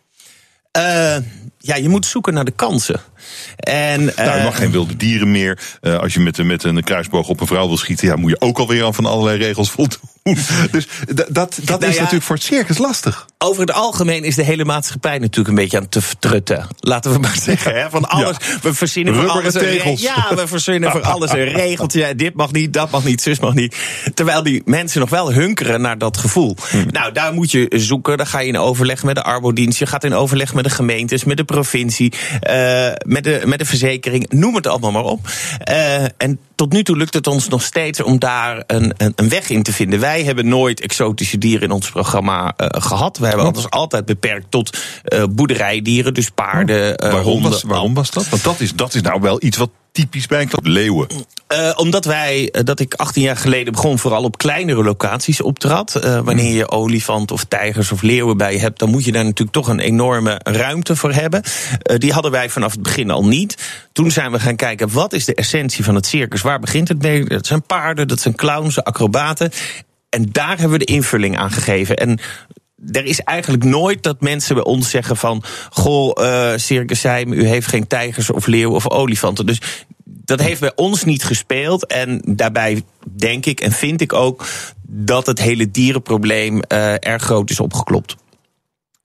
Uh, 0.76 1.16
ja, 1.58 1.76
je 1.76 1.88
moet 1.88 2.06
zoeken 2.06 2.34
naar 2.34 2.44
de 2.44 2.50
kansen. 2.50 3.00
En, 3.56 4.04
Nou, 4.04 4.28
er 4.28 4.42
mag 4.42 4.56
geen 4.56 4.70
wilde 4.70 4.96
dieren 4.96 5.30
meer. 5.30 5.58
Uh, 5.82 5.98
als 5.98 6.14
je 6.14 6.20
met, 6.20 6.44
met 6.44 6.64
een 6.64 6.84
kruisboog 6.84 7.28
op 7.28 7.40
een 7.40 7.46
vrouw 7.46 7.66
wil 7.66 7.76
schieten, 7.76 8.08
ja, 8.08 8.16
moet 8.16 8.30
je 8.30 8.40
ook 8.40 8.58
alweer 8.58 8.84
aan 8.84 8.94
van 8.94 9.06
allerlei 9.06 9.38
regels 9.38 9.70
voldoen. 9.70 10.14
Dus 10.70 10.86
dat, 11.14 11.26
dat, 11.30 11.58
Nou 11.64 11.84
is 11.86 11.94
ja. 11.94 11.98
natuurlijk 11.98 12.22
voor 12.22 12.36
het 12.36 12.44
circus 12.44 12.78
lastig. 12.78 13.26
Over 13.38 13.60
het 13.60 13.72
algemeen 13.72 14.24
is 14.24 14.34
de 14.34 14.42
hele 14.42 14.64
maatschappij 14.64 15.18
natuurlijk 15.18 15.48
een 15.48 15.54
beetje 15.54 15.76
aan 15.76 15.88
te 15.88 16.00
vertrutten. 16.00 16.66
Laten 16.78 17.12
we 17.12 17.18
maar 17.18 17.36
zeggen. 17.50 17.74
Hè? 17.74 17.90
Van 17.90 18.08
alles, 18.08 18.36
we 18.62 18.74
verzinnen 18.74 19.14
voor 19.14 19.28
alles 19.28 19.54
een 19.54 19.60
re- 19.60 19.76
tegels. 19.76 20.00
Ja, 20.00 20.34
we 20.34 20.46
verzinnen 20.46 20.90
voor 20.90 21.02
alles 21.02 21.30
een 21.30 21.44
regeltje. 21.44 22.14
Dit 22.14 22.34
mag 22.34 22.52
niet, 22.52 22.72
dat 22.72 22.90
mag 22.90 23.04
niet, 23.04 23.22
zus 23.22 23.38
mag 23.38 23.54
niet. 23.54 23.76
Terwijl 24.14 24.42
die 24.42 24.62
mensen 24.64 25.00
nog 25.00 25.10
wel 25.10 25.32
hunkeren 25.32 25.80
naar 25.80 25.98
dat 25.98 26.16
gevoel. 26.16 26.56
Hmm. 26.70 26.86
Nou, 26.90 27.12
daar 27.12 27.32
moet 27.32 27.50
je 27.50 27.72
zoeken. 27.76 28.16
Dan 28.16 28.26
ga 28.26 28.38
je 28.38 28.48
in 28.48 28.58
overleg 28.58 29.02
met 29.02 29.14
de 29.14 29.22
arbodienst. 29.22 29.78
Je 29.78 29.86
gaat 29.86 30.04
in 30.04 30.14
overleg 30.14 30.54
met 30.54 30.64
de 30.64 30.70
gemeentes, 30.70 31.24
met 31.24 31.36
de 31.36 31.44
provincie, 31.44 32.12
uh, 32.50 32.88
met, 33.16 33.24
de, 33.24 33.46
met 33.46 33.58
de 33.58 33.64
verzekering. 33.64 34.30
Noem 34.30 34.54
het 34.54 34.66
allemaal 34.66 34.92
maar 34.92 35.04
op. 35.04 35.28
Uh, 35.70 36.04
en 36.16 36.38
tot 36.56 36.72
nu 36.72 36.82
toe 36.82 36.96
lukt 36.96 37.14
het 37.14 37.26
ons 37.26 37.48
nog 37.48 37.62
steeds 37.62 38.02
om 38.02 38.18
daar 38.18 38.64
een, 38.66 38.94
een, 38.96 39.12
een 39.14 39.28
weg 39.28 39.50
in 39.50 39.62
te 39.62 39.72
vinden. 39.72 40.00
Wij 40.00 40.24
hebben 40.24 40.48
nooit 40.48 40.80
exotische 40.80 41.38
dieren 41.38 41.62
in 41.62 41.70
ons 41.70 41.90
programma 41.90 42.54
uh, 42.56 42.66
gehad. 42.68 43.18
We 43.18 43.26
hebben 43.26 43.46
ons 43.46 43.70
altijd 43.70 44.04
beperkt 44.04 44.50
tot 44.50 44.78
uh, 45.04 45.24
boerderijdieren, 45.30 46.14
dus 46.14 46.30
paarden, 46.30 47.04
uh, 47.04 47.10
waarom, 47.10 47.22
honden. 47.22 47.50
was, 47.50 47.62
waarom 47.62 47.94
was 47.94 48.10
dat? 48.10 48.28
Want 48.28 48.44
dat 48.44 48.60
is, 48.60 48.74
dat 48.74 48.94
is 48.94 49.00
nou 49.00 49.20
wel 49.20 49.42
iets 49.42 49.56
wat 49.56 49.70
typisch 49.96 50.26
bij 50.26 50.40
een 50.40 50.48
klas- 50.48 50.66
leeuwen. 50.66 51.08
Uh, 51.52 51.72
omdat 51.76 52.04
wij, 52.04 52.48
uh, 52.52 52.62
dat 52.64 52.80
ik 52.80 52.94
18 52.94 53.22
jaar 53.22 53.36
geleden 53.36 53.72
begon, 53.72 53.98
vooral 53.98 54.22
op 54.22 54.38
kleinere 54.38 54.82
locaties 54.82 55.40
optrad. 55.40 56.00
Uh, 56.04 56.20
wanneer 56.20 56.54
je 56.54 56.70
olifant 56.70 57.30
of 57.30 57.44
tijgers 57.44 57.92
of 57.92 58.02
leeuwen 58.02 58.36
bij 58.36 58.52
je 58.52 58.58
hebt, 58.58 58.78
dan 58.78 58.90
moet 58.90 59.04
je 59.04 59.12
daar 59.12 59.24
natuurlijk 59.24 59.56
toch 59.56 59.68
een 59.68 59.80
enorme 59.80 60.40
ruimte 60.42 60.96
voor 60.96 61.12
hebben. 61.12 61.42
Die 61.96 62.12
hadden 62.12 62.30
wij 62.30 62.50
vanaf 62.50 62.72
het 62.72 62.82
begin 62.82 63.10
al 63.10 63.24
niet. 63.26 63.56
Toen 63.92 64.10
zijn 64.10 64.32
we 64.32 64.40
gaan 64.40 64.56
kijken, 64.56 64.92
wat 64.92 65.12
is 65.12 65.24
de 65.24 65.34
essentie 65.34 65.84
van 65.84 65.94
het 65.94 66.06
circus? 66.06 66.42
Waar 66.46 66.60
begint 66.60 66.88
het 66.88 67.02
mee? 67.02 67.24
Dat 67.24 67.46
zijn 67.46 67.62
paarden, 67.62 68.08
dat 68.08 68.20
zijn 68.20 68.34
clowns, 68.34 68.84
acrobaten. 68.84 69.50
En 70.08 70.28
daar 70.32 70.58
hebben 70.58 70.78
we 70.78 70.84
de 70.84 70.92
invulling 70.92 71.38
aan 71.38 71.50
gegeven. 71.50 71.96
En 71.96 72.18
er 72.92 73.04
is 73.04 73.20
eigenlijk 73.20 73.64
nooit 73.64 74.02
dat 74.02 74.20
mensen 74.20 74.54
bij 74.54 74.64
ons 74.64 74.90
zeggen 74.90 75.16
van... 75.16 75.42
goh, 75.70 76.12
uh, 76.20 76.52
Circus 76.56 77.02
Heim, 77.02 77.32
u 77.32 77.46
heeft 77.46 77.66
geen 77.66 77.86
tijgers 77.86 78.30
of 78.30 78.46
leeuwen 78.46 78.76
of 78.76 78.90
olifanten. 78.90 79.46
Dus 79.46 79.60
dat 80.04 80.40
heeft 80.40 80.60
bij 80.60 80.72
ons 80.74 81.04
niet 81.04 81.24
gespeeld. 81.24 81.86
En 81.86 82.22
daarbij 82.24 82.82
denk 83.16 83.46
ik 83.46 83.60
en 83.60 83.72
vind 83.72 84.00
ik 84.00 84.12
ook... 84.12 84.46
dat 84.86 85.26
het 85.26 85.40
hele 85.40 85.70
dierenprobleem 85.70 86.54
uh, 86.68 86.92
erg 86.92 87.22
groot 87.22 87.50
is 87.50 87.60
opgeklopt. 87.60 88.16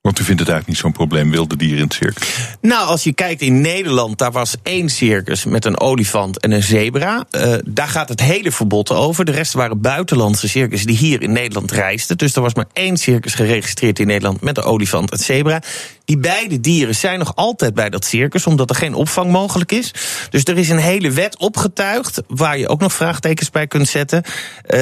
Want 0.02 0.20
u 0.20 0.24
vindt 0.24 0.40
het 0.40 0.50
eigenlijk 0.50 0.68
niet 0.68 0.78
zo'n 0.78 1.08
probleem, 1.08 1.32
wilde 1.32 1.56
dieren 1.56 1.78
in 1.78 1.84
het 1.84 1.94
circus? 1.94 2.28
Nou, 2.62 2.88
als 2.88 3.04
je 3.04 3.14
kijkt 3.14 3.42
in 3.42 3.62
Nederland, 3.62 4.18
daar 4.18 4.32
was 4.32 4.56
één 4.64 4.90
circus 4.90 5.46
met 5.46 5.66
een 5.66 5.80
olifant 5.80 6.40
en 6.40 6.52
een 6.52 6.64
zebra. 6.64 7.26
Uh, 7.32 7.54
daar 7.66 7.88
gaat 7.88 8.10
het 8.10 8.22
hele 8.22 8.52
verbod 8.52 8.92
over. 8.92 9.26
De 9.26 9.32
rest 9.32 9.54
waren 9.54 9.82
buitenlandse 9.82 10.48
circus 10.50 10.86
die 10.86 10.98
hier 10.98 11.22
in 11.22 11.32
Nederland 11.32 11.72
reisden. 11.72 12.18
Dus 12.18 12.36
er 12.36 12.42
was 12.42 12.54
maar 12.54 12.66
één 12.74 12.98
circus 12.98 13.34
geregistreerd 13.34 14.00
in 14.00 14.08
Nederland 14.08 14.42
met 14.42 14.58
een 14.58 14.64
olifant 14.64 15.12
en 15.12 15.18
zebra. 15.18 15.62
Die 16.06 16.18
beide 16.18 16.60
dieren 16.60 16.96
zijn 16.96 17.20
nog 17.20 17.36
altijd 17.36 17.74
bij 17.74 17.90
dat 17.90 18.06
circus, 18.06 18.48
omdat 18.48 18.70
er 18.70 18.76
geen 18.76 18.94
opvang 18.94 19.32
mogelijk 19.32 19.72
is. 19.72 19.94
Dus 20.30 20.44
er 20.44 20.58
is 20.58 20.70
een 20.70 20.78
hele 20.78 21.12
wet 21.12 21.38
opgetuigd, 21.38 22.22
waar 22.28 22.58
je 22.58 22.68
ook 22.68 22.80
nog 22.80 22.94
vraagtekens 22.94 23.50
bij 23.50 23.68
kunt 23.68 23.88
zetten. 23.88 24.24
Uh, 24.68 24.82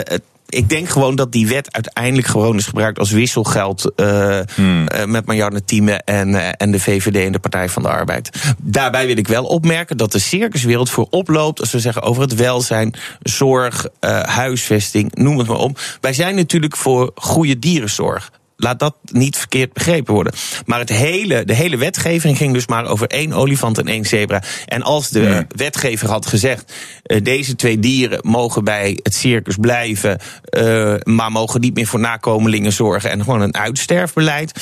ik 0.49 0.69
denk 0.69 0.89
gewoon 0.89 1.15
dat 1.15 1.31
die 1.31 1.47
wet 1.47 1.73
uiteindelijk 1.73 2.27
gewoon 2.27 2.57
is 2.57 2.65
gebruikt 2.65 2.99
als 2.99 3.11
wisselgeld 3.11 3.91
uh, 3.95 4.39
hmm. 4.55 4.87
uh, 4.95 5.05
met 5.05 5.25
Marianne 5.25 5.63
Thieme 5.63 5.93
en, 5.93 6.29
uh, 6.29 6.49
en 6.57 6.71
de 6.71 6.79
VVD 6.79 7.15
en 7.15 7.31
de 7.31 7.39
Partij 7.39 7.69
van 7.69 7.81
de 7.81 7.89
Arbeid. 7.89 8.53
Daarbij 8.61 9.07
wil 9.07 9.17
ik 9.17 9.27
wel 9.27 9.45
opmerken 9.45 9.97
dat 9.97 10.11
de 10.11 10.19
circuswereld 10.19 10.89
voor 10.89 11.07
oploopt 11.09 11.59
als 11.59 11.71
we 11.71 11.79
zeggen 11.79 12.01
over 12.01 12.21
het 12.21 12.35
welzijn, 12.35 12.93
zorg, 13.21 13.87
huisvesting, 14.21 15.15
noem 15.15 15.37
het 15.37 15.47
maar 15.47 15.57
op. 15.57 15.79
Wij 16.01 16.13
zijn 16.13 16.35
natuurlijk 16.35 16.77
voor 16.77 17.11
goede 17.15 17.59
dierenzorg. 17.59 18.31
Laat 18.61 18.79
dat 18.79 18.95
niet 19.11 19.37
verkeerd 19.37 19.73
begrepen 19.73 20.13
worden. 20.13 20.33
Maar 20.65 20.79
het 20.79 20.89
hele, 20.89 21.45
de 21.45 21.53
hele 21.53 21.77
wetgeving 21.77 22.37
ging 22.37 22.53
dus 22.53 22.67
maar 22.67 22.85
over 22.85 23.07
één 23.07 23.33
olifant 23.33 23.77
en 23.77 23.87
één 23.87 24.05
zebra. 24.05 24.43
En 24.65 24.81
als 24.81 25.09
de 25.09 25.45
wetgever 25.55 26.09
had 26.09 26.25
gezegd: 26.25 26.73
uh, 27.05 27.23
deze 27.23 27.55
twee 27.55 27.79
dieren 27.79 28.19
mogen 28.21 28.63
bij 28.63 28.99
het 29.03 29.15
circus 29.15 29.55
blijven, 29.55 30.19
uh, 30.57 30.95
maar 31.03 31.31
mogen 31.31 31.61
niet 31.61 31.75
meer 31.75 31.87
voor 31.87 31.99
nakomelingen 31.99 32.73
zorgen 32.73 33.11
en 33.11 33.23
gewoon 33.23 33.41
een 33.41 33.55
uitsterfbeleid. 33.55 34.61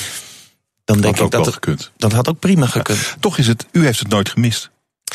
Dan 0.84 1.00
denk 1.00 1.16
had 1.16 1.24
ik 1.24 1.30
dat 1.30 1.44
het, 1.44 1.54
gekund. 1.54 1.90
dat 1.96 2.12
had 2.12 2.28
ook 2.28 2.38
prima 2.38 2.66
gekund. 2.66 2.98
Ja, 2.98 3.14
toch 3.20 3.38
is 3.38 3.46
het, 3.46 3.66
u 3.72 3.84
heeft 3.84 3.98
het 3.98 4.08
nooit 4.08 4.28
gemist. 4.28 4.70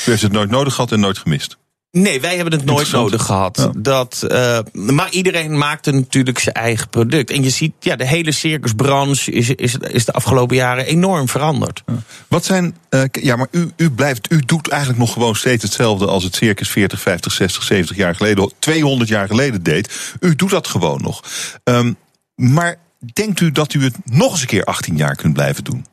U 0.05 0.09
heeft 0.09 0.21
het 0.21 0.31
nooit 0.31 0.49
nodig 0.49 0.73
gehad 0.73 0.91
en 0.91 0.99
nooit 0.99 1.17
gemist. 1.17 1.57
Nee, 1.97 2.21
wij 2.21 2.35
hebben 2.35 2.53
het 2.53 2.65
nooit 2.65 2.91
nodig 2.91 3.23
gehad. 3.23 3.57
Ja. 3.57 3.71
Dat, 3.75 4.25
uh, 4.31 4.59
maar 4.73 5.09
iedereen 5.09 5.57
maakte 5.57 5.91
natuurlijk 5.91 6.39
zijn 6.39 6.55
eigen 6.55 6.89
product. 6.89 7.31
En 7.31 7.43
je 7.43 7.49
ziet, 7.49 7.73
ja, 7.79 7.95
de 7.95 8.07
hele 8.07 8.31
circusbranche 8.31 9.31
is, 9.31 9.49
is, 9.49 9.75
is 9.75 10.05
de 10.05 10.11
afgelopen 10.11 10.55
jaren 10.55 10.85
enorm 10.85 11.29
veranderd. 11.29 11.83
Ja. 11.85 11.93
Wat 12.27 12.45
zijn, 12.45 12.77
uh, 12.89 13.03
ja, 13.11 13.35
maar 13.35 13.47
u, 13.51 13.71
u 13.75 13.91
blijft, 13.91 14.31
u 14.31 14.39
doet 14.45 14.69
eigenlijk 14.69 15.01
nog 15.01 15.13
gewoon 15.13 15.35
steeds 15.35 15.63
hetzelfde 15.63 16.07
als 16.07 16.23
het 16.23 16.35
circus 16.35 16.69
40, 16.69 17.01
50, 17.01 17.31
60, 17.31 17.63
70 17.63 17.95
jaar 17.95 18.15
geleden, 18.15 18.51
200 18.59 19.09
jaar 19.09 19.27
geleden 19.27 19.63
deed. 19.63 20.15
U 20.19 20.35
doet 20.35 20.49
dat 20.49 20.67
gewoon 20.67 21.01
nog. 21.01 21.23
Um, 21.63 21.97
maar 22.35 22.77
denkt 23.13 23.39
u 23.39 23.51
dat 23.51 23.73
u 23.73 23.83
het 23.83 23.95
nog 24.03 24.31
eens 24.31 24.41
een 24.41 24.47
keer 24.47 24.63
18 24.63 24.97
jaar 24.97 25.15
kunt 25.15 25.33
blijven 25.33 25.63
doen? 25.63 25.85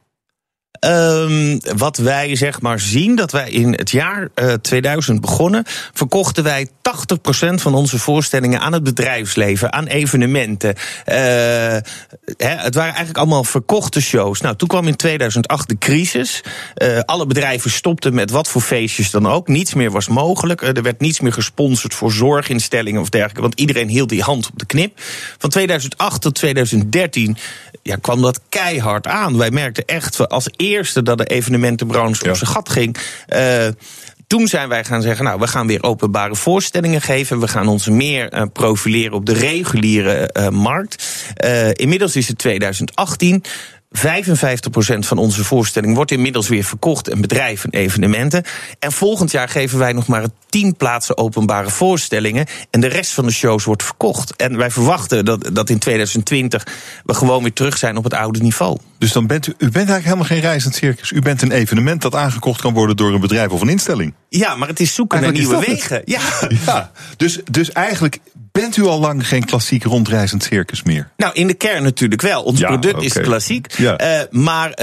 Um, 0.80 1.60
wat 1.76 1.96
wij 1.96 2.36
zeg 2.36 2.60
maar 2.60 2.80
zien, 2.80 3.14
dat 3.14 3.32
wij 3.32 3.50
in 3.50 3.72
het 3.72 3.90
jaar 3.90 4.28
uh, 4.34 4.52
2000 4.52 5.20
begonnen, 5.20 5.64
verkochten 5.92 6.44
wij 6.44 6.68
80% 6.68 6.70
van 7.54 7.74
onze 7.74 7.98
voorstellingen 7.98 8.60
aan 8.60 8.72
het 8.72 8.82
bedrijfsleven, 8.82 9.72
aan 9.72 9.86
evenementen. 9.86 10.74
Uh, 11.06 11.14
het 12.36 12.74
waren 12.74 12.94
eigenlijk 12.94 13.18
allemaal 13.18 13.44
verkochte 13.44 14.00
shows. 14.00 14.40
Nou, 14.40 14.56
toen 14.56 14.68
kwam 14.68 14.86
in 14.86 14.96
2008 14.96 15.68
de 15.68 15.78
crisis. 15.78 16.40
Uh, 16.76 16.98
alle 17.00 17.26
bedrijven 17.26 17.70
stopten 17.70 18.14
met 18.14 18.30
wat 18.30 18.48
voor 18.48 18.62
feestjes 18.62 19.10
dan 19.10 19.26
ook. 19.26 19.48
Niets 19.48 19.74
meer 19.74 19.90
was 19.90 20.08
mogelijk. 20.08 20.62
er 20.62 20.82
werd 20.82 21.00
niets 21.00 21.20
meer 21.20 21.32
gesponsord 21.32 21.94
voor 21.94 22.12
zorginstellingen 22.12 23.00
of 23.00 23.08
dergelijke, 23.08 23.40
want 23.40 23.60
iedereen 23.60 23.88
hield 23.88 24.08
die 24.08 24.22
hand 24.22 24.48
op 24.52 24.58
de 24.58 24.66
knip. 24.66 25.00
Van 25.38 25.50
2008 25.50 26.20
tot 26.20 26.34
2013 26.34 27.36
ja, 27.82 27.96
kwam 28.00 28.22
dat 28.22 28.40
keihard 28.48 29.06
aan. 29.06 29.36
Wij 29.36 29.50
merkten 29.50 29.84
echt 29.84 30.28
als 30.28 30.48
eerste 30.56 31.02
dat 31.02 31.18
de 31.18 31.24
evenementenbranche 31.24 32.24
ja. 32.24 32.30
op 32.30 32.36
zijn 32.36 32.50
gat 32.50 32.68
ging. 32.68 32.96
Uh, 33.28 33.66
toen 34.26 34.48
zijn 34.48 34.68
wij 34.68 34.84
gaan 34.84 35.02
zeggen, 35.02 35.24
nou, 35.24 35.40
we 35.40 35.46
gaan 35.46 35.66
weer 35.66 35.82
openbare 35.82 36.36
voorstellingen 36.36 37.02
geven. 37.02 37.40
We 37.40 37.48
gaan 37.48 37.68
ons 37.68 37.88
meer 37.88 38.34
uh, 38.34 38.42
profileren 38.52 39.12
op 39.12 39.26
de 39.26 39.32
reguliere 39.32 40.30
uh, 40.32 40.48
markt. 40.48 41.04
inmiddels 41.72 42.16
is 42.16 42.28
het 42.28 42.38
2018. 42.38 43.44
55% 43.98 44.00
van 44.98 45.18
onze 45.18 45.44
voorstelling 45.44 45.94
wordt 45.94 46.10
inmiddels 46.10 46.48
weer 46.48 46.64
verkocht 46.64 47.08
en 47.08 47.20
bedrijven 47.20 47.70
en 47.70 47.80
evenementen. 47.80 48.44
En 48.78 48.92
volgend 48.92 49.30
jaar 49.30 49.48
geven 49.48 49.78
wij 49.78 49.92
nog 49.92 50.06
maar 50.06 50.26
10 50.48 50.76
plaatsen 50.76 51.16
openbare 51.16 51.70
voorstellingen. 51.70 52.46
En 52.70 52.80
de 52.80 52.86
rest 52.86 53.12
van 53.12 53.26
de 53.26 53.32
shows 53.32 53.64
wordt 53.64 53.82
verkocht. 53.82 54.36
En 54.36 54.56
wij 54.56 54.70
verwachten 54.70 55.24
dat, 55.24 55.50
dat 55.52 55.70
in 55.70 55.78
2020 55.78 56.66
we 57.04 57.14
gewoon 57.14 57.42
weer 57.42 57.52
terug 57.52 57.78
zijn 57.78 57.96
op 57.96 58.04
het 58.04 58.14
oude 58.14 58.40
niveau. 58.40 58.78
Dus 59.00 59.12
dan 59.12 59.26
bent 59.26 59.46
u, 59.46 59.50
u 59.50 59.56
bent 59.56 59.74
eigenlijk 59.74 60.04
helemaal 60.04 60.24
geen 60.24 60.40
reizend 60.40 60.74
circus. 60.74 61.10
U 61.10 61.20
bent 61.20 61.42
een 61.42 61.52
evenement 61.52 62.02
dat 62.02 62.14
aangekocht 62.14 62.60
kan 62.60 62.72
worden 62.72 62.96
door 62.96 63.14
een 63.14 63.20
bedrijf 63.20 63.48
of 63.48 63.60
een 63.60 63.68
instelling. 63.68 64.14
Ja, 64.28 64.56
maar 64.56 64.68
het 64.68 64.80
is 64.80 64.94
zoeken 64.94 65.20
naar 65.20 65.32
nieuwe 65.32 65.64
wegen. 65.66 66.02
Ja. 66.04 66.20
ja. 66.66 66.90
Dus, 67.16 67.40
dus 67.50 67.72
eigenlijk 67.72 68.18
bent 68.52 68.76
u 68.76 68.84
al 68.84 69.00
lang 69.00 69.28
geen 69.28 69.44
klassiek 69.44 69.84
rondreizend 69.84 70.42
circus 70.42 70.82
meer? 70.82 71.10
Nou, 71.16 71.32
in 71.34 71.46
de 71.46 71.54
kern 71.54 71.82
natuurlijk 71.82 72.22
wel. 72.22 72.42
Ons 72.42 72.60
ja, 72.60 72.66
product 72.66 72.94
okay. 72.94 73.06
is 73.06 73.12
klassiek. 73.12 73.72
Ja. 73.76 74.00
Uh, 74.00 74.22
maar 74.30 74.68
uh, 74.68 74.76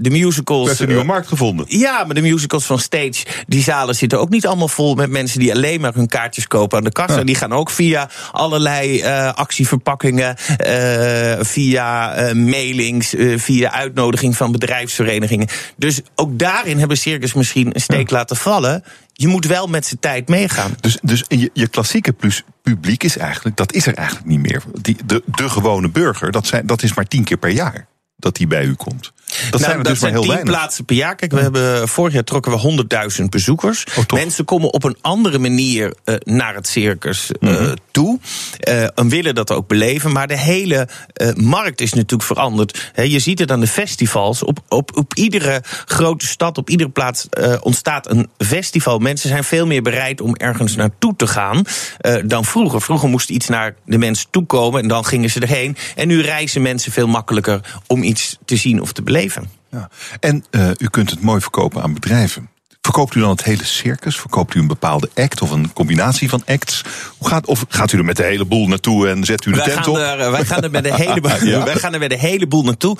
de 0.00 0.10
musicals. 0.10 0.66
Er 0.66 0.72
is 0.72 0.78
een 0.78 0.88
nieuwe 0.88 1.04
markt 1.04 1.28
gevonden. 1.28 1.66
Ja, 1.68 2.04
maar 2.04 2.14
de 2.14 2.20
musicals 2.20 2.64
van 2.64 2.78
Stage, 2.78 3.24
die 3.46 3.62
zalen 3.62 3.94
zitten 3.94 4.20
ook 4.20 4.28
niet 4.28 4.46
allemaal 4.46 4.68
vol 4.68 4.94
met 4.94 5.10
mensen 5.10 5.40
die 5.40 5.54
alleen 5.54 5.80
maar 5.80 5.94
hun 5.94 6.08
kaartjes 6.08 6.46
kopen 6.46 6.78
aan 6.78 6.84
de 6.84 6.92
kassa. 6.92 7.24
Die 7.24 7.34
gaan 7.34 7.52
ook 7.52 7.70
via 7.70 8.10
allerlei 8.32 9.02
uh, 9.02 9.32
actieverpakkingen, 9.34 10.36
via 11.40 12.14
mailings, 12.34 13.14
via 13.48 13.72
uitnodiging 13.72 14.36
van 14.36 14.52
bedrijfsverenigingen. 14.52 15.48
Dus 15.76 16.00
ook 16.14 16.38
daarin 16.38 16.78
hebben 16.78 16.96
circus 16.96 17.32
misschien 17.32 17.74
een 17.74 17.80
steek 17.80 18.10
laten 18.10 18.36
vallen 18.36 18.84
je 19.20 19.28
moet 19.28 19.46
wel 19.46 19.66
met 19.66 19.86
zijn 19.86 20.00
tijd 20.00 20.28
meegaan. 20.28 20.76
Dus, 20.80 20.98
dus 21.02 21.24
je, 21.28 21.50
je 21.52 21.68
klassieke 21.68 22.12
plus 22.12 22.42
publiek 22.62 23.02
is 23.02 23.16
eigenlijk, 23.16 23.56
dat 23.56 23.72
is 23.72 23.86
er 23.86 23.94
eigenlijk 23.94 24.28
niet 24.28 24.40
meer. 24.40 24.62
Die, 24.80 24.96
de, 25.06 25.22
de 25.26 25.48
gewone 25.48 25.90
burger, 25.90 26.30
dat, 26.30 26.46
zijn, 26.46 26.66
dat 26.66 26.82
is 26.82 26.94
maar 26.94 27.04
tien 27.04 27.24
keer 27.24 27.36
per 27.36 27.50
jaar 27.50 27.86
dat 28.16 28.36
die 28.36 28.46
bij 28.46 28.64
u 28.64 28.74
komt. 28.74 29.12
Dat 29.28 29.50
nou, 29.50 29.62
zijn 29.62 29.76
er 29.76 29.82
dat 29.82 29.92
dus 29.92 30.00
maar 30.02 30.10
heel 30.10 30.26
weinig. 30.26 30.54
plaatsen 30.54 30.84
per 30.84 30.96
jaar. 30.96 31.14
Kijk, 31.14 31.32
we 31.32 31.40
hebben, 31.40 31.88
vorig 31.88 32.12
jaar 32.12 32.24
trokken 32.24 32.52
we 32.52 32.86
100.000 33.18 33.24
bezoekers. 33.24 33.86
Oh, 33.96 34.04
Mensen 34.14 34.44
komen 34.44 34.72
op 34.72 34.84
een 34.84 34.96
andere 35.00 35.38
manier 35.38 35.94
uh, 36.04 36.14
naar 36.24 36.54
het 36.54 36.68
circus 36.68 37.30
uh, 37.40 37.50
mm 37.50 37.56
-hmm. 37.56 37.74
toe. 37.90 38.18
Uh, 38.68 38.82
en 38.82 39.08
willen 39.08 39.34
dat 39.34 39.50
ook 39.50 39.66
beleven. 39.66 40.12
Maar 40.12 40.26
de 40.26 40.38
hele 40.38 40.88
markt 41.34 41.80
is 41.80 41.92
natuurlijk 41.92 42.22
veranderd. 42.22 42.90
He, 42.92 43.02
je 43.02 43.18
ziet 43.18 43.38
het 43.38 43.50
aan 43.50 43.60
de 43.60 43.66
festivals. 43.66 44.42
Op, 44.42 44.58
op, 44.68 44.96
op 44.96 45.14
iedere 45.14 45.62
grote 45.84 46.26
stad, 46.26 46.58
op 46.58 46.70
iedere 46.70 46.90
plaats 46.90 47.26
ontstaat 47.60 48.10
een 48.10 48.28
festival. 48.38 48.98
Mensen 48.98 49.28
zijn 49.28 49.44
veel 49.44 49.66
meer 49.66 49.82
bereid 49.82 50.20
om 50.20 50.36
ergens 50.36 50.76
naartoe 50.76 51.16
te 51.16 51.26
gaan 51.26 51.64
dan 52.24 52.44
vroeger. 52.44 52.82
Vroeger 52.82 53.08
moest 53.08 53.30
iets 53.30 53.48
naar 53.48 53.74
de 53.84 53.98
mensen 53.98 54.26
toekomen 54.30 54.82
en 54.82 54.88
dan 54.88 55.04
gingen 55.04 55.30
ze 55.30 55.40
erheen. 55.40 55.76
En 55.94 56.08
nu 56.08 56.20
reizen 56.20 56.62
mensen 56.62 56.92
veel 56.92 57.06
makkelijker 57.06 57.60
om 57.86 58.02
iets 58.02 58.36
te 58.44 58.56
zien 58.56 58.80
of 58.80 58.92
te 58.92 59.02
beleven. 59.02 59.17
Ja. 59.70 59.88
En 60.20 60.44
uh, 60.50 60.70
u 60.78 60.88
kunt 60.88 61.10
het 61.10 61.20
mooi 61.20 61.40
verkopen 61.40 61.82
aan 61.82 61.94
bedrijven. 61.94 62.48
Verkoopt 62.80 63.14
u 63.14 63.20
dan 63.20 63.30
het 63.30 63.44
hele 63.44 63.64
circus? 63.64 64.20
Verkoopt 64.20 64.54
u 64.54 64.60
een 64.60 64.66
bepaalde 64.66 65.10
act 65.14 65.42
of 65.42 65.50
een 65.50 65.72
combinatie 65.72 66.28
van 66.28 66.42
acts? 66.46 66.84
Hoe 67.18 67.28
gaat, 67.28 67.46
of 67.46 67.64
gaat 67.68 67.92
u 67.92 67.98
er 67.98 68.04
met 68.04 68.16
de 68.16 68.24
hele 68.24 68.44
boel 68.44 68.68
naartoe 68.68 69.08
en 69.08 69.24
zet 69.24 69.44
u 69.44 69.50
de 69.50 69.56
wij 69.56 69.66
tent 69.66 69.78
gaan 69.78 69.88
op? 69.88 69.96
Er, 69.96 70.30
wij, 70.30 70.44
gaan 70.44 70.62
er 70.62 70.70
met 70.70 70.84
de 70.84 70.94
hele, 70.94 71.20
ja? 71.50 71.64
wij 71.64 71.74
gaan 71.74 71.92
er 71.92 71.98
met 71.98 72.10
de 72.10 72.18
hele 72.18 72.46
boel 72.46 72.62
naartoe. 72.62 72.96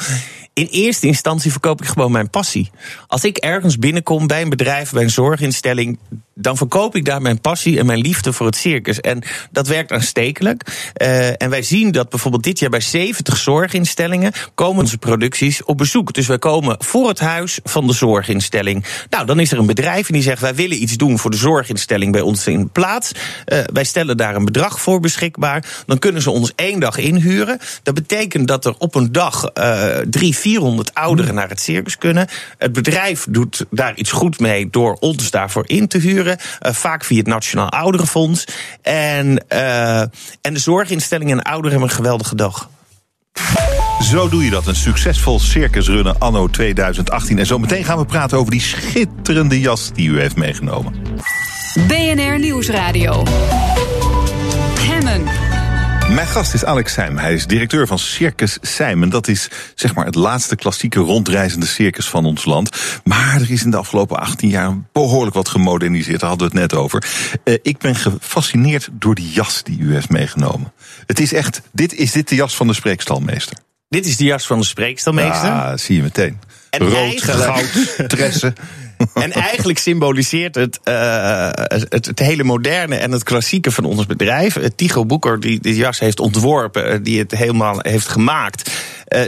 In 0.52 0.66
eerste 0.70 1.06
instantie 1.06 1.50
verkoop 1.50 1.82
ik 1.82 1.88
gewoon 1.88 2.12
mijn 2.12 2.30
passie. 2.30 2.70
Als 3.06 3.24
ik 3.24 3.36
ergens 3.36 3.78
binnenkom 3.78 4.26
bij 4.26 4.42
een 4.42 4.48
bedrijf, 4.48 4.90
bij 4.90 5.02
een 5.02 5.10
zorginstelling, 5.10 5.98
dan 6.40 6.56
verkoop 6.56 6.96
ik 6.96 7.04
daar 7.04 7.22
mijn 7.22 7.40
passie 7.40 7.78
en 7.78 7.86
mijn 7.86 8.00
liefde 8.00 8.32
voor 8.32 8.46
het 8.46 8.56
circus. 8.56 9.00
En 9.00 9.22
dat 9.50 9.66
werkt 9.66 9.92
aanstekelijk. 9.92 10.92
Uh, 11.02 11.42
en 11.42 11.50
wij 11.50 11.62
zien 11.62 11.90
dat 11.90 12.08
bijvoorbeeld 12.08 12.42
dit 12.42 12.58
jaar 12.58 12.70
bij 12.70 12.80
70 12.80 13.36
zorginstellingen 13.36 14.32
komen 14.54 14.80
onze 14.80 14.98
producties 14.98 15.64
op 15.64 15.78
bezoek. 15.78 16.12
Dus 16.12 16.26
wij 16.26 16.38
komen 16.38 16.76
voor 16.78 17.08
het 17.08 17.18
huis 17.18 17.58
van 17.64 17.86
de 17.86 17.92
zorginstelling. 17.92 18.84
Nou, 19.10 19.26
dan 19.26 19.40
is 19.40 19.52
er 19.52 19.58
een 19.58 19.66
bedrijf 19.66 20.06
en 20.06 20.14
die 20.14 20.22
zegt: 20.22 20.40
wij 20.40 20.54
willen 20.54 20.82
iets 20.82 20.96
doen 20.96 21.18
voor 21.18 21.30
de 21.30 21.36
zorginstelling 21.36 22.12
bij 22.12 22.20
ons 22.20 22.46
in 22.46 22.70
plaats. 22.70 23.12
Uh, 23.12 23.58
wij 23.72 23.84
stellen 23.84 24.16
daar 24.16 24.34
een 24.34 24.44
bedrag 24.44 24.80
voor 24.80 25.00
beschikbaar. 25.00 25.64
Dan 25.86 25.98
kunnen 25.98 26.22
ze 26.22 26.30
ons 26.30 26.52
één 26.54 26.80
dag 26.80 26.98
inhuren. 26.98 27.58
Dat 27.82 27.94
betekent 27.94 28.48
dat 28.48 28.64
er 28.64 28.74
op 28.78 28.94
een 28.94 29.12
dag 29.12 29.50
uh, 29.54 29.96
drie, 30.10 30.36
400 30.36 30.94
ouderen 30.94 31.34
naar 31.34 31.48
het 31.48 31.60
circus 31.60 31.98
kunnen. 31.98 32.28
Het 32.58 32.72
bedrijf 32.72 33.26
doet 33.30 33.64
daar 33.70 33.96
iets 33.96 34.12
goed 34.12 34.40
mee 34.40 34.70
door 34.70 34.96
ons 35.00 35.30
daarvoor 35.30 35.64
in 35.66 35.88
te 35.88 35.98
huren. 35.98 36.27
Uh, 36.36 36.72
vaak 36.72 37.04
via 37.04 37.18
het 37.18 37.26
Nationaal 37.26 37.70
Ouderenfonds. 37.70 38.44
En, 38.82 39.44
uh, 39.52 40.00
en 40.00 40.10
de 40.40 40.58
zorginstellingen 40.58 41.38
en 41.38 41.44
ouderen 41.44 41.70
hebben 41.70 41.88
een 41.88 41.96
geweldige 41.96 42.34
dag. 42.34 42.68
Zo 44.02 44.28
doe 44.28 44.44
je 44.44 44.50
dat, 44.50 44.66
een 44.66 44.76
succesvol 44.76 45.38
circusrunnen 45.38 46.18
anno 46.18 46.48
2018. 46.48 47.38
En 47.38 47.46
zo 47.46 47.58
meteen 47.58 47.84
gaan 47.84 47.98
we 47.98 48.04
praten 48.04 48.38
over 48.38 48.50
die 48.50 48.60
schitterende 48.60 49.60
jas 49.60 49.90
die 49.94 50.08
u 50.08 50.20
heeft 50.20 50.36
meegenomen. 50.36 50.94
BNR 51.86 52.38
Nieuwsradio. 52.38 53.22
Mijn 56.18 56.30
gast 56.30 56.54
is 56.54 56.64
Alex 56.64 56.92
Seim. 56.92 57.18
Hij 57.18 57.34
is 57.34 57.46
directeur 57.46 57.86
van 57.86 57.98
Circus 57.98 58.58
Seim. 58.60 59.02
En 59.02 59.08
dat 59.08 59.28
is 59.28 59.50
zeg 59.74 59.94
maar 59.94 60.04
het 60.04 60.14
laatste 60.14 60.56
klassieke 60.56 61.00
rondreizende 61.00 61.66
circus 61.66 62.08
van 62.08 62.24
ons 62.24 62.44
land. 62.44 62.76
Maar 63.04 63.40
er 63.40 63.50
is 63.50 63.64
in 63.64 63.70
de 63.70 63.76
afgelopen 63.76 64.18
18 64.18 64.48
jaar 64.48 64.76
behoorlijk 64.92 65.34
wat 65.34 65.48
gemoderniseerd. 65.48 66.20
Daar 66.20 66.28
hadden 66.28 66.50
we 66.50 66.58
het 66.58 66.70
net 66.70 66.80
over. 66.80 67.04
Uh, 67.44 67.54
ik 67.62 67.78
ben 67.78 67.94
gefascineerd 67.94 68.88
door 68.92 69.14
die 69.14 69.30
jas 69.30 69.62
die 69.62 69.78
u 69.78 69.92
heeft 69.92 70.08
meegenomen. 70.08 70.72
Het 71.06 71.20
is 71.20 71.32
echt, 71.32 71.60
dit, 71.72 71.94
is 71.94 72.12
dit 72.12 72.28
de 72.28 72.34
jas 72.34 72.56
van 72.56 72.66
de 72.66 72.74
spreekstalmeester? 72.74 73.58
Dit 73.88 74.06
is 74.06 74.16
de 74.16 74.24
jas 74.24 74.46
van 74.46 74.58
de 74.58 74.64
spreekstalmeester. 74.64 75.48
Ja, 75.48 75.76
zie 75.76 75.96
je 75.96 76.02
meteen. 76.02 76.38
En 76.70 76.80
Rood, 76.80 76.94
eigenlijk- 76.94 77.66
goud, 77.66 78.08
tressen. 78.08 78.54
En 79.14 79.32
eigenlijk 79.32 79.78
symboliseert 79.78 80.54
het, 80.54 80.80
eh, 80.84 81.48
het 81.52 82.06
het 82.06 82.18
hele 82.18 82.44
moderne 82.44 82.96
en 82.96 83.12
het 83.12 83.22
klassieke 83.22 83.70
van 83.70 83.84
ons 83.84 84.06
bedrijf. 84.06 84.56
Eh, 84.56 84.68
Tycho 84.76 85.06
Boeker, 85.06 85.40
die 85.40 85.60
de 85.60 85.74
jas 85.74 85.98
heeft 85.98 86.20
ontworpen, 86.20 86.90
eh, 86.90 86.98
die 87.02 87.18
het 87.18 87.30
helemaal 87.30 87.78
heeft 87.78 88.08
gemaakt. 88.08 88.70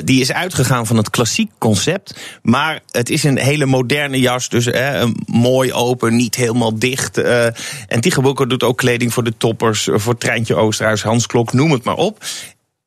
die 0.05 0.21
is 0.21 0.33
uitgegaan 0.33 0.87
van 0.87 0.97
het 0.97 1.11
klassiek 1.11 1.51
concept. 1.59 2.15
Maar 2.43 2.81
het 2.91 3.11
is 3.11 3.25
een 3.25 3.39
hele 3.39 3.67
moderne 3.67 4.21
jas. 4.21 4.49
Dus 4.49 4.67
een 4.67 5.23
mooi 5.27 5.73
open, 5.73 6.17
niet 6.17 6.35
helemaal 6.35 6.79
dicht. 6.79 7.19
en 7.19 8.01
Tycho 8.01 8.23
Boeker 8.23 8.49
doet 8.49 8.63
ook 8.63 8.77
kleding 8.77 9.13
voor 9.13 9.25
de 9.25 9.37
toppers, 9.37 9.89
voor 9.93 10.19
Treintje 10.19 10.55
Oosterhuis, 10.55 11.03
Hans 11.03 11.27
Klok, 11.27 11.53
noem 11.53 11.71
het 11.71 11.85
maar 11.85 11.95
op. 11.95 12.25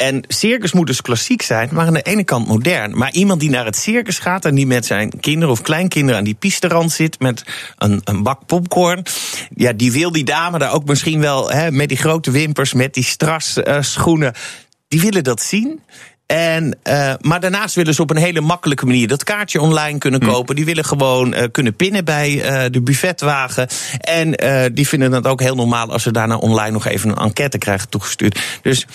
En 0.04 0.24
circus 0.28 0.72
moet 0.72 0.88
dus 0.88 1.02
klassiek 1.02 1.42
zijn, 1.42 1.70
maar 1.72 1.86
aan 1.86 1.94
de 1.94 2.02
ene 2.02 2.24
kant 2.24 2.48
modern. 2.48 2.98
Maar 2.98 3.12
iemand 3.12 3.40
die 3.40 3.50
naar 3.50 3.66
het 3.66 3.76
circus 3.76 4.20
gaat 4.20 4.46
en 4.46 4.56
die 4.56 4.68
met 4.68 4.86
zijn 4.86 5.20
kinderen 5.20 5.50
of 5.50 5.62
kleinkinderen 5.62 6.18
aan 6.18 6.26
die 6.26 6.34
pisterand 6.34 6.92
zit 6.92 7.20
met 7.20 7.44
een, 7.78 8.02
een 8.04 8.24
bak 8.24 8.46
popcorn. 8.46 9.04
Ja, 9.56 9.74
die 9.74 9.92
wil 9.92 10.12
die 10.12 10.24
dame 10.24 10.60
daar 10.60 10.74
ook 10.74 10.86
misschien 10.86 11.20
wel 11.20 11.52
hè, 11.52 11.72
met 11.72 11.90
die 11.90 11.98
grote 11.98 12.32
wimpers, 12.32 12.74
met 12.74 12.94
die 12.94 13.04
stras 13.04 13.58
eh, 13.58 13.82
schoenen. 13.82 14.34
Die 14.88 15.02
willen 15.02 15.24
dat 15.24 15.42
zien. 15.42 15.80
En, 16.26 16.78
eh, 16.84 17.14
maar 17.20 17.40
daarnaast 17.40 17.76
willen 17.76 17.94
ze 17.94 18.02
op 18.02 18.10
een 18.10 18.18
hele 18.18 18.42
makkelijke 18.42 18.86
manier 18.86 19.08
dat 19.08 19.24
kaartje 19.24 19.62
online 19.62 19.98
kunnen 19.98 20.20
kopen. 20.20 20.56
Die 20.56 20.66
willen 20.66 20.86
gewoon 20.86 21.34
eh, 21.34 21.48
kunnen 21.52 21.76
pinnen 21.76 22.06
bij 22.06 22.70
de 22.70 22.82
buffetwagen. 22.82 23.68
En 24.00 24.32
die 24.74 24.88
vinden 24.88 25.12
het 25.12 25.28
ook 25.28 25.42
heel 25.42 25.56
normaal 25.56 25.92
als 25.92 26.04
ze 26.04 26.12
daarna 26.12 26.38
online 26.38 26.72
nog 26.72 26.86
even 26.86 27.10
een 27.10 27.18
enquête 27.18 27.58
krijgen 27.58 27.90
toegestuurd. 27.90 28.40
Dus 28.62 28.86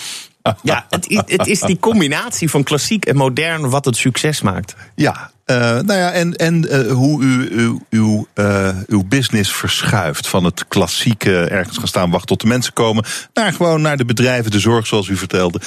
ja, 0.62 0.86
het, 0.88 1.22
het 1.26 1.46
is 1.46 1.60
die 1.60 1.78
combinatie 1.78 2.50
van 2.50 2.62
klassiek 2.62 3.04
en 3.04 3.16
modern 3.16 3.70
wat 3.70 3.84
het 3.84 3.96
succes 3.96 4.40
maakt. 4.40 4.74
Ja, 4.94 5.30
eh, 5.48 5.56
nou 5.58 5.92
ja, 5.92 6.12
en, 6.12 6.36
en 6.36 6.68
eh, 6.68 6.92
hoe 6.92 7.22
u, 7.22 7.48
uw, 7.50 7.80
uw, 7.90 8.26
eh, 8.34 8.68
uw 8.86 9.04
business 9.04 9.52
verschuift 9.52 10.28
van 10.28 10.44
het 10.44 10.68
klassieke 10.68 11.44
ergens 11.44 11.78
gaan 11.78 11.88
staan, 11.88 12.10
wachten 12.10 12.28
tot 12.28 12.40
de 12.40 12.46
mensen 12.46 12.72
komen, 12.72 13.04
naar 13.34 13.52
gewoon 13.52 13.82
naar 13.82 13.96
de 13.96 14.04
bedrijven, 14.04 14.50
de 14.50 14.58
zorg 14.58 14.86
zoals 14.86 15.08
u 15.08 15.16
vertelde. 15.16 15.60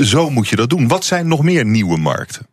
Zo 0.00 0.30
moet 0.30 0.48
je 0.48 0.56
dat 0.56 0.70
doen. 0.70 0.88
Wat 0.88 1.04
zijn 1.04 1.28
nog 1.28 1.42
meer 1.42 1.64
nieuwe 1.64 1.96
markten? 1.96 2.46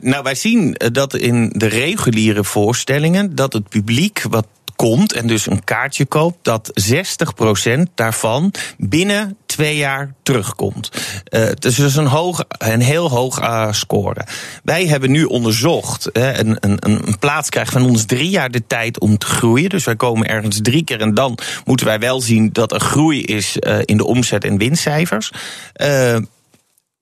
Nou, 0.00 0.22
wij 0.22 0.34
zien 0.34 0.76
dat 0.92 1.14
in 1.14 1.52
de 1.56 1.66
reguliere 1.66 2.44
voorstellingen 2.44 3.34
dat 3.34 3.52
het 3.52 3.68
publiek 3.68 4.22
wat 4.28 4.46
komt 4.76 5.12
en 5.12 5.26
dus 5.26 5.46
een 5.46 5.64
kaartje 5.64 6.06
koopt, 6.06 6.38
dat 6.42 6.72
60% 7.78 7.82
daarvan 7.94 8.52
binnen 8.78 9.36
twee 9.54 9.76
jaar 9.76 10.14
terugkomt. 10.22 10.90
Eh, 11.24 11.40
het 11.40 11.64
is 11.64 11.74
dus 11.74 11.96
een, 11.96 12.06
hoog, 12.06 12.44
een 12.48 12.80
heel 12.80 13.10
hoog 13.10 13.38
eh, 13.38 13.72
score. 13.72 14.26
Wij 14.64 14.86
hebben 14.86 15.10
nu 15.10 15.24
onderzocht, 15.24 16.10
hè, 16.12 16.38
een, 16.38 16.56
een, 16.60 16.76
een 16.80 17.18
plaats 17.18 17.48
krijgt 17.48 17.72
van 17.72 17.84
ons 17.84 18.04
drie 18.04 18.30
jaar 18.30 18.50
de 18.50 18.66
tijd 18.66 19.00
om 19.00 19.18
te 19.18 19.26
groeien. 19.26 19.68
Dus 19.68 19.84
wij 19.84 19.96
komen 19.96 20.26
ergens 20.26 20.58
drie 20.62 20.84
keer 20.84 21.00
en 21.00 21.14
dan 21.14 21.38
moeten 21.64 21.86
wij 21.86 21.98
wel 21.98 22.20
zien 22.20 22.48
dat 22.52 22.72
er 22.72 22.80
groei 22.80 23.22
is 23.22 23.58
eh, 23.58 23.78
in 23.84 23.96
de 23.96 24.04
omzet 24.04 24.44
en 24.44 24.58
winstcijfers. 24.58 25.32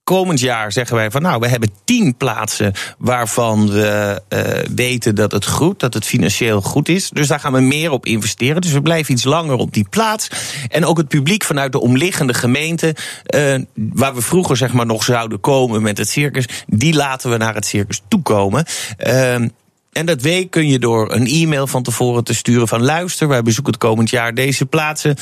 Komend 0.03 0.39
jaar 0.39 0.71
zeggen 0.71 0.95
wij 0.95 1.11
van 1.11 1.21
nou, 1.21 1.39
we 1.39 1.47
hebben 1.47 1.69
tien 1.83 2.17
plaatsen 2.17 2.73
waarvan 2.97 3.69
we 3.69 4.21
eh, 4.27 4.39
weten 4.75 5.15
dat 5.15 5.31
het 5.31 5.45
goed, 5.45 5.79
dat 5.79 5.93
het 5.93 6.05
financieel 6.05 6.61
goed 6.61 6.89
is. 6.89 7.09
Dus 7.09 7.27
daar 7.27 7.39
gaan 7.39 7.53
we 7.53 7.59
meer 7.59 7.91
op 7.91 8.05
investeren. 8.05 8.61
Dus 8.61 8.71
we 8.71 8.81
blijven 8.81 9.13
iets 9.13 9.23
langer 9.23 9.55
op 9.55 9.73
die 9.73 9.87
plaats. 9.89 10.27
En 10.69 10.85
ook 10.85 10.97
het 10.97 11.07
publiek 11.07 11.43
vanuit 11.43 11.71
de 11.71 11.79
omliggende 11.79 12.33
gemeente, 12.33 12.95
eh, 13.25 13.55
waar 13.73 14.15
we 14.15 14.21
vroeger 14.21 14.57
zeg 14.57 14.73
maar 14.73 14.85
nog 14.85 15.03
zouden 15.03 15.39
komen 15.39 15.81
met 15.81 15.97
het 15.97 16.09
circus, 16.09 16.45
die 16.67 16.93
laten 16.93 17.29
we 17.29 17.37
naar 17.37 17.55
het 17.55 17.65
circus 17.65 18.01
toekomen. 18.07 18.65
Ehm 18.97 19.47
en 19.91 20.05
dat 20.05 20.21
week 20.21 20.51
kun 20.51 20.67
je 20.67 20.79
door 20.79 21.11
een 21.11 21.27
e-mail 21.27 21.67
van 21.67 21.83
tevoren 21.83 22.23
te 22.23 22.33
sturen 22.33 22.67
van 22.67 22.83
luister, 22.83 23.27
wij 23.27 23.41
bezoeken 23.41 23.73
het 23.73 23.81
komend 23.81 24.09
jaar 24.09 24.33
deze 24.33 24.65
plaatsen. 24.65 25.15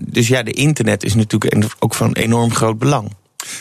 Dus 0.00 0.28
ja, 0.28 0.42
de 0.42 0.52
internet 0.52 1.04
is 1.04 1.14
natuurlijk 1.14 1.74
ook 1.78 1.94
van 1.94 2.12
enorm 2.12 2.54
groot 2.54 2.78
belang. 2.78 3.10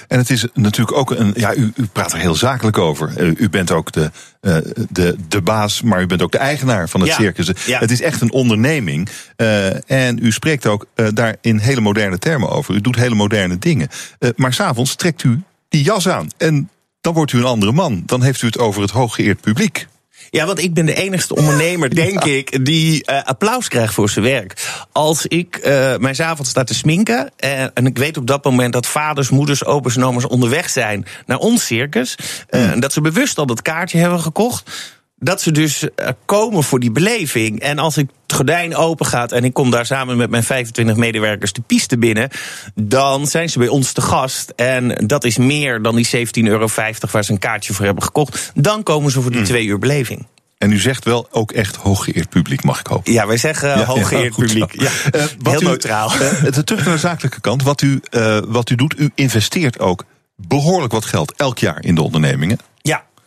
En 0.07 0.17
het 0.17 0.29
is 0.29 0.45
natuurlijk 0.53 0.97
ook 0.97 1.11
een. 1.11 1.33
Ja, 1.38 1.55
u, 1.55 1.71
u 1.75 1.86
praat 1.91 2.13
er 2.13 2.19
heel 2.19 2.36
zakelijk 2.36 2.77
over. 2.77 3.13
Eh, 3.17 3.31
u 3.38 3.49
bent 3.49 3.71
ook 3.71 3.91
de, 3.91 4.11
eh, 4.41 4.57
de, 4.89 5.15
de 5.27 5.41
baas, 5.41 5.81
maar 5.81 6.01
u 6.01 6.05
bent 6.05 6.21
ook 6.21 6.31
de 6.31 6.38
eigenaar 6.38 6.89
van 6.89 6.99
het 7.01 7.09
Ja, 7.09 7.15
circus. 7.15 7.51
ja. 7.65 7.79
Het 7.79 7.91
is 7.91 8.01
echt 8.01 8.21
een 8.21 8.31
onderneming. 8.31 9.09
Eh, 9.36 9.91
en 9.91 10.19
u 10.21 10.31
spreekt 10.31 10.67
ook 10.67 10.86
daar 11.13 11.36
in 11.41 11.57
hele 11.57 11.81
moderne 11.81 12.17
termen 12.19 12.49
over. 12.49 12.75
U 12.75 12.81
doet 12.81 12.95
hele 12.95 13.15
moderne 13.15 13.57
dingen. 13.57 13.88
Maar 14.36 14.53
s'avonds 14.53 14.95
trekt 14.95 15.23
u 15.23 15.41
die 15.69 15.83
jas 15.83 16.07
aan. 16.07 16.27
En 16.38 16.69
dan 17.01 17.13
wordt 17.13 17.31
u 17.31 17.38
een 17.38 17.43
andere 17.43 17.71
man. 17.71 18.03
Dan 18.05 18.23
heeft 18.23 18.41
u 18.41 18.47
het 18.47 18.59
over 18.59 18.81
het 18.81 18.91
hooggeëerd 18.91 19.41
publiek. 19.41 19.88
Ja, 20.30 20.45
want 20.45 20.59
ik 20.59 20.73
ben 20.73 20.86
de 20.86 20.93
enigste 20.93 21.36
ondernemer, 21.36 21.95
denk 21.95 22.23
ik, 22.23 22.65
die 22.65 23.05
eh, 23.05 23.23
applaus 23.23 23.67
krijgt 23.67 23.93
voor 23.93 24.09
zijn 24.09 24.26
werk. 24.26 24.86
Als 24.91 25.26
ik 25.26 25.55
eh 25.55 25.97
mijn 25.97 26.21
avond 26.21 26.47
sta 26.47 26.63
te 26.63 26.73
sminken 26.73 27.32
eh, 27.38 27.61
en 27.61 27.86
ik 27.86 27.97
weet 27.97 28.17
op 28.17 28.28
dat 28.28 28.43
moment 28.43 28.73
dat 28.73 28.88
vaders, 28.88 29.30
moeders, 29.30 29.65
opa's 29.65 29.95
en 29.95 30.03
oma's 30.03 30.28
onderweg 30.28 30.69
zijn 30.69 31.05
naar 31.26 31.38
ons 31.38 31.65
circus, 31.65 32.17
eh, 32.49 32.71
en 32.71 32.80
dat 32.80 32.93
ze 32.93 33.01
bewust 33.01 33.38
al 33.38 33.45
dat 33.45 33.61
kaartje 33.61 33.97
hebben 33.97 34.19
gekocht. 34.19 34.93
Dat 35.18 35.41
ze 35.41 35.51
dus 35.51 35.89
eh, 35.95 36.09
komen 36.26 36.63
voor 36.63 36.80
die 36.80 36.91
beleving. 36.91 37.59
En 37.59 37.80
als 37.80 37.97
ik 37.97 38.07
het 38.28 38.36
gordijn 38.36 38.76
open 38.76 39.05
gaat 39.05 39.32
en 39.32 39.43
ik 39.43 39.53
kom 39.53 39.72
daar 39.72 39.86
samen 39.86 40.18
met 40.18 40.30
mijn 40.30 40.43
25 40.43 40.95
medewerkers 40.95 41.53
de 41.53 41.61
piste 41.61 41.97
binnen, 41.97 42.30
dan 42.76 43.28
zijn 43.28 43.49
ze 43.49 43.59
bij 43.59 43.68
ons 43.68 43.91
te 43.91 44.01
gast. 44.01 44.53
En 44.55 45.03
dat 45.07 45.24
is 45.24 45.38
meer 45.38 45.82
dan 45.82 45.95
die 45.95 46.07
17,50 46.07 46.22
euro 46.34 46.68
waar 47.11 47.24
ze 47.24 47.32
een 47.32 47.39
kaartje 47.39 47.74
voor 47.74 47.86
hebben 47.86 48.03
gekocht. 48.03 48.51
Dan 48.55 48.84
komen 48.84 49.11
ze 49.11 49.22
voor 49.22 49.32
die 49.32 49.41
twee 49.41 49.66
uur 49.66 49.80
beleving. 49.80 50.26
En 50.57 50.72
u 50.72 50.80
zegt 50.80 51.05
wel 51.05 51.28
ook 51.32 51.51
echt 51.51 51.76
hooggeëerd 51.76 52.30
publiek, 52.30 52.63
mag 52.63 52.80
ik 52.80 52.88
hopen. 52.88 53.13
Ja, 53.13 53.28
wij 53.28 53.38
zeggen 53.38 53.70
Ja, 53.70 53.84
hooggeëerd 53.86 54.36
ja, 54.36 54.43
publiek. 54.43 54.82
Ja, 54.82 54.89
Eh, 55.11 55.24
wat 55.39 55.53
heel 55.53 55.61
u- 55.61 55.66
neutraal. 55.66 56.11
eh, 56.11 56.18
het- 56.32 56.66
terug 56.66 56.86
naar 56.86 56.93
de 56.93 56.99
zakelijke 56.99 57.41
kant. 57.41 57.63
Wat 57.63 57.82
u, 57.82 57.99
eh, 58.09 58.39
wat 58.47 58.70
u 58.70 58.76
doet, 58.76 58.99
u 58.99 59.11
investeert 59.16 59.80
ook 59.80 60.03
behoorlijk 60.36 60.93
wat 60.93 61.05
geld 61.05 61.34
elk 61.36 61.57
jaar 61.59 61.84
in 61.84 61.95
de 61.95 62.01
ondernemingen. 62.01 62.57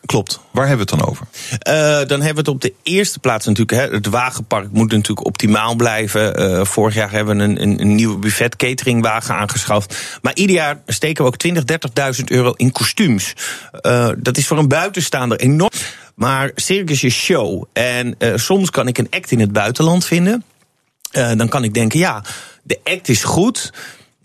Klopt. 0.07 0.41
Waar 0.51 0.67
hebben 0.67 0.87
we 0.87 0.93
het 0.93 1.01
dan 1.01 1.11
over? 1.11 1.27
Eh, 1.59 2.09
dan 2.09 2.21
hebben 2.21 2.35
we 2.35 2.39
het 2.39 2.49
op 2.49 2.61
de 2.61 2.75
eerste 2.83 3.19
plaats 3.19 3.47
natuurlijk. 3.47 3.79
Hè, 3.79 3.97
het 3.97 4.07
wagenpark 4.07 4.73
moet 4.73 4.91
natuurlijk 4.91 5.27
optimaal 5.27 5.75
blijven. 5.75 6.35
Eh, 6.35 6.65
vorig 6.65 6.95
jaar 6.95 7.11
hebben 7.11 7.37
we 7.37 7.43
een, 7.43 7.63
een, 7.63 7.81
een 7.81 7.95
nieuwe 7.95 8.19
buffet 8.19 8.57
cateringwagen 8.57 9.35
aangeschaft. 9.35 10.19
Maar 10.23 10.35
ieder 10.35 10.57
jaar 10.57 10.81
steken 10.87 11.25
we 11.25 11.31
ook 11.31 11.37
20, 11.37 11.65
30.000 12.19 12.25
euro 12.25 12.53
in 12.57 12.73
kostuums. 12.73 13.33
Eh, 13.81 14.09
dat 14.19 14.37
is 14.37 14.47
voor 14.47 14.59
een 14.59 14.69
buitenstaander 14.69 15.39
enorm. 15.39 15.73
Maar 16.15 16.51
circus 16.55 17.03
is 17.03 17.15
show. 17.15 17.65
En 17.73 18.17
soms 18.35 18.71
kan 18.71 18.89
ik 18.89 18.99
een 18.99 19.11
act 19.11 19.31
in 19.31 19.41
het 19.41 19.53
buitenland 19.53 20.05
vinden. 20.05 20.45
Dan 21.11 21.49
kan 21.49 21.65
ik 21.65 21.75
denken, 21.75 21.99
ja, 21.99 22.23
de 22.63 22.81
act 22.85 23.09
is 23.09 23.25
goed. 23.25 23.73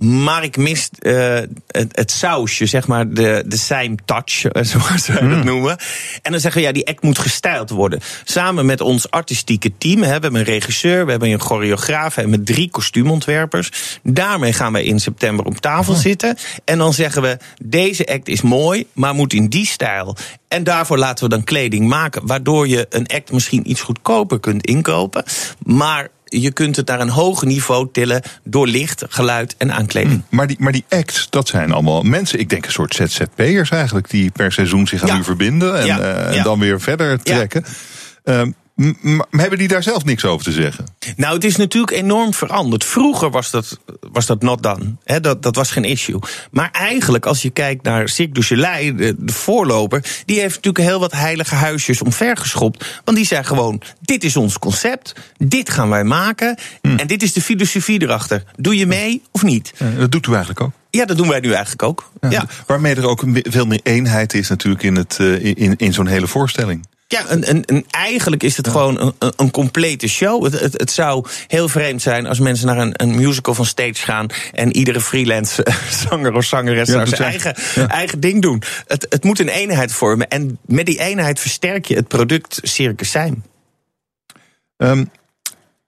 Maar 0.04 0.44
ik 0.44 0.58
mis 0.58 0.90
eh, 1.00 1.40
het, 1.68 1.96
het 1.96 2.12
sausje, 2.12 2.66
zeg 2.66 2.88
maar, 2.88 3.10
de, 3.10 3.44
de 3.46 3.58
same 3.58 3.96
touch, 4.06 4.46
eh, 4.46 4.64
zoals 4.72 5.08
wij 5.08 5.28
dat 5.28 5.44
noemen. 5.44 5.78
En 6.22 6.32
dan 6.32 6.40
zeggen 6.40 6.62
we, 6.62 6.68
ja, 6.68 6.74
die 6.74 6.88
act 6.88 7.02
moet 7.02 7.20
gestyled 7.20 7.70
worden. 7.70 8.00
Samen 8.24 8.66
met 8.66 8.82
ons 8.82 9.12
artistieke 9.12 9.72
team, 9.78 10.02
hè, 10.02 10.08
we 10.08 10.12
hebben 10.12 10.36
een 10.36 10.44
regisseur, 10.44 11.06
we 11.06 11.12
hebben 11.12 11.30
een 11.30 11.40
choreograaf 11.40 12.18
en 12.18 12.30
met 12.30 12.46
drie 12.46 12.70
kostuumontwerpers. 12.70 14.00
Daarmee 14.04 14.54
gaan 14.54 14.74
wij 14.74 14.84
in 14.84 15.00
september 15.00 15.46
op 15.46 15.58
tafel 15.58 15.94
zitten. 15.94 16.38
En 16.66 16.78
dan 16.78 16.94
zeggen 16.94 17.22
we, 17.22 17.38
deze 17.64 18.08
act 18.08 18.28
is 18.28 18.42
mooi, 18.42 18.88
maar 18.94 19.14
moet 19.14 19.34
in 19.34 19.48
die 19.48 19.68
stijl. 19.68 20.16
En 20.48 20.64
daarvoor 20.64 20.98
laten 20.98 21.24
we 21.24 21.30
dan 21.30 21.44
kleding 21.44 21.88
maken, 21.88 22.28
waardoor 22.28 22.68
je 22.68 22.86
een 22.90 23.08
act 23.08 23.32
misschien 23.32 23.70
iets 23.70 23.82
goedkoper 23.82 24.40
kunt 24.40 24.66
inkopen. 24.66 25.24
Maar 25.66 26.10
je 26.42 26.52
kunt 26.52 26.76
het 26.76 26.88
naar 26.88 27.00
een 27.00 27.10
hoger 27.10 27.48
niveau 27.48 27.90
tillen 27.92 28.22
door 28.44 28.68
licht, 28.68 29.04
geluid 29.10 29.56
en 29.58 29.72
aankleding. 29.74 30.22
Maar 30.30 30.48
die, 30.48 30.58
maar 30.60 30.72
die 30.72 30.86
acts, 30.90 31.28
dat 31.30 31.48
zijn 31.48 31.72
allemaal 31.72 32.02
mensen, 32.02 32.40
ik 32.40 32.50
denk 32.50 32.66
een 32.66 32.72
soort 32.72 32.94
ZZP'ers 32.96 33.70
eigenlijk, 33.70 34.10
die 34.10 34.32
per 34.32 34.52
seizoen 34.52 34.88
zich 34.88 35.02
aan 35.02 35.08
Ja. 35.08 35.18
u 35.18 35.24
verbinden 35.24 35.80
en, 35.80 35.86
Ja, 35.86 36.00
eh, 36.00 36.38
en 36.38 36.44
dan 36.44 36.60
weer 36.60 36.82
verder 36.82 37.22
trekken. 37.22 37.64
M- 38.24 38.32
maar 38.32 38.46
hebben 39.30 39.58
die 39.58 39.68
daar 39.68 39.84
zelf 39.84 40.06
niks 40.06 40.26
over 40.26 40.46
te 40.46 40.52
zeggen? 40.52 40.86
Nou, 41.16 41.34
het 41.34 41.44
is 41.44 41.56
natuurlijk 41.56 41.98
enorm 41.98 42.34
veranderd. 42.34 42.84
Vroeger 42.84 43.30
was 43.30 43.52
dat, 43.52 43.80
was 44.12 44.26
dat 44.26 44.42
not 44.42 44.64
done. 44.64 45.20
Dat, 45.22 45.44
dat 45.44 45.56
was 45.56 45.72
geen 45.72 45.84
issue. 45.84 46.20
Maar 46.52 46.70
eigenlijk, 46.72 47.26
als 47.26 47.42
je 47.42 47.50
kijkt 47.50 47.84
naar 47.84 48.10
Cirque 48.10 48.34
du 48.34 48.44
Soleil, 48.44 48.96
de, 48.96 49.16
de 49.18 49.34
voorloper... 49.34 50.24
die 50.26 50.40
heeft 50.40 50.56
natuurlijk 50.56 50.86
heel 50.86 51.00
wat 51.00 51.12
heilige 51.12 51.56
huisjes 51.56 52.02
omvergeschopt. 52.02 53.02
Want 53.04 53.18
die 53.18 53.26
zei 53.26 53.44
gewoon, 53.44 53.82
dit 54.02 54.24
is 54.24 54.36
ons 54.36 54.60
concept, 54.60 55.14
dit 55.38 55.70
gaan 55.70 55.90
wij 55.90 56.04
maken... 56.04 56.58
en 56.82 57.08
dit 57.08 57.24
is 57.24 57.34
de 57.34 57.42
filosofie 57.42 58.02
erachter. 58.02 58.44
Doe 58.56 58.78
je 58.78 58.86
mee 58.86 59.22
of 59.32 59.44
niet? 59.44 59.74
Dat 59.98 60.12
doet 60.12 60.28
u 60.28 60.32
eigenlijk 60.32 60.62
ook. 60.62 60.72
Ja, 60.90 61.06
dat 61.06 61.18
doen 61.18 61.28
wij 61.28 61.40
nu 61.40 61.52
eigenlijk 61.52 61.84
ook. 61.84 62.12
Ja. 62.30 62.46
Waarmee 62.68 62.96
er 62.96 63.08
ook 63.08 63.24
veel 63.34 63.66
meer 63.66 63.80
eenheid 63.84 64.34
is 64.34 64.50
natuurlijk 64.50 64.84
in, 64.84 64.96
het, 64.96 65.18
eh, 65.20 65.46
in, 65.46 65.76
in 65.78 65.94
zo'n 65.94 66.08
hele 66.08 66.28
voorstelling. 66.28 66.86
Ja, 67.14 67.24
een, 67.28 67.50
een, 67.50 67.64
een- 67.66 67.86
eigenlijk 67.90 68.44
is 68.44 68.58
het 68.58 68.68
gewoon 68.68 69.00
een, 69.02 69.34
een, 69.36 69.52
complete 69.52 70.08
show. 70.08 70.44
Het, 70.44 70.60
het, 70.60 70.80
het 70.80 70.92
zou 70.92 71.26
heel 71.48 71.70
vreemd 71.70 72.02
zijn 72.02 72.26
als 72.26 72.40
mensen 72.40 72.68
naar 72.68 72.78
een, 72.78 72.92
een 72.94 73.16
musical 73.16 73.54
van 73.54 73.66
stage 73.66 73.94
gaan 73.96 74.28
en 74.54 74.76
iedere 74.76 75.02
freelance 75.02 75.64
eh, 75.64 75.76
zanger 76.10 76.34
of 76.34 76.44
zangeres 76.44 76.88
Ja, 76.88 77.06
zijn 77.06 77.22
eigen, 77.22 77.56
eigen 77.90 78.20
ding 78.20 78.42
doen. 78.42 78.62
Het, 78.88 79.06
het 79.10 79.24
moet 79.24 79.40
een 79.40 79.50
eenheid 79.50 79.92
vormen. 79.92 80.28
En 80.28 80.58
met 80.66 80.86
die 80.86 81.00
eenheid 81.00 81.40
versterk 81.40 81.86
je 81.86 81.96
het 81.96 82.08
product 82.08 82.60
Circus 82.62 83.12
Zijn. 83.12 83.44
Ehm, 84.78 85.06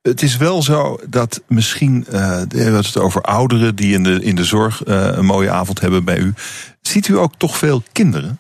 het 0.02 0.22
is 0.22 0.38
wel 0.38 0.64
zo 0.64 1.00
dat 1.10 1.42
misschien, 1.48 2.06
eh 2.12 2.42
we 2.48 2.60
het 2.60 2.98
over 2.98 3.22
ouderen 3.22 3.76
die 3.76 3.94
in 3.94 4.04
de, 4.04 4.20
in 4.24 4.36
de 4.36 4.44
zorg 4.44 4.84
eh, 4.84 5.08
een 5.12 5.26
mooie 5.26 5.50
avond 5.50 5.80
hebben 5.80 6.04
bij 6.04 6.18
u. 6.18 6.34
Ziet 6.82 7.08
u 7.08 7.18
ook 7.18 7.34
toch 7.38 7.58
veel 7.58 7.84
kinderen? 7.92 8.40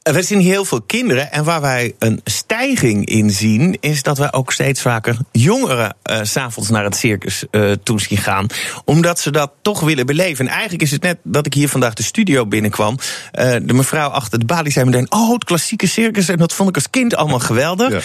Eh, 0.00 0.14
We 0.14 0.22
zien 0.22 0.40
heel 0.40 0.64
veel 0.64 0.82
kinderen. 0.82 1.32
En 1.32 1.44
waar 1.44 1.60
wij 1.60 1.94
een 1.98 2.20
stijging 2.24 3.06
in 3.06 3.30
zien, 3.30 3.76
is 3.80 4.02
dat 4.02 4.18
wij 4.18 4.32
ook 4.32 4.52
steeds 4.52 4.80
vaker 4.80 5.16
jongeren 5.32 5.96
eh, 6.02 6.18
s 6.22 6.30
s'avonds 6.32 6.70
naar 6.70 6.84
het 6.84 6.96
circus 6.96 7.44
eh 7.50 7.72
toe 7.82 8.00
zien 8.00 8.18
gaan. 8.18 8.46
Omdat 8.84 9.20
ze 9.20 9.30
dat 9.30 9.52
toch 9.62 9.80
willen 9.80 10.06
beleven. 10.06 10.46
En 10.46 10.52
eigenlijk 10.52 10.82
is 10.82 10.90
het 10.90 11.02
net 11.02 11.18
dat 11.22 11.46
ik 11.46 11.54
hier 11.54 11.68
vandaag 11.68 11.94
de 11.94 12.02
studio 12.02 12.46
binnenkwam. 12.46 12.98
Eh, 13.32 13.54
de 13.62 13.72
mevrouw 13.72 14.08
achter 14.08 14.38
de 14.38 14.44
balie 14.44 14.72
zei 14.72 14.84
meteen: 14.84 15.12
Oh, 15.12 15.32
het 15.32 15.44
klassieke 15.44 15.86
circus. 15.86 16.28
En 16.28 16.38
dat 16.38 16.52
vond 16.52 16.68
ik 16.68 16.74
als 16.74 16.90
kind 16.90 17.14
allemaal 17.14 17.38
geweldig. 17.38 18.04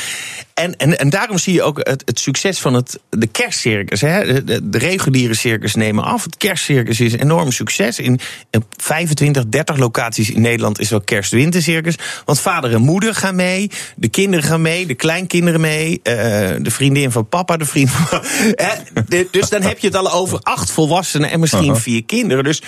En, 0.54 0.76
en, 0.78 1.00
en 1.00 1.10
daarom 1.10 1.38
zie 1.38 1.54
je 1.54 1.64
ook 1.64 1.78
het, 1.78 2.02
het 2.06 2.20
succes 2.20 2.60
van 2.60 2.74
het, 2.74 3.00
de 3.10 3.28
kerstcircus. 3.28 4.02
Hè. 4.02 4.26
De, 4.26 4.44
de, 4.44 4.70
de 4.70 4.78
reguliere 4.78 5.34
circus 5.34 5.76
nemen 5.76 6.04
af. 6.04 6.24
Het 6.24 6.38
kerstcircus 6.38 7.00
is 7.00 7.14
een 7.14 7.22
enorm 7.22 7.52
succes. 7.52 8.00
In, 8.00 8.20
in 8.50 8.64
25, 8.78 9.46
30 9.48 9.78
locaties 9.78 10.30
in 10.30 10.42
Nederland 10.42 10.80
is 10.80 10.90
wel 10.90 11.02
kerstwintercircus. 11.02 11.85
Want 12.26 12.40
vader 12.40 12.74
en 12.74 12.82
moeder 12.82 13.16
gaan 13.16 13.36
mee. 13.36 13.72
De 13.96 14.08
kinderen 14.08 14.46
gaan 14.46 14.62
mee. 14.62 14.86
De 14.86 14.96
kleinkinderen 14.96 15.62
mee. 15.62 16.00
eh, 16.04 16.14
de 16.62 16.72
vriendin 16.72 17.12
van 17.12 17.30
papa. 17.30 17.58
De 17.58 17.66
vriend 17.66 17.90
van... 17.92 18.22
Dus 19.32 19.50
dan 19.50 19.62
heb 19.62 19.80
je 19.80 19.88
het 19.88 19.96
al 19.96 20.12
over 20.12 20.40
acht 20.42 20.72
volwassenen 20.72 21.32
en 21.32 21.40
misschien 21.40 21.76
vier 21.78 22.04
kinderen. 22.06 22.44
Dus 22.44 22.60
eh, 22.62 22.68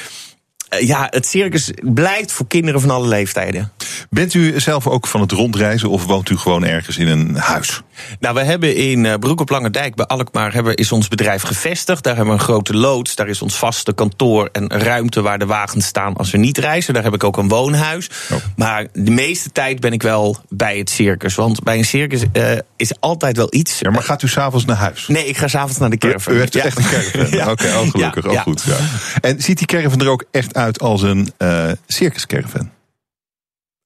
ja, 0.70 1.08
het 1.10 1.28
circus 1.28 1.72
blijft 1.82 2.32
voor 2.32 2.48
kinderen 2.48 2.82
van 2.82 2.90
alle 2.90 3.08
leeftijden. 3.08 3.72
Bent 4.10 4.34
u 4.34 4.60
zelf 4.60 4.88
ook 4.88 5.08
van 5.08 5.22
het 5.22 5.32
rondreizen 5.32 5.90
of 5.90 6.06
woont 6.06 6.30
u 6.30 6.38
gewoon 6.38 6.66
ergens 6.66 6.98
in 6.98 7.08
een 7.08 7.36
huis? 7.36 7.82
Nou, 8.20 8.36
we 8.36 8.44
hebben 8.44 8.76
in 8.76 9.06
eh, 9.06 9.14
Broek 9.20 9.40
op 9.42 9.50
Lange 9.50 9.70
Dijk 9.70 9.96
bij 9.96 10.06
Alkmaar 10.06 10.54
hebben, 10.54 10.76
is 10.76 10.92
ons 10.92 11.08
bedrijf 11.08 11.42
gevestigd. 11.42 12.04
Daar 12.04 12.16
hebben 12.16 12.34
we 12.34 12.40
een 12.40 12.46
grote 12.46 12.76
loods. 12.76 13.16
Daar 13.16 13.28
is 13.28 13.42
ons 13.42 13.56
vaste 13.56 13.94
kantoor 13.94 14.50
en 14.52 14.70
ruimte 14.70 15.22
waar 15.22 15.40
de 15.40 15.46
wagens 15.46 15.86
staan 15.86 16.14
als 16.16 16.32
we 16.32 16.38
niet 16.38 16.58
reizen. 16.58 16.94
Daar 16.94 17.04
heb 17.04 17.14
ik 17.14 17.24
ook 17.24 17.38
een 17.38 17.48
woonhuis. 17.48 18.10
Maar 18.56 18.86
de 18.94 19.12
meeste 19.12 19.52
tijd 19.52 19.80
ben 19.80 19.92
ik 19.94 20.02
wel 20.02 20.38
bij 20.50 20.78
het 20.78 20.90
circus. 20.90 21.36
Want 21.36 21.64
bij 21.64 21.78
een 21.78 21.86
circus 21.86 22.22
eh, 22.32 22.52
is 22.76 23.00
altijd 23.00 23.38
wel 23.38 23.48
iets. 23.50 23.80
Ja, 23.80 23.90
maar 23.90 24.04
gaat 24.04 24.22
u 24.22 24.28
s'avonds 24.28 24.66
naar 24.66 24.76
huis? 24.78 25.08
Nee, 25.08 25.26
ik 25.26 25.38
ga 25.38 25.48
s'avonds 25.48 25.78
naar 25.78 25.90
de 25.90 25.98
caravan. 25.98 26.34
U 26.34 26.40
heeft 26.40 26.54
Ja. 26.54 26.64
echt 26.64 26.78
een 26.78 26.84
caravan. 26.84 27.26
Ja. 27.38 27.52
Oké, 27.52 27.68
oh, 27.68 27.90
gelukkig. 27.90 28.24
Ja, 28.26 28.32
oh, 28.32 28.42
goed. 28.42 28.64
Ja. 28.66 28.76
En 29.22 29.42
ziet 29.42 29.58
die 29.58 29.68
caravan 29.68 30.00
er 30.00 30.10
ook 30.10 30.24
echt 30.32 30.54
uit 30.58 30.80
als 30.80 31.02
een 31.02 31.28
eh 31.38 31.72
circuscaravan? 31.88 32.77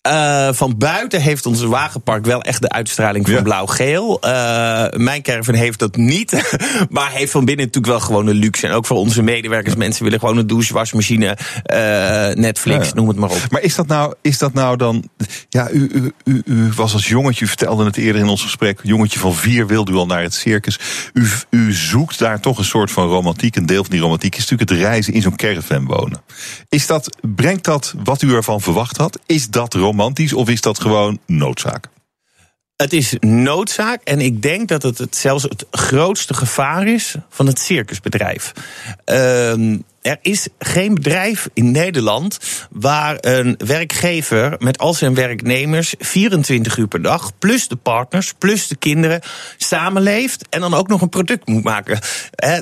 Eh, 0.02 0.50
van 0.52 0.78
buiten 0.78 1.22
heeft 1.22 1.46
ons 1.46 1.62
wagenpark 1.62 2.26
wel 2.26 2.42
echt 2.42 2.62
de 2.62 2.70
uitstraling 2.70 3.30
van 3.30 3.44
blauw-geel. 3.44 4.22
Eh, 4.22 4.86
mijn 4.92 5.22
caravan 5.22 5.54
heeft 5.54 5.80
dat 5.80 5.96
niet. 5.96 6.58
maar 6.90 7.12
heeft 7.12 7.32
van 7.32 7.46
binnen 7.46 7.66
natuurlijk 7.66 7.94
wel 7.94 8.02
gewoon 8.06 8.28
een 8.28 8.36
luxe. 8.36 8.68
En 8.68 8.74
ook 8.74 8.86
voor 8.86 8.98
onze 8.98 9.22
medewerkers. 9.22 9.76
Mensen 9.76 10.04
willen 10.04 10.20
gewoon 10.20 10.38
een 10.38 10.48
douche, 10.48 10.74
wasmachine, 10.74 11.38
eh, 11.64 12.36
Netflix, 12.36 12.88
Ja. 12.88 12.94
noem 12.94 13.08
het 13.08 13.18
maar 13.18 13.30
op. 13.30 13.42
Maar 13.50 13.62
is 13.62 13.76
dat 13.76 13.88
nou, 13.88 14.14
is 14.22 14.38
dat 14.38 14.54
nou 14.54 14.78
dan. 14.78 15.10
Ja, 15.50 15.70
u, 15.70 15.90
u, 15.94 16.14
u, 16.24 16.42
u 16.46 16.72
was 16.76 16.94
als 16.94 17.08
jongetje, 17.08 17.46
u 17.46 17.48
vertelde 17.48 17.86
het 17.86 17.98
eerder 17.98 18.22
in 18.22 18.28
ons 18.28 18.44
gesprek. 18.44 18.80
Jongetje 18.84 19.20
van 19.20 19.36
vier 19.36 19.68
wilde 19.68 19.92
u 19.92 19.96
al 19.96 20.06
naar 20.06 20.22
het 20.22 20.34
circus. 20.34 20.80
U, 21.14 21.28
u 21.50 21.74
zoekt 21.74 22.20
daar 22.20 22.40
toch 22.40 22.58
een 22.58 22.66
soort 22.66 22.92
van 22.92 23.08
romantiek. 23.08 23.56
Een 23.56 23.66
deel 23.66 23.82
van 23.82 23.92
die 23.92 24.02
romantiek 24.02 24.36
is 24.36 24.42
natuurlijk 24.50 24.70
het 24.70 24.80
reizen 24.80 25.14
in 25.14 25.22
zo'n 25.22 25.36
caravan 25.36 25.86
wonen. 25.86 26.22
Is 26.70 26.88
dat, 26.88 27.18
brengt 27.36 27.64
dat 27.64 27.94
wat 28.04 28.22
u 28.22 28.34
ervan 28.34 28.62
verwacht 28.62 28.98
had? 28.98 29.20
Is 29.26 29.50
dat 29.50 29.74
romantisch 29.92 30.34
of 30.34 30.50
is 30.50 30.62
dat 30.62 30.82
gewoon 30.82 31.20
noodzaak? 31.26 31.88
Het 32.76 32.94
is 32.94 33.16
noodzaak 33.20 34.02
en 34.04 34.20
ik 34.20 34.42
denk 34.42 34.68
dat 34.68 34.84
het, 34.84 34.98
het 34.98 35.16
zelfs 35.16 35.44
het 35.44 35.66
grootste 35.72 36.34
gevaar 36.34 36.88
is 36.88 37.16
van 37.30 37.48
het 37.48 37.60
circusbedrijf. 37.60 38.52
Ehm, 39.06 39.78
er 40.02 40.18
is 40.22 40.48
geen 40.60 40.94
bedrijf 40.94 41.50
in 41.54 41.72
Nederland 41.72 42.38
waar 42.72 43.18
een 43.20 43.56
werkgever 43.66 44.56
met 44.60 44.78
al 44.78 44.94
zijn 44.94 45.14
werknemers 45.14 45.96
24 46.00 46.78
uur 46.78 46.88
per 46.88 47.02
dag, 47.02 47.32
plus 47.40 47.68
de 47.68 47.76
partners, 47.76 48.34
plus 48.38 48.68
de 48.68 48.76
kinderen, 48.76 49.22
samenleeft 49.58 50.46
en 50.50 50.60
dan 50.60 50.74
ook 50.74 50.88
nog 50.88 51.02
een 51.02 51.10
product 51.10 51.48
moet 51.48 51.64
maken. 51.64 52.00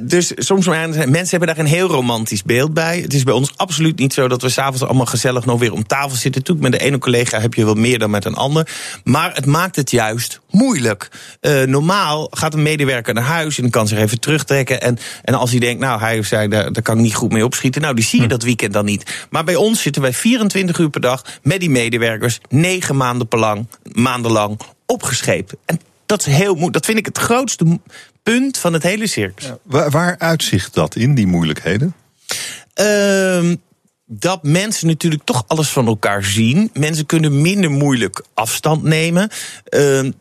Dus 0.02 0.32
soms 0.36 0.66
mensen 0.66 1.30
hebben 1.30 1.48
daar 1.48 1.58
een 1.58 1.66
heel 1.66 1.88
romantisch 1.88 2.44
beeld 2.44 2.74
bij. 2.74 3.00
Het 3.00 3.14
is 3.14 3.24
bij 3.24 3.34
ons 3.34 3.58
absoluut 3.58 4.00
niet 4.00 4.14
zo 4.14 4.28
dat 4.28 4.42
we 4.42 4.50
s'avonds 4.50 4.84
allemaal 4.84 5.06
gezellig 5.06 5.46
nog 5.46 5.60
weer 5.60 5.74
om 5.74 5.88
tafel 5.88 6.16
zitten. 6.16 6.42
Natuurlijk, 6.42 6.70
met 6.70 6.80
de 6.80 6.86
ene 6.86 6.98
collega 6.98 7.40
heb 7.40 7.54
je 7.54 7.66
wel 7.66 7.74
meer 7.74 8.00
dan 8.00 8.10
met 8.10 8.26
een 8.26 8.36
ander. 8.36 8.68
Maar 9.04 9.34
het 9.34 9.46
maakt 9.46 9.76
het 9.76 9.92
juist 9.92 10.40
moeilijk. 10.50 11.10
Eh, 11.40 11.62
normaal 11.62 12.28
gaat 12.32 12.54
een 12.54 12.62
medewerker 12.62 13.14
naar 13.14 13.24
huis 13.24 13.60
en 13.60 13.70
kan 13.70 13.88
zich 13.88 13.98
even 13.98 14.20
terugtrekken. 14.20 14.82
En, 14.82 14.98
en 15.24 15.34
als 15.34 15.52
hij 15.52 15.60
denkt, 15.60 15.82
nou, 15.82 16.00
hij 16.00 16.20
of 16.20 16.26
zij, 16.26 16.48
daar, 16.48 16.72
daar 16.72 16.84
kan 16.84 16.98
ik 16.98 17.04
niet 17.04 17.16
goed 17.16 17.29
mee 17.32 17.46
opschieten. 17.46 17.82
Nou, 17.82 17.96
die 17.96 18.04
zie 18.04 18.22
je 18.22 18.28
dat 18.28 18.44
weekend 18.44 18.74
dan 18.74 18.86
niet. 18.86 19.28
Maar 19.30 19.44
bij 19.44 19.56
ons 19.56 19.82
zitten 19.82 20.02
wij 20.02 20.14
24 20.14 20.78
uur 20.78 20.90
per 20.90 21.02
dag 21.02 21.24
met 21.42 21.60
die 21.60 21.70
medewerkers, 21.70 22.40
negen 22.50 22.98
maanden, 22.98 23.28
per 23.28 23.40
lang, 23.40 23.68
maanden 23.92 24.32
lang 24.32 24.60
opgescheept. 24.86 25.54
En 25.66 25.80
dat 26.06 26.20
is 26.20 26.34
heel 26.34 26.52
moeilijk. 26.52 26.74
Dat 26.74 26.86
vind 26.86 26.98
ik 26.98 27.06
het 27.06 27.18
grootste 27.18 27.80
punt 28.24 28.58
van 28.58 28.74
het 28.74 28.84
hele 28.84 29.08
circus. 29.08 29.52
Waar, 29.64 29.90
waar 29.90 30.16
uitzicht 30.18 30.74
dat 30.74 30.96
in, 30.96 31.16
die 31.16 31.28
moeilijkheden? 31.28 31.96
Ehm, 32.74 33.56
dat 34.06 34.44
mensen 34.44 34.88
natuurlijk 34.88 35.24
toch 35.24 35.44
alles 35.48 35.70
van 35.70 35.88
elkaar 35.88 36.24
zien. 36.24 36.70
Mensen 36.74 37.06
kunnen 37.06 37.42
minder 37.42 37.72
moeilijk 37.72 38.24
afstand 38.34 38.84
nemen. 38.84 39.30
Ehm, 39.64 40.12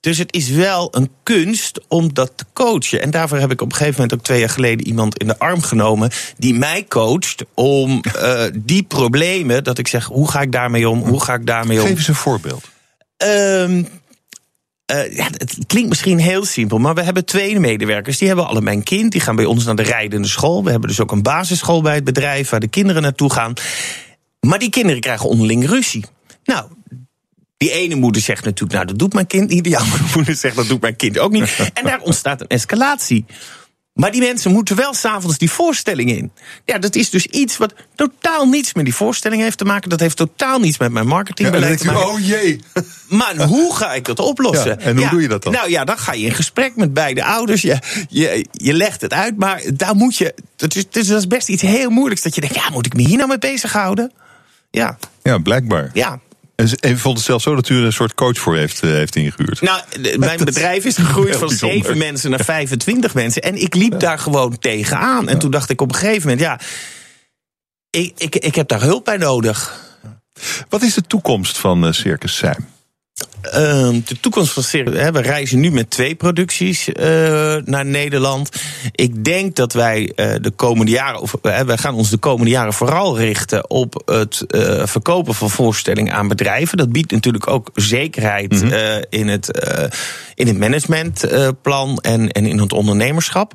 dus 0.00 0.18
het 0.18 0.34
is 0.34 0.48
wel 0.48 0.88
een 0.90 1.10
kunst 1.22 1.80
om 1.88 2.14
dat 2.14 2.32
te 2.34 2.44
coachen. 2.52 3.02
En 3.02 3.10
daarvoor 3.10 3.38
heb 3.38 3.50
ik 3.50 3.60
op 3.60 3.70
een 3.70 3.76
gegeven 3.76 4.00
moment 4.00 4.18
ook 4.18 4.24
twee 4.24 4.38
jaar 4.38 4.48
geleden 4.48 4.86
iemand 4.86 5.18
in 5.18 5.26
de 5.26 5.38
arm 5.38 5.62
genomen. 5.62 6.10
die 6.36 6.54
mij 6.54 6.84
coacht 6.88 7.44
om 7.54 8.00
eh, 8.00 8.44
die 8.58 8.82
problemen. 8.82 9.64
dat 9.64 9.78
ik 9.78 9.88
zeg: 9.88 10.04
hoe 10.04 10.30
ga 10.30 10.40
ik 10.40 10.52
daarmee 10.52 10.88
om? 10.88 11.02
Hoe 11.02 11.22
ga 11.22 11.34
ik 11.34 11.46
daarmee 11.46 11.80
om? 11.80 11.86
Geef 11.86 11.96
eens 11.96 12.08
een 12.08 12.14
voorbeeld. 12.14 12.64
Ehm, 13.16 13.84
eh, 14.86 15.16
ja, 15.16 15.24
het 15.36 15.56
klinkt 15.66 15.88
misschien 15.88 16.18
heel 16.18 16.44
simpel, 16.44 16.78
maar 16.78 16.94
we 16.94 17.02
hebben 17.02 17.24
twee 17.24 17.60
medewerkers. 17.60 18.18
Die 18.18 18.28
hebben 18.28 18.46
allebei 18.46 18.76
een 18.76 18.82
kind. 18.82 19.12
Die 19.12 19.20
gaan 19.20 19.36
bij 19.36 19.44
ons 19.44 19.64
naar 19.64 19.76
de 19.76 19.82
rijdende 19.82 20.28
school. 20.28 20.64
We 20.64 20.70
hebben 20.70 20.88
dus 20.88 21.00
ook 21.00 21.12
een 21.12 21.22
basisschool 21.22 21.82
bij 21.82 21.94
het 21.94 22.04
bedrijf 22.04 22.50
waar 22.50 22.60
de 22.60 22.68
kinderen 22.68 23.02
naartoe 23.02 23.32
gaan. 23.32 23.52
Maar 24.40 24.58
die 24.58 24.70
kinderen 24.70 25.00
krijgen 25.00 25.28
onderling 25.28 25.68
ruzie. 25.68 26.04
Nou, 26.44 26.66
die 27.60 27.70
ene 27.72 27.94
moeder 27.94 28.22
zegt 28.22 28.44
natuurlijk, 28.44 28.72
nou 28.72 28.86
dat 28.86 28.98
doet 28.98 29.12
mijn 29.12 29.26
kind 29.26 29.48
niet. 29.48 29.64
Die 29.64 29.78
andere 29.78 30.02
moeder 30.14 30.34
zegt, 30.34 30.56
dat 30.56 30.68
doet 30.68 30.80
mijn 30.80 30.96
kind 30.96 31.18
ook 31.18 31.32
niet. 31.32 31.56
En 31.74 31.84
daar 31.84 32.00
ontstaat 32.00 32.40
een 32.40 32.46
escalatie. 32.46 33.24
Maar 33.92 34.12
die 34.12 34.20
mensen 34.20 34.52
moeten 34.52 34.76
wel 34.76 34.94
s'avonds 34.94 35.38
die 35.38 35.50
voorstelling 35.50 36.10
in. 36.10 36.32
Ja, 36.64 36.78
dat 36.78 36.94
is 36.94 37.10
dus 37.10 37.26
iets 37.26 37.56
wat 37.56 37.74
totaal 37.94 38.46
niets 38.46 38.74
met 38.74 38.84
die 38.84 38.94
voorstelling 38.94 39.42
heeft 39.42 39.58
te 39.58 39.64
maken. 39.64 39.90
Dat 39.90 40.00
heeft 40.00 40.16
totaal 40.16 40.58
niets 40.60 40.78
met 40.78 40.92
mijn 40.92 41.06
marketingbeleid 41.06 41.78
te 41.78 41.84
maken. 41.84 42.08
oh 42.08 42.26
jee. 42.26 42.60
Maar 43.08 43.36
hoe 43.42 43.74
ga 43.74 43.92
ik 43.94 44.04
dat 44.04 44.18
oplossen? 44.18 44.76
Ja, 44.78 44.84
en 44.84 44.96
hoe 44.98 45.08
doe 45.08 45.22
je 45.22 45.28
dat 45.28 45.42
dan? 45.42 45.52
Nou 45.52 45.70
ja, 45.70 45.84
dan 45.84 45.98
ga 45.98 46.12
je 46.12 46.24
in 46.26 46.34
gesprek 46.34 46.76
met 46.76 46.94
beide 46.94 47.24
ouders. 47.24 47.62
Je, 47.62 47.78
je, 48.08 48.46
je 48.52 48.72
legt 48.72 49.00
het 49.00 49.12
uit, 49.12 49.36
maar 49.36 49.62
daar 49.74 49.94
moet 49.94 50.16
je. 50.16 50.34
Dat 50.56 50.74
is, 50.76 50.84
dus 50.90 51.06
dat 51.06 51.18
is 51.18 51.26
best 51.26 51.48
iets 51.48 51.62
heel 51.62 51.90
moeilijks. 51.90 52.22
Dat 52.22 52.34
je 52.34 52.40
denkt, 52.40 52.56
ja, 52.56 52.70
moet 52.70 52.86
ik 52.86 52.94
me 52.94 53.02
hier 53.02 53.16
nou 53.16 53.28
mee 53.28 53.38
bezighouden? 53.38 54.12
Ja, 54.70 54.98
Ja, 55.22 55.38
blijkbaar. 55.38 55.90
ja. 55.94 56.20
En 56.80 56.98
vond 56.98 57.16
het 57.16 57.26
zelfs 57.26 57.44
zo 57.44 57.54
dat 57.54 57.68
u 57.68 57.76
er 57.76 57.84
een 57.84 57.92
soort 57.92 58.14
coach 58.14 58.38
voor 58.38 58.56
heeft, 58.56 58.82
eh, 58.82 58.90
heeft 58.90 59.16
ingehuurd. 59.16 59.60
Nou, 59.60 59.82
de- 60.00 60.16
mijn 60.18 60.36
Dat 60.36 60.46
bedrijf 60.46 60.84
is 60.84 60.96
gegroeid 60.96 61.36
van 61.36 61.48
bijzonder. 61.48 61.82
7 61.82 61.98
mensen 61.98 62.30
naar 62.30 62.44
25 62.44 63.14
mensen. 63.14 63.42
En 63.42 63.62
ik 63.62 63.74
liep 63.74 64.00
daar 64.00 64.18
gewoon 64.18 64.58
tegenaan. 64.58 65.28
En 65.28 65.38
toen 65.38 65.50
dacht 65.50 65.70
ik 65.70 65.80
op 65.80 65.88
een 65.88 65.94
gegeven 65.98 66.22
moment, 66.28 66.40
ja, 66.40 66.60
ik, 67.90 68.12
ik, 68.16 68.36
ik 68.36 68.54
heb 68.54 68.68
daar 68.68 68.82
hulp 68.82 69.04
bij 69.04 69.16
nodig. 69.16 69.88
Wat 70.68 70.82
is 70.82 70.94
de 70.94 71.02
toekomst 71.02 71.58
van 71.58 71.86
eh, 71.86 71.92
Circus 71.92 72.36
Zijn? 72.36 72.68
Ehm, 73.42 74.00
de 74.04 74.20
toekomst 74.20 74.52
van 74.52 74.62
Circus. 74.62 75.10
We 75.10 75.20
reizen 75.20 75.60
nu 75.60 75.70
met 75.70 75.90
twee 75.90 76.14
producties 76.14 76.92
eh, 76.92 77.56
naar 77.64 77.86
Nederland. 77.86 78.48
Ik 78.92 79.24
denk 79.24 79.56
dat 79.56 79.72
wij 79.72 80.12
eh, 80.14 80.34
de 80.40 80.50
komende 80.50 80.90
jaren. 80.90 81.20
Of, 81.20 81.34
eh, 81.42 81.60
wij 81.60 81.78
gaan 81.78 81.94
ons 81.94 82.10
de 82.10 82.16
komende 82.16 82.50
jaren 82.50 82.72
vooral 82.72 83.18
richten 83.18 83.70
op 83.70 84.02
het 84.04 84.44
verkopen 84.84 85.34
van 85.34 85.50
voorstellingen 85.50 86.14
aan 86.14 86.28
bedrijven. 86.28 86.76
Dat 86.76 86.92
biedt 86.92 87.12
natuurlijk 87.12 87.46
ook 87.46 87.70
zekerheid 87.74 88.62
eh, 88.62 88.96
in 89.08 89.28
het, 89.28 89.50
in 90.34 90.46
het 90.46 90.58
managementplan 90.58 91.98
en, 91.98 92.30
en 92.30 92.46
in 92.46 92.58
het 92.58 92.72
ondernemerschap. 92.72 93.52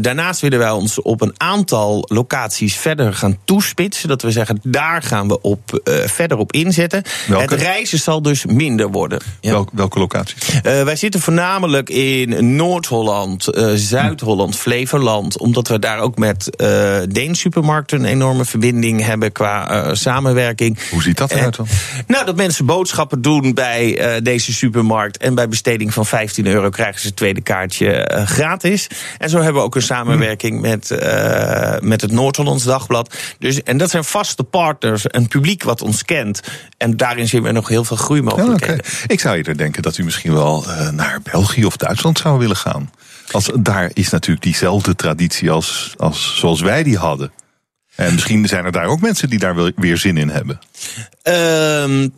Daarnaast 0.00 0.40
willen 0.40 0.58
wij 0.58 0.70
ons 0.70 1.02
op 1.02 1.20
een 1.20 1.34
aantal 1.36 2.04
locaties 2.08 2.76
verder 2.76 3.14
gaan 3.14 3.38
toespitsen. 3.44 4.08
Dat 4.08 4.22
we 4.22 4.30
zeggen, 4.30 4.60
daar 4.62 5.02
gaan 5.02 5.28
we 5.28 5.40
op, 5.40 5.80
verder 6.04 6.36
op 6.36 6.52
inzetten. 6.52 7.02
Welke? 7.28 7.54
Het 7.54 7.62
reizen 7.62 7.98
zal 7.98 8.22
dus 8.22 8.44
minder 8.44 8.90
worden. 8.90 9.09
Worden. 9.10 9.28
Ja. 9.40 9.50
Welk, 9.50 9.68
welke 9.72 9.98
locaties? 9.98 10.54
Uh, 10.54 10.62
wij 10.62 10.96
zitten 10.96 11.20
voornamelijk 11.20 11.88
in 11.88 12.56
Noord-Holland, 12.56 13.56
uh, 13.56 13.70
Zuid-Holland, 13.74 14.56
Flevoland. 14.56 15.38
Omdat 15.38 15.68
we 15.68 15.78
daar 15.78 15.98
ook 15.98 16.18
met 16.18 16.50
uh, 16.56 16.98
Deen 17.08 17.34
supermarkten 17.34 17.98
een 17.98 18.04
enorme 18.04 18.44
verbinding 18.44 19.04
hebben 19.04 19.32
qua 19.32 19.94
samenwerking. 19.94 20.78
Hoe 20.90 21.02
ziet 21.02 21.16
dat 21.16 21.30
eruit 21.30 21.56
dan? 21.56 21.66
Nou, 22.06 22.26
dat 22.26 22.36
mensen 22.36 22.66
boodschappen 22.66 23.22
doen 23.22 23.54
bij 23.54 24.20
deze 24.22 24.52
supermarkt. 24.52 25.16
En 25.16 25.34
bij 25.34 25.48
besteding 25.48 25.94
van 25.94 26.06
15 26.06 26.46
euro 26.46 26.68
krijgen 26.68 27.00
ze 27.00 27.06
het 27.06 27.16
tweede 27.16 27.40
kaartje 27.40 28.10
gratis. 28.24 28.86
En 29.18 29.30
zo 29.30 29.36
hebben 29.36 29.54
we 29.54 29.66
ook 29.66 29.74
een 29.74 29.82
samenwerking 29.82 30.54
hm. 30.54 30.60
met, 30.60 30.88
met 31.82 32.00
het 32.00 32.10
Noord-Hollands 32.10 32.64
Dagblad. 32.64 33.14
Dus, 33.38 33.62
en 33.62 33.76
dat 33.76 33.90
zijn 33.90 34.04
vaste 34.04 34.44
partners, 34.44 35.04
een 35.06 35.28
publiek 35.28 35.62
wat 35.62 35.82
ons 35.82 36.04
kent. 36.04 36.40
En 36.76 36.96
daarin 36.96 37.28
zien 37.28 37.42
we 37.42 37.52
nog 37.52 37.68
heel 37.68 37.84
veel 37.84 37.96
groeimogelijkheden. 37.96 38.84
Ja, 38.84 38.90
okay. 38.90 38.99
Ik 39.06 39.20
zou 39.20 39.36
eerder 39.36 39.56
denken 39.56 39.82
dat 39.82 39.98
u 39.98 40.04
misschien 40.04 40.32
wel 40.32 40.64
uh, 40.66 40.88
naar 40.88 41.20
België 41.22 41.64
of 41.64 41.76
Duitsland 41.76 42.18
zou 42.18 42.38
willen 42.38 42.56
gaan. 42.56 42.90
Als, 43.30 43.50
daar 43.60 43.90
is 43.94 44.10
natuurlijk 44.10 44.42
diezelfde 44.42 44.94
traditie 44.94 45.50
als, 45.50 45.94
als 45.96 46.38
zoals 46.38 46.60
wij 46.60 46.82
die 46.82 46.98
hadden. 46.98 47.32
En 47.94 48.14
misschien 48.14 48.48
zijn 48.48 48.64
er 48.64 48.72
daar 48.72 48.86
ook 48.86 49.00
mensen 49.00 49.30
die 49.30 49.38
daar 49.38 49.72
weer 49.76 49.96
zin 49.96 50.16
in 50.16 50.28
hebben. 50.28 50.58
Uh, 51.28 52.08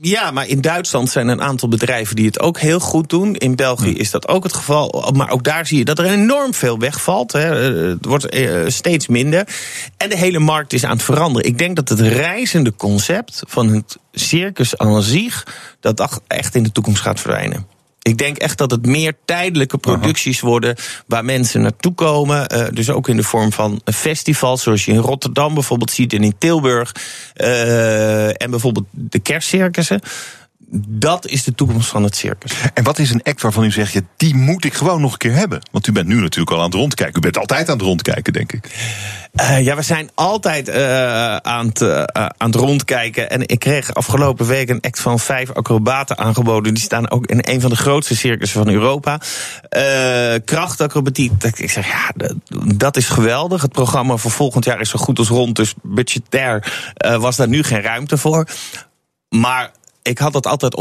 ja, 0.00 0.30
maar 0.30 0.46
in 0.46 0.60
Duitsland 0.60 1.10
zijn 1.10 1.28
een 1.28 1.42
aantal 1.42 1.68
bedrijven 1.68 2.16
die 2.16 2.26
het 2.26 2.40
ook 2.40 2.58
heel 2.58 2.80
goed 2.80 3.08
doen. 3.08 3.34
In 3.34 3.56
België 3.56 3.92
is 3.92 4.10
dat 4.10 4.28
ook 4.28 4.42
het 4.42 4.52
geval. 4.52 5.12
Maar 5.14 5.30
ook 5.30 5.44
daar 5.44 5.66
zie 5.66 5.78
je 5.78 5.84
dat 5.84 5.98
er 5.98 6.04
enorm 6.04 6.54
veel 6.54 6.78
wegvalt. 6.78 7.32
Hè. 7.32 7.54
Het 7.88 8.04
wordt 8.04 8.28
eh, 8.28 8.62
steeds 8.66 9.06
minder. 9.06 9.48
En 9.96 10.08
de 10.08 10.16
hele 10.16 10.38
markt 10.38 10.72
is 10.72 10.84
aan 10.84 10.90
het 10.90 11.02
veranderen. 11.02 11.48
Ik 11.48 11.58
denk 11.58 11.76
dat 11.76 11.88
het 11.88 12.00
reizende 12.00 12.74
concept 12.74 13.42
van 13.46 13.68
het 13.68 13.98
circus 14.12 14.78
aan 14.78 15.02
zich... 15.02 15.46
dat 15.80 16.20
echt 16.26 16.54
in 16.54 16.62
de 16.62 16.72
toekomst 16.72 17.02
gaat 17.02 17.20
verdwijnen. 17.20 17.66
Ik 18.10 18.18
denk 18.18 18.36
echt 18.36 18.58
dat 18.58 18.70
het 18.70 18.86
meer 18.86 19.12
tijdelijke 19.24 19.78
producties 19.78 20.40
worden 20.40 20.76
waar 21.06 21.24
mensen 21.24 21.60
naartoe 21.60 21.94
komen. 21.94 22.54
Uh, 22.54 22.66
dus 22.72 22.90
ook 22.90 23.08
in 23.08 23.16
de 23.16 23.22
vorm 23.22 23.52
van 23.52 23.80
een 23.84 23.92
festival, 23.92 24.56
zoals 24.56 24.84
je 24.84 24.92
in 24.92 24.98
Rotterdam 24.98 25.54
bijvoorbeeld 25.54 25.90
ziet 25.90 26.12
en 26.12 26.22
in 26.22 26.34
Tilburg. 26.38 26.92
Uh, 27.36 28.42
en 28.42 28.50
bijvoorbeeld 28.50 28.86
de 28.90 29.18
kerstcircussen 29.18 30.00
dat 30.72 31.26
is 31.26 31.44
de 31.44 31.54
toekomst 31.54 31.88
van 31.88 32.02
het 32.02 32.16
circus. 32.16 32.52
En 32.74 32.84
wat 32.84 32.98
is 32.98 33.10
een 33.10 33.22
act 33.22 33.42
waarvan 33.42 33.64
u 33.64 33.70
zegt, 33.70 33.92
ja, 33.92 34.00
die 34.16 34.34
moet 34.34 34.64
ik 34.64 34.74
gewoon 34.74 35.00
nog 35.00 35.12
een 35.12 35.18
keer 35.18 35.34
hebben? 35.34 35.60
Want 35.70 35.86
u 35.86 35.92
bent 35.92 36.06
nu 36.06 36.20
natuurlijk 36.20 36.50
al 36.50 36.58
aan 36.58 36.64
het 36.64 36.74
rondkijken. 36.74 37.16
U 37.16 37.20
bent 37.20 37.38
altijd 37.38 37.68
aan 37.68 37.76
het 37.76 37.86
rondkijken, 37.86 38.32
denk 38.32 38.52
ik. 38.52 38.64
Uh, 39.32 39.60
ja, 39.60 39.76
we 39.76 39.82
zijn 39.82 40.10
altijd 40.14 40.68
uh, 40.68 41.36
aan, 41.36 41.66
het, 41.66 41.80
uh, 41.80 42.02
aan 42.14 42.50
het 42.50 42.54
rondkijken. 42.54 43.30
En 43.30 43.48
ik 43.48 43.58
kreeg 43.58 43.94
afgelopen 43.94 44.46
week 44.46 44.68
een 44.68 44.80
act 44.80 45.00
van 45.00 45.18
vijf 45.18 45.50
acrobaten 45.50 46.18
aangeboden. 46.18 46.74
Die 46.74 46.82
staan 46.82 47.10
ook 47.10 47.26
in 47.26 47.38
een 47.40 47.60
van 47.60 47.70
de 47.70 47.76
grootste 47.76 48.16
circussen 48.16 48.64
van 48.64 48.72
Europa. 48.72 49.20
krachtacrobatiek. 50.44 51.42
Ik 51.42 51.70
zeg, 51.70 51.86
ja, 51.86 52.12
dat 52.74 52.96
is 52.96 53.08
geweldig. 53.08 53.62
Het 53.62 53.72
programma 53.72 54.16
voor 54.16 54.30
volgend 54.30 54.64
jaar 54.64 54.80
is 54.80 54.90
zo 54.90 54.98
goed 54.98 55.18
als 55.18 55.28
rond. 55.28 55.56
Dus 55.56 55.74
budgetair 55.82 56.72
was 57.18 57.36
daar 57.36 57.48
nu 57.48 57.62
geen 57.62 57.82
ruimte 57.82 58.18
voor. 58.18 58.48
Maar 59.28 59.70
ik 60.02 60.18
had 60.18 60.32
dat 60.32 60.46
altijd 60.46 60.76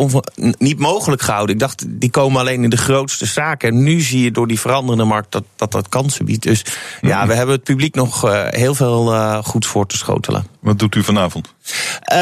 niet 0.57 0.79
mogelijk 0.79 1.21
gehouden. 1.21 1.55
Ik 1.55 1.61
dacht, 1.61 1.85
die 1.87 2.09
komen 2.09 2.39
alleen 2.39 2.63
in 2.63 2.69
de 2.69 2.77
grootste 2.77 3.25
zaken. 3.25 3.69
En 3.69 3.83
nu 3.83 4.01
zie 4.01 4.23
je 4.23 4.31
door 4.31 4.47
die 4.47 4.59
veranderende 4.59 5.03
markt 5.03 5.31
dat 5.31 5.43
dat, 5.55 5.71
dat 5.71 5.89
kansen 5.89 6.25
biedt. 6.25 6.43
Dus 6.43 6.65
ja, 7.01 7.27
we 7.27 7.33
hebben 7.33 7.55
het 7.55 7.63
publiek 7.63 7.95
nog 7.95 8.25
uh, 8.25 8.43
heel 8.49 8.75
veel 8.75 9.13
uh, 9.13 9.43
goeds 9.43 9.67
voor 9.67 9.87
te 9.87 9.97
schotelen. 9.97 10.47
Wat 10.59 10.79
doet 10.79 10.95
u 10.95 11.03
vanavond? 11.03 11.53
Uh, 12.13 12.17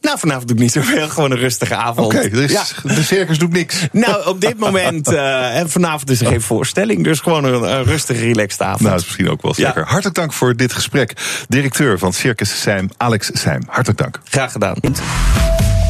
nou, 0.00 0.18
vanavond 0.18 0.48
doe 0.48 0.56
ik 0.56 0.62
niet 0.62 0.72
zoveel. 0.72 1.08
Gewoon 1.14 1.30
een 1.30 1.38
rustige 1.38 1.74
avond. 1.74 2.06
Oké, 2.06 2.16
okay, 2.16 2.30
dus 2.30 2.50
ja. 2.50 2.64
de 2.82 3.02
circus 3.02 3.38
doet 3.38 3.52
niks. 3.52 3.86
Nou, 3.92 4.26
op 4.26 4.40
dit 4.40 4.58
moment, 4.58 5.12
en 5.12 5.70
vanavond 5.70 6.10
is 6.10 6.20
er 6.20 6.26
geen 6.26 6.40
voorstelling. 6.40 7.04
Dus 7.04 7.20
gewoon 7.20 7.44
een, 7.44 7.62
een 7.62 7.84
rustige, 7.84 8.20
relaxed 8.20 8.60
avond. 8.60 8.80
Nou, 8.80 8.92
dat 8.92 9.00
is 9.00 9.06
misschien 9.06 9.30
ook 9.30 9.42
wel 9.42 9.54
zeker. 9.54 9.80
Ja. 9.80 9.86
Hartelijk 9.88 10.14
dank 10.14 10.32
voor 10.32 10.56
dit 10.56 10.72
gesprek. 10.72 11.16
Directeur 11.48 11.98
van 11.98 12.12
Circus 12.12 12.60
Seim, 12.60 12.90
Alex 12.96 13.30
Seim. 13.32 13.62
Hartelijk 13.66 13.98
dank. 13.98 14.20
Graag 14.24 14.52
gedaan. 14.52 14.76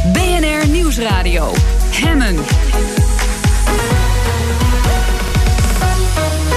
BNR 0.05 0.69
Nieuwsradio. 0.69 1.53
Hemmen. 1.91 2.37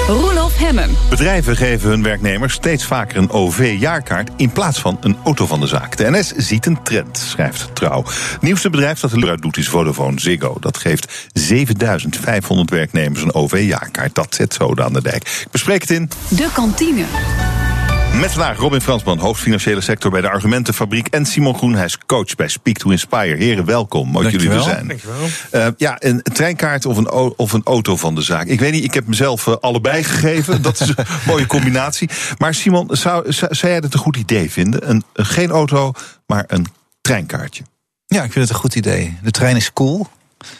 Roelof 0.08 0.58
Hemmen. 0.58 0.90
Bedrijven 1.10 1.56
geven 1.56 1.90
hun 1.90 2.04
werknemers 2.04 2.54
steeds 2.54 2.86
vaker 2.86 3.18
een 3.18 3.30
OV-jaarkaart 3.30 4.30
in 4.38 4.52
plaats 4.52 4.80
van 4.80 4.98
een 5.02 5.18
auto 5.24 5.46
van 5.46 5.60
de 5.60 5.68
zaak. 5.68 5.98
De 5.98 6.10
NS 6.10 6.32
ziet 6.32 6.66
een 6.66 6.84
trend, 6.84 7.18
schrijft 7.18 7.76
Trouw. 7.76 8.04
Het 8.04 8.42
nieuwste 8.42 8.70
bedrijf 8.70 9.00
dat 9.00 9.12
er 9.12 9.42
doet 9.42 9.58
is 9.58 9.70
Vodafone 9.70 10.20
Ziggo. 10.20 10.58
Dat 10.60 10.78
geeft 10.78 11.30
7500 11.34 12.70
werknemers 12.70 13.22
een 13.22 13.34
OV-jaarkaart. 13.34 14.16
Dat 14.16 14.36
zet 14.36 14.54
zoden 14.54 14.86
aan 14.86 14.94
de 14.94 15.02
dijk. 15.02 15.42
Ik 15.46 15.52
bespreek 15.52 15.82
het 15.82 15.90
in... 15.90 16.10
De 16.28 16.50
kantine. 16.54 17.06
Met 18.20 18.32
vandaag 18.32 18.58
Robin 18.58 18.82
Fransman, 18.82 19.18
hoofdfinanciële 19.18 19.82
sector 19.82 20.12
bij 20.12 20.22
de 20.22 20.30
Argumentenfabriek. 20.30 21.08
En 21.08 21.26
Simon 21.26 21.56
Groen, 21.56 21.74
hij 21.74 21.86
is 21.86 21.98
coach 22.06 22.36
bij 22.36 22.48
Speak 22.48 22.78
to 22.78 22.90
Inspire. 22.90 23.36
Heren, 23.36 23.66
welkom. 23.66 24.10
Mooi 24.10 24.24
dat 24.24 24.42
jullie 24.42 24.58
er 24.58 24.64
zijn. 24.64 24.88
Dankjewel. 24.88 25.28
Uh, 25.52 25.68
ja, 25.78 25.96
een 26.00 26.22
treinkaart 26.22 26.86
of 26.86 26.98
een, 26.98 27.12
of 27.12 27.54
een 27.54 27.62
auto 27.64 27.98
van 27.98 28.16
de 28.16 28.22
zaak. 28.22 28.48
Ik 28.48 28.60
weet 28.60 28.72
niet, 28.72 28.84
ik 28.84 28.94
heb 28.94 29.08
mezelf 29.08 29.48
uh, 29.48 29.56
allebei 29.62 30.04
gegeven. 30.14 30.62
dat 30.62 30.80
is 30.80 30.88
een 30.88 31.06
mooie 31.28 31.46
combinatie. 31.46 32.10
Maar 32.38 32.54
Simon, 32.54 32.88
zou, 32.92 33.32
zou, 33.32 33.56
zou 33.56 33.72
jij 33.72 33.82
het 33.82 33.94
een 33.94 34.00
goed 34.00 34.18
idee 34.18 34.52
vinden? 34.52 34.90
Een, 34.90 35.04
een, 35.14 35.26
geen 35.26 35.50
auto, 35.50 35.92
maar 36.26 36.44
een 36.48 36.68
treinkaartje. 37.02 37.64
Ja, 38.06 38.24
ik 38.24 38.32
vind 38.32 38.46
het 38.46 38.54
een 38.54 38.62
goed 38.62 38.76
idee. 38.76 39.18
De 39.24 39.32
trein 39.32 39.56
is 39.56 39.74
cool. 39.74 40.08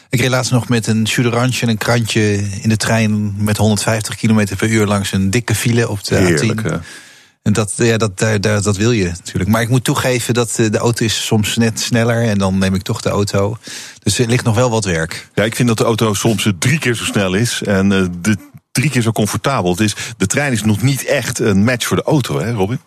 Ik 0.08 0.20
reed 0.20 0.30
laatst 0.30 0.52
nog 0.52 0.68
met 0.68 0.86
een 0.86 1.06
chuderantje 1.06 1.62
en 1.62 1.68
een 1.68 1.78
krantje 1.78 2.36
in 2.62 2.68
de 2.68 2.76
trein 2.76 3.34
met 3.44 3.56
150 3.56 4.16
km 4.16 4.56
per 4.56 4.68
uur 4.68 4.86
langs 4.86 5.12
een 5.12 5.30
dikke 5.30 5.54
file 5.54 5.88
op 5.88 6.04
de 6.04 6.16
Heerlijk, 6.16 6.60
A10. 6.60 7.03
En 7.44 7.52
dat, 7.52 7.72
ja, 7.76 7.96
dat, 7.96 8.18
dat, 8.40 8.64
dat 8.64 8.76
wil 8.76 8.92
je 8.92 9.04
natuurlijk. 9.04 9.50
Maar 9.50 9.62
ik 9.62 9.68
moet 9.68 9.84
toegeven 9.84 10.34
dat 10.34 10.58
eh, 10.58 10.70
de 10.70 10.78
auto 10.78 11.04
is 11.04 11.26
soms 11.26 11.56
net 11.56 11.80
sneller. 11.80 12.22
En 12.22 12.38
dan 12.38 12.58
neem 12.58 12.74
ik 12.74 12.82
toch 12.82 13.00
de 13.00 13.08
auto. 13.08 13.56
Dus 14.02 14.18
er 14.18 14.26
ligt 14.26 14.44
nog 14.44 14.54
wel 14.54 14.70
wat 14.70 14.84
werk. 14.84 15.28
Ja, 15.34 15.44
ik 15.44 15.54
vind 15.54 15.68
dat 15.68 15.78
de 15.78 15.84
auto 15.84 16.14
soms 16.14 16.52
drie 16.58 16.78
keer 16.78 16.94
zo 16.94 17.04
snel 17.04 17.34
is. 17.34 17.62
En 17.62 17.90
uh, 17.90 18.06
de 18.20 18.36
drie 18.72 18.90
keer 18.90 19.02
zo 19.02 19.12
comfortabel. 19.12 19.70
Het 19.70 19.80
is, 19.80 19.94
de 20.16 20.26
trein 20.26 20.52
is 20.52 20.62
nog 20.62 20.82
niet 20.82 21.04
echt 21.04 21.38
een 21.38 21.64
match 21.64 21.86
voor 21.86 21.96
de 21.96 22.02
auto, 22.02 22.38
hè 22.38 22.52
Robin? 22.52 22.80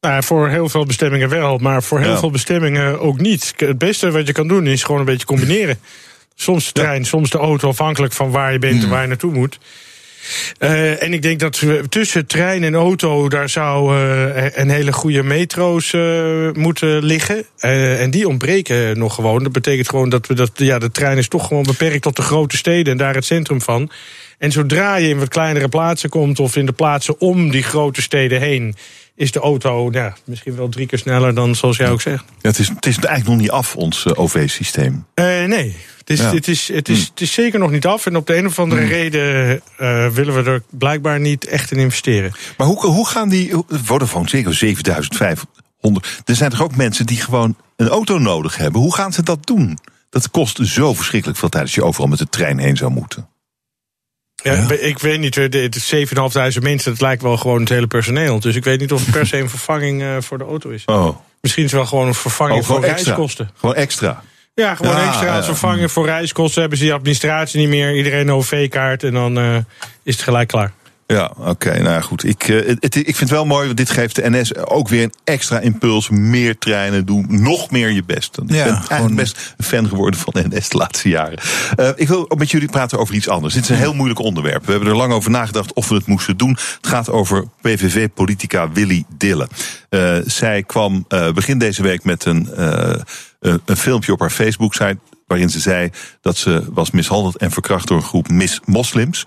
Nou, 0.00 0.22
voor 0.22 0.48
heel 0.48 0.68
veel 0.68 0.86
bestemmingen 0.86 1.28
wel, 1.28 1.58
maar 1.58 1.82
voor 1.82 2.00
heel 2.00 2.10
ja. 2.10 2.18
veel 2.18 2.30
bestemmingen 2.30 3.00
ook 3.00 3.20
niet. 3.20 3.52
Het 3.56 3.78
beste 3.78 4.10
wat 4.10 4.26
je 4.26 4.32
kan 4.32 4.48
doen 4.48 4.66
is 4.66 4.82
gewoon 4.82 5.00
een 5.00 5.06
beetje 5.06 5.26
combineren. 5.26 5.78
Soms 6.34 6.66
de 6.66 6.72
trein, 6.72 7.00
ja. 7.00 7.06
soms 7.06 7.30
de 7.30 7.38
auto, 7.38 7.68
afhankelijk 7.68 8.12
van 8.12 8.30
waar 8.30 8.52
je 8.52 8.58
bent 8.58 8.76
mm. 8.76 8.82
en 8.82 8.88
waar 8.88 9.02
je 9.02 9.08
naartoe 9.08 9.32
moet. 9.32 9.58
Uh, 10.58 11.02
en 11.02 11.12
ik 11.12 11.22
denk 11.22 11.40
dat 11.40 11.58
we 11.58 11.84
tussen 11.88 12.26
trein 12.26 12.64
en 12.64 12.74
auto, 12.74 13.28
daar 13.28 13.48
zou 13.48 13.96
uh, 13.96 14.56
een 14.56 14.70
hele 14.70 14.92
goede 14.92 15.22
metro's 15.22 15.92
uh, 15.92 16.52
moeten 16.52 17.04
liggen. 17.04 17.44
en 17.58 18.10
die 18.10 18.28
ontbreken 18.28 18.98
nog 18.98 19.14
gewoon. 19.14 19.42
Dat 19.42 19.52
betekent 19.52 19.88
gewoon 19.88 20.08
dat 20.08 20.26
we 20.26 20.34
dat, 20.34 20.50
ja, 20.54 20.78
de 20.78 20.90
trein 20.90 21.18
is 21.18 21.28
toch 21.28 21.46
gewoon 21.46 21.62
beperkt 21.62 22.02
tot 22.02 22.16
de 22.16 22.22
grote 22.22 22.56
steden 22.56 22.92
en 22.92 22.98
daar 22.98 23.14
het 23.14 23.24
centrum 23.24 23.60
van. 23.60 23.90
En 24.38 24.52
zodra 24.52 24.96
je 24.96 25.08
in 25.08 25.18
wat 25.18 25.28
kleinere 25.28 25.68
plaatsen 25.68 26.10
komt, 26.10 26.40
of 26.40 26.56
in 26.56 26.66
de 26.66 26.72
plaatsen 26.72 27.20
om 27.20 27.50
die 27.50 27.62
grote 27.62 28.02
steden 28.02 28.40
heen, 28.40 28.74
is 29.16 29.32
de 29.32 29.40
auto 29.40 29.88
ja, 29.92 30.16
misschien 30.24 30.56
wel 30.56 30.68
drie 30.68 30.86
keer 30.86 30.98
sneller 30.98 31.34
dan 31.34 31.54
zoals 31.54 31.76
jij 31.76 31.90
ook 31.90 32.00
zegt. 32.00 32.24
Ja, 32.40 32.48
het, 32.48 32.58
is, 32.58 32.68
het 32.68 32.86
is 32.86 32.96
eigenlijk 32.96 33.28
nog 33.28 33.36
niet 33.36 33.50
af, 33.50 33.76
ons 33.76 34.14
OV-systeem. 34.14 35.04
nee, 35.14 35.76
het 36.04 36.10
is, 36.10 36.20
ja. 36.20 36.34
het, 36.34 36.48
is, 36.48 36.68
het, 36.68 36.88
is, 36.88 37.06
het 37.08 37.20
is 37.20 37.32
zeker 37.32 37.58
nog 37.58 37.70
niet 37.70 37.86
af. 37.86 38.06
En 38.06 38.16
op 38.16 38.26
de 38.26 38.36
een 38.36 38.46
of 38.46 38.58
andere 38.58 38.80
mm. 38.80 38.88
reden 38.88 39.62
uh, 39.80 40.08
willen 40.08 40.34
we 40.34 40.50
er 40.50 40.62
blijkbaar 40.70 41.20
niet 41.20 41.46
echt 41.46 41.70
in 41.70 41.78
investeren. 41.78 42.32
Maar 42.56 42.66
hoe, 42.66 42.86
hoe 42.86 43.08
gaan 43.08 43.28
die. 43.28 43.52
Vodafone 43.68 44.28
zeker 44.28 44.54
7500. 44.54 46.22
Er 46.24 46.34
zijn 46.34 46.50
toch 46.50 46.62
ook 46.62 46.76
mensen 46.76 47.06
die 47.06 47.20
gewoon 47.20 47.56
een 47.76 47.88
auto 47.88 48.18
nodig 48.18 48.56
hebben. 48.56 48.80
Hoe 48.80 48.94
gaan 48.94 49.12
ze 49.12 49.22
dat 49.22 49.46
doen? 49.46 49.78
Dat 50.10 50.30
kost 50.30 50.58
zo 50.62 50.94
verschrikkelijk 50.94 51.38
veel 51.38 51.48
tijd 51.48 51.62
als 51.62 51.74
je 51.74 51.84
overal 51.84 52.08
met 52.08 52.18
de 52.18 52.28
trein 52.28 52.58
heen 52.58 52.76
zou 52.76 52.90
moeten. 52.90 53.28
Ja, 54.42 54.52
ja. 54.52 54.70
ik 54.70 54.98
weet 54.98 55.20
niet, 55.20 55.34
het 55.34 55.76
is 55.76 55.94
7.500 55.94 56.62
mensen, 56.62 56.90
dat 56.90 57.00
lijkt 57.00 57.22
wel 57.22 57.36
gewoon 57.36 57.60
het 57.60 57.68
hele 57.68 57.86
personeel. 57.86 58.40
Dus 58.40 58.56
ik 58.56 58.64
weet 58.64 58.80
niet 58.80 58.92
of 58.92 59.00
het 59.00 59.10
per 59.10 59.26
se 59.26 59.38
een 59.38 59.50
vervanging 59.50 60.02
uh, 60.02 60.16
voor 60.20 60.38
de 60.38 60.44
auto 60.44 60.70
is. 60.70 60.84
Oh. 60.84 61.16
Misschien 61.40 61.64
is 61.64 61.70
het 61.70 61.80
wel 61.80 61.88
gewoon 61.88 62.06
een 62.06 62.14
vervanging 62.14 62.60
oh, 62.60 62.66
voor 62.66 62.82
extra. 62.82 62.94
reiskosten. 62.94 63.50
Gewoon 63.56 63.74
extra. 63.74 64.22
Ja, 64.54 64.74
gewoon 64.74 64.96
extra 64.96 65.36
als 65.36 65.46
vervanging 65.46 65.90
voor 65.90 66.06
reiskosten. 66.06 66.60
Hebben 66.60 66.78
ze 66.78 66.84
die 66.84 66.92
administratie 66.92 67.60
niet 67.60 67.68
meer. 67.68 67.96
Iedereen 67.96 68.28
een 68.28 68.34
OV-kaart 68.34 69.02
en 69.02 69.12
dan 69.12 69.38
uh, 69.38 69.56
is 70.02 70.14
het 70.14 70.22
gelijk 70.22 70.48
klaar. 70.48 70.72
Ja, 71.12 71.32
oké. 71.36 71.50
Okay, 71.50 71.78
nou 71.78 72.02
goed. 72.02 72.24
Ik, 72.24 72.48
uh, 72.48 72.66
het, 72.66 72.96
ik 72.96 73.04
vind 73.04 73.18
het 73.18 73.30
wel 73.30 73.46
mooi, 73.46 73.64
want 73.64 73.76
dit 73.76 73.90
geeft 73.90 74.14
de 74.14 74.30
NS 74.30 74.56
ook 74.56 74.88
weer 74.88 75.02
een 75.02 75.12
extra 75.24 75.60
impuls. 75.60 76.08
Meer 76.08 76.58
treinen, 76.58 77.06
doen 77.06 77.26
nog 77.28 77.70
meer 77.70 77.90
je 77.90 78.04
best. 78.04 78.38
Ik 78.38 78.42
ja, 78.50 78.64
ben 78.64 78.64
eigenlijk 78.64 78.92
gewoon... 78.94 79.14
best 79.14 79.54
een 79.56 79.64
fan 79.64 79.88
geworden 79.88 80.20
van 80.20 80.32
de 80.32 80.48
NS 80.48 80.68
de 80.68 80.76
laatste 80.76 81.08
jaren. 81.08 81.38
Uh, 81.76 81.88
ik 81.96 82.08
wil 82.08 82.30
ook 82.30 82.38
met 82.38 82.50
jullie 82.50 82.68
praten 82.68 82.98
over 82.98 83.14
iets 83.14 83.28
anders. 83.28 83.54
Dit 83.54 83.62
is 83.62 83.68
een 83.68 83.76
heel 83.76 83.94
moeilijk 83.94 84.20
onderwerp. 84.20 84.64
We 84.64 84.70
hebben 84.70 84.90
er 84.90 84.96
lang 84.96 85.12
over 85.12 85.30
nagedacht 85.30 85.72
of 85.72 85.88
we 85.88 85.94
het 85.94 86.06
moesten 86.06 86.36
doen. 86.36 86.50
Het 86.50 86.86
gaat 86.86 87.10
over 87.10 87.44
PVV-politica 87.60 88.72
Willy 88.72 89.04
Dille. 89.16 89.48
Uh, 89.90 90.16
zij 90.24 90.62
kwam 90.62 91.06
begin 91.34 91.58
deze 91.58 91.82
week 91.82 92.04
met 92.04 92.24
een, 92.24 92.48
een 93.40 93.76
filmpje 93.76 94.12
op 94.12 94.20
haar 94.20 94.30
Facebook-site 94.30 94.98
waarin 95.26 95.50
ze 95.50 95.60
zei 95.60 95.90
dat 96.20 96.36
ze 96.36 96.64
was 96.72 96.90
mishandeld 96.90 97.36
en 97.36 97.50
verkracht 97.50 97.88
door 97.88 97.96
een 97.96 98.02
groep 98.02 98.28
mis 98.28 98.60
moslims. 98.64 99.24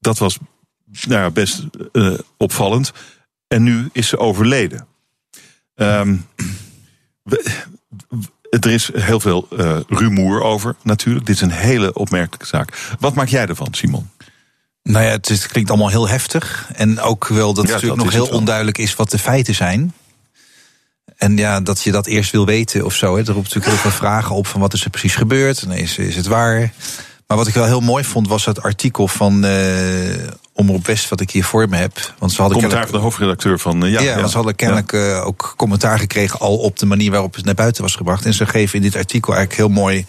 Ehm, 0.00 0.08
dat 0.08 0.18
was 0.18 0.38
nou 1.08 1.20
ja, 1.20 1.30
best 1.30 1.62
uh, 1.92 2.18
opvallend. 2.36 2.92
En 3.48 3.62
nu 3.62 3.88
is 3.92 4.08
ze 4.08 4.18
overleden. 4.18 4.86
Um, 5.74 6.26
er 8.50 8.70
is 8.70 8.90
heel 8.92 9.20
veel 9.20 9.48
uh, 9.52 9.78
rumoer 9.88 10.42
over, 10.42 10.76
natuurlijk. 10.82 11.26
Dit 11.26 11.34
is 11.34 11.40
een 11.40 11.50
hele 11.50 11.92
opmerkelijke 11.92 12.46
zaak. 12.46 12.94
Wat 12.98 13.14
maak 13.14 13.28
jij 13.28 13.46
ervan, 13.46 13.68
Simon? 13.70 14.10
Nou 14.82 15.04
ja, 15.04 15.10
het, 15.10 15.30
is, 15.30 15.42
het 15.42 15.52
klinkt 15.52 15.70
allemaal 15.70 15.88
heel 15.88 16.08
heftig. 16.08 16.70
En 16.74 17.00
ook 17.00 17.26
wel 17.26 17.54
dat 17.54 17.66
ja, 17.66 17.72
het 17.72 17.82
natuurlijk 17.82 18.02
nog 18.02 18.12
heel 18.12 18.38
onduidelijk 18.38 18.78
is 18.78 18.96
wat 18.96 19.10
de 19.10 19.18
feiten 19.18 19.54
zijn. 19.54 19.92
En 21.16 21.36
ja, 21.36 21.60
dat 21.60 21.82
je 21.82 21.92
dat 21.92 22.06
eerst 22.06 22.30
wil 22.30 22.46
weten 22.46 22.84
of 22.84 22.94
zo. 22.94 23.16
Hè. 23.16 23.20
Er 23.20 23.32
roept 23.32 23.54
natuurlijk 23.54 23.66
heel 23.66 23.90
veel 23.90 23.98
vragen 23.98 24.34
op 24.36 24.46
van 24.46 24.60
wat 24.60 24.72
is 24.72 24.84
er 24.84 24.90
precies 24.90 25.16
gebeurd. 25.16 25.62
En 25.62 25.70
is, 25.70 25.98
is 25.98 26.16
het 26.16 26.26
waar? 26.26 26.72
Maar 27.30 27.38
wat 27.38 27.48
ik 27.48 27.54
wel 27.54 27.64
heel 27.64 27.80
mooi 27.80 28.04
vond, 28.04 28.28
was 28.28 28.44
het 28.44 28.62
artikel 28.62 29.08
van 29.08 29.44
uh, 29.44 30.28
Omroep 30.52 30.86
West, 30.86 31.08
wat 31.08 31.20
ik 31.20 31.30
hier 31.30 31.44
voor 31.44 31.68
me 31.68 31.76
heb. 31.76 32.14
Want 32.18 32.32
ze 32.32 32.40
hadden 32.40 32.58
commentaar 32.58 32.88
van 32.88 32.98
de 32.98 33.04
hoofdredacteur 33.04 33.58
van. 33.58 33.84
Uh, 33.84 33.92
ja, 33.92 34.00
ja, 34.00 34.16
want 34.16 34.30
ze 34.30 34.36
hadden 34.36 34.54
kennelijk 34.54 34.92
ja. 34.92 35.16
uh, 35.16 35.26
ook 35.26 35.54
commentaar 35.56 35.98
gekregen 35.98 36.38
al 36.38 36.56
op 36.56 36.78
de 36.78 36.86
manier 36.86 37.10
waarop 37.10 37.34
het 37.34 37.44
naar 37.44 37.54
buiten 37.54 37.82
was 37.82 37.94
gebracht. 37.94 38.24
En 38.24 38.34
ze 38.34 38.46
geven 38.46 38.76
in 38.76 38.82
dit 38.82 38.96
artikel 38.96 39.34
eigenlijk 39.34 39.62
heel 39.62 39.82
mooi 39.82 40.06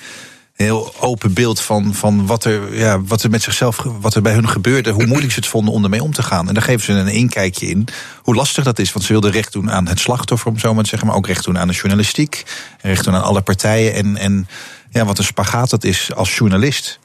heel 0.55 0.93
open 0.99 1.33
beeld 1.33 1.61
van, 1.61 1.93
van 1.93 2.25
wat, 2.25 2.43
er, 2.43 2.77
ja, 2.77 3.01
wat 3.01 3.23
er 3.23 3.29
met 3.29 3.41
zichzelf, 3.41 3.85
wat 3.99 4.15
er 4.15 4.21
bij 4.21 4.33
hun 4.33 4.49
gebeurde, 4.49 4.91
hoe 4.91 5.05
moeilijk 5.05 5.31
ze 5.31 5.39
het 5.39 5.47
vonden 5.47 5.73
om 5.73 5.83
ermee 5.83 6.03
om 6.03 6.13
te 6.13 6.23
gaan. 6.23 6.47
En 6.47 6.53
daar 6.53 6.63
geven 6.63 6.85
ze 6.85 6.91
een 6.91 7.07
inkijkje 7.07 7.67
in 7.67 7.87
hoe 8.21 8.35
lastig 8.35 8.63
dat 8.63 8.79
is. 8.79 8.93
Want 8.93 9.05
ze 9.05 9.11
wilden 9.11 9.31
recht 9.31 9.53
doen 9.53 9.71
aan 9.71 9.87
het 9.87 9.99
slachtoffer, 9.99 10.51
om 10.51 10.59
zo 10.59 10.73
maar 10.73 10.83
te 10.83 10.89
zeggen, 10.89 11.07
maar 11.07 11.17
ook 11.17 11.27
recht 11.27 11.45
doen 11.45 11.59
aan 11.59 11.67
de 11.67 11.73
journalistiek, 11.73 12.43
recht 12.81 13.03
doen 13.05 13.13
aan 13.13 13.23
alle 13.23 13.41
partijen. 13.41 13.93
En, 13.93 14.17
en 14.17 14.47
ja, 14.89 15.05
wat 15.05 15.17
een 15.17 15.23
spagaat 15.23 15.69
dat 15.69 15.83
is 15.83 16.13
als 16.15 16.37
journalist. 16.37 16.99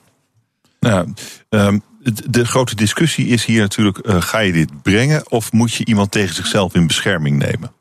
Nou, 0.88 1.12
um, 1.48 1.82
de 2.26 2.44
grote 2.44 2.74
discussie 2.74 3.26
is 3.26 3.44
hier 3.44 3.60
natuurlijk: 3.60 4.06
uh, 4.06 4.22
ga 4.22 4.38
je 4.38 4.52
dit 4.52 4.82
brengen 4.82 5.30
of 5.30 5.52
moet 5.52 5.72
je 5.72 5.84
iemand 5.84 6.10
tegen 6.10 6.34
zichzelf 6.34 6.74
in 6.74 6.86
bescherming 6.86 7.38
nemen? 7.38 7.72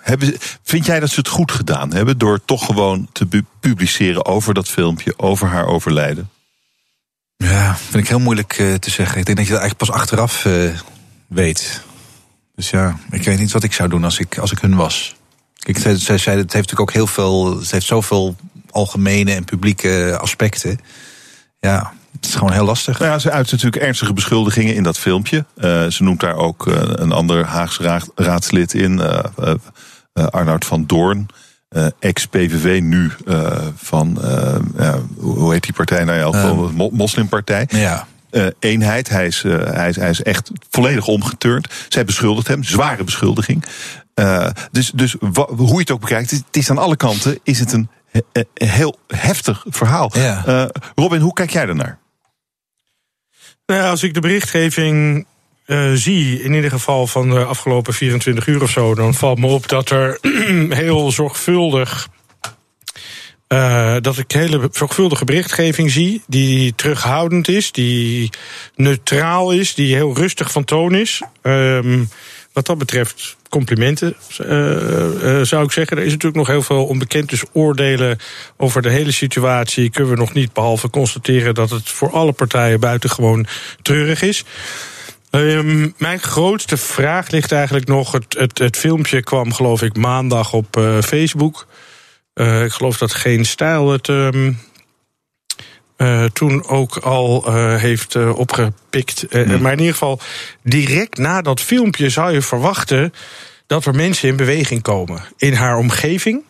Hebben, 0.00 0.34
vind 0.62 0.86
jij 0.86 1.00
dat 1.00 1.10
ze 1.10 1.18
het 1.18 1.28
goed 1.28 1.52
gedaan 1.52 1.92
hebben 1.92 2.18
door 2.18 2.44
toch 2.44 2.66
gewoon 2.66 3.08
te 3.12 3.44
publiceren 3.60 4.26
over 4.26 4.54
dat 4.54 4.68
filmpje, 4.68 5.14
over 5.16 5.48
haar 5.48 5.66
overlijden? 5.66 6.30
Ja, 7.36 7.76
vind 7.76 8.02
ik 8.04 8.08
heel 8.08 8.20
moeilijk 8.20 8.58
uh, 8.58 8.74
te 8.74 8.90
zeggen. 8.90 9.18
Ik 9.18 9.24
denk 9.26 9.36
dat 9.36 9.46
je 9.46 9.52
dat 9.52 9.60
eigenlijk 9.60 9.90
pas 9.90 10.00
achteraf 10.00 10.44
uh, 10.44 10.78
weet. 11.26 11.82
Dus 12.54 12.70
ja, 12.70 12.98
ik 13.10 13.22
weet 13.22 13.38
niet 13.38 13.52
wat 13.52 13.62
ik 13.62 13.72
zou 13.72 13.88
doen 13.88 14.04
als 14.04 14.18
ik, 14.18 14.38
als 14.38 14.52
ik 14.52 14.58
hun 14.58 14.76
was. 14.76 15.14
Kijk, 15.54 15.78
zij 15.78 15.96
zei, 15.96 16.16
het 16.16 16.52
heeft 16.52 16.52
natuurlijk 16.52 16.80
ook 16.80 16.92
heel 16.92 17.06
veel. 17.06 17.58
Het 17.58 17.70
heeft 17.70 17.86
zoveel 17.86 18.36
algemene 18.72 19.34
en 19.34 19.44
publieke 19.44 20.18
aspecten. 20.20 20.78
Ja, 21.58 21.92
het 22.16 22.26
is 22.26 22.34
gewoon 22.34 22.52
heel 22.52 22.64
lastig. 22.64 22.98
Nou 22.98 23.10
ja, 23.10 23.18
ze 23.18 23.30
uit 23.30 23.50
natuurlijk 23.50 23.82
ernstige 23.82 24.12
beschuldigingen 24.12 24.74
in 24.74 24.82
dat 24.82 24.98
filmpje. 24.98 25.44
Uh, 25.56 25.86
ze 25.86 26.02
noemt 26.02 26.20
daar 26.20 26.36
ook 26.36 26.66
uh, 26.66 26.74
een 26.76 27.12
ander 27.12 27.44
Haags 27.44 27.78
raadslid 28.14 28.74
in, 28.74 28.98
uh, 28.98 29.54
Arnoud 30.12 30.64
van 30.64 30.86
Doorn. 30.86 31.26
Ex-PVV, 31.98 32.80
nu 32.82 33.10
van, 33.76 34.18
hoe 35.16 35.52
heet 35.52 35.62
die 35.62 35.72
partij 35.72 36.04
nou 36.04 36.18
ja, 36.18 36.50
de 36.52 36.88
moslimpartij. 36.92 37.66
Ja. 37.68 38.06
eenheid. 38.58 39.08
Hij 39.08 39.26
is, 39.26 39.42
hij, 39.42 39.88
is, 39.88 39.96
hij 39.96 40.10
is 40.10 40.22
echt 40.22 40.50
volledig 40.70 41.06
omgeturnd. 41.06 41.68
Zij 41.88 42.04
beschuldigt 42.04 42.48
hem, 42.48 42.64
zware 42.64 43.04
beschuldiging. 43.04 43.64
dus 44.70 44.90
dus 44.94 45.16
hoe 45.46 45.72
je 45.72 45.78
het 45.78 45.90
ook 45.90 46.00
bekijkt, 46.00 46.30
het 46.30 46.56
is 46.56 46.70
aan 46.70 46.78
alle 46.78 46.96
kanten 46.96 47.38
is 47.42 47.58
het 47.58 47.72
een 47.72 47.88
heel 48.54 48.98
heftig 49.06 49.64
verhaal. 49.68 50.10
Ja. 50.14 50.44
Uh, 50.46 50.64
Robin, 50.94 51.20
hoe 51.20 51.32
kijk 51.32 51.50
jij 51.50 51.66
ernaar? 51.66 51.98
Nou, 53.66 53.90
als 53.90 54.02
ik 54.02 54.14
de 54.14 54.20
berichtgeving 54.20 55.26
uh, 55.66 55.92
zie, 55.92 56.42
in 56.42 56.52
ieder 56.52 56.70
geval 56.70 57.06
van 57.06 57.30
de 57.30 57.44
afgelopen 57.44 57.94
24 57.94 58.46
uur 58.46 58.62
of 58.62 58.70
zo, 58.70 58.94
dan 58.94 59.14
valt 59.14 59.38
me 59.38 59.46
op 59.46 59.68
dat 59.68 59.90
er 59.90 60.18
heel 60.84 61.10
zorgvuldig. 61.10 62.08
Uh, 63.48 63.96
dat 64.00 64.18
ik 64.18 64.30
hele 64.30 64.68
zorgvuldige 64.72 65.24
berichtgeving 65.24 65.90
zie, 65.90 66.22
die 66.26 66.74
terughoudend 66.74 67.48
is, 67.48 67.72
die 67.72 68.30
neutraal 68.74 69.52
is, 69.52 69.74
die 69.74 69.94
heel 69.94 70.14
rustig 70.14 70.52
van 70.52 70.64
toon 70.64 70.94
is. 70.94 71.22
Um, 71.42 72.08
wat 72.52 72.66
dat 72.66 72.78
betreft 72.78 73.36
complimenten, 73.48 74.16
uh, 74.40 74.48
uh, 74.48 75.42
zou 75.42 75.64
ik 75.64 75.72
zeggen. 75.72 75.96
Er 75.96 76.04
is 76.04 76.10
natuurlijk 76.10 76.36
nog 76.36 76.46
heel 76.46 76.62
veel 76.62 76.86
onbekend. 76.86 77.28
Dus 77.28 77.44
oordelen 77.52 78.18
over 78.56 78.82
de 78.82 78.90
hele 78.90 79.12
situatie 79.12 79.90
kunnen 79.90 80.12
we 80.12 80.18
nog 80.18 80.32
niet. 80.32 80.52
Behalve 80.52 80.90
constateren 80.90 81.54
dat 81.54 81.70
het 81.70 81.88
voor 81.88 82.10
alle 82.10 82.32
partijen 82.32 82.80
buitengewoon 82.80 83.46
treurig 83.82 84.22
is. 84.22 84.44
Um, 85.30 85.94
mijn 85.96 86.20
grootste 86.20 86.76
vraag 86.76 87.30
ligt 87.30 87.52
eigenlijk 87.52 87.86
nog. 87.86 88.12
Het, 88.12 88.34
het, 88.38 88.58
het 88.58 88.76
filmpje 88.76 89.22
kwam, 89.22 89.52
geloof 89.52 89.82
ik, 89.82 89.96
maandag 89.96 90.52
op 90.52 90.76
uh, 90.76 91.00
Facebook. 91.00 91.66
ik 92.34 92.72
geloof 92.72 92.98
dat 92.98 93.14
geen 93.14 93.44
stijl 93.44 93.90
het. 93.90 94.08
Uh, 96.02 96.24
toen 96.24 96.66
ook 96.66 96.96
al 96.96 97.44
uh, 97.46 97.76
heeft 97.76 98.14
uh, 98.14 98.38
opgepikt. 98.38 99.26
Hmm. 99.30 99.60
Maar 99.60 99.72
in 99.72 99.78
ieder 99.78 99.92
geval, 99.92 100.20
direct 100.62 101.18
na 101.18 101.42
dat 101.42 101.60
filmpje 101.60 102.08
zou 102.08 102.32
je 102.32 102.42
verwachten 102.42 103.12
dat 103.66 103.84
er 103.84 103.94
mensen 103.94 104.28
in 104.28 104.36
beweging 104.36 104.82
komen. 104.82 105.22
In 105.36 105.54
haar 105.54 105.76
omgeving, 105.76 106.42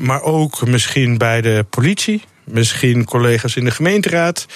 maar 0.00 0.22
ook 0.22 0.66
misschien 0.66 1.18
bij 1.18 1.40
de 1.40 1.66
politie, 1.70 2.22
misschien 2.44 3.04
collega's 3.04 3.56
in 3.56 3.64
de 3.64 3.70
gemeenteraad. 3.70 4.46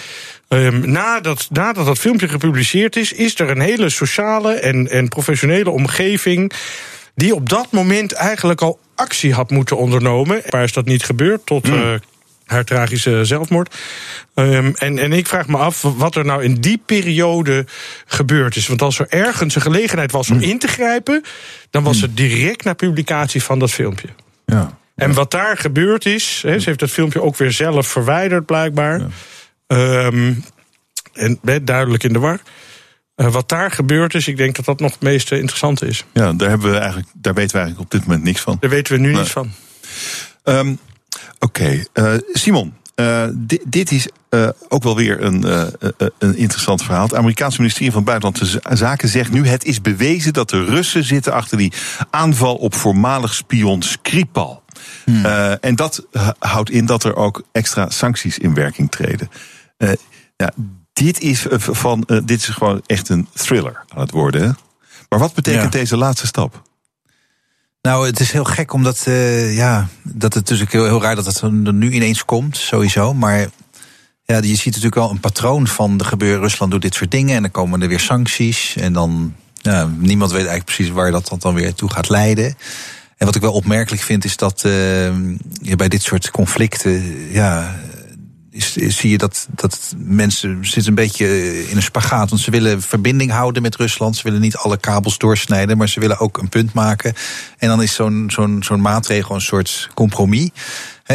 Um, 0.48 0.90
nadat, 0.90 1.48
nadat 1.51 1.86
dat 1.86 1.98
filmpje 1.98 2.28
gepubliceerd 2.28 2.97
is, 2.97 3.12
is 3.12 3.40
er 3.40 3.51
een 3.51 3.61
hele 3.61 3.89
sociale 3.89 4.52
en, 4.52 4.90
en 4.90 5.09
professionele 5.09 5.70
omgeving. 5.70 6.52
die 7.15 7.35
op 7.35 7.48
dat 7.48 7.70
moment 7.70 8.12
eigenlijk 8.12 8.61
al 8.61 8.78
actie 8.94 9.35
had 9.35 9.51
moeten 9.51 9.77
ondernomen. 9.77 10.43
Waar 10.48 10.62
is 10.62 10.73
dat 10.73 10.86
niet 10.86 11.02
gebeurd? 11.05 11.47
Tot 11.47 11.69
mm 11.69 12.01
haar 12.51 12.64
tragische 12.64 13.24
zelfmoord. 13.24 13.74
Um, 14.35 14.74
en, 14.74 14.98
en 14.98 15.12
ik 15.12 15.27
vraag 15.27 15.47
me 15.47 15.56
af 15.56 15.82
wat 15.82 16.14
er 16.14 16.24
nou 16.24 16.44
in 16.44 16.55
die 16.55 16.82
periode 16.86 17.66
gebeurd 18.06 18.56
is. 18.56 18.66
Want 18.66 18.82
als 18.82 18.98
er 18.98 19.06
ergens 19.09 19.55
een 19.55 19.62
gelegenheid 19.62 20.12
was 20.12 20.31
om 20.31 20.36
mm. 20.36 20.43
in 20.43 20.59
te 20.59 20.68
grijpen, 20.68 21.24
dan 21.70 21.82
was 21.82 22.01
het 22.01 22.16
direct 22.16 22.64
na 22.64 22.72
publicatie 22.72 23.43
van 23.43 23.59
dat 23.59 23.70
filmpje. 23.70 24.09
Ja. 24.47 24.78
En 24.94 25.12
wat 25.12 25.31
daar 25.31 25.56
gebeurd 25.56 26.06
is, 26.06 26.43
he, 26.47 26.59
ze 26.59 26.68
heeft 26.68 26.81
dat 26.81 26.90
filmpje 26.90 27.22
ook 27.22 27.36
weer 27.36 27.52
zelf 27.52 27.86
verwijderd, 27.86 28.47
blijkbaar. 28.47 29.01
Ja. 29.66 30.06
Um, 30.06 30.44
en 31.12 31.39
duidelijk 31.62 32.02
in 32.02 32.12
de 32.12 32.18
war. 32.18 32.40
Uh, 33.16 33.32
wat 33.32 33.48
daar 33.48 33.70
gebeurd 33.70 34.14
is, 34.14 34.28
ik 34.28 34.36
denk 34.36 34.56
dat 34.56 34.64
dat 34.64 34.81
nog 34.81 34.93
het 34.93 35.01
meest 35.01 35.32
interessante 35.32 35.86
is. 35.86 36.05
Ja, 36.12 36.32
daar, 36.32 36.48
hebben 36.48 36.70
we 36.70 36.78
eigenlijk, 36.78 37.09
daar 37.14 37.35
weten 37.35 37.56
we 37.56 37.62
eigenlijk 37.62 37.93
op 37.93 37.98
dit 37.98 38.06
moment 38.06 38.24
niks 38.24 38.40
van. 38.40 38.56
Daar 38.60 38.70
weten 38.70 38.94
we 38.94 39.01
nu 39.01 39.09
nee. 39.09 39.16
niets 39.16 39.31
van. 39.31 39.51
Um, 40.44 40.78
Oké, 41.41 41.85
okay. 41.95 42.15
uh, 42.15 42.21
Simon. 42.33 42.75
Uh, 42.97 43.25
dit, 43.33 43.62
dit, 43.67 43.91
is 43.91 44.09
uh, 44.31 44.49
ook 44.69 44.83
wel 44.83 44.97
weer 44.97 45.23
een, 45.23 45.45
een 46.19 46.37
interessant 46.37 46.83
verhaal. 46.83 47.03
Het 47.03 47.15
Amerikaanse 47.15 47.61
ministerie 47.61 47.93
van 47.93 48.05
Buitenlandse 48.05 48.61
Zaken 48.71 49.09
zegt 49.09 49.33
nu: 49.33 49.47
het 49.47 49.65
is 49.65 49.81
bewezen 49.81 50.33
dat 50.33 50.51
de 50.51 50.65
Russen 50.65 51.05
zitten 51.05 51.33
achter 51.33 51.59
die 51.59 51.73
aanval 52.11 52.57
op 52.57 52.75
voormalig 52.75 53.35
spion 53.35 53.83
Skripal. 53.83 54.62
Hmm. 55.05 55.25
en 55.61 55.77
dat 55.77 56.07
houdt 56.39 56.71
in 56.71 56.87
dat 56.87 57.05
er 57.05 57.17
ook 57.17 57.43
extra 57.53 57.91
sancties 57.91 58.39
in 58.39 58.55
werking 58.55 58.91
treden. 58.91 59.31
ja, 60.37 60.53
dit, 60.93 61.21
is 61.21 61.47
van, 61.51 62.09
dit 62.25 62.41
is 62.41 62.49
gewoon 62.49 62.83
echt 62.87 63.09
een 63.09 63.29
thriller 63.33 63.85
aan 63.89 64.01
het 64.01 64.11
worden. 64.11 64.43
Hè? 64.43 64.51
Maar 65.09 65.19
wat 65.19 65.35
betekent 65.35 65.73
ja. 65.73 65.79
deze 65.79 65.97
laatste 65.97 66.27
stap? 66.27 66.62
Nou, 67.82 68.07
het 68.07 68.20
is 68.20 68.32
heel 68.32 68.44
gek 68.44 68.73
omdat, 68.73 69.05
uh, 69.09 69.57
ja, 69.57 69.89
dat 70.02 70.35
het 70.35 70.43
natuurlijk 70.43 70.73
heel, 70.73 70.85
heel 70.85 71.02
raar 71.02 71.15
dat 71.15 71.24
het 71.24 71.40
er 71.40 71.52
nu 71.52 71.90
ineens 71.90 72.24
komt, 72.24 72.57
sowieso. 72.57 73.15
Maar 73.15 73.39
ja, 74.24 74.36
je 74.36 74.55
ziet 74.55 74.65
natuurlijk 74.65 74.94
wel 74.94 75.11
een 75.11 75.20
patroon 75.20 75.66
van 75.66 75.97
de 75.97 76.05
gebeuren. 76.05 76.40
Rusland 76.40 76.73
doet 76.73 76.82
dit 76.82 76.94
soort 76.94 77.11
dingen 77.11 77.36
en 77.36 77.43
dan 77.43 77.51
komen 77.51 77.82
er 77.82 77.89
weer 77.89 78.01
sancties. 78.01 78.77
En 78.77 78.93
dan, 78.93 79.35
ja, 79.52 79.90
niemand 79.98 80.31
weet 80.31 80.47
eigenlijk 80.47 80.77
precies 80.77 80.93
waar 80.93 81.11
dat 81.11 81.36
dan 81.39 81.55
weer 81.55 81.74
toe 81.74 81.90
gaat 81.90 82.09
leiden. 82.09 82.57
En 83.16 83.27
wat 83.27 83.35
ik 83.35 83.43
wel 83.43 83.52
opmerkelijk 83.52 84.02
vind 84.02 84.24
is 84.24 84.36
dat 84.36 84.62
uh, 84.66 84.73
je 85.62 85.77
bij 85.77 85.89
dit 85.89 86.02
soort 86.02 86.31
conflicten, 86.31 87.31
ja, 87.32 87.81
is, 88.51 88.77
is, 88.77 88.97
zie 88.97 89.10
je 89.10 89.18
dat, 89.18 89.47
dat 89.51 89.94
mensen 89.97 90.59
zitten 90.66 90.89
een 90.89 90.94
beetje 90.94 91.27
in 91.68 91.77
een 91.77 91.82
spagaat. 91.82 92.31
Want 92.31 92.43
ze 92.43 92.51
willen 92.51 92.82
verbinding 92.82 93.31
houden 93.31 93.62
met 93.62 93.77
Rusland. 93.77 94.16
Ze 94.16 94.22
willen 94.22 94.40
niet 94.40 94.56
alle 94.56 94.77
kabels 94.77 95.18
doorsnijden, 95.18 95.77
maar 95.77 95.89
ze 95.89 96.01
willen 96.01 96.18
ook 96.18 96.39
een 96.39 96.48
punt 96.48 96.72
maken. 96.72 97.14
En 97.59 97.68
dan 97.68 97.82
is 97.82 97.94
zo'n 97.94 98.31
zo'n 98.32 98.62
zo'n 98.62 98.81
maatregel 98.81 99.35
een 99.35 99.40
soort 99.40 99.89
compromis. 99.94 100.51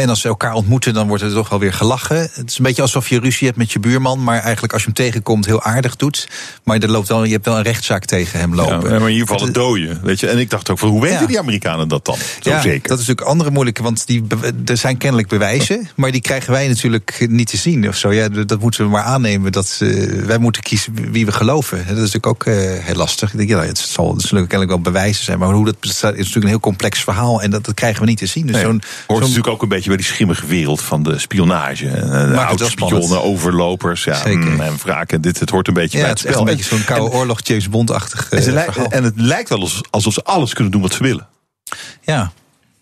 En 0.02 0.08
als 0.08 0.20
ze 0.20 0.28
elkaar 0.28 0.52
ontmoeten, 0.52 0.94
dan 0.94 1.08
wordt 1.08 1.22
er 1.22 1.32
toch 1.32 1.48
wel 1.48 1.58
weer 1.58 1.72
gelachen. 1.72 2.16
Het 2.16 2.50
is 2.50 2.58
een 2.58 2.64
beetje 2.64 2.82
alsof 2.82 3.08
je 3.08 3.20
ruzie 3.20 3.46
hebt 3.46 3.58
met 3.58 3.72
je 3.72 3.78
buurman, 3.78 4.24
maar 4.24 4.40
eigenlijk 4.40 4.72
als 4.72 4.82
je 4.82 4.88
hem 4.94 4.96
tegenkomt 4.96 5.46
heel 5.46 5.62
aardig 5.62 5.96
doet. 5.96 6.28
Maar 6.64 6.78
er 6.78 6.90
loopt 6.90 7.08
wel, 7.08 7.24
je 7.24 7.32
hebt 7.32 7.44
wel 7.44 7.56
een 7.56 7.62
rechtszaak 7.62 8.04
tegen 8.04 8.38
hem 8.38 8.54
lopen. 8.54 8.90
Ja, 8.92 8.98
maar 8.98 9.08
in 9.08 9.14
ieder 9.14 9.28
geval 9.28 9.44
het 9.46 9.54
dooien. 9.54 10.00
Weet 10.02 10.20
je? 10.20 10.28
En 10.28 10.38
ik 10.38 10.50
dacht 10.50 10.70
ook, 10.70 10.78
van, 10.78 10.88
hoe 10.88 11.00
weten 11.00 11.20
Ja. 11.20 11.26
die 11.26 11.38
Amerikanen 11.38 11.88
dat 11.88 12.04
dan? 12.04 12.16
Zo 12.40 12.50
ja, 12.50 12.60
zeker. 12.60 12.88
dat 12.88 12.98
is 12.98 13.06
natuurlijk 13.06 13.26
andere 13.28 13.50
moeilijke, 13.50 13.82
want 13.82 14.06
die, 14.06 14.24
er 14.66 14.76
zijn 14.76 14.96
kennelijk 14.96 15.28
bewijzen, 15.28 15.88
maar 15.94 16.12
die 16.12 16.20
krijgen 16.20 16.52
wij 16.52 16.68
natuurlijk 16.68 17.26
niet 17.28 17.48
te 17.48 17.56
zien 17.56 17.88
of 17.88 17.96
zo. 17.96 18.12
Ja, 18.12 18.28
dat 18.28 18.60
moeten 18.60 18.84
we 18.84 18.90
maar 18.90 19.02
aannemen. 19.02 19.52
Dat 19.52 19.78
eh, 19.82 19.88
wij 20.24 20.38
moeten 20.38 20.62
kiezen 20.62 20.94
wie 21.12 21.26
we 21.26 21.32
geloven. 21.32 21.78
Dat 21.78 21.86
is 21.86 22.12
natuurlijk 22.12 22.26
ook 22.26 22.44
eh, 22.44 22.54
heel 22.58 22.94
lastig. 22.94 23.32
Ik 23.32 23.36
denk, 23.38 23.48
ja, 23.48 23.60
het 23.60 23.78
zal 23.78 24.14
er 24.14 24.20
zullen 24.20 24.46
kennelijk 24.46 24.70
wel 24.70 24.92
bewijzen 24.92 25.24
zijn, 25.24 25.38
maar 25.38 25.52
hoe 25.52 25.64
dat 25.64 25.80
bestaat 25.80 26.12
is 26.12 26.18
natuurlijk 26.18 26.44
een 26.44 26.50
heel 26.50 26.60
complex 26.60 27.00
verhaal 27.00 27.42
en 27.42 27.50
dat, 27.50 27.64
dat 27.64 27.74
krijgen 27.74 28.00
we 28.00 28.06
niet 28.06 28.18
te 28.18 28.26
zien. 28.26 28.46
Dus 28.46 28.54
Nee, 28.54 28.64
zo'n 28.64 28.82
hoort 29.06 29.20
natuurlijk 29.20 29.48
ook 29.48 29.62
een 29.62 29.68
beetje 29.68 29.85
bij 29.88 29.96
die 29.96 30.06
schimmige 30.06 30.46
wereld 30.46 30.80
van 30.82 31.02
de 31.02 31.18
spionage. 31.18 31.88
En, 31.88 32.32
eh, 32.34 32.46
oudspionnen, 32.48 33.22
overlopers 33.22 34.04
ja, 34.04 34.14
Zeker. 34.14 34.50
mm, 34.50 34.60
en 34.60 34.76
wraken. 34.82 35.20
Dit, 35.20 35.40
het 35.40 35.50
hoort 35.50 35.68
een 35.68 35.74
beetje 35.74 35.98
ja, 35.98 36.02
bij 36.04 36.12
het 36.12 36.18
het 36.22 36.28
is 36.28 36.34
echt 36.34 36.42
spel. 36.42 36.52
een 36.52 36.56
beetje 36.56 36.76
zo'n 36.76 36.96
koude 36.96 37.16
oorlog 37.16 37.40
James 37.42 37.68
Bond-achtig 37.68 38.30
en, 38.30 38.56
eh, 38.66 38.84
en 38.88 39.04
het 39.04 39.14
lijkt 39.16 39.48
wel 39.48 39.60
alsof- 39.60 39.80
alsof 39.90 40.12
ze 40.12 40.22
alles 40.24 40.52
kunnen 40.54 40.72
doen 40.72 40.82
wat 40.82 40.92
ze 40.92 41.02
willen. 41.02 41.26
Ja. 42.00 42.32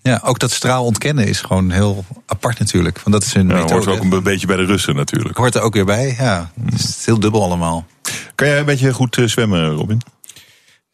ja, 0.02 0.20
ook 0.24 0.38
dat 0.38 0.50
straal 0.50 0.84
ontkennen 0.84 1.26
is 1.26 1.40
gewoon 1.40 1.70
heel 1.70 2.04
apart 2.26 2.58
natuurlijk. 2.58 3.00
Want 3.04 3.12
dat 3.16 3.24
is 3.24 3.34
een 3.34 3.48
Ja, 3.48 3.54
methode. 3.54 3.74
hoort 3.74 3.86
ook 4.04 4.12
een 4.12 4.22
beetje 4.22 4.46
bij 4.46 4.56
de 4.56 4.64
Russen 4.64 4.96
natuurlijk. 4.96 5.36
Hoort 5.36 5.54
er 5.54 5.60
ook 5.60 5.74
weer 5.74 5.84
bij, 5.84 6.14
ja. 6.18 6.50
Het 6.70 6.80
is 6.80 7.02
heel 7.04 7.20
dubbel 7.20 7.42
allemaal. 7.42 7.86
Kan 8.34 8.48
jij 8.48 8.58
een 8.58 8.64
beetje 8.64 8.92
goed 8.92 9.16
eh, 9.18 9.24
zwemmen, 9.26 9.70
Robin? 9.70 10.00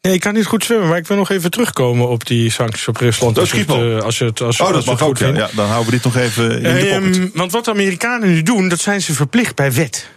Nee, 0.01 0.13
ik 0.13 0.19
kan 0.19 0.33
niet 0.33 0.45
goed 0.45 0.63
zwemmen, 0.63 0.87
maar 0.87 0.97
ik 0.97 1.07
wil 1.07 1.17
nog 1.17 1.29
even 1.29 1.51
terugkomen 1.51 2.07
op 2.09 2.25
die 2.25 2.49
sancties 2.51 2.87
op 2.87 2.97
Rusland. 2.97 3.35
Dat 3.35 3.43
als, 3.43 3.51
je 3.53 3.57
schiet 3.57 3.69
het, 3.75 3.81
wel. 3.85 3.97
eh, 3.97 4.03
als 4.03 4.17
je 4.17 4.25
het, 4.25 4.41
als, 4.41 4.59
Oh, 4.61 4.73
dat 4.73 4.85
mag 4.85 4.99
goed 5.01 5.19
Ja. 5.19 5.49
dan 5.55 5.65
houden 5.67 5.85
we 5.85 5.91
dit 5.91 6.03
nog 6.03 6.15
even 6.17 6.51
in 6.51 6.63
de 6.63 6.69
Ehm, 6.89 7.03
pocket. 7.03 7.29
want 7.33 7.51
wat 7.51 7.65
de 7.65 7.71
Amerikanen 7.71 8.29
nu 8.29 8.41
doen, 8.43 8.69
dat 8.69 8.79
zijn 8.79 9.01
ze 9.01 9.13
verplicht 9.13 9.55
bij 9.55 9.71
wet. 9.73 10.09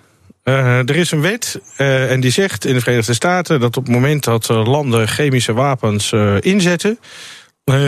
Eh, 0.42 0.78
er 0.78 0.96
is 0.96 1.10
een 1.10 1.20
wet 1.20 1.60
eh, 1.76 2.10
en 2.10 2.20
die 2.20 2.30
zegt 2.30 2.64
in 2.64 2.74
de 2.74 2.80
Verenigde 2.80 3.14
Staten 3.14 3.60
dat 3.60 3.76
op 3.76 3.84
het 3.84 3.92
moment 3.94 4.24
dat 4.24 4.48
landen 4.48 5.08
chemische 5.08 5.52
wapens 5.52 6.12
inzetten, 6.40 6.98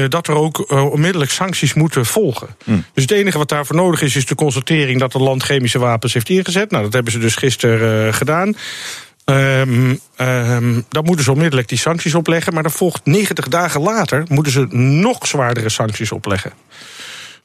dat 0.08 0.28
er 0.28 0.34
ook 0.34 0.72
onmiddellijk 0.92 1.30
sancties 1.30 1.74
moeten 1.74 2.06
volgen. 2.06 2.48
Dus 2.94 3.02
het 3.02 3.10
enige 3.10 3.38
wat 3.38 3.48
daarvoor 3.48 3.76
nodig 3.76 4.02
is, 4.02 4.16
is 4.16 4.26
de 4.26 4.34
constatering 4.34 5.00
dat 5.00 5.12
het 5.12 5.22
land 5.22 5.42
chemische 5.42 5.78
wapens 5.78 6.12
heeft 6.12 6.28
ingezet. 6.28 6.70
Nou, 6.70 6.84
dat 6.84 6.92
hebben 6.92 7.12
ze 7.12 7.18
dus 7.18 7.34
gisteren 7.36 8.14
gedaan. 8.14 8.56
Ehm, 9.26 9.94
ehm, 10.16 10.80
dan 10.88 11.04
moeten 11.04 11.24
ze 11.24 11.32
onmiddellijk 11.32 11.68
die 11.68 11.78
sancties 11.78 12.14
opleggen. 12.14 12.54
Maar 12.54 12.62
dan 12.62 12.72
volgt 12.72 13.04
90 13.04 13.48
dagen 13.48 13.80
later 13.80 14.24
moeten 14.28 14.52
ze 14.52 14.66
nog 14.76 15.26
zwaardere 15.26 15.68
sancties 15.68 16.12
opleggen. 16.12 16.52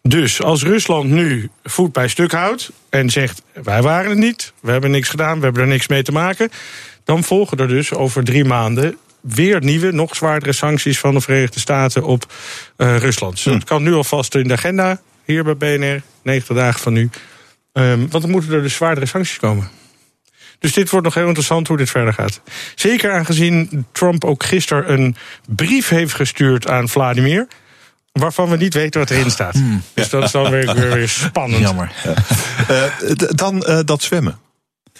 Dus 0.02 0.42
als 0.42 0.64
Rusland 0.64 1.10
nu 1.10 1.50
voet 1.64 1.92
bij 1.92 2.08
stuk 2.08 2.32
houdt 2.32 2.72
en 2.90 3.10
zegt: 3.10 3.42
wij 3.64 3.82
waren 3.82 4.10
het 4.10 4.20
niet, 4.20 4.54
we 4.60 4.72
hebben 4.72 4.92
niks 4.92 5.10
gedaan, 5.10 5.38
we 5.38 5.44
hebben 5.44 5.62
er 5.62 5.68
niks 5.68 5.88
mee 5.88 6.04
te 6.04 6.12
maken, 6.12 6.50
dan 7.04 7.24
volgen 7.24 7.58
er 7.58 7.68
dus 7.68 7.94
over 7.94 8.24
drie 8.24 8.46
maanden 8.46 8.98
weer 9.22 9.64
nieuwe, 9.64 9.92
nog 9.92 10.16
zwaardere 10.16 10.54
sancties 10.54 11.00
van 11.00 11.14
de 11.14 11.22
Verenigde 11.22 11.60
Staten 11.60 12.04
op 12.04 12.34
eh, 12.76 12.98
Rusland. 12.98 13.34
Dus 13.34 13.44
dat 13.44 13.64
kan 13.64 13.84
nu 13.84 13.94
alvast 13.94 14.36
in 14.36 14.48
de 14.48 14.54
agenda 14.54 15.02
hier 15.26 15.44
bij 15.44 15.78
BNR, 15.78 16.02
90 16.24 16.56
dagen 16.56 16.80
van 16.80 16.94
nu. 16.94 17.10
Ehm, 17.74 18.00
want 18.00 18.24
dan 18.24 18.30
moeten 18.30 18.54
er 18.54 18.62
dus 18.62 18.76
zwaardere 18.76 19.06
sancties 19.06 19.40
komen. 19.40 19.81
Dus 20.62 20.74
dit 20.74 20.90
wordt 20.90 21.06
nog 21.06 21.16
heel 21.16 21.26
interessant 21.26 21.68
hoe 21.68 21.78
dit 21.78 21.90
verder 21.90 22.14
gaat. 22.14 22.42
Zeker 22.76 23.12
aangezien 23.12 23.86
Trump 23.92 24.26
ook 24.26 24.44
gisteren 24.44 24.92
een 24.92 25.16
brief 25.48 25.90
heeft 25.90 26.14
gestuurd 26.14 26.68
aan 26.68 26.90
Vladimir. 26.90 27.48
Waarvan 28.12 28.50
we 28.50 28.58
niet 28.58 28.74
weten 28.74 29.00
wat 29.00 29.10
erin 29.10 29.32
staat. 29.32 29.56
Dus 29.94 30.10
dat 30.10 30.24
is 30.24 30.32
dan 30.32 30.52
weer, 30.52 30.74
weer, 30.74 30.94
weer 30.94 31.10
spannend. 31.28 31.62
Jammer. 31.62 31.92
Eh, 32.68 32.84
dan 33.16 33.64
eh, 33.64 33.80
dat 33.86 34.02
zwemmen. 34.02 34.40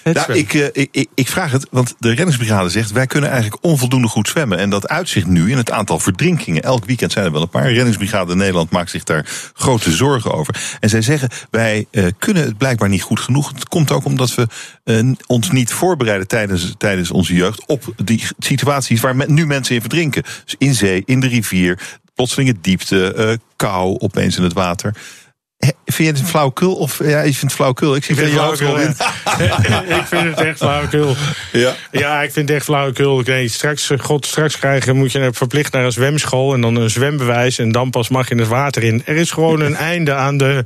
Ja, 0.04 0.28
ik, 0.28 0.54
eh, 0.54 0.66
ik, 0.72 0.88
ik, 0.92 1.10
ik 1.16 1.28
vraag 1.28 1.52
het, 1.52 1.68
want 1.72 1.96
de 2.00 2.10
reddingsbrigade 2.10 2.70
zegt... 2.70 2.92
wij 2.92 3.08
kunnen 3.08 3.30
eigenlijk 3.30 3.64
onvoldoende 3.66 4.08
goed 4.08 4.28
zwemmen. 4.28 4.58
En 4.58 4.70
dat 4.70 4.88
uitzicht 4.88 5.28
nu 5.28 5.52
in 5.52 5.58
het 5.58 5.72
aantal 5.72 6.00
verdrinkingen. 6.00 6.64
Elk 6.64 6.86
weekend 6.86 7.12
zijn 7.12 7.26
er 7.26 7.32
wel 7.32 7.42
een 7.42 7.50
paar. 7.50 7.72
Reddingsbrigade 7.72 8.36
Nederland 8.36 8.70
maakt 8.70 8.90
zich 8.90 9.04
daar 9.04 9.26
grote 9.54 9.92
zorgen 9.92 10.34
over. 10.34 10.56
En 10.80 10.90
zij 10.90 11.02
zeggen, 11.02 11.30
wij 11.50 11.86
eh, 11.92 12.06
kunnen 12.20 12.44
het 12.44 12.58
blijkbaar 12.58 12.90
niet 12.90 13.02
goed 13.02 13.20
genoeg. 13.20 13.52
Het 13.54 13.68
komt 13.68 13.92
ook 13.92 14.06
omdat 14.06 14.36
we 14.36 14.48
eh, 14.84 15.12
ons 15.28 15.52
niet 15.52 15.74
voorbereiden 15.74 16.28
tijdens, 16.28 16.74
tijdens 16.78 17.12
onze 17.12 17.34
jeugd... 17.34 17.68
op 17.68 17.94
die 18.04 18.24
situaties 18.40 19.02
waar 19.02 19.16
men- 19.16 19.34
nu 19.34 19.46
mensen 19.46 19.76
in 19.76 19.82
verdrinken. 19.82 20.24
Dus 20.24 20.56
in 20.58 20.76
zee, 20.76 21.04
in 21.06 21.20
de 21.20 21.28
rivier, 21.28 21.80
plotselinge 22.16 22.56
diepte, 22.62 23.40
kou 23.56 24.00
opeens 24.00 24.38
in 24.38 24.44
het 24.44 24.54
water... 24.54 24.96
Vind 25.86 26.08
je 26.08 26.14
het 26.14 26.20
een 26.20 26.28
flauwekul? 26.28 26.76
Of 26.76 27.00
ja, 27.04 27.20
je 27.22 27.24
vindt 27.24 27.42
het 27.42 27.54
flauwekul? 27.54 27.96
Ik 27.96 28.04
zie 28.04 28.16
Ik 28.16 28.20
vind 28.22 28.32
het 28.40 28.58
flauwekul, 28.58 28.80
ik 30.00 30.06
vind 30.06 30.24
het 30.24 30.40
echt 30.46 30.58
flauwekul. 30.58 31.16
Ja. 31.52 31.74
Ja, 31.92 32.22
ik 32.22 32.32
vind 32.32 32.48
het 32.48 32.58
echt 32.58 32.66
flauwekul. 32.66 33.22
Nee, 33.26 33.48
straks, 33.48 33.90
eh, 33.90 34.00
God, 34.00 34.26
straks 34.26 34.58
krijgen 34.60 34.96
moet 34.96 35.12
je 35.12 35.30
verplicht 35.34 35.72
naar 35.74 35.86
een 35.86 35.92
zwemschool 35.92 36.54
en 36.54 36.62
dan 36.62 36.76
een 36.76 36.90
zwembewijs 36.90 37.58
en 37.60 37.72
dan 37.72 37.90
pas 37.90 38.10
mag 38.10 38.30
je 38.30 38.36
het 38.36 38.48
water 38.48 38.84
in. 38.84 39.02
Er 39.06 39.16
is 39.16 39.32
gewoon 39.32 39.62
een 39.62 39.76
einde 39.92 40.14
aan 40.14 40.38
de. 40.38 40.62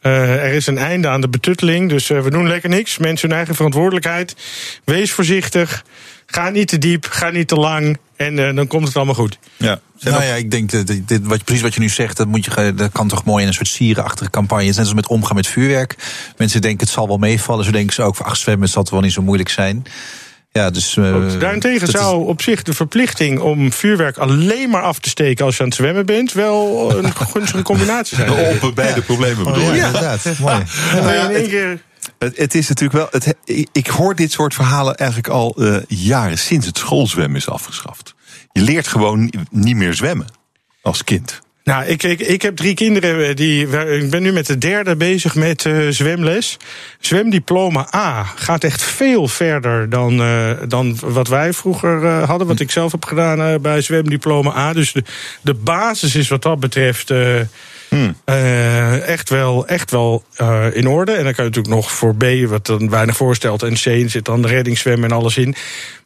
eh, 0.00 0.44
er 0.44 0.52
is 0.52 0.66
een 0.66 0.78
einde 0.78 1.08
aan 1.08 1.20
de 1.20 1.28
betutteling, 1.28 1.88
dus 1.88 2.10
eh, 2.10 2.20
we 2.20 2.30
doen 2.30 2.48
lekker 2.48 2.68
niks. 2.68 2.98
Mensen 2.98 3.28
hun 3.28 3.36
eigen 3.36 3.54
verantwoordelijkheid. 3.54 4.36
Wees 4.84 5.12
voorzichtig. 5.12 5.84
Ga 6.26 6.48
niet 6.50 6.68
te 6.68 6.78
diep, 6.78 7.06
ga 7.10 7.30
niet 7.30 7.48
te 7.48 7.54
lang. 7.54 7.98
En 8.16 8.48
eh, 8.48 8.54
dan 8.54 8.66
komt 8.66 8.86
het 8.86 8.96
allemaal 8.96 9.14
goed. 9.14 9.38
Ja. 9.56 9.80
Nou 10.00 10.24
ja, 10.24 10.34
ik 10.34 10.50
denk 10.50 10.70
dat 10.70 10.86
dit, 10.86 11.20
wat, 11.26 11.44
precies 11.44 11.62
wat 11.62 11.74
je 11.74 11.80
nu 11.80 11.88
zegt, 11.88 12.16
dat, 12.16 12.26
moet 12.26 12.44
je, 12.44 12.72
dat 12.74 12.92
kan 12.92 13.08
toch 13.08 13.24
mooi 13.24 13.42
in 13.42 13.48
een 13.48 13.54
soort 13.54 13.68
sierenachtige 13.68 14.30
campagne. 14.30 14.64
Net 14.64 14.78
als 14.78 14.94
met 14.94 15.08
omgaan 15.08 15.36
met 15.36 15.46
vuurwerk. 15.46 15.96
Mensen 16.36 16.60
denken 16.60 16.80
het 16.86 16.94
zal 16.94 17.06
wel 17.08 17.16
meevallen. 17.18 17.64
Zo 17.64 17.70
denken 17.70 17.94
ze 17.94 18.02
ook 18.02 18.16
van 18.16 18.26
ach, 18.26 18.36
zwemmen 18.36 18.68
zal 18.68 18.82
het 18.82 18.90
wel 18.90 19.00
niet 19.00 19.12
zo 19.12 19.22
moeilijk 19.22 19.48
zijn. 19.48 19.84
Ja, 20.52 20.70
dus, 20.70 20.96
eh, 20.96 21.38
Daarentegen 21.38 21.86
is- 21.86 21.92
zou 21.92 22.26
op 22.26 22.42
zich 22.42 22.62
de 22.62 22.72
verplichting 22.72 23.40
om 23.40 23.72
vuurwerk 23.72 24.16
alleen 24.16 24.70
maar 24.70 24.82
af 24.82 24.98
te 24.98 25.08
steken 25.08 25.44
als 25.44 25.56
je 25.56 25.62
aan 25.62 25.68
het 25.68 25.76
zwemmen 25.76 26.06
bent, 26.06 26.32
wel 26.32 26.90
een 26.96 27.12
gunstige 27.32 27.62
combinatie 27.62 28.16
zijn. 28.16 28.62
Op 28.62 28.74
beide 28.74 29.02
problemen 29.02 29.44
bedoel 29.44 29.62
ja, 29.62 29.74
je? 29.74 29.82
inderdaad. 29.86 30.24
Mooi. 30.38 30.62
Nou 30.92 31.12
ja, 31.12 31.28
in 31.28 31.36
één 31.36 31.48
keer. 31.48 31.80
Het, 32.18 32.54
is 32.54 32.68
natuurlijk 32.68 32.98
wel. 32.98 33.20
Het, 33.20 33.34
ik- 33.72 33.86
hoor 33.86 34.14
dit 34.14 34.32
soort 34.32 34.54
verhalen 34.54 34.94
eigenlijk 34.96 35.28
al 35.30 35.54
eh, 35.58 35.76
jaren 35.88 36.38
sinds 36.38 36.66
het 36.66 36.78
schoolzwemmen 36.78 37.36
is 37.36 37.48
afgeschaft. 37.48 38.14
Je 38.52 38.60
leert 38.60 38.86
gewoon 38.88 39.20
ni- 39.20 39.30
niet 39.50 39.76
meer 39.76 39.94
zwemmen 39.94 40.26
als 40.82 41.04
kind. 41.04 41.40
Nou, 41.64 41.84
ik, 41.84 42.02
ik, 42.02 42.20
ik 42.20 42.42
heb 42.42 42.56
drie 42.56 42.74
kinderen. 42.74 43.28
eh, 43.28 43.34
Die, 43.36 43.66
ik 44.02 44.10
ben 44.10 44.22
nu 44.22 44.32
met 44.32 44.46
de 44.46 44.58
derde 44.58 44.96
bezig 44.96 45.34
met 45.34 45.64
eh, 45.66 45.76
zwemles. 45.88 46.56
Zwemdiploma 47.00 47.88
A 47.94 48.22
gaat 48.22 48.64
echt 48.64 48.82
veel 48.82 49.28
verder 49.28 49.88
dan, 49.90 50.16
dan 50.68 50.96
wat 51.00 51.28
wij 51.28 51.52
vroeger 51.52 52.06
hadden. 52.24 52.46
Wat 52.46 52.60
ik 52.60 52.70
zelf 52.70 52.92
heb 52.92 53.04
gedaan 53.04 53.60
bij 53.60 53.80
zwemdiploma 53.80 54.56
A. 54.56 54.72
Dus 54.72 54.92
de, 54.92 55.04
de 55.42 55.54
basis 55.54 56.14
is 56.14 56.28
wat 56.28 56.42
dat 56.42 56.60
betreft. 56.60 57.10
Eh, 57.90 58.08
eh, 58.24 59.08
echt 59.08 59.30
wel, 59.30 59.66
echt 59.66 59.90
wel 59.90 60.24
eh, 60.36 60.66
in 60.72 60.88
orde. 60.88 61.12
En 61.12 61.24
dan 61.24 61.34
kan 61.34 61.44
je 61.44 61.50
natuurlijk 61.50 61.74
nog 61.74 61.92
voor 61.92 62.14
B, 62.14 62.24
wat 62.46 62.66
dan 62.66 62.90
weinig 62.90 63.16
voorstelt, 63.16 63.62
en 63.62 63.72
C 63.72 64.10
zit 64.10 64.24
dan 64.24 64.42
de 64.42 64.48
reddingszwem 64.48 65.04
en 65.04 65.12
alles 65.12 65.36
in. 65.36 65.54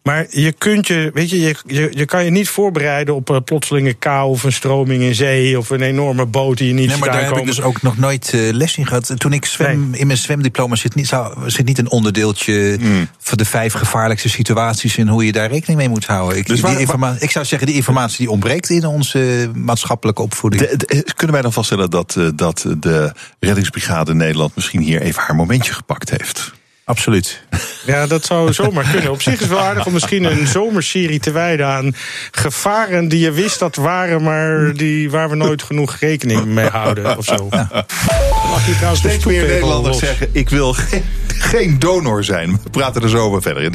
Maar 0.03 0.27
je 0.31 0.53
kunt 0.53 0.87
je, 0.87 1.11
weet 1.15 1.31
je, 1.31 1.41
je, 1.41 1.55
je, 1.67 1.89
je 1.91 2.05
kan 2.05 2.25
je 2.25 2.31
niet 2.31 2.49
voorbereiden 2.49 3.15
op 3.15 3.29
een 3.29 3.45
plotselinge 3.45 3.93
kou 3.95 4.31
of 4.31 4.43
een 4.43 4.53
stroming 4.53 5.03
in 5.03 5.15
zee 5.15 5.59
of 5.59 5.71
een 5.71 5.83
enorme 5.83 6.27
boot 6.27 6.59
die 6.59 6.69
je 6.69 6.75
niet 6.75 6.89
Nee, 6.89 6.97
maar 6.97 7.11
daar 7.11 7.25
heb 7.25 7.37
ik 7.37 7.47
dus 7.47 7.61
ook 7.63 7.83
nog 7.83 7.99
nooit 7.99 8.31
eh, 8.35 8.41
les 8.53 8.77
in 8.77 8.87
gehad. 8.87 9.13
Toen 9.17 9.33
ik 9.33 9.45
zwem, 9.45 9.95
in 9.95 10.07
mijn 10.07 10.19
zwemdiploma 10.19 10.75
zit 10.77 10.95
niet, 10.95 11.07
zou, 11.07 11.51
zit 11.51 11.67
niet 11.67 11.79
een 11.79 11.91
onderdeeltje 11.91 12.79
van 13.19 13.39
de 13.39 13.45
vijf 13.45 13.73
gevaarlijkste 13.73 14.29
situaties 14.29 14.97
en 14.97 15.09
hoe 15.09 15.27
je 15.27 15.33
daar 15.33 15.51
rekening 15.51 15.79
mee 15.79 15.89
moet 15.89 16.07
houden. 16.07 16.39
Ik, 16.39 16.47
Dus 16.47 16.61
waar- 16.61 16.71
die 16.71 16.81
informa- 16.81 17.17
ik 17.19 17.31
zou 17.31 17.45
zeggen, 17.45 17.67
die 17.69 17.77
informatie 17.77 18.19
die 18.19 18.31
ontbreekt 18.31 18.71
in 18.71 18.87
onze 18.87 19.51
maatschappelijke 19.55 20.23
opvoeding. 20.23 20.69
De- 20.69 20.77
de- 20.77 21.13
kunnen 21.15 21.33
wij 21.35 21.43
dan 21.43 21.53
vaststellen 21.53 21.91
dat, 21.91 22.15
eh, 22.19 22.29
dat 22.35 22.67
de 22.79 23.13
reddingsbrigade 23.41 24.15
Nederland 24.15 24.55
misschien 24.55 24.81
hier 24.81 25.01
even 25.03 25.23
haar 25.23 25.35
momentje 25.37 25.73
gepakt 25.73 26.11
heeft? 26.11 26.53
Absoluut. 26.85 27.43
Ja, 27.87 28.07
dat 28.07 28.25
zou 28.25 28.53
zomaar 28.53 28.91
kunnen. 28.93 29.11
Op 29.11 29.23
zich 29.23 29.33
is 29.33 29.41
het 29.41 29.49
wel 29.49 29.59
aardig 29.61 29.87
om 29.87 29.93
misschien 29.93 30.25
een 30.25 30.47
zomerserie 30.47 31.21
te 31.21 31.31
wijden 31.31 31.67
aan 31.67 31.95
gevaren 32.31 33.09
die 33.09 33.21
je 33.21 33.31
wist 33.33 33.59
dat 33.59 33.77
waren, 33.77 34.23
maar 34.23 34.73
die, 34.75 35.11
waar 35.11 35.31
we 35.31 35.37
nooit 35.37 35.63
genoeg 35.63 35.97
rekening 36.01 36.45
mee 36.45 36.69
houden 36.69 37.19
of 37.19 37.25
zo. 37.25 37.49
Mag 37.51 38.67
je 38.67 38.73
trouwens 38.75 39.01
Steeds 39.01 39.25
de 39.25 39.31
meer 39.31 39.47
Nederlanders 39.47 40.01
los? 40.01 40.09
zeggen: 40.09 40.29
ik 40.33 40.49
wil 40.49 40.73
geen, 40.73 41.05
geen 41.29 41.79
donor 41.79 42.25
zijn. 42.25 42.61
We 42.65 42.71
praten 42.71 43.03
er 43.03 43.09
zo 43.09 43.17
over 43.19 43.43
verder 43.43 43.63
in. 43.63 43.75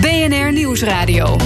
BNR 0.00 0.52
Nieuwsradio. 0.52 1.36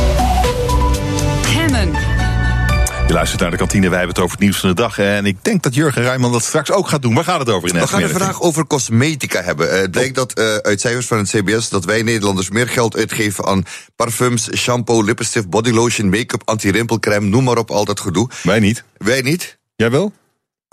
Je 3.11 3.17
luistert 3.17 3.41
naar 3.41 3.51
de 3.51 3.57
kantine, 3.57 3.89
wij 3.89 3.99
hebben 3.99 4.15
het 4.15 4.25
over 4.25 4.37
het 4.37 4.45
nieuws 4.45 4.59
van 4.59 4.69
de 4.69 4.75
dag. 4.75 4.99
En 4.99 5.27
ik 5.27 5.45
denk 5.45 5.63
dat 5.63 5.75
Jurgen 5.75 6.03
Rijman 6.03 6.33
dat 6.33 6.43
straks 6.43 6.71
ook 6.71 6.89
gaat 6.89 7.03
doen. 7.03 7.15
Waar 7.15 7.25
gaat 7.25 7.39
het 7.39 7.49
over 7.49 7.69
in 7.69 7.81
We 7.81 7.87
gaan 7.87 8.03
het 8.03 8.11
vandaag 8.11 8.41
over 8.41 8.67
cosmetica 8.67 9.43
hebben. 9.43 9.71
Eh, 9.73 9.81
Het 9.81 9.91
blijkt 9.91 10.15
dat 10.15 10.33
eh, 10.33 10.55
uit 10.55 10.81
cijfers 10.81 11.07
van 11.07 11.19
het 11.19 11.29
CBS 11.29 11.69
dat 11.69 11.85
wij 11.85 12.03
Nederlanders 12.03 12.51
meer 12.51 12.69
geld 12.69 12.97
uitgeven 12.97 13.45
aan 13.45 13.63
parfums, 13.97 14.57
shampoo, 14.57 15.03
lippenstift, 15.03 15.49
bodylotion, 15.49 16.09
make-up, 16.09 16.43
anti-rimpelcrème, 16.45 17.27
noem 17.27 17.45
maar 17.45 17.57
op, 17.57 17.71
al 17.71 17.85
dat 17.85 18.01
gedoe. 18.01 18.31
Wij 18.43 18.61
niet. 18.61 18.85
Wij 18.97 19.21
niet? 19.21 19.59
Jij 19.77 19.91
wel? 19.91 20.13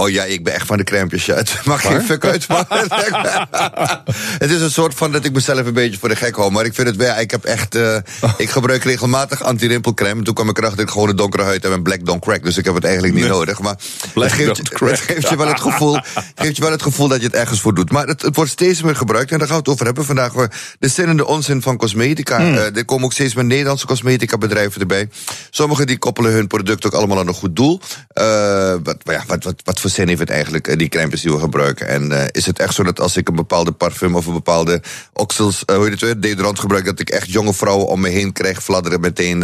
Oh 0.01 0.09
ja, 0.09 0.23
ik 0.23 0.43
ben 0.43 0.53
echt 0.53 0.67
van 0.67 0.77
de 0.77 0.83
crèmpjes. 0.83 1.25
Ja. 1.25 1.35
Het 1.35 1.65
maakt 1.65 1.85
geen 1.85 2.01
fuck 2.01 2.25
uit. 2.25 2.47
het 4.43 4.51
is 4.51 4.61
een 4.61 4.71
soort 4.71 4.93
van 4.93 5.11
dat 5.11 5.25
ik 5.25 5.33
mezelf 5.33 5.65
een 5.65 5.73
beetje 5.73 5.99
voor 5.99 6.09
de 6.09 6.15
gek 6.15 6.35
hou. 6.35 6.51
Maar 6.51 6.65
ik 6.65 6.73
vind 6.73 6.87
het 6.87 6.95
wel, 6.95 7.19
ik 7.19 7.31
heb 7.31 7.43
echt, 7.43 7.75
eh, 7.75 7.97
ik 8.37 8.49
gebruik 8.49 8.83
regelmatig 8.83 9.43
anti-rimpelcrème. 9.43 10.23
Toen 10.23 10.33
kwam 10.33 10.49
ik 10.49 10.57
erachter 10.57 10.77
dat 10.77 10.85
ik 10.87 10.91
gewoon 10.93 11.09
een 11.09 11.15
donkere 11.15 11.43
huid 11.43 11.63
heb 11.63 11.71
en 11.71 11.83
black 11.83 12.05
don't 12.05 12.21
crack. 12.21 12.43
Dus 12.43 12.57
ik 12.57 12.65
heb 12.65 12.73
het 12.75 12.83
eigenlijk 12.83 13.13
niet 13.13 13.23
Nee. 13.23 13.31
nodig. 13.31 13.59
Maar 13.59 13.75
het 14.13 14.31
geeft, 14.31 14.57
het 14.57 14.99
geeft 14.99 15.29
je 15.29 15.37
wel 15.37 15.47
het 15.47 15.59
gevoel, 15.59 15.95
het 15.95 16.05
geeft 16.35 16.55
je 16.55 16.61
wel 16.61 16.71
het 16.71 16.81
gevoel 16.81 17.07
dat 17.07 17.19
je 17.19 17.25
het 17.25 17.35
ergens 17.35 17.61
voor 17.61 17.73
doet. 17.73 17.91
Maar 17.91 18.07
het, 18.07 18.21
het 18.21 18.35
wordt 18.35 18.51
steeds 18.51 18.81
meer 18.81 18.95
gebruikt. 18.95 19.31
En 19.31 19.37
daar 19.37 19.47
gaan 19.47 19.55
we 19.57 19.61
het 19.63 19.71
over 19.71 19.85
hebben 19.85 20.05
vandaag. 20.05 20.33
De 20.79 20.87
zin 20.87 21.07
en 21.07 21.17
de 21.17 21.25
onzin 21.25 21.61
van 21.61 21.77
cosmetica. 21.77 22.37
Hmm. 22.37 22.55
Eh, 22.55 22.75
er 22.75 22.85
komen 22.85 23.05
ook 23.05 23.13
steeds 23.13 23.33
meer 23.33 23.45
Nederlandse 23.45 23.85
cosmetica 23.85 24.37
bedrijven 24.37 24.81
erbij. 24.81 25.09
Sommigen 25.49 25.87
die 25.87 25.97
koppelen 25.97 26.31
hun 26.31 26.47
product 26.47 26.85
ook 26.85 26.93
allemaal 26.93 27.19
aan 27.19 27.27
een 27.27 27.33
goed 27.33 27.55
doel. 27.55 27.81
Eh, 28.07 28.75
wat, 28.83 28.97
ja, 29.03 29.23
wat, 29.27 29.43
wat, 29.43 29.61
wat 29.63 29.79
voor 29.87 29.95
zin 29.95 30.07
heeft 30.07 30.19
het 30.19 30.29
eigenlijk, 30.29 30.67
eh, 30.67 30.77
die 30.77 30.89
crèmes 30.89 31.21
die 31.21 31.31
we 31.31 31.39
gebruiken? 31.39 31.87
En 31.87 32.11
eh, 32.11 32.25
is 32.31 32.45
het 32.45 32.59
echt 32.59 32.73
zo 32.73 32.83
dat 32.83 32.99
als 32.99 33.17
ik 33.17 33.27
een 33.27 33.35
bepaalde 33.35 33.71
parfum 33.71 34.15
of 34.15 34.25
een 34.25 34.33
bepaalde 34.33 34.81
oxels, 35.13 35.65
eh, 35.65 35.75
hoe 35.75 35.83
heet 35.83 35.93
het 35.93 36.01
weer, 36.01 36.19
deodorant 36.19 36.59
gebruik, 36.59 36.85
dat 36.85 36.99
ik 36.99 37.09
echt 37.09 37.31
jonge 37.31 37.53
vrouwen 37.53 37.87
om 37.87 37.99
me 37.99 38.09
heen 38.09 38.33
krijg 38.33 38.63
fladderen 38.63 38.99
meteen. 38.99 39.39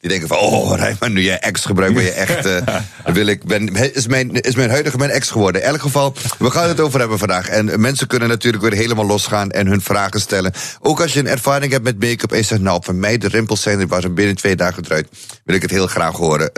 die 0.00 0.08
denken 0.08 0.28
van, 0.28 0.38
oh 0.38 0.76
Rijman, 0.76 1.12
nu 1.12 1.22
jij 1.22 1.38
ex 1.38 1.64
gebruikt, 1.64 1.94
ben 1.94 2.04
je 2.04 2.10
echt, 2.10 2.48
wil 3.18 3.26
ik, 3.26 3.44
ben, 3.44 3.94
is, 3.94 4.06
mijn, 4.06 4.40
is 4.40 4.54
mijn 4.54 4.70
huidige 4.70 4.96
mijn 4.96 5.10
ex 5.10 5.30
geworden. 5.30 5.62
In 5.62 5.68
elk 5.68 5.80
geval, 5.80 6.14
we 6.38 6.50
gaan 6.50 6.68
het 6.68 6.80
over 6.80 7.00
hebben 7.00 7.18
vandaag. 7.18 7.48
En 7.48 7.80
mensen 7.80 8.06
kunnen 8.06 8.28
natuurlijk 8.28 8.62
weer 8.62 8.72
helemaal 8.72 9.06
losgaan 9.06 9.50
en 9.50 9.66
hun 9.66 9.80
vragen 9.80 10.20
stellen. 10.20 10.52
Ook 10.80 11.00
als 11.00 11.12
je 11.12 11.20
een 11.20 11.28
ervaring 11.28 11.72
hebt 11.72 11.84
met 11.84 12.00
make-up 12.00 12.30
en 12.32 12.36
je 12.36 12.42
zegt, 12.42 12.60
nou, 12.60 12.80
voor 12.84 12.94
mij 12.94 13.18
de 13.18 13.28
rimpels 13.28 13.62
zijn 13.62 13.80
er, 13.80 13.86
waren 13.86 14.14
binnen 14.14 14.36
twee 14.36 14.56
dagen 14.56 14.84
eruit, 14.84 15.08
wil 15.44 15.56
ik 15.56 15.62
het 15.62 15.70
heel 15.70 15.86
graag 15.86 16.16
horen. 16.16 16.50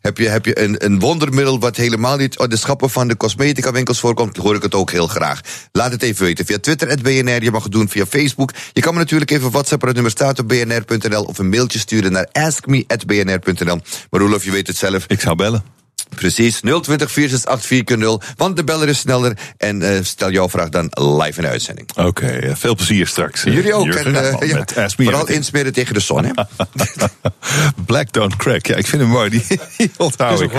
Heb 0.00 0.18
je, 0.18 0.28
heb 0.28 0.44
je 0.44 0.60
een, 0.60 0.84
een 0.84 0.98
wondermiddel 0.98 1.58
wat 1.58 1.76
helemaal 1.76 2.16
niet 2.16 2.37
op 2.38 2.50
de 2.50 2.56
schappen 2.56 2.90
van 2.90 3.08
de 3.08 3.16
cosmetica 3.16 3.72
winkels 3.72 4.00
voorkomt, 4.00 4.36
hoor 4.36 4.54
ik 4.54 4.62
het 4.62 4.74
ook 4.74 4.90
heel 4.90 5.06
graag. 5.06 5.40
Laat 5.72 5.90
het 5.90 6.02
even 6.02 6.24
weten 6.24 6.46
via 6.46 6.58
Twitter, 6.58 6.88
BNR. 7.02 7.42
Je 7.42 7.50
mag 7.50 7.62
het 7.62 7.72
doen 7.72 7.88
via 7.88 8.06
Facebook. 8.06 8.52
Je 8.72 8.80
kan 8.80 8.92
me 8.92 8.98
natuurlijk 8.98 9.30
even 9.30 9.50
WhatsApp, 9.50 9.82
het 9.82 9.94
nummer 9.94 10.12
staat 10.12 10.38
op 10.38 10.48
bnr.nl 10.48 11.22
of 11.22 11.38
een 11.38 11.48
mailtje 11.48 11.78
sturen 11.78 12.12
naar 12.12 12.28
askme.bnr.nl. 12.32 13.80
Maar 14.10 14.20
Roelof, 14.20 14.44
je 14.44 14.50
weet 14.50 14.66
het 14.66 14.76
zelf. 14.76 15.04
Ik 15.06 15.20
zou 15.20 15.36
bellen. 15.36 15.77
Precies, 16.14 16.60
020 16.60 17.10
468 17.10 18.32
want 18.36 18.56
de 18.56 18.64
beller 18.64 18.88
is 18.88 18.98
sneller. 18.98 19.36
En 19.56 19.82
eh, 19.82 19.98
stel 20.02 20.30
jouw 20.30 20.48
vraag 20.48 20.68
dan 20.68 20.90
live 20.90 21.36
in 21.36 21.42
de 21.42 21.48
uitzending. 21.48 21.88
Oké, 21.96 22.26
eh, 22.26 22.54
veel 22.54 22.74
plezier 22.74 23.06
straks. 23.06 23.44
eh, 23.44 23.54
Jullie 23.54 23.74
ook. 23.74 23.84
Jurgen 23.84 24.06
En, 24.06 24.14
eh, 24.14 24.20
Rijman 24.22 24.48
ja, 24.48 24.56
met 24.58 24.94
vooral 24.96 25.28
insmeren 25.28 25.72
tegen 25.72 25.94
de 25.94 26.00
zon, 26.00 26.24
hè? 26.24 26.30
Black 27.86 28.12
Don't 28.12 28.36
Crack. 28.36 28.66
Ja, 28.66 28.76
ik 28.76 28.86
vind 28.86 29.02
hem 29.02 29.10
mooi. 29.10 29.30
Die, 29.30 29.44
die 29.76 29.90
onthoud 29.96 30.40
ik. 30.40 30.52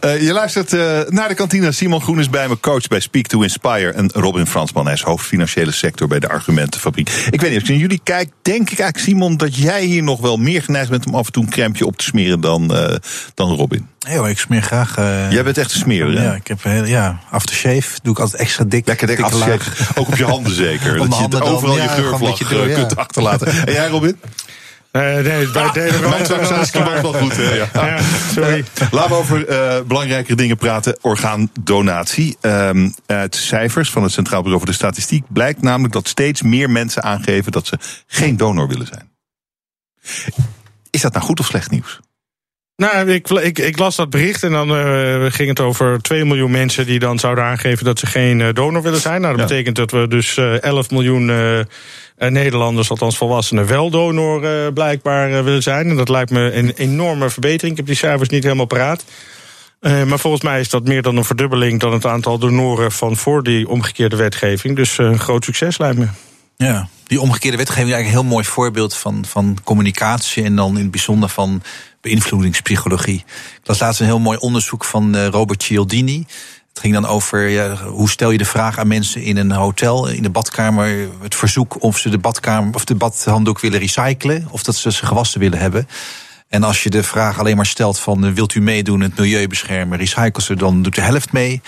Eh, 0.00 0.22
je 0.22 0.32
luistert 0.32 0.72
naar 1.10 1.28
de 1.28 1.34
kantine. 1.34 1.72
Simon 1.72 2.00
Groen 2.02 2.18
is 2.18 2.30
bij 2.30 2.48
me, 2.48 2.60
coach 2.60 2.86
bij 2.88 3.00
Speak 3.00 3.26
to 3.26 3.42
Inspire. 3.42 3.90
En 3.92 4.10
Robin 4.14 4.46
Fransman, 4.46 4.84
hij 4.84 4.94
is 4.94 5.02
hoofd 5.02 5.26
financiële 5.26 5.72
sector 5.72 6.08
bij 6.08 6.18
de 6.18 6.28
Argumentenfabriek. 6.28 7.08
Ik 7.30 7.40
weet 7.40 7.50
niet, 7.50 7.60
als 7.60 7.62
ik 7.62 7.68
naar 7.68 7.78
jullie 7.78 8.00
kijk, 8.02 8.30
denk 8.42 8.70
ik 8.70 8.78
eigenlijk, 8.78 8.98
Simon, 8.98 9.36
dat 9.36 9.56
jij 9.56 9.84
hier 9.84 10.02
nog 10.02 10.20
wel 10.20 10.36
meer 10.36 10.62
geneigd 10.62 10.90
bent 10.90 11.06
om 11.06 11.14
af 11.14 11.26
en 11.26 11.32
toe 11.32 11.42
een 11.42 11.50
crème 11.50 11.86
op 11.86 11.96
te 11.96 12.04
smeren 12.04 12.40
dan, 12.40 12.74
eh, 12.74 12.94
dan 13.34 13.54
Robin. 13.54 13.86
Nee 14.08 14.16
hoor, 14.18 14.28
ik 14.28 14.38
smeer 14.38 14.62
graag. 14.62 14.95
Eh, 14.96 15.30
Jij 15.30 15.44
bent 15.44 15.58
echt 15.58 15.72
een 15.72 15.78
smerer, 15.78 16.18
hè? 16.18 16.24
Ja, 16.24 16.34
ik 16.34 16.46
heb 16.46 16.62
heel, 16.62 16.84
ja, 16.84 17.20
aftershave 17.30 17.98
doe 18.02 18.12
ik 18.12 18.18
altijd 18.18 18.42
extra 18.42 18.64
dik. 18.64 18.86
Lekker 18.86 19.06
dik 19.06 19.32
laag. 19.32 19.90
Ook 19.94 20.08
op 20.08 20.16
je 20.16 20.24
handen 20.24 20.54
zeker. 20.66 21.00
Op 21.00 21.10
dat 21.10 21.16
je 21.16 21.22
het 21.22 21.30
dan, 21.30 21.42
overal 21.42 21.76
ja, 21.76 21.82
je 21.82 21.88
geurvlag 21.88 22.38
door, 22.38 22.62
eh, 22.62 22.68
ja. 22.68 22.74
kunt 22.74 22.96
achterlaten. 22.96 23.66
En 23.66 23.72
jij, 23.72 23.88
Robin? 23.88 24.16
Eh, 24.90 25.02
nee, 25.02 25.50
deodorant 25.72 26.28
Mijn 26.28 26.46
zijn 26.46 26.60
is 26.60 26.70
klaar. 26.70 27.02
wel 27.02 27.12
goed. 27.12 27.36
Hè? 27.36 27.54
Ja. 27.54 27.68
Ja, 27.72 27.98
sorry. 28.32 28.64
Laten 28.90 29.10
we 29.10 29.16
over 29.16 29.48
eh, 29.48 29.80
belangrijke 29.86 30.34
dingen 30.34 30.56
praten. 30.56 30.98
Orgaandonatie. 31.00 32.36
Ehm, 32.40 32.90
uit 33.06 33.34
cijfers 33.34 33.90
van 33.90 34.02
het 34.02 34.12
Centraal 34.12 34.40
Bureau 34.40 34.58
voor 34.58 34.70
de 34.70 34.76
Statistiek 34.76 35.24
blijkt 35.28 35.62
namelijk 35.62 35.92
dat 35.92 36.08
steeds 36.08 36.42
meer 36.42 36.70
mensen 36.70 37.02
aangeven 37.02 37.52
dat 37.52 37.66
ze 37.66 37.78
geen 38.06 38.36
donor 38.36 38.68
willen 38.68 38.86
zijn. 38.86 39.10
Is 40.90 41.00
dat 41.00 41.12
nou 41.12 41.24
goed 41.24 41.40
of 41.40 41.46
slecht 41.46 41.70
nieuws? 41.70 42.00
Nou, 42.76 43.10
ik, 43.10 43.28
ik, 43.30 43.58
ik 43.58 43.78
las 43.78 43.96
dat 43.96 44.10
bericht 44.10 44.42
en 44.42 44.52
dan 44.52 44.76
eh, 44.76 45.24
ging 45.28 45.48
het 45.48 45.60
over 45.60 46.02
2 46.02 46.24
miljoen 46.24 46.50
mensen 46.50 46.86
die 46.86 46.98
dan 46.98 47.18
zouden 47.18 47.44
aangeven 47.44 47.84
dat 47.84 47.98
ze 47.98 48.06
geen 48.06 48.40
eh, 48.40 48.52
donor 48.52 48.82
willen 48.82 49.00
zijn. 49.00 49.20
Nou, 49.20 49.36
dat 49.36 49.48
Ja. 49.48 49.54
betekent 49.54 49.76
dat 49.76 49.90
we 49.90 50.08
dus 50.08 50.36
eh 50.36 50.62
11 50.62 50.90
miljoen 50.90 51.26
Nederlanders, 52.18 52.90
althans 52.90 53.16
volwassenen, 53.16 53.66
wel 53.66 53.90
donor 53.90 54.72
blijkbaar 54.72 55.44
willen 55.44 55.62
zijn. 55.62 55.88
En 55.88 55.96
dat 55.96 56.08
lijkt 56.08 56.30
me 56.30 56.52
een 56.52 56.72
enorme 56.76 57.30
verbetering. 57.30 57.70
Ik 57.70 57.76
heb 57.76 57.86
die 57.86 57.96
cijfers 57.96 58.28
niet 58.28 58.42
helemaal 58.42 58.66
paraat. 58.66 59.04
Maar 59.80 60.18
volgens 60.18 60.42
mij 60.42 60.60
is 60.60 60.68
dat 60.68 60.84
meer 60.84 61.02
dan 61.02 61.16
een 61.16 61.24
verdubbeling 61.24 61.80
dan 61.80 61.92
het 61.92 62.06
aantal 62.06 62.38
donoren 62.38 62.92
van 62.92 63.16
voor 63.16 63.42
die 63.42 63.68
omgekeerde 63.68 64.16
wetgeving. 64.16 64.76
Dus 64.76 64.98
een 64.98 65.18
groot 65.18 65.44
succes 65.44 65.78
lijkt 65.78 65.98
me. 65.98 66.06
Ja, 66.56 66.88
die 67.06 67.20
omgekeerde 67.20 67.56
wetgeving 67.56 67.88
is 67.88 67.94
eigenlijk 67.94 68.16
een 68.22 68.24
heel 68.28 68.34
mooi 68.36 68.48
voorbeeld 68.54 68.94
van, 68.96 69.24
van 69.28 69.58
communicatie 69.64 70.44
en 70.44 70.56
dan 70.56 70.76
in 70.76 70.82
het 70.82 70.90
bijzonder 70.90 71.28
van 71.28 71.62
beïnvloedingspsychologie. 72.06 73.24
Ik 73.60 73.66
las 73.66 73.78
laatst 73.78 74.00
een 74.00 74.06
heel 74.06 74.18
mooi 74.18 74.38
onderzoek 74.38 74.84
van 74.84 75.14
eh, 75.14 75.26
Robert 75.26 75.62
Cialdini. 75.62 76.26
Het 76.68 76.80
ging 76.80 76.94
dan 76.94 77.06
over 77.06 77.78
hoe 77.82 78.10
stel 78.10 78.30
je 78.30 78.38
de 78.38 78.44
vraag 78.44 78.78
aan 78.78 78.86
mensen 78.86 79.22
in 79.22 79.36
een 79.36 79.52
hotel, 79.52 80.08
in 80.08 80.22
de 80.22 80.30
badkamer, 80.30 81.08
het 81.22 81.34
verzoek 81.34 81.82
of 81.82 81.98
ze 81.98 82.08
de 82.08 82.18
badkamer 82.18 82.74
of 82.74 82.84
de 82.84 82.94
badhanddoek 82.94 83.60
willen 83.60 83.78
recyclen 83.78 84.46
of 84.50 84.62
dat 84.62 84.74
ze 84.74 84.92
ze 84.92 85.06
gewassen 85.06 85.40
willen 85.40 85.58
hebben. 85.58 85.88
En 86.48 86.62
als 86.62 86.82
je 86.82 86.90
de 86.90 87.02
vraag 87.02 87.38
alleen 87.38 87.56
maar 87.56 87.66
stelt 87.66 87.98
van 87.98 88.26
eh, 88.26 88.32
wilt 88.32 88.54
u 88.54 88.60
meedoen, 88.60 89.00
het 89.00 89.16
milieu 89.16 89.46
beschermen, 89.46 89.98
recyclen 89.98 90.42
ze, 90.42 90.54
dan 90.54 90.82
doet 90.82 90.94
de 90.94 91.00
helft 91.00 91.32
mee. 91.32 91.60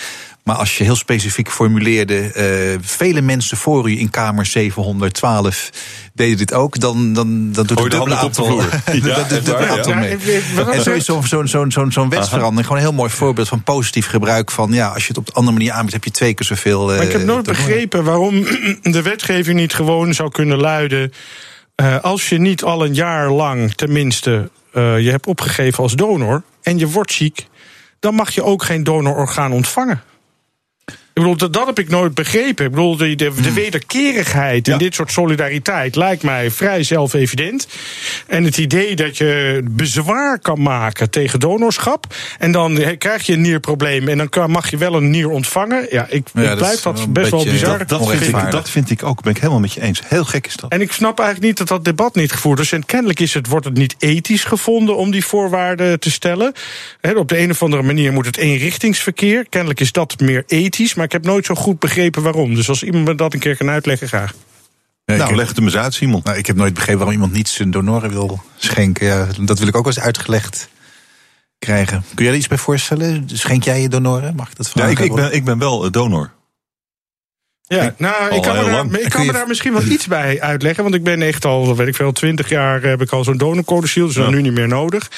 Maar 0.49 0.57
als 0.57 0.79
je 0.79 0.85
heel 0.85 0.97
specifiek 0.97 1.51
formuleerde, 1.51 2.33
eh, 2.33 2.79
vele 2.81 3.21
mensen 3.21 3.57
voor 3.57 3.91
u 3.91 3.99
in 3.99 4.11
kamer 4.11 4.47
712 4.47 5.71
deden 6.15 6.37
dit 6.37 6.53
ook, 6.53 6.81
dan, 6.81 7.13
dan, 7.13 7.53
dan 7.53 7.67
doet 7.67 7.79
het 7.79 7.91
de 7.91 7.97
dubbele 7.97 8.15
de 8.15 8.17
aantal, 8.17 8.63
En 10.57 10.65
dat 10.65 10.83
sowieso 10.83 11.21
zo'n 11.23 11.49
zo'n 11.49 11.71
zo'n 11.71 11.93
zo'n 11.93 12.09
wetsverandering, 12.09 12.63
gewoon 12.67 12.77
een 12.83 12.89
heel 12.89 12.97
mooi 12.97 13.11
voorbeeld 13.11 13.49
van 13.49 13.63
positief 13.63 14.07
gebruik 14.07 14.51
van, 14.51 14.73
ja, 14.73 14.89
als 14.89 15.03
je 15.03 15.09
het 15.09 15.19
op 15.19 15.29
een 15.29 15.35
andere 15.35 15.57
manier 15.57 15.73
aanbiedt, 15.73 15.93
heb 15.93 16.05
je 16.05 16.11
twee 16.11 16.35
keer 16.35 16.47
zoveel. 16.47 16.91
eh, 16.91 16.97
Maar 16.97 17.07
ik 17.07 17.13
heb 17.13 17.25
nooit 17.25 17.45
te 17.45 17.53
doen. 17.53 17.65
begrepen 17.65 18.05
waarom 18.05 18.47
de 18.83 19.03
wetgeving 19.03 19.59
niet 19.59 19.75
gewoon 19.75 20.15
zou 20.15 20.31
kunnen 20.31 20.59
luiden. 20.59 21.13
eh, 21.75 22.01
als 22.01 22.29
je 22.29 22.39
niet 22.39 22.63
al 22.63 22.85
een 22.85 22.95
jaar 22.95 23.31
lang 23.31 23.75
tenminste 23.75 24.51
eh, 24.73 24.99
je 24.99 25.11
hebt 25.11 25.27
opgegeven 25.27 25.83
als 25.83 25.95
donor 25.95 26.43
en 26.63 26.79
je 26.79 26.89
wordt 26.89 27.13
ziek, 27.13 27.47
dan 28.01 28.15
mag 28.15 28.31
je 28.31 28.43
ook 28.43 28.63
geen 28.63 28.85
donororgaan 28.85 29.53
ontvangen. 29.53 30.03
Ik 31.19 31.25
bedoel, 31.25 31.39
dat, 31.39 31.53
dat 31.53 31.67
heb 31.67 31.79
ik 31.79 31.89
nooit 31.89 32.15
begrepen. 32.15 32.65
Ik 32.65 32.71
bedoel, 32.71 32.97
de, 32.97 33.15
de, 33.15 33.33
de 33.43 33.53
wederkerigheid 33.53 34.69
in 34.69 34.79
dit 34.79 34.95
soort 34.95 35.13
solidariteit 35.13 35.97
lijkt 35.97 36.23
mij 36.23 36.51
vrij 36.51 36.83
zelfevident. 36.83 37.69
En 38.27 38.45
het 38.45 38.59
idee 38.59 38.97
dat 38.97 39.17
je 39.17 39.63
bezwaar 39.71 40.39
kan 40.39 40.63
maken 40.63 41.11
tegen 41.11 41.41
donorschap. 41.41 42.15
en 42.39 42.53
dan 42.53 42.97
krijg 42.99 43.27
je 43.27 43.33
een 43.33 43.41
nierprobleem. 43.41 44.09
en 44.09 44.19
dan 44.19 44.29
kan, 44.29 44.51
mag 44.51 44.71
je 44.71 44.77
wel 44.77 44.95
een 44.95 45.11
nier 45.11 45.31
ontvangen. 45.31 45.87
Ja, 45.91 46.07
ik, 46.09 46.27
Ja, 46.35 46.51
ik 46.51 46.57
blijf 46.57 46.81
dat 46.81 47.13
best 47.13 47.31
wel 47.31 47.45
bizar. 47.45 47.79
Dat, 47.79 47.89
dat, 47.89 48.09
vind 48.09 48.37
ik, 48.37 48.51
dat 48.51 48.71
vind 48.71 48.91
ik 48.91 49.03
ook, 49.03 49.23
ben 49.23 49.33
ik 49.33 49.39
helemaal 49.39 49.61
met 49.61 49.73
je 49.73 49.81
eens. 49.81 50.03
Heel 50.05 50.25
gek 50.25 50.47
is 50.47 50.57
dat. 50.57 50.71
En 50.71 50.81
ik 50.81 50.93
snap 50.93 51.19
eigenlijk 51.19 51.49
niet 51.49 51.59
dat 51.59 51.69
dat 51.69 51.85
debat 51.85 52.15
niet 52.15 52.33
gevoerd 52.33 52.59
is. 52.59 52.73
En 52.73 52.85
kennelijk 52.85 53.21
is 53.21 53.35
het, 53.35 53.47
wordt 53.47 53.65
het 53.65 53.77
niet 53.77 53.95
ethisch 53.99 54.45
gevonden 54.45 54.97
om 54.97 55.11
die 55.11 55.25
voorwaarden 55.25 56.01
te 56.01 56.11
stellen. 56.11 56.53
He, 57.01 57.13
op 57.13 57.29
de 57.29 57.39
een 57.39 57.51
of 57.51 57.63
andere 57.63 57.83
manier 57.83 58.13
moet 58.13 58.27
het 58.27 58.37
eenrichtingsverkeer. 58.37 59.47
Kennelijk 59.49 59.81
is 59.81 59.93
dat 59.93 60.21
meer 60.21 60.45
ethisch. 60.47 60.95
Maar 60.95 61.08
ik 61.09 61.13
heb 61.23 61.25
nooit 61.25 61.47
zo 61.47 61.55
goed 61.55 61.79
begrepen 61.79 62.23
waarom. 62.23 62.55
Dus 62.55 62.69
als 62.69 62.83
iemand 62.83 63.05
me 63.05 63.15
dat 63.15 63.33
een 63.35 63.41
keer 63.41 63.57
kan 63.57 63.69
uitleggen, 63.71 64.09
graag. 64.09 64.35
nou, 65.05 65.35
leg 65.35 65.47
het 65.49 65.57
hem 65.57 65.65
eens 65.65 65.77
uit, 65.77 65.95
Simon. 65.95 66.21
Nou, 66.25 66.37
ik 66.39 66.47
heb 66.47 66.57
nooit 66.57 66.75
begrepen 66.75 66.97
waarom 66.99 67.15
iemand 67.15 67.33
niet 67.33 67.49
zijn 67.49 67.71
donoren 67.71 68.11
wil 68.11 68.43
schenken. 68.57 69.07
Ja, 69.07 69.27
dat 69.41 69.59
wil 69.59 69.69
ik 69.69 69.77
ook 69.77 69.85
wel 69.85 69.93
eens 69.95 70.05
uitgelegd 70.05 70.69
krijgen. 71.59 72.05
Kun 72.15 72.25
jij 72.25 72.33
er 72.33 72.39
iets 72.39 72.49
bij 72.49 72.59
voorstellen? 72.59 73.29
Schenk 73.33 73.65
jij 73.65 73.81
je 73.81 73.89
donoren? 73.89 74.35
Mag 74.37 74.51
ik 74.51 74.57
dat 74.57 74.67
Ja, 74.67 74.73
vragen? 74.73 74.91
ik, 74.91 74.99
ik, 74.99 75.15
ben, 75.15 75.33
ik 75.35 75.45
ben 75.45 75.59
wel 75.59 75.85
eh, 75.85 75.91
donor. 75.91 76.31
Ja, 77.63 77.95
nou, 77.99 78.35
ik 78.35 78.43
kan, 78.43 78.53
me 78.53 78.59
heel 78.59 78.65
daar, 78.69 78.77
lang. 78.77 78.97
ik 78.97 79.09
kan 79.11 79.21
je- 79.21 79.27
me 79.27 79.33
daar 79.33 79.47
misschien 79.47 79.73
wel 79.73 79.83
iets 79.85 80.07
bij 80.07 80.41
uitleggen. 80.41 80.83
Want 80.83 80.95
ik 80.95 81.03
ben 81.03 81.23
echt 81.23 81.45
al, 81.45 81.77
weet 81.77 81.89
ik 81.89 81.95
veel, 81.97 82.13
twintig 82.13 82.49
jaar 82.49 82.83
heb 82.83 83.01
ik 83.03 83.11
al 83.11 83.25
zo'n 83.25 83.37
donorcodeciel. 83.37 84.07
Dus 84.07 84.15
dat 84.15 84.29
is 84.29 84.35
nu 84.35 84.43
niet 84.43 84.53
meer 84.53 84.69
nodig. 84.69 85.11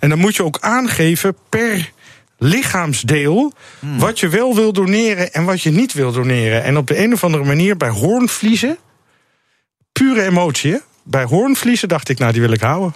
En 0.00 0.08
dan 0.08 0.18
moet 0.18 0.36
je 0.36 0.44
ook 0.44 0.58
aangeven 0.60 1.36
per 1.48 1.92
lichaamsdeel 2.38 3.52
Hmm. 3.78 3.98
wat 3.98 4.20
je 4.20 4.28
wel 4.28 4.54
wil 4.54 4.72
doneren 4.72 5.32
en 5.32 5.44
wat 5.44 5.62
je 5.62 5.70
niet 5.70 5.92
wil 5.92 6.12
doneren. 6.12 6.62
En 6.62 6.76
op 6.76 6.86
de 6.86 6.98
een 6.98 7.12
of 7.12 7.24
andere 7.24 7.44
manier 7.44 7.76
bij 7.76 7.88
hoornvliezen, 7.88 8.76
pure 9.92 10.22
emotie. 10.22 10.80
Bij 11.02 11.24
hoornvliezen 11.24 11.88
dacht 11.88 12.08
ik, 12.08 12.18
nou, 12.18 12.32
die 12.32 12.40
wil 12.40 12.52
ik 12.52 12.60
houden. 12.60 12.94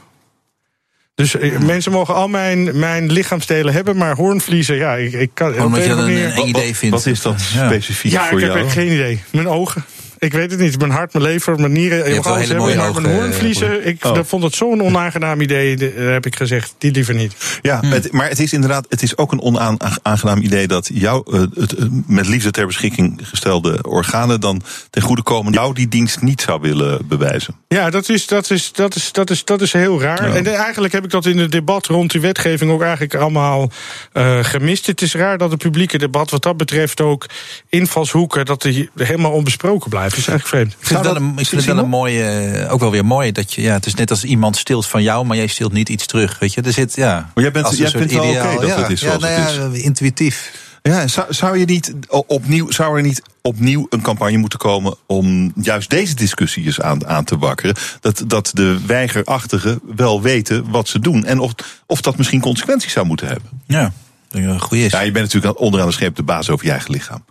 Dus 1.15 1.35
eh, 1.37 1.55
Hmm. 1.57 1.67
mensen 1.67 1.93
mogen 1.93 2.15
al 2.15 2.29
mijn, 2.29 2.79
mijn 2.79 3.13
lichaamsdelen 3.13 3.73
hebben, 3.73 3.97
maar 3.97 4.15
hoornvliezen, 4.17 4.77
ja, 4.77 4.95
ik, 4.95 5.13
ik 5.13 5.31
kan. 5.35 5.61
Omdat 5.61 5.85
je 5.85 5.91
een 5.91 5.97
dat 5.97 6.39
een 6.39 6.49
idee 6.49 6.77
vindt. 6.77 6.95
Wat 6.97 7.07
is 7.07 7.23
dat 7.23 7.41
specifiek 7.41 8.13
ja, 8.13 8.29
voor 8.29 8.39
ik 8.39 8.45
heb 8.45 8.55
jou? 8.55 8.65
echt 8.65 8.75
geen 8.75 8.93
idee. 8.93 9.23
Mijn 9.31 9.49
ogen. 9.49 9.85
Ik 10.19 10.33
weet 10.33 10.51
het 10.51 10.61
niet. 10.61 10.79
Mijn 10.79 10.91
hart, 10.91 11.13
mijn 11.13 11.25
lever, 11.25 11.59
mijn 11.61 11.73
nieren. 11.73 12.09
Je 12.09 12.15
mag 12.17 12.27
alles 12.27 12.41
hele 12.49 12.53
hebben, 12.55 12.77
mooie 12.77 12.93
maar 12.93 13.03
mijn 13.03 13.15
hoornvliezen. 13.15 13.81
eh, 13.83 13.87
Ik 13.87 14.05
oh. 14.05 14.15
dat 14.15 14.27
vond 14.27 14.43
het 14.43 14.55
zo'n 14.55 14.83
onaangenaam 14.83 15.41
idee. 15.41 15.77
de- 15.77 15.91
eh, 15.93 16.11
heb 16.11 16.27
ik 16.27 16.37
gezegd. 16.37 16.75
Die 16.79 16.91
liever 16.93 17.15
niet. 17.15 17.59
Ja, 17.63 17.81
het- 17.87 18.13
maar 18.13 18.29
het 18.29 18.39
is 18.39 18.53
inderdaad, 18.53 18.87
het 18.89 19.03
is 19.03 19.17
ook 19.17 19.33
een 19.33 19.41
onaangenaam 19.41 20.41
idee 20.43 20.67
dat 20.67 20.91
jouw 20.93 21.23
eh, 21.23 21.41
het, 21.55 21.75
met 22.07 22.27
liefde 22.27 22.51
ter 22.51 22.67
beschikking 22.67 23.21
gestelde 23.23 23.83
organen 23.83 24.41
dan 24.41 24.63
ten 24.91 25.03
goede 25.03 25.23
komen 25.23 25.53
jou 25.53 25.75
die 25.75 25.89
dienst 25.89 26.21
niet 26.23 26.41
zou 26.41 26.61
willen 26.61 27.07
bewijzen. 27.09 27.55
Ja, 27.69 27.91
dat 27.91 28.09
is, 28.09 28.27
dat 28.27 28.51
is, 28.51 28.73
dat 28.73 28.95
is, 28.95 29.13
dat 29.13 29.31
is, 29.31 29.45
dat 29.45 29.61
is 29.61 29.73
heel 29.73 30.01
raar. 30.01 30.35
En 30.35 30.47
eigenlijk 30.55 30.93
heb 30.93 31.05
ik 31.05 31.11
dat 31.11 31.27
in 31.27 31.39
het 31.39 31.53
debat 31.53 31.87
rond 31.87 32.11
die 32.11 32.21
wetgeving 32.21 32.71
ook 32.71 32.83
eigenlijk 32.83 33.15
allemaal 33.15 33.71
eh, 34.13 34.39
gemist. 34.45 34.87
Het 34.87 35.03
is 35.03 35.15
raar 35.15 35.39
dat 35.39 35.51
het 35.51 35.63
publieke 35.63 35.99
debat 35.99 36.31
wat 36.31 36.43
dat 36.43 36.57
betreft 36.57 37.01
ook 37.01 37.27
invalshoeken, 37.69 38.45
dat 38.45 38.63
die 38.63 38.91
helemaal 38.97 39.33
onbesproken 39.33 39.91
blijven. 39.91 40.08
Dat 40.09 40.19
is 40.19 40.27
eigenlijk 40.29 40.47
vreemd. 40.47 40.73
Ik 40.81 40.87
vind 40.87 40.99
het 41.05 41.09
wel 41.13 41.17
een, 41.17 41.31
ik 41.39 41.47
vind 41.47 41.65
het 41.65 41.75
wel 41.75 41.85
een 41.85 41.91
mooie, 41.91 42.25
eh, 42.25 42.73
ook 42.73 42.81
wel 42.81 42.91
weer 42.91 43.05
mooi 43.05 43.33
dat 43.33 43.53
je, 43.53 43.63
ja, 43.63 43.73
het 43.73 43.87
is 43.87 43.95
net 43.95 44.11
als 44.11 44.25
iemand 44.25 44.57
stilt 44.57 44.87
van 44.87 45.03
jou, 45.03 45.25
maar 45.27 45.37
jij 45.37 45.47
stilt 45.47 45.73
niet 45.73 45.89
iets 45.89 46.07
terug. 46.07 46.39
Weet 46.39 46.55
je, 46.55 46.63
er 46.63 46.73
zit, 46.73 46.95
ja. 46.95 47.31
Maar 47.35 47.45
jij 47.45 47.53
bent- 47.53 47.77
jij 47.77 47.91
wel 47.93 48.25
oké 48.29 48.61
dat 48.61 48.67
ja, 48.69 48.81
het 48.83 48.91
is 48.91 49.01
ja, 49.01 49.19
nou 49.19 49.33
het 49.33 49.77
ja, 49.77 49.83
intuïtief. 49.83 50.67
Ja, 50.83 51.07
zou, 51.07 51.27
zou 51.35 51.59
je 51.59 51.65
niet 51.65 51.95
opnieuw, 52.27 52.71
zou 52.71 52.97
er 52.97 53.03
niet 53.03 53.23
opnieuw 53.43 53.87
een 53.91 54.03
campagne 54.03 54.37
moeten 54.39 54.59
komen 54.59 54.95
om 55.07 55.53
juist 55.63 55.91
deze 55.91 56.15
discussie 56.15 56.65
eens 56.65 56.81
aan, 56.81 57.07
aan 57.07 57.25
te 57.25 57.39
wakkeren? 57.39 57.77
Dat, 58.01 58.23
dat 58.27 58.51
de 58.55 58.79
weigerachtigen 58.87 59.81
wel 59.97 60.23
weten 60.23 60.71
wat 60.71 60.89
ze 60.89 60.99
doen 60.99 61.25
en 61.25 61.39
of, 61.39 61.53
of 61.87 62.01
dat 62.01 62.17
misschien 62.17 62.41
consequenties 62.41 62.93
zou 62.93 63.07
moeten 63.07 63.27
hebben. 63.27 63.49
Ja, 63.67 63.93
dat 64.29 64.41
een 64.43 64.61
goede 64.61 64.85
is. 64.85 64.93
Ja, 64.93 65.01
je 65.01 65.11
bent 65.11 65.25
natuurlijk 65.25 65.61
onderaan 65.61 65.89
de 65.89 65.95
scheep 65.95 66.17
de 66.17 66.23
baas 66.23 66.51
over 66.51 66.65
je 66.65 66.71
eigen 66.71 66.91
lichaam. 66.91 67.25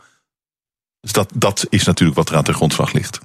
Dus 1.07 1.15
dat, 1.15 1.29
dat 1.33 1.65
is 1.69 1.83
natuurlijk 1.83 2.17
wat 2.17 2.29
er 2.29 2.35
aan 2.35 2.43
ten 2.43 2.53
grondslag 2.53 2.91
ligt. 2.93 3.19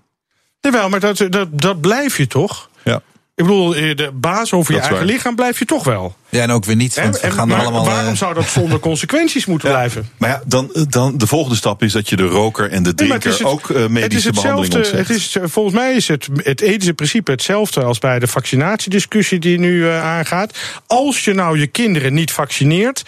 Jawel, 0.60 0.88
maar 0.88 1.00
dat, 1.00 1.26
dat, 1.28 1.48
dat 1.60 1.80
blijf 1.80 2.16
je 2.16 2.26
toch? 2.26 2.68
Ja. 2.84 3.02
Ik 3.34 3.44
bedoel, 3.44 3.74
eh, 3.74 3.96
de 3.96 4.10
baas 4.14 4.52
over 4.52 4.72
je 4.74 4.78
eigen 4.80 4.96
waar. 4.98 5.06
lichaam 5.06 5.34
blijf 5.34 5.58
je 5.58 5.64
toch 5.64 5.84
wel. 5.84 6.16
Ja, 6.28 6.42
en 6.42 6.50
ook 6.50 6.64
weer 6.64 6.76
niet, 6.76 6.94
want 6.94 7.06
En- 7.06 7.20
we 7.20 7.26
en- 7.26 7.32
gaan 7.32 7.50
er 7.50 7.56
maar 7.56 7.64
allemaal... 7.66 7.84
waarom 7.84 8.12
eh, 8.12 8.16
zou 8.18 8.34
dat 8.34 8.46
zonder 8.48 8.78
consequenties 8.90 9.46
moeten 9.46 9.68
blijven? 9.68 10.10
Maar 10.16 10.28
ja, 10.30 10.42
dan, 10.46 10.70
dan 10.88 11.18
de 11.18 11.26
volgende 11.26 11.56
stap 11.56 11.82
is 11.82 11.92
dat 11.92 12.08
je 12.08 12.16
de 12.16 12.26
roker 12.26 12.70
en 12.70 12.82
de 12.82 12.92
Nee, 12.94 12.94
drinker 12.94 13.16
het 13.30 13.32
is 13.32 13.38
het- 13.38 13.48
ook 13.48 13.70
eh, 13.70 13.86
medische 13.86 14.28
het 14.28 14.36
is 14.36 14.42
behandeling 14.42 14.74
hetzelfde, 14.74 14.98
ontzegt. 14.98 15.32
het 15.34 15.42
is, 15.44 15.52
Volgens 15.52 15.74
mij 15.74 15.92
is 15.94 16.08
het, 16.08 16.28
het 16.36 16.60
ethische 16.60 16.94
principe 16.94 17.30
hetzelfde 17.30 17.82
als 17.84 17.98
bij 17.98 18.18
de 18.18 18.26
vaccinatiediscussie 18.26 19.38
die 19.38 19.58
nu 19.58 19.88
eh, 19.88 20.02
aangaat. 20.04 20.58
Als 20.86 21.24
je 21.24 21.32
nou 21.32 21.58
je 21.58 21.66
kinderen 21.66 22.14
niet 22.14 22.32
vaccineert. 22.32 23.02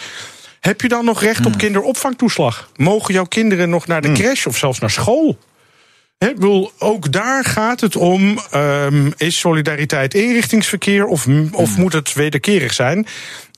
Heb 0.65 0.81
je 0.81 0.89
dan 0.89 1.05
nog 1.05 1.23
recht 1.23 1.47
op 1.47 1.59
kinderopvangtoeslag? 1.59 2.71
Mogen 2.77 3.15
jouw 3.15 3.25
kinderen 3.25 3.71
nog 3.71 3.87
naar 3.87 4.03
de 4.03 4.13
crash 4.13 4.47
of 4.47 4.57
zelfs 4.57 4.79
naar 4.79 4.91
school? 4.91 5.39
Ik 6.19 6.35
bedoel, 6.35 6.73
ook 6.79 7.13
daar 7.13 7.45
gaat 7.45 7.81
het 7.81 7.97
om: 7.97 8.39
ehm, 8.51 9.11
is 9.17 9.39
solidariteit 9.39 10.15
inrichtingsverkeer 10.15 11.07
of, 11.07 11.27
of 11.53 11.77
moet 11.77 11.93
het 11.93 12.13
wederkerig 12.13 12.73
zijn? 12.73 13.07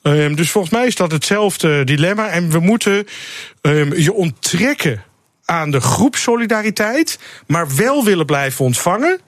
Ehm, 0.01 0.35
dus 0.35 0.51
volgens 0.51 0.73
mij 0.73 0.85
is 0.85 0.95
dat 0.95 1.11
hetzelfde 1.11 1.83
dilemma. 1.83 2.27
En 2.29 2.49
we 2.49 2.59
moeten 2.59 3.07
ehm, 3.61 3.93
je 3.93 4.13
onttrekken 4.13 5.03
aan 5.45 5.71
de 5.71 5.81
groepsolidariteit, 5.81 7.19
maar 7.45 7.75
wel 7.75 8.03
willen 8.03 8.25
blijven 8.25 8.65
ontvangen. 8.65 9.19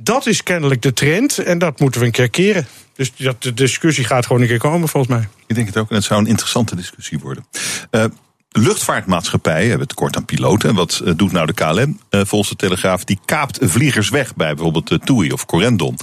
Dat 0.00 0.26
is 0.26 0.42
kennelijk 0.42 0.82
de 0.82 0.92
trend 0.92 1.38
en 1.38 1.58
dat 1.58 1.80
moeten 1.80 2.00
we 2.00 2.06
een 2.06 2.12
keer 2.12 2.30
keren. 2.30 2.66
Dus 2.94 3.12
dat, 3.16 3.42
de 3.42 3.54
discussie 3.54 4.04
gaat 4.04 4.26
gewoon 4.26 4.42
een 4.42 4.48
keer 4.48 4.58
komen, 4.58 4.88
volgens 4.88 5.12
mij. 5.12 5.28
Ik 5.46 5.54
denk 5.54 5.66
het 5.66 5.76
ook. 5.76 5.90
En 5.90 5.96
het 5.96 6.04
zou 6.04 6.20
een 6.20 6.26
interessante 6.26 6.76
discussie 6.76 7.18
worden. 7.18 7.46
Eh, 7.90 8.04
luchtvaartmaatschappijen 8.50 9.68
hebben 9.68 9.88
tekort 9.88 10.16
aan 10.16 10.24
piloten. 10.24 10.68
En 10.68 10.74
wat 10.74 11.02
eh, 11.04 11.12
doet 11.16 11.32
nou 11.32 11.46
de 11.46 11.52
KLM? 11.52 12.00
Eh, 12.10 12.20
volgens 12.24 12.50
de 12.50 12.56
Telegraaf, 12.56 13.04
die 13.04 13.18
kaapt 13.24 13.58
vliegers 13.60 14.08
weg 14.08 14.34
bij 14.34 14.54
bijvoorbeeld 14.54 15.06
TUI 15.06 15.32
of 15.32 15.46
Corendon. 15.46 15.96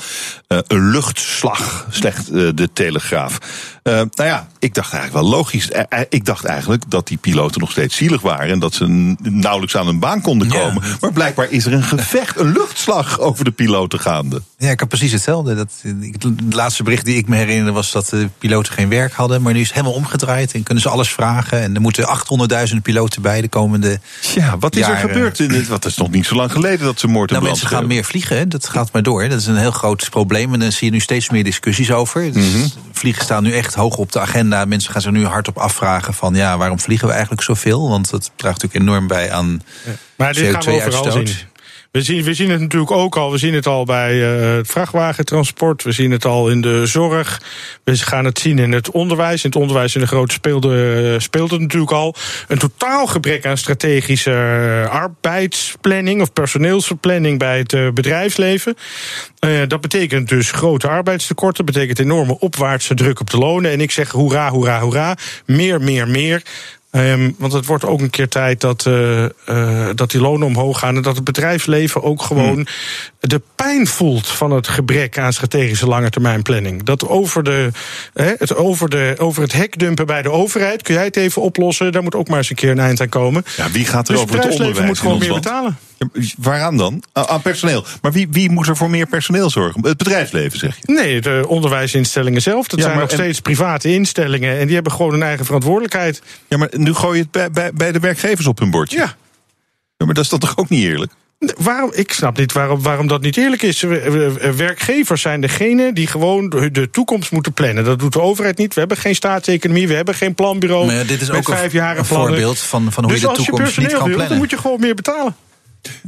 Een 0.48 0.90
luchtslag, 0.90 1.88
slecht 1.90 2.34
de 2.34 2.70
Telegraaf. 2.74 3.38
Eh, 3.86 3.94
nou 3.94 4.30
ja, 4.30 4.48
ik 4.60 4.74
dacht 4.74 4.94
eigenlijk 4.94 5.24
wel 5.28 5.38
logisch. 5.38 5.70
Eh, 5.72 5.84
eh, 5.90 6.00
ik 6.10 6.26
dacht 6.26 6.46
eigenlijk 6.46 6.84
dat 6.88 7.08
die 7.08 7.18
piloten 7.18 7.60
nog 7.62 7.72
steeds 7.72 7.96
zielig 7.96 8.22
waren. 8.22 8.50
En 8.50 8.60
dat 8.60 8.74
ze 8.74 9.16
nauwelijks 9.22 9.78
aan 9.78 9.88
een 9.88 10.00
baan 10.00 10.22
konden 10.22 10.48
komen. 10.48 10.84
Maar 11.02 11.12
blijkbaar 11.14 11.52
is 11.52 11.66
er 11.66 11.74
een 11.74 11.84
gevecht, 11.84 12.40
een 12.40 12.52
luchtslag 12.52 13.20
over 13.20 13.44
de 13.46 13.52
piloten 13.52 14.00
gaande. 14.00 14.42
Ja, 14.58 14.70
ik 14.70 14.80
had 14.80 14.90
precies 14.90 15.12
hetzelfde. 15.12 15.56
Dat, 15.56 15.72
het 16.20 16.54
laatste 16.54 16.84
bericht 16.84 17.06
die 17.06 17.16
ik 17.18 17.28
me 17.28 17.36
herinner 17.36 17.74
was 17.74 17.92
dat 17.92 18.10
de 18.10 18.30
piloten 18.38 18.74
geen 18.74 18.90
werk 18.90 19.14
hadden. 19.14 19.42
Maar 19.42 19.54
nu 19.54 19.60
is 19.60 19.66
het 19.68 19.76
helemaal 19.76 19.96
omgedraaid 19.98 20.54
en 20.54 20.64
kunnen 20.64 20.84
ze 20.84 20.90
alles 20.90 21.10
vragen. 21.10 21.62
En 21.62 21.76
er 21.76 21.82
moeten 21.82 22.08
800.000 22.70 22.76
piloten 22.82 23.22
bij 23.22 23.42
de 23.42 23.48
komende 23.50 24.00
Ja, 24.36 24.58
wat 24.58 24.76
is 24.76 24.88
er 24.88 24.98
gebeurd? 24.98 25.40
In 25.40 25.48
dit, 25.48 25.68
wat 25.68 25.86
is 25.86 25.98
nog 25.98 26.12
niet 26.12 26.26
zo 26.26 26.36
lang 26.36 26.52
geleden 26.52 26.86
dat 26.86 27.00
ze 27.00 27.08
moord 27.08 27.30
Nou, 27.30 27.42
brand 27.42 27.58
mensen 27.60 27.78
gaan 27.78 27.88
meer 27.88 28.04
vliegen, 28.04 28.38
hè. 28.38 28.48
dat 28.48 28.70
gaat 28.70 28.92
maar 28.92 29.04
door. 29.04 29.30
Dat 29.30 29.40
is 29.40 29.48
een 29.48 29.56
heel 29.58 29.72
groot 29.72 30.10
probleem 30.10 30.54
en 30.54 30.60
daar 30.60 30.72
zie 30.72 30.88
je 30.88 30.94
nu 30.94 31.00
steeds 31.00 31.30
meer 31.30 31.44
discussies 31.44 31.92
over. 31.92 32.32
Dus 32.32 32.54
Mhm. 32.54 32.68
Vliegen 32.92 33.24
staan 33.24 33.44
nu 33.44 33.52
echt 33.52 33.75
hoog 33.76 33.98
op 33.98 34.12
de 34.12 34.20
agenda. 34.20 34.66
Mensen 34.66 34.92
gaan 34.92 35.02
zich 35.02 35.12
nu 35.12 35.26
hardop 35.26 35.58
afvragen 35.58 36.14
van... 36.14 36.36
ja, 36.36 36.58
waarom 36.58 36.80
vliegen 36.80 37.08
we 37.08 37.14
eigenlijk 37.14 37.44
zoveel? 37.44 37.90
Want 37.90 38.10
dat 38.10 38.32
draagt 38.36 38.62
natuurlijk 38.62 38.90
enorm 38.90 39.08
bij 39.08 39.32
aan 39.32 39.62
Maar 40.16 40.34
dit 40.34 40.56
overal 40.56 40.80
CO2-uitstoot. 40.80 41.46
We 41.96 42.02
zien, 42.02 42.24
we 42.24 42.34
zien 42.34 42.50
het 42.50 42.62
natuurlijk 42.62 42.92
ook 42.92 43.18
al. 43.18 43.32
We 43.32 43.38
zien 43.38 43.54
het 43.54 43.68
al 43.68 43.86
bij 43.86 44.38
eh, 44.38 44.56
het 44.56 44.68
vrachtwagentransport. 44.68 45.84
We 45.84 45.92
zien 45.92 46.12
het 46.12 46.26
al 46.26 46.50
in 46.50 46.62
de 46.62 46.86
zorg. 46.86 47.42
We 47.84 47.98
gaan 47.98 48.26
het 48.26 48.40
zien 48.40 48.60
in 48.60 48.72
het 48.72 48.92
onderwijs. 48.92 49.44
In 49.44 49.50
het 49.50 49.60
onderwijs 49.60 49.96
in 49.96 50.02
de 50.02 50.08
grote 50.08 50.34
speelde, 50.34 51.12
eh, 51.14 51.20
speelt 51.20 51.52
het 51.52 51.62
natuurlijk 51.62 51.92
al. 51.92 52.16
Een 52.48 52.58
totaal 52.58 53.08
gebrek 53.08 53.46
aan 53.46 53.58
strategische 53.58 54.32
eh, 54.32 54.92
arbeidsplanning 54.92 56.22
of 56.22 56.34
personeelsplanning 56.34 57.40
bij 57.40 57.58
het 57.58 57.94
bedrijfsleven. 57.94 58.76
Dat 59.68 59.82
betekent 59.82 60.30
dus 60.30 60.52
grote 60.52 60.88
arbeidstekorten. 60.88 61.66
Dat 61.66 61.74
betekent 61.74 62.00
enorme 62.00 62.40
opwaartse 62.40 62.94
druk 62.94 63.20
op 63.20 63.30
de 63.30 63.38
lonen. 63.38 63.72
En 63.72 63.82
ik 63.82 63.92
zeg 63.92 64.12
hoera, 64.12 64.50
hoera, 64.50 64.80
hoera. 64.80 65.18
Meer, 65.46 65.82
meer, 65.82 66.08
meer. 66.08 66.42
Ehm, 66.96 67.32
want 67.38 67.54
het 67.54 67.66
wordt 67.66 67.86
ook 67.86 68.02
een 68.02 68.10
keer 68.10 68.28
tijd 68.28 68.62
dat, 68.62 68.86
eh, 68.86 69.24
eh, 69.24 69.90
dat 69.96 70.12
die 70.12 70.22
lonen 70.22 70.48
omhoog 70.48 70.80
gaan. 70.80 70.96
En 70.96 71.02
dat 71.02 71.16
het 71.16 71.24
bedrijfsleven 71.24 72.04
ook 72.04 72.22
gewoon 72.22 72.68
de 73.20 73.42
pijn 73.56 73.88
voelt 73.88 74.28
van 74.28 74.52
het 74.52 74.68
gebrek 74.68 75.18
aan 75.18 75.34
strategische 75.34 75.88
lange 75.88 76.10
termijn 76.10 76.42
planning. 76.42 76.84
Dat 76.84 77.08
over, 77.08 77.44
de, 77.44 77.72
het, 78.14 78.56
over, 78.56 78.90
de, 78.90 79.16
over 79.18 79.42
het 79.42 79.54
hek 79.54 79.80
dumpen 79.80 80.06
bij 80.06 80.22
de 80.22 80.32
overheid. 80.32 80.82
Kun 80.82 80.94
jij 80.94 81.04
het 81.04 81.16
even 81.16 81.42
oplossen? 81.42 81.92
Daar 81.92 82.04
moet 82.04 82.16
ook 82.16 82.28
maar 82.28 82.38
eens 82.38 82.50
een 82.50 82.56
keer 82.56 82.72
een 82.72 82.80
eind 82.80 83.02
aan 83.02 83.10
komen. 83.10 83.46
Ja, 83.58 83.72
wie 83.72 83.86
gaat 83.86 84.08
er 84.08 84.14
dus 84.14 84.24
over 84.24 84.36
het 84.36 84.44
bedrijfsleven 84.44 84.66
onderwijs 84.66 84.88
moet 84.88 85.00
gewoon 85.00 85.20
meer 85.20 85.30
land? 85.30 85.44
betalen. 85.44 85.78
Waaraan 86.38 86.78
dan? 86.78 87.04
Aan 87.14 87.42
personeel. 87.42 87.86
Maar 88.02 88.12
wie, 88.12 88.28
wie 88.32 88.50
moet 88.52 88.68
er 88.68 88.78
voor 88.78 88.90
meer 88.90 89.08
personeel 89.08 89.50
zorgen? 89.50 89.88
Het 89.88 89.98
bedrijfsleven, 89.98 90.60
zeg 90.60 90.76
je. 90.82 90.94
Nee, 90.94 91.22
de 91.22 91.44
onderwijsinstellingen 91.48 92.42
zelf. 92.42 92.68
Dat 92.68 92.80
Ja, 92.80 92.86
zijn 92.86 93.00
nog 93.00 93.10
en- 93.10 93.16
steeds 93.18 93.40
private 93.40 93.94
instellingen. 93.94 94.58
En 94.60 94.66
die 94.66 94.76
hebben 94.76 94.92
gewoon 94.94 95.14
een 95.14 95.24
eigen 95.24 95.46
verantwoordelijkheid. 95.46 96.22
Ja, 96.48 96.58
maar 96.58 96.70
nu 96.72 96.94
gooi 96.94 97.18
je 97.18 97.22
het 97.22 97.32
bij, 97.32 97.52
bij, 97.52 97.74
bij 97.74 97.92
de 97.92 98.00
werkgevers 98.00 98.48
op 98.48 98.60
hun 98.60 98.70
bordje. 98.72 98.98
Ja. 98.98 99.16
ja. 99.98 100.06
Maar 100.06 100.14
dat 100.16 100.24
is 100.24 100.30
dan 100.30 100.40
toch 100.40 100.58
ook 100.58 100.70
niet 100.70 100.84
eerlijk? 100.84 101.12
Waarom, 101.58 101.92
ik 101.94 102.12
snap 102.14 102.38
niet 102.38 102.52
waarom, 102.52 102.82
waarom 102.82 103.08
dat 103.08 103.22
niet 103.22 103.38
eerlijk 103.38 103.62
is. 103.62 103.82
We- 103.82 104.12
we- 104.12 104.54
Werkgevers 104.56 105.22
zijn 105.22 105.42
degene 105.42 105.94
die 105.94 106.08
gewoon 106.08 106.50
de 106.72 106.90
toekomst 106.92 107.32
moeten 107.32 107.54
plannen. 107.54 107.84
Dat 107.84 108.00
doet 108.00 108.14
de 108.14 108.22
overheid 108.22 108.58
niet. 108.58 108.74
We 108.74 108.80
hebben 108.80 108.98
geen 108.98 109.16
staatseconomie, 109.16 109.88
we 109.88 109.94
hebben 109.94 110.16
geen 110.16 110.36
planbureau. 110.36 110.86
Maar 110.86 110.96
ja, 110.96 111.04
dit 111.04 111.22
is 111.22 111.28
met 111.28 111.38
ook 111.38 111.48
een- 111.50 111.98
een 111.98 112.06
voorbeeld 112.06 112.60
van- 112.60 112.92
van 112.92 113.04
hoe 113.04 113.12
dus 113.14 113.22
je 113.22 113.28
de 113.28 113.34
als 113.34 113.46
toekomst 113.46 113.64
personeel 113.64 113.90
niet 113.90 113.98
kan 114.00 114.08
wil, 114.08 114.16
plannen. 114.16 114.30
Dan 114.30 114.38
moet 114.38 114.50
je 114.52 114.58
gewoon 114.58 114.80
meer 114.80 114.96
betalen. 114.96 115.36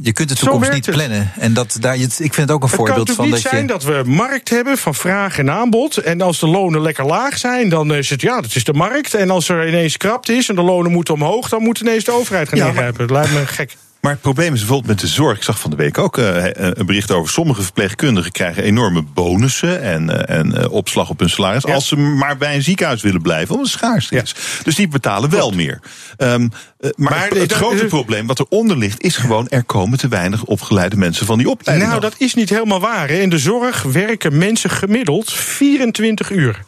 Je 0.00 0.12
kunt 0.12 0.28
de 0.28 0.34
toekomst 0.34 0.72
niet 0.72 0.86
het. 0.86 0.94
plannen. 0.94 1.32
En 1.38 1.52
dat, 1.52 1.76
daar, 1.80 1.94
ik 1.96 2.12
vind 2.18 2.36
het 2.36 2.50
ook 2.50 2.62
een 2.62 2.68
Het 2.68 2.76
kan 2.76 2.86
voorbeeld 2.86 3.10
van 3.10 3.24
niet 3.24 3.34
dat 3.34 3.42
zijn 3.42 3.62
je... 3.62 3.66
dat 3.66 3.82
we 3.84 3.92
een 3.92 4.10
markt 4.10 4.48
hebben 4.48 4.78
van 4.78 4.94
vraag 4.94 5.38
en 5.38 5.50
aanbod. 5.50 5.96
En 5.96 6.20
als 6.20 6.38
de 6.38 6.46
lonen 6.46 6.80
lekker 6.80 7.06
laag 7.06 7.38
zijn, 7.38 7.68
dan 7.68 7.94
is 7.94 8.10
het 8.10 8.20
ja, 8.20 8.40
dat 8.40 8.54
is 8.54 8.64
de 8.64 8.72
markt. 8.72 9.14
En 9.14 9.30
als 9.30 9.48
er 9.48 9.68
ineens 9.68 9.96
krapt 9.96 10.28
is 10.28 10.48
en 10.48 10.54
de 10.54 10.62
lonen 10.62 10.92
moeten 10.92 11.14
omhoog, 11.14 11.48
dan 11.48 11.62
moet 11.62 11.80
ineens 11.80 12.04
de 12.04 12.12
overheid 12.12 12.48
gaan 12.48 12.58
Ja, 12.58 12.66
ingrijpen. 12.66 13.06
Dat 13.06 13.16
lijkt 13.16 13.32
me 13.32 13.46
gek. 13.46 13.76
Maar 14.00 14.12
het 14.12 14.20
probleem 14.20 14.52
is 14.52 14.58
bijvoorbeeld 14.58 14.88
met 14.88 15.00
de 15.00 15.06
zorg. 15.06 15.36
Ik 15.36 15.42
zag 15.42 15.58
van 15.58 15.70
de 15.70 15.76
week 15.76 15.98
ook 15.98 16.18
eh, 16.18 16.44
een 16.52 16.86
bericht 16.86 17.10
over 17.10 17.32
sommige 17.32 17.62
verpleegkundigen 17.62 18.32
krijgen 18.32 18.62
enorme 18.62 19.02
bonussen 19.02 19.82
en, 19.82 20.28
eh, 20.28 20.38
en 20.38 20.62
eh, 20.62 20.72
opslag 20.72 21.08
op 21.10 21.18
hun 21.18 21.30
salaris. 21.30 21.64
Als 21.64 21.88
ze 21.88 21.96
maar 21.96 22.36
bij 22.36 22.54
een 22.54 22.62
ziekenhuis 22.62 23.02
willen 23.02 23.22
blijven, 23.22 23.54
omdat 23.54 23.70
het 23.70 23.80
schaars 23.80 24.10
is. 24.10 24.34
Dus 24.62 24.74
die 24.74 24.88
betalen 24.88 25.30
wel 25.30 25.50
meer. 25.50 25.80
Ehm, 26.16 26.48
eh, 26.78 26.90
maar, 26.96 27.10
Maar 27.10 27.28
het, 27.28 27.52
grote 27.52 27.84
probleem 27.84 28.26
wat 28.26 28.38
eronder 28.38 28.76
ligt, 28.76 29.02
is 29.02 29.16
gewoon 29.16 29.48
er 29.48 29.64
komen 29.64 29.98
te 29.98 30.08
weinig 30.08 30.44
opgeleide 30.44 30.96
mensen 30.96 31.26
van 31.26 31.38
die 31.38 31.50
opleiding. 31.50 31.90
Nou, 31.90 32.04
af. 32.04 32.10
dat 32.10 32.20
is 32.20 32.34
niet 32.34 32.50
helemaal 32.50 32.80
waar. 32.80 33.08
hè. 33.08 33.14
In 33.14 33.30
de 33.30 33.38
zorg 33.38 33.82
werken 33.82 34.38
mensen 34.38 34.70
gemiddeld 34.70 35.32
24 35.32 36.30
uur. 36.30 36.64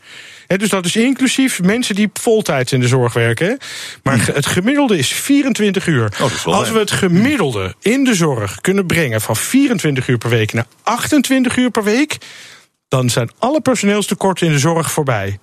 Dus 0.57 0.69
dat 0.69 0.85
is 0.85 0.97
inclusief 0.97 1.63
mensen 1.63 1.95
die 1.95 2.11
voltijds 2.13 2.73
in 2.73 2.81
de 2.81 2.89
zorg 2.89 3.13
werken. 3.13 3.59
Maar 4.03 4.19
ge- 4.19 4.33
het 4.33 4.47
gemiddelde 4.47 4.99
is 4.99 5.09
24 5.13 5.87
uur. 5.87 6.13
Oh, 6.21 6.47
Als 6.47 6.71
we 6.71 6.79
het 6.79 6.91
gemiddelde 6.91 7.75
in 7.81 8.05
de 8.05 8.15
zorg 8.15 8.61
kunnen 8.61 8.87
brengen 8.87 9.21
van 9.21 9.37
24 9.37 10.09
uur 10.09 10.19
per 10.19 10.31
week 10.31 10.53
naar 10.53 10.67
28 10.83 11.57
uur 11.57 11.71
per 11.71 11.85
week, 11.85 12.17
dan 12.89 13.11
zijn 13.11 13.31
alle 13.39 13.61
personeelstekorten 13.61 14.47
in 14.47 14.53
de 14.53 14.59
zorg 14.59 14.91
voorbij. 14.93 15.39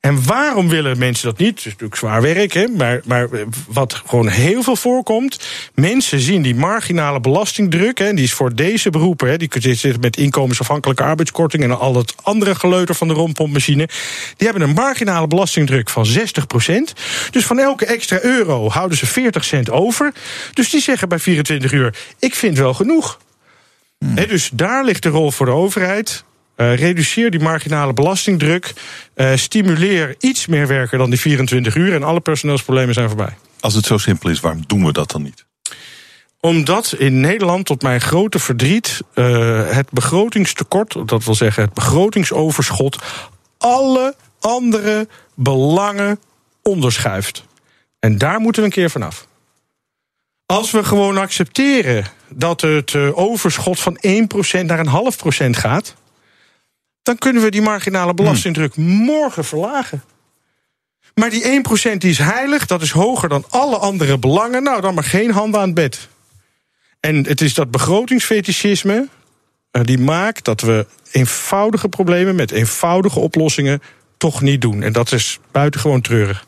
En 0.00 0.24
waarom 0.26 0.68
willen 0.68 0.98
mensen 0.98 1.28
dat 1.28 1.38
niet? 1.38 1.48
Het 1.48 1.58
is 1.58 1.64
natuurlijk 1.64 1.96
zwaar 1.96 2.22
werk, 2.22 2.52
hè? 2.52 2.66
Maar, 2.66 3.00
maar 3.04 3.28
wat 3.68 4.02
gewoon 4.06 4.28
heel 4.28 4.62
veel 4.62 4.76
voorkomt. 4.76 5.40
Mensen 5.74 6.20
zien 6.20 6.42
die 6.42 6.54
marginale 6.54 7.20
belastingdruk. 7.20 7.98
Hè, 7.98 8.14
die 8.14 8.24
is 8.24 8.32
voor 8.32 8.54
deze 8.54 8.90
beroepen. 8.90 9.28
Hè, 9.28 9.36
die 9.36 9.48
zitten 9.60 10.00
met 10.00 10.16
inkomensafhankelijke 10.16 11.02
arbeidskorting. 11.02 11.62
en 11.62 11.78
al 11.78 11.94
het 11.94 12.14
andere 12.22 12.54
geleuter 12.54 12.94
van 12.94 13.08
de 13.08 13.14
rondpompmachine. 13.14 13.88
Die 14.36 14.48
hebben 14.48 14.68
een 14.68 14.74
marginale 14.74 15.26
belastingdruk 15.26 15.90
van 15.90 16.06
60% 16.06 16.92
Dus 17.30 17.46
van 17.46 17.58
elke 17.58 17.86
extra 17.86 18.20
euro 18.20 18.68
houden 18.68 18.98
ze 18.98 19.06
40 19.06 19.44
cent 19.44 19.70
over. 19.70 20.12
Dus 20.52 20.70
die 20.70 20.80
zeggen 20.80 21.08
bij 21.08 21.18
24 21.18 21.72
uur: 21.72 21.96
ik 22.18 22.34
vind 22.34 22.58
wel 22.58 22.74
genoeg. 22.74 23.18
Hmm. 23.98 24.14
dus 24.14 24.50
daar 24.52 24.84
ligt 24.84 25.02
de 25.02 25.08
rol 25.08 25.30
voor 25.30 25.46
de 25.46 25.52
overheid. 25.52 26.24
Uh, 26.58 26.76
reduceer 26.76 27.30
die 27.30 27.40
marginale 27.40 27.92
belastingdruk. 27.92 28.72
Uh, 29.14 29.36
stimuleer 29.36 30.14
iets 30.18 30.46
meer 30.46 30.66
werken 30.66 30.98
dan 30.98 31.10
die 31.10 31.20
24 31.20 31.74
uur. 31.74 31.94
En 31.94 32.02
alle 32.02 32.20
personeelsproblemen 32.20 32.94
zijn 32.94 33.08
voorbij. 33.08 33.36
Als 33.60 33.74
het 33.74 33.84
zo 33.84 33.98
simpel 33.98 34.30
is, 34.30 34.40
waarom 34.40 34.64
doen 34.66 34.84
we 34.84 34.92
dat 34.92 35.10
dan 35.10 35.22
niet? 35.22 35.46
Omdat 36.40 36.94
in 36.98 37.20
Nederland, 37.20 37.66
tot 37.66 37.82
mijn 37.82 38.00
grote 38.00 38.38
verdriet, 38.38 39.00
uh, 39.14 39.70
het 39.70 39.90
begrotingstekort, 39.90 41.08
dat 41.08 41.24
wil 41.24 41.34
zeggen 41.34 41.62
het 41.62 41.74
begrotingsoverschot, 41.74 42.98
alle 43.58 44.14
andere 44.40 45.08
belangen 45.34 46.20
onderschuift. 46.62 47.44
En 47.98 48.18
daar 48.18 48.40
moeten 48.40 48.62
we 48.62 48.68
een 48.68 48.74
keer 48.74 48.90
vanaf. 48.90 49.26
Als 50.46 50.70
we 50.70 50.84
gewoon 50.84 51.18
accepteren 51.18 52.04
dat 52.28 52.60
het 52.60 52.94
overschot 52.96 53.80
van 53.80 53.98
1% 54.06 54.64
naar 54.64 54.78
een 54.78 54.86
half 54.86 55.16
procent 55.16 55.56
gaat, 55.56 55.94
dan 57.08 57.18
kunnen 57.18 57.42
we 57.42 57.50
die 57.50 57.62
marginale 57.62 58.14
belastingdruk 58.14 58.76
morgen 58.76 59.44
verlagen. 59.44 60.02
Maar 61.14 61.30
die 61.30 61.62
1% 61.94 61.96
die 61.98 62.10
is 62.10 62.18
heilig, 62.18 62.66
dat 62.66 62.82
is 62.82 62.90
hoger 62.90 63.28
dan 63.28 63.44
alle 63.48 63.76
andere 63.76 64.18
belangen. 64.18 64.62
Nou, 64.62 64.80
dan 64.80 64.94
maar 64.94 65.04
geen 65.04 65.30
handen 65.30 65.60
aan 65.60 65.66
het 65.66 65.74
bed. 65.74 66.08
En 67.00 67.26
het 67.26 67.40
is 67.40 67.54
dat 67.54 67.70
begrotingsfetischisme 67.70 69.08
uh, 69.72 69.82
die 69.82 69.98
maakt 69.98 70.44
dat 70.44 70.60
we 70.60 70.86
eenvoudige 71.10 71.88
problemen 71.88 72.34
met 72.34 72.50
eenvoudige 72.50 73.18
oplossingen 73.18 73.82
toch 74.16 74.40
niet 74.40 74.60
doen. 74.60 74.82
En 74.82 74.92
dat 74.92 75.12
is 75.12 75.38
buitengewoon 75.50 76.00
treurig. 76.00 76.44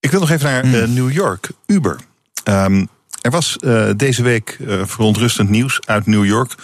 Ik 0.00 0.10
wil 0.10 0.20
nog 0.20 0.30
even 0.30 0.50
naar 0.50 0.64
uh, 0.64 0.86
New 0.88 1.12
York, 1.12 1.50
Uber. 1.66 1.96
Um, 2.44 2.88
er 3.20 3.30
was 3.30 3.56
uh, 3.60 3.90
deze 3.96 4.22
week 4.22 4.58
verontrustend 4.84 5.48
nieuws 5.48 5.80
uit 5.86 6.06
New 6.06 6.24
York. 6.24 6.54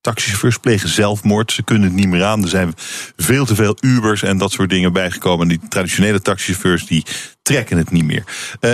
Taxichauffeurs 0.00 0.58
plegen 0.58 0.88
zelfmoord. 0.88 1.52
Ze 1.52 1.62
kunnen 1.62 1.88
het 1.88 1.96
niet 1.96 2.08
meer 2.08 2.24
aan. 2.24 2.42
Er 2.42 2.48
zijn 2.48 2.74
veel 3.16 3.44
te 3.46 3.54
veel 3.54 3.76
Ubers 3.80 4.22
en 4.22 4.38
dat 4.38 4.52
soort 4.52 4.70
dingen 4.70 4.92
bijgekomen. 4.92 5.48
Die 5.48 5.60
traditionele 5.68 6.22
taxichauffeurs 6.22 6.86
die 6.86 7.04
trekken 7.42 7.76
het 7.76 7.90
niet 7.90 8.04
meer. 8.04 8.24
Uh, 8.60 8.72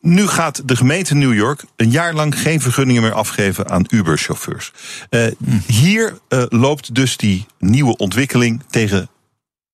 nu 0.00 0.26
gaat 0.26 0.68
de 0.68 0.76
gemeente 0.76 1.14
New 1.14 1.34
York 1.34 1.64
een 1.76 1.90
jaar 1.90 2.14
lang 2.14 2.40
geen 2.40 2.60
vergunningen 2.60 3.02
meer 3.02 3.12
afgeven 3.12 3.70
aan 3.70 3.86
Uber-chauffeurs. 3.88 4.72
Uh, 5.10 5.26
hier 5.66 6.18
uh, 6.28 6.44
loopt 6.48 6.94
dus 6.94 7.16
die 7.16 7.46
nieuwe 7.58 7.96
ontwikkeling 7.96 8.62
tegen 8.70 9.08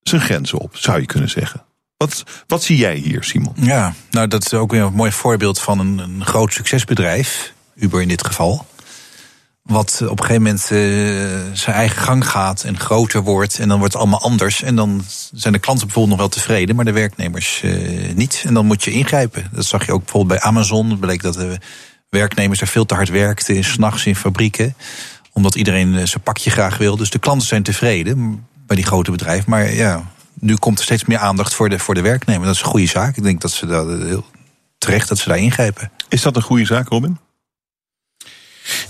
zijn 0.02 0.20
grenzen 0.20 0.58
op, 0.58 0.76
zou 0.76 1.00
je 1.00 1.06
kunnen 1.06 1.30
zeggen. 1.30 1.64
Wat, 1.96 2.24
wat 2.46 2.62
zie 2.62 2.76
jij 2.76 2.96
hier, 2.96 3.24
Simon? 3.24 3.52
Ja, 3.56 3.94
nou 4.10 4.28
dat 4.28 4.44
is 4.44 4.54
ook 4.54 4.70
weer 4.70 4.82
een 4.82 4.92
mooi 4.92 5.12
voorbeeld 5.12 5.60
van 5.60 5.78
een, 5.78 5.98
een 5.98 6.24
groot 6.24 6.52
succesbedrijf. 6.52 7.52
Uber 7.74 8.02
in 8.02 8.08
dit 8.08 8.26
geval 8.26 8.66
wat 9.66 10.00
op 10.02 10.18
een 10.18 10.24
gegeven 10.24 10.42
moment 10.42 10.70
uh, 10.70 10.78
zijn 11.52 11.76
eigen 11.76 12.02
gang 12.02 12.28
gaat 12.28 12.62
en 12.62 12.78
groter 12.78 13.22
wordt. 13.22 13.58
En 13.58 13.68
dan 13.68 13.78
wordt 13.78 13.92
het 13.92 14.02
allemaal 14.02 14.20
anders. 14.20 14.62
En 14.62 14.76
dan 14.76 15.04
zijn 15.32 15.52
de 15.52 15.58
klanten 15.58 15.86
bijvoorbeeld 15.86 16.18
nog 16.18 16.28
wel 16.28 16.36
tevreden, 16.36 16.76
maar 16.76 16.84
de 16.84 16.92
werknemers 16.92 17.62
uh, 17.64 18.14
niet. 18.14 18.42
En 18.46 18.54
dan 18.54 18.66
moet 18.66 18.84
je 18.84 18.90
ingrijpen. 18.90 19.48
Dat 19.52 19.64
zag 19.64 19.86
je 19.86 19.92
ook 19.92 20.02
bijvoorbeeld 20.02 20.40
bij 20.40 20.48
Amazon. 20.48 20.90
Het 20.90 21.00
bleek 21.00 21.22
dat 21.22 21.34
de 21.34 21.58
werknemers 22.08 22.60
er 22.60 22.66
veel 22.66 22.86
te 22.86 22.94
hard 22.94 23.08
werkten, 23.08 23.64
s'nachts 23.64 24.06
in 24.06 24.16
fabrieken. 24.16 24.74
Omdat 25.32 25.54
iedereen 25.54 25.94
uh, 25.94 26.04
zijn 26.04 26.22
pakje 26.22 26.50
graag 26.50 26.78
wil. 26.78 26.96
Dus 26.96 27.10
de 27.10 27.18
klanten 27.18 27.48
zijn 27.48 27.62
tevreden 27.62 28.46
bij 28.66 28.76
die 28.76 28.86
grote 28.86 29.10
bedrijven. 29.10 29.50
Maar 29.50 29.74
ja, 29.74 30.02
nu 30.34 30.56
komt 30.56 30.78
er 30.78 30.84
steeds 30.84 31.04
meer 31.04 31.18
aandacht 31.18 31.54
voor 31.54 31.68
de, 31.68 31.78
voor 31.78 31.94
de 31.94 32.00
werknemer. 32.00 32.46
Dat 32.46 32.54
is 32.54 32.60
een 32.60 32.66
goede 32.66 32.86
zaak. 32.86 33.16
Ik 33.16 33.22
denk 33.22 33.40
dat 33.40 33.50
ze 33.50 33.66
dat 33.66 33.86
heel 33.86 34.24
terecht 34.78 35.08
dat 35.08 35.18
ze 35.18 35.28
daar 35.28 35.38
ingrijpen. 35.38 35.90
Is 36.08 36.22
dat 36.22 36.36
een 36.36 36.42
goede 36.42 36.64
zaak, 36.64 36.88
Robin? 36.88 37.18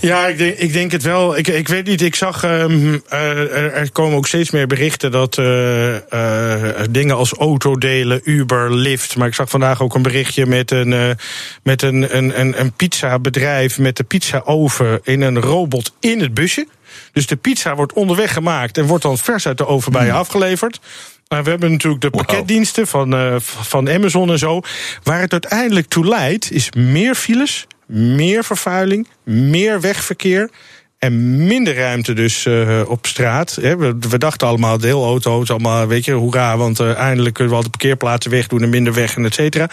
Ja, 0.01 0.27
ik 0.27 0.39
denk, 0.39 0.57
ik 0.59 0.73
denk 0.73 0.93
het 0.93 1.03
wel. 1.03 1.37
Ik, 1.37 1.49
ik 1.49 1.69
weet 1.69 1.87
niet, 1.87 2.03
ik 2.03 2.15
zag. 2.15 2.45
Um, 2.45 3.03
uh, 3.13 3.79
er 3.79 3.93
komen 3.93 4.17
ook 4.17 4.27
steeds 4.27 4.51
meer 4.51 4.67
berichten 4.67 5.11
dat 5.11 5.39
uh, 5.39 5.95
uh, 5.95 6.71
dingen 6.91 7.17
als 7.17 7.33
autodelen, 7.33 8.21
Uber, 8.25 8.75
Lyft. 8.75 9.17
Maar 9.17 9.29
ik 9.29 9.35
zag 9.35 9.49
vandaag 9.49 9.83
ook 9.83 9.95
een 9.95 10.03
berichtje 10.03 10.47
met 10.47 10.71
een, 10.71 11.17
met 11.63 11.83
een, 11.83 12.17
een, 12.17 12.41
een, 12.41 12.61
een 12.61 12.73
pizzabedrijf 12.73 13.79
met 13.79 13.97
de 13.97 14.05
pizza-oven 14.05 15.01
in 15.03 15.21
een 15.21 15.41
robot 15.41 15.93
in 16.01 16.21
het 16.21 16.35
busje. 16.35 16.67
Dus 17.13 17.27
de 17.27 17.37
pizza 17.37 17.75
wordt 17.75 17.93
onderweg 17.93 18.33
gemaakt 18.33 18.79
en 18.79 18.87
wordt 18.87 19.03
dan 19.03 19.19
vers 19.19 19.47
uit 19.47 19.59
de 19.59 19.67
oven 19.67 19.93
bij 19.93 20.05
je 20.05 20.11
hmm. 20.11 20.19
afgeleverd. 20.19 20.81
Maar 21.29 21.45
we 21.45 21.51
hebben 21.51 21.71
natuurlijk 21.71 22.03
de 22.03 22.11
pakketdiensten 22.11 22.87
van, 22.87 23.41
van 23.43 23.91
Amazon 23.91 24.31
en 24.31 24.39
zo. 24.39 24.61
Waar 25.03 25.21
het 25.21 25.33
uiteindelijk 25.33 25.89
toe 25.89 26.07
leidt, 26.07 26.53
is 26.53 26.73
meer 26.73 27.15
files, 27.15 27.67
meer 27.87 28.45
vervuiling, 28.45 29.09
meer 29.23 29.81
wegverkeer. 29.81 30.51
En 30.99 31.47
minder 31.47 31.75
ruimte 31.75 32.13
dus 32.13 32.45
uh, 32.45 32.81
op 32.87 33.07
straat. 33.07 33.55
We, 33.55 33.97
we, 34.09 34.19
dachten 34.19 34.49
allemaal, 34.49 34.79
deelauto's, 34.79 35.51
allemaal, 35.51 35.87
weet 35.87 36.05
je, 36.05 36.13
hoera, 36.13 36.57
want 36.57 36.81
uh, 36.81 36.95
eindelijk 36.95 37.35
kunnen 37.35 37.53
we 37.53 37.59
al 37.59 37.65
de 37.65 37.71
parkeerplaatsen 37.71 38.31
wegdoen 38.31 38.63
en 38.63 38.69
minder 38.69 38.95
weg 38.95 39.17
en 39.17 39.25
et 39.25 39.35
cetera. 39.35 39.69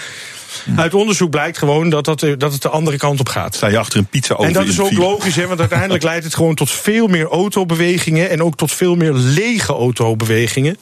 Uit 0.75 0.93
onderzoek 0.93 1.29
blijkt 1.29 1.57
gewoon 1.57 1.89
dat, 1.89 2.05
dat, 2.05 2.19
dat 2.37 2.53
het 2.53 2.61
de 2.61 2.69
andere 2.69 2.97
kant 2.97 3.19
op 3.19 3.29
gaat. 3.29 3.55
Sta 3.55 3.67
je 3.67 3.77
achter 3.77 3.99
een 3.99 4.05
pizza 4.05 4.35
En 4.35 4.53
dat 4.53 4.67
is 4.67 4.79
ook 4.79 4.91
logisch, 4.91 5.35
hè, 5.35 5.47
want 5.47 5.59
uiteindelijk 5.69 6.03
leidt 6.03 6.23
het 6.23 6.35
gewoon 6.35 6.55
tot 6.55 6.71
veel 6.71 7.07
meer 7.07 7.27
autobewegingen 7.27 8.29
en 8.29 8.43
ook 8.43 8.55
tot 8.55 8.71
veel 8.71 8.95
meer 8.95 9.13
lege 9.13 9.73
autobewegingen. 9.73 10.77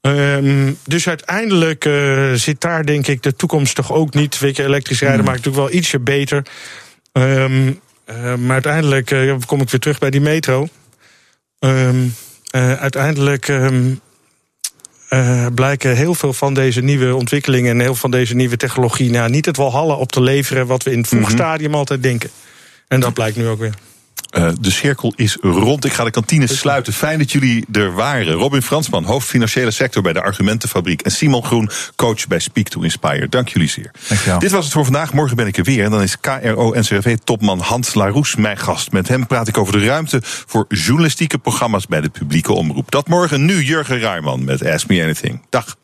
Um, 0.00 0.78
dus 0.84 1.08
uiteindelijk 1.08 1.84
uh, 1.84 2.32
zit 2.32 2.60
daar 2.60 2.86
denk 2.86 3.06
ik 3.06 3.22
de 3.22 3.36
toekomst 3.36 3.74
toch 3.74 3.92
ook 3.92 4.14
niet. 4.14 4.38
Weet 4.38 4.56
je, 4.56 4.64
elektrisch 4.64 5.00
rijden 5.00 5.18
hmm. 5.18 5.28
maakt 5.28 5.44
natuurlijk 5.44 5.70
wel 5.70 5.80
ietsje 5.80 5.98
beter. 5.98 6.46
Um, 7.12 7.80
uh, 8.10 8.34
maar 8.34 8.52
uiteindelijk 8.52 9.10
uh, 9.10 9.34
kom 9.46 9.60
ik 9.60 9.70
weer 9.70 9.80
terug 9.80 9.98
bij 9.98 10.10
die 10.10 10.20
metro. 10.20 10.68
Um, 11.58 12.14
uiteindelijk 12.78 13.52
blijken 15.54 15.96
heel 15.96 16.14
veel 16.14 16.32
van 16.32 16.54
deze 16.54 16.80
nieuwe 16.80 17.14
ontwikkelingen 17.14 17.70
en 17.70 17.78
heel 17.78 17.86
veel 17.86 17.94
van 17.94 18.10
deze 18.10 18.34
nieuwe 18.34 18.56
technologie 18.56 19.10
nou, 19.10 19.30
niet 19.30 19.46
het 19.46 19.56
walhalla 19.56 19.94
op 19.94 20.12
te 20.12 20.20
leveren 20.20 20.66
wat 20.66 20.82
we 20.82 20.90
in 20.90 20.98
het 20.98 21.08
vroeg 21.08 21.22
mhm. 21.22 21.30
stadium 21.30 21.74
altijd 21.74 22.02
denken. 22.02 22.30
En 22.88 23.00
dat 23.00 23.14
blijkt 23.14 23.36
nu 23.36 23.46
ook 23.46 23.58
weer. 23.58 23.74
Uh, 24.36 24.50
de 24.60 24.70
cirkel 24.70 25.12
is 25.16 25.36
rond. 25.40 25.84
Ik 25.84 25.92
ga 25.92 26.04
de 26.04 26.10
kantine 26.10 26.46
sluiten. 26.46 26.92
Fijn 26.92 27.18
dat 27.18 27.32
jullie 27.32 27.64
er 27.72 27.94
waren. 27.94 28.32
Robin 28.32 28.62
Fransman, 28.62 29.04
hoofd 29.04 29.28
financiële 29.28 29.70
sector 29.70 30.02
bij 30.02 30.12
de 30.12 30.22
Argumentenfabriek. 30.22 31.02
En 31.02 31.10
Simon 31.10 31.44
Groen, 31.44 31.70
coach 31.96 32.26
bij 32.26 32.38
Speak 32.38 32.68
to 32.68 32.80
Inspire. 32.80 33.28
Dank 33.28 33.48
jullie 33.48 33.68
zeer. 33.68 33.90
Dankjewel. 34.08 34.38
Dit 34.38 34.50
was 34.50 34.64
het 34.64 34.72
voor 34.72 34.84
vandaag. 34.84 35.12
Morgen 35.12 35.36
ben 35.36 35.46
ik 35.46 35.56
er 35.56 35.64
weer. 35.64 35.84
En 35.84 35.90
dan 35.90 36.02
is 36.02 36.16
KRO-NCRV-topman 36.20 37.60
Hans 37.60 37.94
Laroes 37.94 38.36
mijn 38.36 38.58
gast. 38.58 38.92
Met 38.92 39.08
hem 39.08 39.26
praat 39.26 39.48
ik 39.48 39.58
over 39.58 39.72
de 39.72 39.86
ruimte 39.86 40.20
voor 40.22 40.64
journalistieke 40.68 41.38
programma's 41.38 41.86
bij 41.86 42.00
de 42.00 42.08
publieke 42.08 42.52
omroep. 42.52 42.90
Dat 42.90 43.08
morgen 43.08 43.44
nu 43.44 43.62
Jurgen 43.62 44.00
Ruijman 44.00 44.44
met 44.44 44.66
Ask 44.66 44.88
Me 44.88 45.02
Anything. 45.02 45.42
Dag. 45.50 45.78